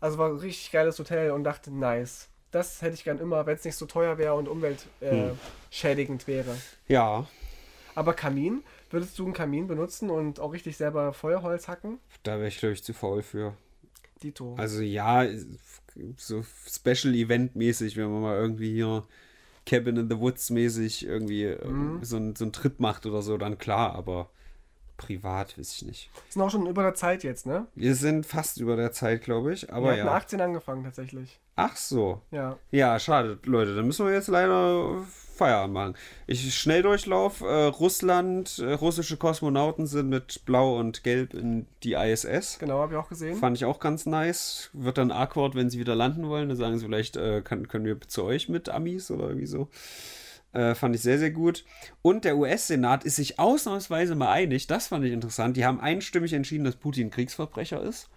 Also 0.00 0.18
war 0.18 0.28
ein 0.28 0.36
richtig 0.36 0.70
geiles 0.70 0.98
Hotel 0.98 1.30
und 1.30 1.44
dachte, 1.44 1.72
nice. 1.72 2.28
Das 2.50 2.82
hätte 2.82 2.94
ich 2.94 3.04
gern 3.04 3.18
immer, 3.18 3.46
wenn 3.46 3.54
es 3.56 3.64
nicht 3.64 3.76
so 3.76 3.86
teuer 3.86 4.18
wäre 4.18 4.34
und 4.34 4.48
umweltschädigend 4.48 5.00
äh, 5.00 5.34
schädigend 5.70 6.26
wäre. 6.26 6.56
ja, 6.88 7.26
Aber 7.94 8.12
Kamin, 8.12 8.64
würdest 8.90 9.16
du 9.18 9.24
einen 9.24 9.34
Kamin 9.34 9.68
benutzen 9.68 10.10
und 10.10 10.40
auch 10.40 10.52
richtig 10.52 10.76
selber 10.76 11.12
Feuerholz 11.12 11.68
hacken? 11.68 11.98
da 12.24 12.38
wäre 12.38 12.48
ich, 12.48 12.58
glaube 12.58 12.74
ich, 12.74 12.82
zu 12.82 12.92
faul 12.92 13.22
für. 13.22 13.54
Dito. 14.22 14.54
Also 14.58 14.82
ja, 14.82 15.24
so 16.16 16.42
Special 16.68 17.14
Event 17.14 17.56
mäßig, 17.56 17.96
wenn 17.96 18.10
man 18.10 18.22
mal 18.22 18.36
irgendwie 18.36 18.72
hier 18.74 19.04
Cabin 19.70 19.96
in 19.96 20.10
the 20.10 20.18
Woods 20.18 20.50
mäßig 20.50 21.06
irgendwie 21.06 21.44
ähm, 21.44 22.00
so, 22.02 22.16
ein, 22.16 22.34
so 22.34 22.44
einen 22.44 22.52
Trip 22.52 22.80
macht 22.80 23.06
oder 23.06 23.22
so, 23.22 23.38
dann 23.38 23.56
klar, 23.56 23.94
aber 23.94 24.28
privat 25.00 25.58
weiß 25.58 25.72
ich 25.72 25.82
nicht. 25.82 26.10
Sind 26.28 26.42
auch 26.42 26.50
schon 26.50 26.66
über 26.66 26.82
der 26.82 26.94
Zeit 26.94 27.24
jetzt, 27.24 27.46
ne? 27.46 27.66
Wir 27.74 27.94
sind 27.94 28.26
fast 28.26 28.58
über 28.58 28.76
der 28.76 28.92
Zeit, 28.92 29.22
glaube 29.22 29.52
ich, 29.52 29.62
Wir 29.62 29.74
aber 29.74 29.90
hatten 29.92 29.98
ja. 29.98 30.14
18 30.14 30.40
angefangen 30.40 30.84
tatsächlich. 30.84 31.40
Ach 31.56 31.76
so. 31.76 32.20
Ja. 32.30 32.58
Ja, 32.70 32.98
schade, 32.98 33.38
Leute, 33.44 33.74
dann 33.74 33.86
müssen 33.86 34.06
wir 34.06 34.12
jetzt 34.12 34.28
leider 34.28 35.04
Feierabend 35.40 35.72
machen. 35.72 35.94
Ich 36.26 36.54
Schnelldurchlauf, 36.54 37.40
äh, 37.40 37.64
Russland, 37.64 38.58
äh, 38.58 38.74
russische 38.74 39.16
Kosmonauten 39.16 39.86
sind 39.86 40.10
mit 40.10 40.44
Blau 40.44 40.78
und 40.78 41.02
Gelb 41.02 41.32
in 41.32 41.66
die 41.82 41.94
ISS. 41.94 42.58
Genau, 42.58 42.80
habe 42.80 42.92
ich 42.92 42.98
auch 42.98 43.08
gesehen. 43.08 43.38
Fand 43.38 43.56
ich 43.56 43.64
auch 43.64 43.80
ganz 43.80 44.04
nice. 44.04 44.68
Wird 44.74 44.98
dann 44.98 45.10
awkward, 45.10 45.54
wenn 45.54 45.70
sie 45.70 45.78
wieder 45.78 45.94
landen 45.94 46.28
wollen. 46.28 46.50
Dann 46.50 46.58
sagen 46.58 46.78
sie 46.78 46.84
vielleicht, 46.84 47.16
äh, 47.16 47.40
kann, 47.40 47.68
können 47.68 47.86
wir 47.86 47.98
zu 48.02 48.24
euch 48.24 48.50
mit 48.50 48.68
Amis 48.68 49.10
oder 49.10 49.28
irgendwie 49.28 49.46
so. 49.46 49.68
Äh, 50.52 50.74
fand 50.74 50.94
ich 50.96 51.02
sehr, 51.02 51.18
sehr 51.18 51.30
gut. 51.30 51.64
Und 52.02 52.24
der 52.24 52.36
US-Senat 52.36 53.04
ist 53.04 53.16
sich 53.16 53.38
ausnahmsweise 53.38 54.14
mal 54.14 54.32
einig. 54.32 54.66
Das 54.66 54.88
fand 54.88 55.04
ich 55.04 55.12
interessant. 55.12 55.56
Die 55.56 55.64
haben 55.64 55.80
einstimmig 55.80 56.32
entschieden, 56.32 56.64
dass 56.64 56.76
Putin 56.76 57.10
Kriegsverbrecher 57.10 57.82
ist. 57.82 58.08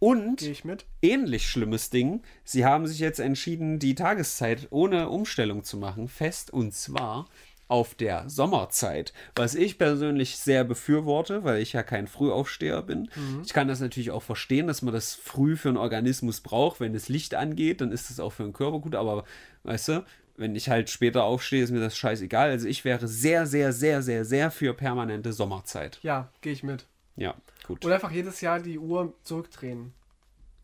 Und 0.00 0.42
ich 0.42 0.64
mit. 0.64 0.86
ähnlich 1.02 1.48
schlimmes 1.48 1.90
Ding. 1.90 2.22
Sie 2.44 2.64
haben 2.64 2.86
sich 2.86 2.98
jetzt 2.98 3.20
entschieden, 3.20 3.78
die 3.78 3.94
Tageszeit 3.94 4.66
ohne 4.70 5.08
Umstellung 5.08 5.62
zu 5.62 5.76
machen, 5.76 6.08
fest 6.08 6.52
und 6.52 6.74
zwar 6.74 7.26
auf 7.68 7.94
der 7.96 8.28
Sommerzeit, 8.30 9.12
was 9.34 9.56
ich 9.56 9.76
persönlich 9.76 10.36
sehr 10.36 10.62
befürworte, 10.62 11.42
weil 11.42 11.60
ich 11.60 11.72
ja 11.72 11.82
kein 11.82 12.06
Frühaufsteher 12.06 12.82
bin. 12.82 13.10
Ich 13.44 13.52
kann 13.52 13.66
das 13.66 13.80
natürlich 13.80 14.12
auch 14.12 14.22
verstehen, 14.22 14.68
dass 14.68 14.82
man 14.82 14.94
das 14.94 15.14
früh 15.14 15.56
für 15.56 15.70
einen 15.70 15.76
Organismus 15.76 16.40
braucht, 16.40 16.78
wenn 16.78 16.92
das 16.92 17.08
Licht 17.08 17.34
angeht, 17.34 17.80
dann 17.80 17.90
ist 17.90 18.10
es 18.10 18.20
auch 18.20 18.30
für 18.30 18.44
den 18.44 18.52
Körper 18.52 18.78
gut, 18.78 18.94
aber 18.94 19.24
weißt 19.64 19.88
du, 19.88 20.04
wenn 20.36 20.54
ich 20.56 20.68
halt 20.68 20.90
später 20.90 21.24
aufstehe, 21.24 21.62
ist 21.62 21.70
mir 21.70 21.80
das 21.80 21.96
scheißegal. 21.96 22.50
Also 22.50 22.66
ich 22.68 22.84
wäre 22.84 23.06
sehr, 23.08 23.46
sehr, 23.46 23.72
sehr, 23.72 24.02
sehr, 24.02 24.24
sehr 24.24 24.50
für 24.50 24.74
permanente 24.74 25.32
Sommerzeit. 25.32 25.98
Ja, 26.02 26.28
gehe 26.40 26.52
ich 26.52 26.62
mit. 26.62 26.86
Ja, 27.16 27.34
gut. 27.66 27.84
Und 27.84 27.92
einfach 27.92 28.10
jedes 28.10 28.40
Jahr 28.40 28.60
die 28.60 28.78
Uhr 28.78 29.14
zurückdrehen. 29.22 29.92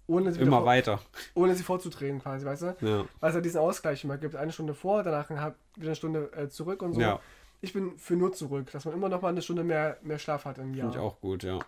Ohne 0.06 0.32
sie, 0.32 0.40
Immer 0.40 0.58
vor- 0.58 0.66
weiter. 0.66 1.00
ohne 1.34 1.54
sie 1.54 1.62
vorzudrehen 1.62 2.20
quasi, 2.20 2.44
weißt 2.44 2.62
du? 2.62 2.76
Ja. 2.80 3.04
Weil 3.20 3.30
es 3.30 3.34
ja 3.34 3.40
diesen 3.40 3.58
Ausgleich 3.60 4.04
immer 4.04 4.18
gibt. 4.18 4.36
Eine 4.36 4.52
Stunde 4.52 4.74
vor, 4.74 5.02
danach 5.02 5.30
wieder 5.30 5.54
eine 5.80 5.94
Stunde 5.94 6.30
äh, 6.36 6.48
zurück 6.48 6.82
und 6.82 6.94
so. 6.94 7.00
Ja. 7.00 7.20
Ich 7.60 7.72
bin 7.72 7.96
für 7.96 8.14
nur 8.16 8.32
zurück, 8.32 8.70
dass 8.72 8.84
man 8.84 8.92
immer 8.94 9.08
noch 9.08 9.22
mal 9.22 9.28
eine 9.28 9.40
Stunde 9.40 9.62
mehr, 9.64 9.96
mehr 10.02 10.18
Schlaf 10.18 10.44
hat 10.44 10.58
im 10.58 10.74
Jahr. 10.74 10.90
Finde 10.90 10.98
ich 10.98 11.02
auch 11.12 11.20
gut, 11.20 11.44
ja. 11.44 11.60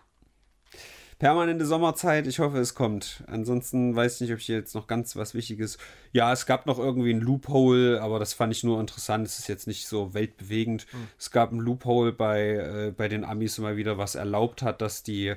Permanente 1.17 1.65
Sommerzeit, 1.65 2.27
ich 2.27 2.39
hoffe, 2.39 2.57
es 2.57 2.75
kommt. 2.75 3.23
Ansonsten 3.27 3.95
weiß 3.95 4.15
ich 4.15 4.21
nicht, 4.21 4.33
ob 4.33 4.39
ich 4.39 4.45
hier 4.45 4.57
jetzt 4.57 4.75
noch 4.75 4.87
ganz 4.87 5.15
was 5.15 5.33
Wichtiges. 5.33 5.77
Ja, 6.11 6.33
es 6.33 6.45
gab 6.45 6.65
noch 6.65 6.77
irgendwie 6.77 7.13
ein 7.13 7.21
Loophole, 7.21 8.01
aber 8.01 8.19
das 8.19 8.33
fand 8.33 8.53
ich 8.53 8.63
nur 8.63 8.81
interessant. 8.81 9.25
Es 9.25 9.39
ist 9.39 9.47
jetzt 9.47 9.65
nicht 9.65 9.87
so 9.87 10.13
weltbewegend. 10.13 10.87
Es 11.17 11.31
gab 11.31 11.51
ein 11.53 11.59
Loophole 11.59 12.11
bei, 12.11 12.49
äh, 12.55 12.93
bei 12.95 13.07
den 13.07 13.23
Amis 13.23 13.57
immer 13.57 13.77
wieder, 13.77 13.97
was 13.97 14.15
erlaubt 14.15 14.61
hat, 14.61 14.81
dass 14.81 15.03
die, 15.03 15.35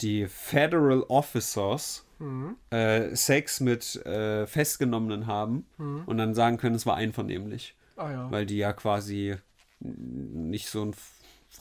die 0.00 0.26
Federal 0.26 1.04
Officers 1.08 2.04
äh, 2.70 3.14
Sex 3.14 3.60
mit 3.60 4.04
äh, 4.04 4.46
Festgenommenen 4.46 5.26
haben 5.26 5.66
und 6.06 6.18
dann 6.18 6.34
sagen 6.34 6.56
können, 6.56 6.74
es 6.74 6.86
war 6.86 6.96
einvernehmlich. 6.96 7.76
Ah 7.96 8.10
ja. 8.10 8.30
Weil 8.30 8.46
die 8.46 8.56
ja 8.58 8.72
quasi 8.72 9.36
nicht 9.80 10.68
so 10.68 10.82
einen 10.82 10.94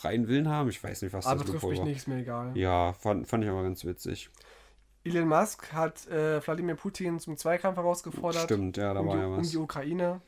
freien 0.02 0.28
Willen 0.28 0.50
haben. 0.50 0.70
Ich 0.70 0.84
weiß 0.84 1.02
nicht, 1.02 1.14
was 1.14 1.26
Aber 1.26 1.40
das 1.40 1.46
betrifft 1.46 1.70
mich 1.70 1.80
war. 1.80 1.86
nicht, 1.86 1.98
ist 1.98 2.08
mir 2.08 2.18
egal. 2.18 2.58
Ja, 2.58 2.94
fand, 2.94 3.28
fand 3.28 3.44
ich 3.44 3.50
aber 3.50 3.64
ganz 3.64 3.86
witzig. 3.86 4.30
Elon 5.04 5.28
Musk 5.28 5.74
hat 5.74 6.08
äh, 6.08 6.46
Wladimir 6.46 6.76
Putin 6.76 7.20
zum 7.20 7.38
Zweikampf 7.38 7.78
herausgefordert. 7.78 8.44
Stimmt, 8.44 8.78
ja, 8.78 8.94
da 8.94 9.00
um, 9.00 9.08
war 9.08 9.16
die, 9.16 9.22
ja 9.22 9.28
um 9.28 9.38
was. 9.38 9.50
die 9.50 9.58
Ukraine. 9.58 10.22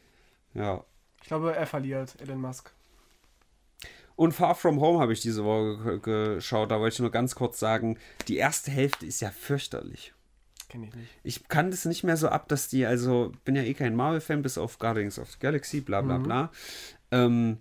Ja. 0.54 0.84
Ich 1.22 1.28
glaube, 1.28 1.56
er 1.56 1.68
verliert, 1.68 2.20
Elon 2.22 2.41
Musk. 2.41 2.72
Und 4.16 4.34
Far 4.34 4.54
From 4.54 4.80
Home 4.80 5.00
habe 5.00 5.14
ich 5.14 5.22
diese 5.22 5.44
Woche 5.44 6.00
ge 6.00 6.36
geschaut. 6.36 6.70
Da 6.70 6.80
wollte 6.80 6.94
ich 6.94 7.00
nur 7.00 7.12
ganz 7.12 7.34
kurz 7.34 7.60
sagen, 7.60 7.98
die 8.28 8.38
erste 8.38 8.70
Hälfte 8.70 9.08
ist 9.08 9.22
ja 9.22 9.32
fürchterlich. 9.32 10.14
Kenne 10.70 10.88
ich 10.88 10.95
nicht. 10.95 11.10
Ich 11.24 11.48
kann 11.48 11.72
das 11.72 11.86
nicht 11.86 12.04
mehr 12.04 12.18
so 12.18 12.30
ab, 12.30 12.48
dass 12.48 12.68
die, 12.68 12.86
also 12.86 13.32
bin 13.44 13.56
ja 13.56 13.64
eh 13.64 13.74
kein 13.74 13.95
Marvel-Fan, 13.95 14.44
bis 14.44 14.60
auf 14.60 14.78
Guardians 14.78 15.18
of 15.18 15.32
the 15.32 15.40
Galaxy, 15.40 15.82
bla 15.82 16.02
bla 16.02 16.20
bla. 16.20 16.52
Ähm, 17.12 17.58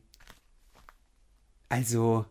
also, 1.73 2.27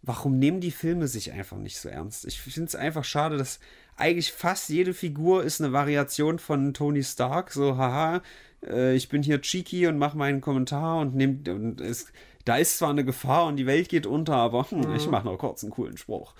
warum 0.00 0.38
nehmen 0.38 0.62
die 0.62 0.70
Filme 0.70 1.08
sich 1.08 1.30
einfach 1.30 1.58
nicht 1.58 1.78
so 1.78 1.90
ernst? 1.90 2.24
Ich 2.24 2.40
finde 2.40 2.68
es 2.68 2.74
einfach 2.74 3.04
schade, 3.04 3.36
dass 3.36 3.60
eigentlich 3.96 4.32
fast 4.32 4.70
jede 4.70 4.94
Figur 4.94 5.44
ist 5.44 5.60
eine 5.60 5.74
Variation 5.74 6.38
von 6.38 6.72
Tony 6.72 7.04
Stark. 7.04 7.52
So, 7.52 7.76
haha, 7.76 8.22
äh, 8.66 8.96
ich 8.96 9.10
bin 9.10 9.22
hier 9.22 9.42
cheeky 9.42 9.88
und 9.88 9.98
mache 9.98 10.16
meinen 10.16 10.40
Kommentar 10.40 11.00
und 11.00 11.14
nehme. 11.14 11.76
Da 12.46 12.56
ist 12.56 12.78
zwar 12.78 12.88
eine 12.88 13.04
Gefahr 13.04 13.44
und 13.44 13.56
die 13.56 13.66
Welt 13.66 13.90
geht 13.90 14.06
unter, 14.06 14.36
aber 14.36 14.70
hm, 14.70 14.96
ich 14.96 15.06
mache 15.06 15.26
noch 15.26 15.36
kurz 15.36 15.62
einen 15.62 15.72
coolen 15.72 15.98
Spruch. 15.98 16.34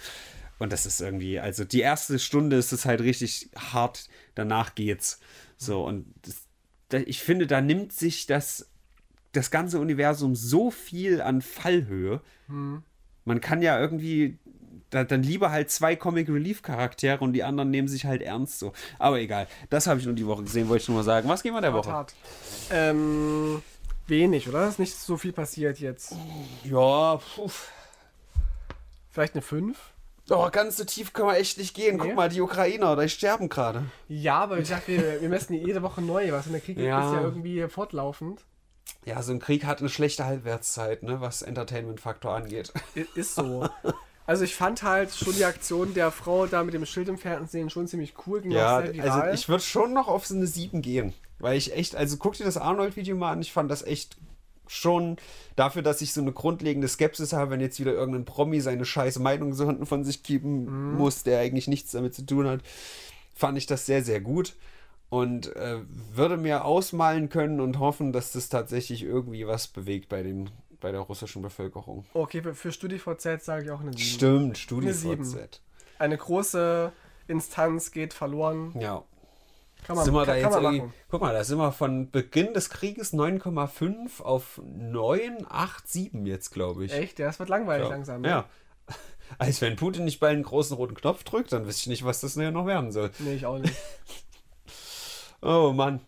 Und 0.58 0.72
das 0.72 0.86
ist 0.86 1.02
irgendwie, 1.02 1.38
also 1.38 1.64
die 1.64 1.80
erste 1.80 2.18
Stunde 2.18 2.56
ist 2.56 2.72
es 2.72 2.86
halt 2.86 3.02
richtig 3.02 3.50
hart, 3.58 4.08
danach 4.34 4.74
geht's. 4.74 5.20
So, 5.58 5.84
und 5.84 6.06
das, 6.22 6.46
da, 6.88 6.96
ich 6.96 7.20
finde, 7.20 7.46
da 7.46 7.60
nimmt 7.60 7.92
sich 7.92 8.24
das, 8.24 8.70
das 9.36 9.50
ganze 9.50 9.78
Universum 9.78 10.34
so 10.34 10.70
viel 10.70 11.20
an 11.20 11.42
Fallhöhe. 11.42 12.20
Man 12.48 13.40
kann 13.40 13.62
ja 13.62 13.78
irgendwie 13.80 14.38
da, 14.90 15.02
dann 15.02 15.22
lieber 15.22 15.50
halt 15.50 15.70
zwei 15.70 15.96
Comic 15.96 16.28
Relief 16.28 16.62
Charaktere 16.62 17.18
und 17.24 17.32
die 17.32 17.42
anderen 17.42 17.70
nehmen 17.70 17.88
sich 17.88 18.04
halt 18.04 18.22
ernst 18.22 18.58
so. 18.60 18.72
Aber 18.98 19.18
egal, 19.20 19.48
das 19.68 19.86
habe 19.88 19.98
ich 19.98 20.06
nur 20.06 20.14
die 20.14 20.26
Woche 20.26 20.44
gesehen, 20.44 20.68
wollte 20.68 20.82
ich 20.82 20.88
nur 20.88 20.98
mal 20.98 21.02
sagen. 21.02 21.28
Was 21.28 21.42
gehen 21.42 21.52
wir 21.54 21.60
der 21.60 21.72
Hart, 21.72 21.84
Woche? 21.86 21.92
hart. 21.92 22.14
Ähm, 22.70 23.62
wenig, 24.06 24.48
oder? 24.48 24.68
Ist 24.68 24.78
nicht 24.78 24.94
so 24.94 25.16
viel 25.16 25.32
passiert 25.32 25.80
jetzt. 25.80 26.14
Ja, 26.64 27.16
puh. 27.16 27.50
Vielleicht 29.10 29.34
eine 29.34 29.42
5? 29.42 29.76
Oh, 30.30 30.48
ganz 30.50 30.76
so 30.76 30.84
tief 30.84 31.12
können 31.12 31.28
wir 31.28 31.36
echt 31.36 31.56
nicht 31.58 31.74
gehen. 31.74 31.96
Nee. 31.96 32.02
Guck 32.08 32.14
mal, 32.16 32.28
die 32.28 32.40
Ukrainer, 32.40 32.96
die 32.96 33.08
sterben 33.08 33.48
gerade. 33.48 33.84
Ja, 34.08 34.38
aber 34.40 34.58
ich 34.58 34.68
dachte, 34.68 34.88
wir, 34.88 35.20
wir 35.20 35.28
messen 35.28 35.54
jede 35.54 35.82
Woche 35.82 36.02
neu 36.02 36.30
was. 36.32 36.46
Und 36.46 36.52
der 36.52 36.60
Krieg 36.60 36.78
Ja. 36.78 37.06
ist 37.08 37.14
ja 37.14 37.22
irgendwie 37.22 37.66
fortlaufend. 37.68 38.44
Ja, 39.06 39.22
so 39.22 39.32
ein 39.32 39.38
Krieg 39.38 39.64
hat 39.64 39.80
eine 39.80 39.88
schlechte 39.88 40.24
Halbwertszeit, 40.24 41.04
ne, 41.04 41.20
was 41.20 41.40
Entertainment-Faktor 41.40 42.34
angeht. 42.34 42.72
Ist 43.14 43.36
so. 43.36 43.68
Also 44.26 44.42
ich 44.42 44.56
fand 44.56 44.82
halt 44.82 45.14
schon 45.14 45.32
die 45.34 45.44
Aktion 45.44 45.94
der 45.94 46.10
Frau 46.10 46.46
da 46.46 46.64
mit 46.64 46.74
dem 46.74 46.84
Schild 46.84 47.08
im 47.08 47.16
Fernsehen 47.16 47.70
schon 47.70 47.86
ziemlich 47.86 48.14
cool. 48.26 48.42
Ging 48.42 48.50
Ja, 48.50 48.78
also 48.78 49.22
ich 49.32 49.48
würde 49.48 49.62
schon 49.62 49.92
noch 49.92 50.08
auf 50.08 50.26
so 50.26 50.34
eine 50.34 50.48
7 50.48 50.82
gehen. 50.82 51.14
Weil 51.38 51.56
ich 51.56 51.72
echt, 51.72 51.94
also 51.94 52.16
guck 52.16 52.34
dir 52.34 52.44
das 52.44 52.56
Arnold-Video 52.56 53.14
mal 53.14 53.30
an, 53.30 53.40
ich 53.40 53.52
fand 53.52 53.70
das 53.70 53.82
echt 53.84 54.16
schon 54.66 55.18
dafür, 55.54 55.82
dass 55.82 56.00
ich 56.00 56.12
so 56.12 56.20
eine 56.20 56.32
grundlegende 56.32 56.88
Skepsis 56.88 57.32
habe, 57.32 57.52
wenn 57.52 57.60
jetzt 57.60 57.78
wieder 57.78 57.92
irgendein 57.92 58.24
Promi 58.24 58.60
seine 58.60 58.84
scheiß 58.84 59.20
Meinung 59.20 59.54
so 59.54 59.66
hinten 59.66 59.86
von 59.86 60.02
sich 60.02 60.24
geben 60.24 60.96
muss, 60.96 61.22
der 61.22 61.38
eigentlich 61.38 61.68
nichts 61.68 61.92
damit 61.92 62.14
zu 62.14 62.26
tun 62.26 62.48
hat, 62.48 62.62
fand 63.34 63.56
ich 63.56 63.66
das 63.66 63.86
sehr, 63.86 64.02
sehr 64.02 64.20
gut. 64.20 64.56
Und 65.08 65.54
äh, 65.54 65.78
würde 66.12 66.36
mir 66.36 66.64
ausmalen 66.64 67.28
können 67.28 67.60
und 67.60 67.78
hoffen, 67.78 68.12
dass 68.12 68.32
das 68.32 68.48
tatsächlich 68.48 69.02
irgendwie 69.02 69.46
was 69.46 69.68
bewegt 69.68 70.08
bei, 70.08 70.22
den, 70.22 70.50
bei 70.80 70.90
der 70.90 71.00
russischen 71.00 71.42
Bevölkerung. 71.42 72.04
okay, 72.12 72.42
für, 72.54 72.72
StudiVZ 72.72 73.44
sage 73.44 73.64
ich 73.66 73.70
auch 73.70 73.80
eine 73.80 73.92
7. 73.92 73.98
Stimmt, 74.04 74.44
Eine. 74.46 74.54
StudiVZ. 74.56 75.60
Eine 75.98 76.16
große 76.18 76.92
Instanz 77.28 77.92
geht 77.92 78.14
verloren. 78.14 78.74
Ja. 78.80 79.04
Kann 79.86 79.94
man, 79.96 80.04
sind 80.04 80.14
wir 80.14 80.24
kann, 80.24 80.34
da 80.34 80.36
jetzt 80.36 80.56
irgendwie, 80.56 80.78
machen. 80.80 80.94
guck 81.08 81.20
mal, 81.20 81.32
da 81.32 81.44
sind 81.44 81.58
wir 81.58 81.70
von 81.70 82.10
Beginn 82.10 82.54
des 82.54 82.70
Krieges 82.70 83.12
9,5 83.12 84.20
auf 84.22 84.60
9, 84.64 85.46
8, 85.48 85.88
7 85.88 86.26
jetzt, 86.26 86.50
glaube 86.50 86.84
ich. 86.84 86.92
Echt? 86.92 87.20
Ja, 87.20 87.28
es 87.28 87.38
wird 87.38 87.48
langweilig 87.48 87.84
Ja. 87.84 87.90
langsam. 87.90 88.22
ne? 88.22 88.28
Ja. 88.28 88.44
Als 89.38 89.60
wenn 89.60 89.76
Putin 89.76 90.04
nicht 90.04 90.18
bald 90.18 90.34
einen 90.34 90.42
großen 90.42 90.76
roten 90.76 90.94
Knopf 90.94 91.22
drückt, 91.24 91.52
dann 91.52 91.66
weiß 91.66 91.78
ich 91.78 91.86
nicht, 91.86 92.04
was 92.04 92.20
das 92.20 92.36
noch 92.36 92.66
werden 92.66 92.90
soll. 92.90 93.10
Nee, 93.20 93.34
ich 93.34 93.46
auch 93.46 93.58
nicht. 93.58 93.74
Oh 95.42 95.72
Mann. 95.74 96.00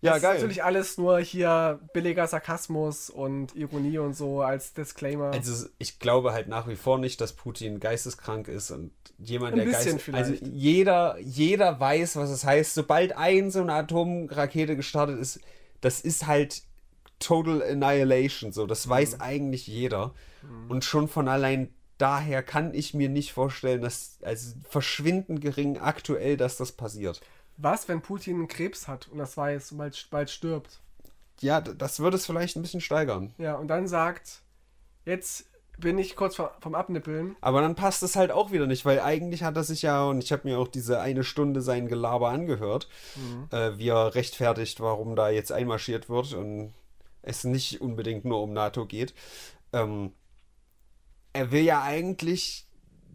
Ja, 0.00 0.14
das 0.14 0.22
geil. 0.22 0.30
ist 0.36 0.40
natürlich 0.42 0.64
alles 0.64 0.98
nur 0.98 1.18
hier 1.20 1.80
billiger 1.92 2.26
Sarkasmus 2.26 3.10
und 3.10 3.54
Ironie 3.56 3.98
und 3.98 4.14
so 4.14 4.42
als 4.42 4.72
Disclaimer. 4.72 5.30
Also 5.32 5.66
ich 5.78 5.98
glaube 5.98 6.32
halt 6.32 6.48
nach 6.48 6.68
wie 6.68 6.76
vor 6.76 6.98
nicht, 6.98 7.20
dass 7.20 7.32
Putin 7.32 7.80
geisteskrank 7.80 8.48
ist 8.48 8.70
und 8.70 8.92
jemand, 9.18 9.54
Ein 9.54 9.60
der 9.60 9.66
Geist, 9.72 9.86
also 9.86 9.98
vielleicht. 9.98 10.46
jeder, 10.46 11.18
jeder 11.20 11.80
weiß, 11.80 12.16
was 12.16 12.30
es 12.30 12.44
heißt. 12.44 12.74
Sobald 12.74 13.16
ein 13.16 13.50
so 13.50 13.60
eine 13.60 13.72
Atomrakete 13.72 14.76
gestartet 14.76 15.18
ist, 15.18 15.40
das 15.80 16.00
ist 16.00 16.26
halt 16.26 16.62
Total 17.18 17.62
Annihilation. 17.62 18.52
So, 18.52 18.66
das 18.66 18.86
weiß 18.88 19.16
Mhm. 19.16 19.20
eigentlich 19.22 19.66
jeder. 19.66 20.12
Und 20.68 20.84
schon 20.84 21.08
von 21.08 21.26
allein 21.28 21.70
daher 21.98 22.42
kann 22.42 22.74
ich 22.74 22.92
mir 22.92 23.08
nicht 23.08 23.32
vorstellen, 23.32 23.80
dass 23.80 24.18
also 24.22 24.54
verschwindend 24.68 25.40
gering 25.40 25.78
aktuell, 25.78 26.36
dass 26.36 26.58
das 26.58 26.72
passiert. 26.72 27.20
Was, 27.56 27.88
wenn 27.88 28.02
Putin 28.02 28.48
Krebs 28.48 28.86
hat 28.88 29.08
und 29.08 29.18
das 29.18 29.36
weiß 29.36 29.72
und 29.72 29.78
bald, 29.78 30.08
bald 30.10 30.30
stirbt? 30.30 30.80
Ja, 31.40 31.60
das 31.60 32.00
würde 32.00 32.16
es 32.16 32.26
vielleicht 32.26 32.56
ein 32.56 32.62
bisschen 32.62 32.80
steigern. 32.80 33.34
Ja, 33.38 33.56
und 33.56 33.68
dann 33.68 33.88
sagt, 33.88 34.42
jetzt 35.04 35.46
bin 35.78 35.98
ich 35.98 36.16
kurz 36.16 36.36
vom, 36.36 36.48
vom 36.60 36.74
Abnippeln. 36.74 37.36
Aber 37.40 37.60
dann 37.60 37.74
passt 37.74 38.02
es 38.02 38.16
halt 38.16 38.30
auch 38.30 38.50
wieder 38.50 38.66
nicht, 38.66 38.84
weil 38.84 39.00
eigentlich 39.00 39.42
hat 39.42 39.56
er 39.56 39.64
sich 39.64 39.82
ja, 39.82 40.04
und 40.04 40.22
ich 40.22 40.32
habe 40.32 40.48
mir 40.48 40.58
auch 40.58 40.68
diese 40.68 41.00
eine 41.00 41.24
Stunde 41.24 41.60
sein 41.60 41.88
Gelaber 41.88 42.30
angehört, 42.30 42.88
äh, 43.50 43.72
wie 43.76 43.88
er 43.88 44.14
rechtfertigt, 44.14 44.80
warum 44.80 45.16
da 45.16 45.28
jetzt 45.28 45.52
einmarschiert 45.52 46.08
wird 46.08 46.32
und 46.32 46.72
es 47.22 47.44
nicht 47.44 47.80
unbedingt 47.80 48.24
nur 48.24 48.42
um 48.42 48.52
NATO 48.52 48.86
geht. 48.86 49.14
Ähm, 49.72 50.12
er 51.32 51.50
will 51.50 51.62
ja 51.62 51.82
eigentlich 51.82 52.66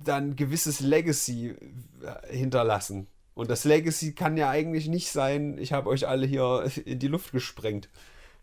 dann 0.03 0.35
gewisses 0.35 0.79
Legacy 0.79 1.55
äh, 2.03 2.35
hinterlassen. 2.35 3.07
Und 3.33 3.49
das 3.49 3.63
Legacy 3.63 4.13
kann 4.13 4.35
ja 4.37 4.49
eigentlich 4.49 4.87
nicht 4.87 5.09
sein, 5.11 5.57
ich 5.57 5.71
habe 5.73 5.89
euch 5.89 6.07
alle 6.07 6.25
hier 6.27 6.69
in 6.85 6.99
die 6.99 7.07
Luft 7.07 7.31
gesprengt. 7.31 7.89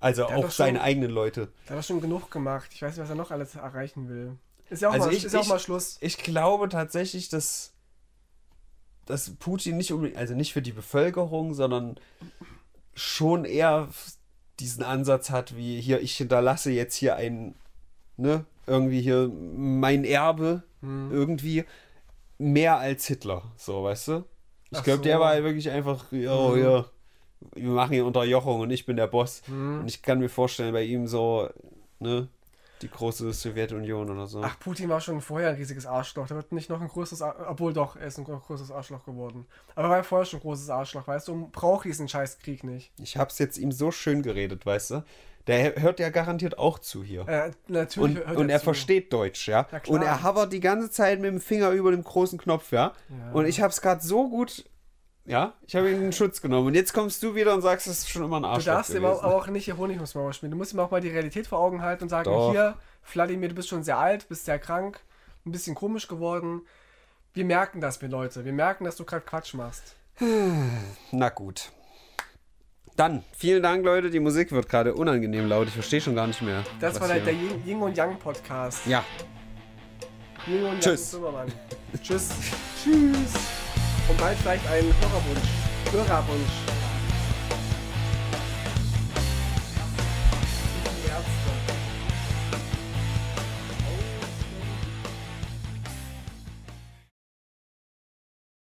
Also 0.01 0.25
hat 0.29 0.33
auch 0.37 0.43
doch 0.43 0.51
seine 0.51 0.79
schon- 0.79 0.87
eigenen 0.87 1.11
Leute. 1.11 1.49
Da 1.67 1.71
hat 1.73 1.79
er 1.81 1.83
schon 1.83 2.01
genug 2.01 2.31
gemacht. 2.31 2.71
Ich 2.73 2.83
weiß 2.83 2.93
nicht, 2.97 3.03
was 3.03 3.11
er 3.11 3.17
noch 3.17 3.31
alles 3.31 3.55
erreichen 3.57 4.09
will. 4.09 4.37
Ist 4.71 4.83
ja 4.83 4.89
auch, 4.91 4.93
Also 4.93 5.07
mal, 5.07 5.15
ich- 5.15 5.25
ist 5.25 5.33
ja 5.33 5.41
auch 5.41 5.45
ich- 5.45 5.49
mal 5.49 5.59
Schluss. 5.59 5.97
Ich 6.01 6.19
glaube 6.19 6.69
tatsächlich, 6.69 7.29
dass, 7.29 7.73
dass 9.07 9.31
Putin 9.37 9.77
nicht 9.77 9.93
unbedingt, 9.93 10.19
also 10.19 10.35
nicht 10.35 10.53
für 10.53 10.63
die 10.63 10.73
Bevölkerung, 10.73 11.55
sondern 11.55 11.99
schon 12.95 13.45
eher 13.45 13.89
diesen 14.61 14.83
Ansatz 14.85 15.31
hat, 15.31 15.57
wie 15.57 15.81
hier, 15.81 16.01
ich 16.01 16.17
hinterlasse 16.17 16.71
jetzt 16.71 16.95
hier 16.97 17.17
ein, 17.17 17.55
ne, 18.17 18.45
irgendwie 18.67 19.01
hier 19.01 19.29
mein 19.29 20.05
Erbe, 20.05 20.63
Hm. 20.81 21.11
irgendwie 21.13 21.65
mehr 22.39 22.77
als 22.79 23.07
Hitler, 23.07 23.43
so, 23.57 23.83
weißt 23.85 24.09
du? 24.09 24.25
Ich 24.71 24.83
glaube, 24.83 25.03
der 25.03 25.17
so. 25.17 25.23
war 25.23 25.43
wirklich 25.43 25.71
einfach, 25.71 26.05
oh, 26.13 26.15
Mhm. 26.55 26.63
ja, 26.63 26.85
wir 27.55 27.71
machen 27.71 27.93
hier 27.93 28.05
Unterjochung 28.07 28.61
und 28.61 28.71
ich 28.71 28.85
bin 28.87 28.97
der 28.97 29.07
Boss. 29.07 29.43
Hm. 29.47 29.81
Und 29.81 29.89
ich 29.89 30.03
kann 30.03 30.19
mir 30.19 30.29
vorstellen, 30.29 30.73
bei 30.73 30.83
ihm 30.83 31.07
so, 31.07 31.49
ne, 32.01 32.29
die 32.83 32.89
große 32.91 33.33
Sowjetunion 33.33 34.09
oder 34.11 34.27
so. 34.27 34.41
Ach, 34.43 34.57
Putin 34.61 34.89
war 34.89 35.01
schon 35.01 35.21
vorher 35.21 35.49
ein 35.51 35.57
riesiges 35.57 35.85
Arschloch. 35.85 36.29
Der 36.29 36.37
wird 36.37 36.53
nicht 36.53 36.71
noch 36.71 36.81
ein 36.81 36.87
größeres 36.89 37.23
Ar 37.23 37.47
Obwohl 37.49 37.73
doch, 37.73 37.97
er 37.97 38.07
ist 38.07 38.19
ein 38.19 38.25
großes 38.25 38.71
Arschloch 38.71 39.05
geworden. 39.05 39.47
Aber 39.75 39.89
er 39.89 39.91
war 39.91 40.05
vorher 40.05 40.25
schon 40.27 40.39
ein 40.39 40.43
großes 40.43 40.71
Arschloch, 40.71 41.07
weißt 41.09 41.27
du? 41.29 41.33
Und 41.33 41.53
braucht 41.53 41.87
diesen 41.87 42.07
Scheißkrieg 42.09 42.63
nicht. 42.63 42.93
Ich 43.03 43.17
hab's 43.17 43.39
jetzt 43.41 43.59
ihm 43.59 43.73
so 43.73 43.91
schön 43.91 44.23
geredet, 44.23 44.65
weißt 44.65 44.91
du? 44.93 45.05
Der 45.49 45.75
hört 45.83 45.99
ja 45.99 46.11
garantiert 46.11 46.59
auch 46.59 46.79
zu 46.79 47.03
hier. 47.03 47.27
Äh, 47.27 47.51
natürlich 47.67 48.19
Und, 48.19 48.27
hört 48.27 48.37
und 48.37 48.51
er 48.51 48.59
zu. 48.59 48.65
versteht 48.65 49.13
Deutsch, 49.13 49.49
ja? 49.49 49.67
Und 49.89 50.03
er 50.03 50.23
hovert 50.23 50.53
die 50.53 50.61
ganze 50.61 50.91
Zeit 50.91 51.19
mit 51.21 51.31
dem 51.31 51.41
Finger 51.41 51.71
über 51.71 51.91
dem 51.91 52.05
großen 52.05 52.39
Knopf, 52.39 52.71
ja? 52.71 52.93
Ja. 53.09 53.33
Und 53.33 53.47
ich 53.47 53.61
hab's 53.63 53.81
gerade 53.81 54.03
so 54.03 54.29
gut, 54.29 54.65
ja? 55.25 55.55
Ich 55.67 55.75
habe 55.75 55.91
ihn 55.91 56.03
in 56.03 56.13
Schutz 56.13 56.41
genommen. 56.43 56.69
Und 56.69 56.75
jetzt 56.75 56.93
kommst 56.93 57.23
du 57.23 57.35
wieder 57.35 57.55
und 57.55 57.63
sagst, 57.63 57.87
es 57.87 57.99
ist 58.01 58.11
schon 58.11 58.25
immer 58.25 58.37
ein 58.37 58.43
Du 58.43 58.49
Arschloch 58.49 58.75
darfst 58.75 58.91
ihm 58.91 59.03
gewesen. 59.03 59.25
aber 59.25 59.35
auch 59.35 59.47
nicht 59.49 59.65
hier 59.65 59.77
Honig 59.79 59.97
ums 59.97 60.15
Maul 60.15 60.33
spielen. 60.35 60.53
Du 60.53 60.57
musst 60.59 60.73
ihm 60.75 60.81
auch 60.81 60.91
mal 60.91 61.01
die 61.01 61.09
Realität 61.11 61.47
vor 61.47 61.59
Augen 61.59 61.83
halten 61.83 62.05
und 62.05 62.09
sagen, 62.11 62.25
Doch. 62.31 62.51
hier, 62.53 62.77
Vladimir, 63.03 63.49
du 63.49 63.55
bist 63.55 63.69
schon 63.69 63.83
sehr 63.83 63.99
alt, 63.99 64.29
bist 64.29 64.45
sehr 64.45 64.59
krank, 64.59 65.01
ein 65.47 65.53
bisschen 65.53 65.75
komisch 65.75 66.09
geworden. 66.09 66.63
Wir 67.33 67.45
merken 67.47 67.81
das, 67.81 68.03
wir 68.03 68.09
Leute. 68.11 68.45
Wir 68.45 68.53
merken, 68.53 68.85
dass 68.85 68.97
du 68.97 69.05
gerade 69.05 69.25
Quatsch 69.25 69.55
machst. 69.55 69.97
Na 71.11 71.29
gut. 71.31 71.71
Dann, 72.99 73.23
vielen 73.37 73.63
Dank, 73.63 73.85
Leute. 73.85 74.11
Die 74.11 74.19
Musik 74.19 74.51
wird 74.51 74.69
gerade 74.69 74.93
unangenehm 74.93 75.49
laut. 75.49 75.69
Ich 75.69 75.75
verstehe 75.75 76.01
schon 76.01 76.17
gar 76.17 76.27
nicht 76.27 76.43
mehr. 76.43 76.65
Das 76.81 77.01
war 77.01 77.07
der, 77.07 77.19
hier- 77.19 77.25
der 77.27 77.35
Yin 77.35 77.63
Yin 77.65 77.79
und 77.81 77.97
Yang 77.97 78.19
Podcast. 78.19 78.85
Ja, 78.87 79.05
Yin 80.49 80.65
und 80.65 80.81
Tschüss. 80.81 81.13
Yang 81.13 81.21
Zimmermann. 81.23 81.53
Tschüss. 82.03 82.31
Tschüss. 82.83 83.35
Und 84.09 84.19
bald 84.19 84.37
vielleicht 84.39 84.67
ein 84.69 84.83
Hörerwunsch. 84.83 85.49
Hörerwunsch. 85.93 86.88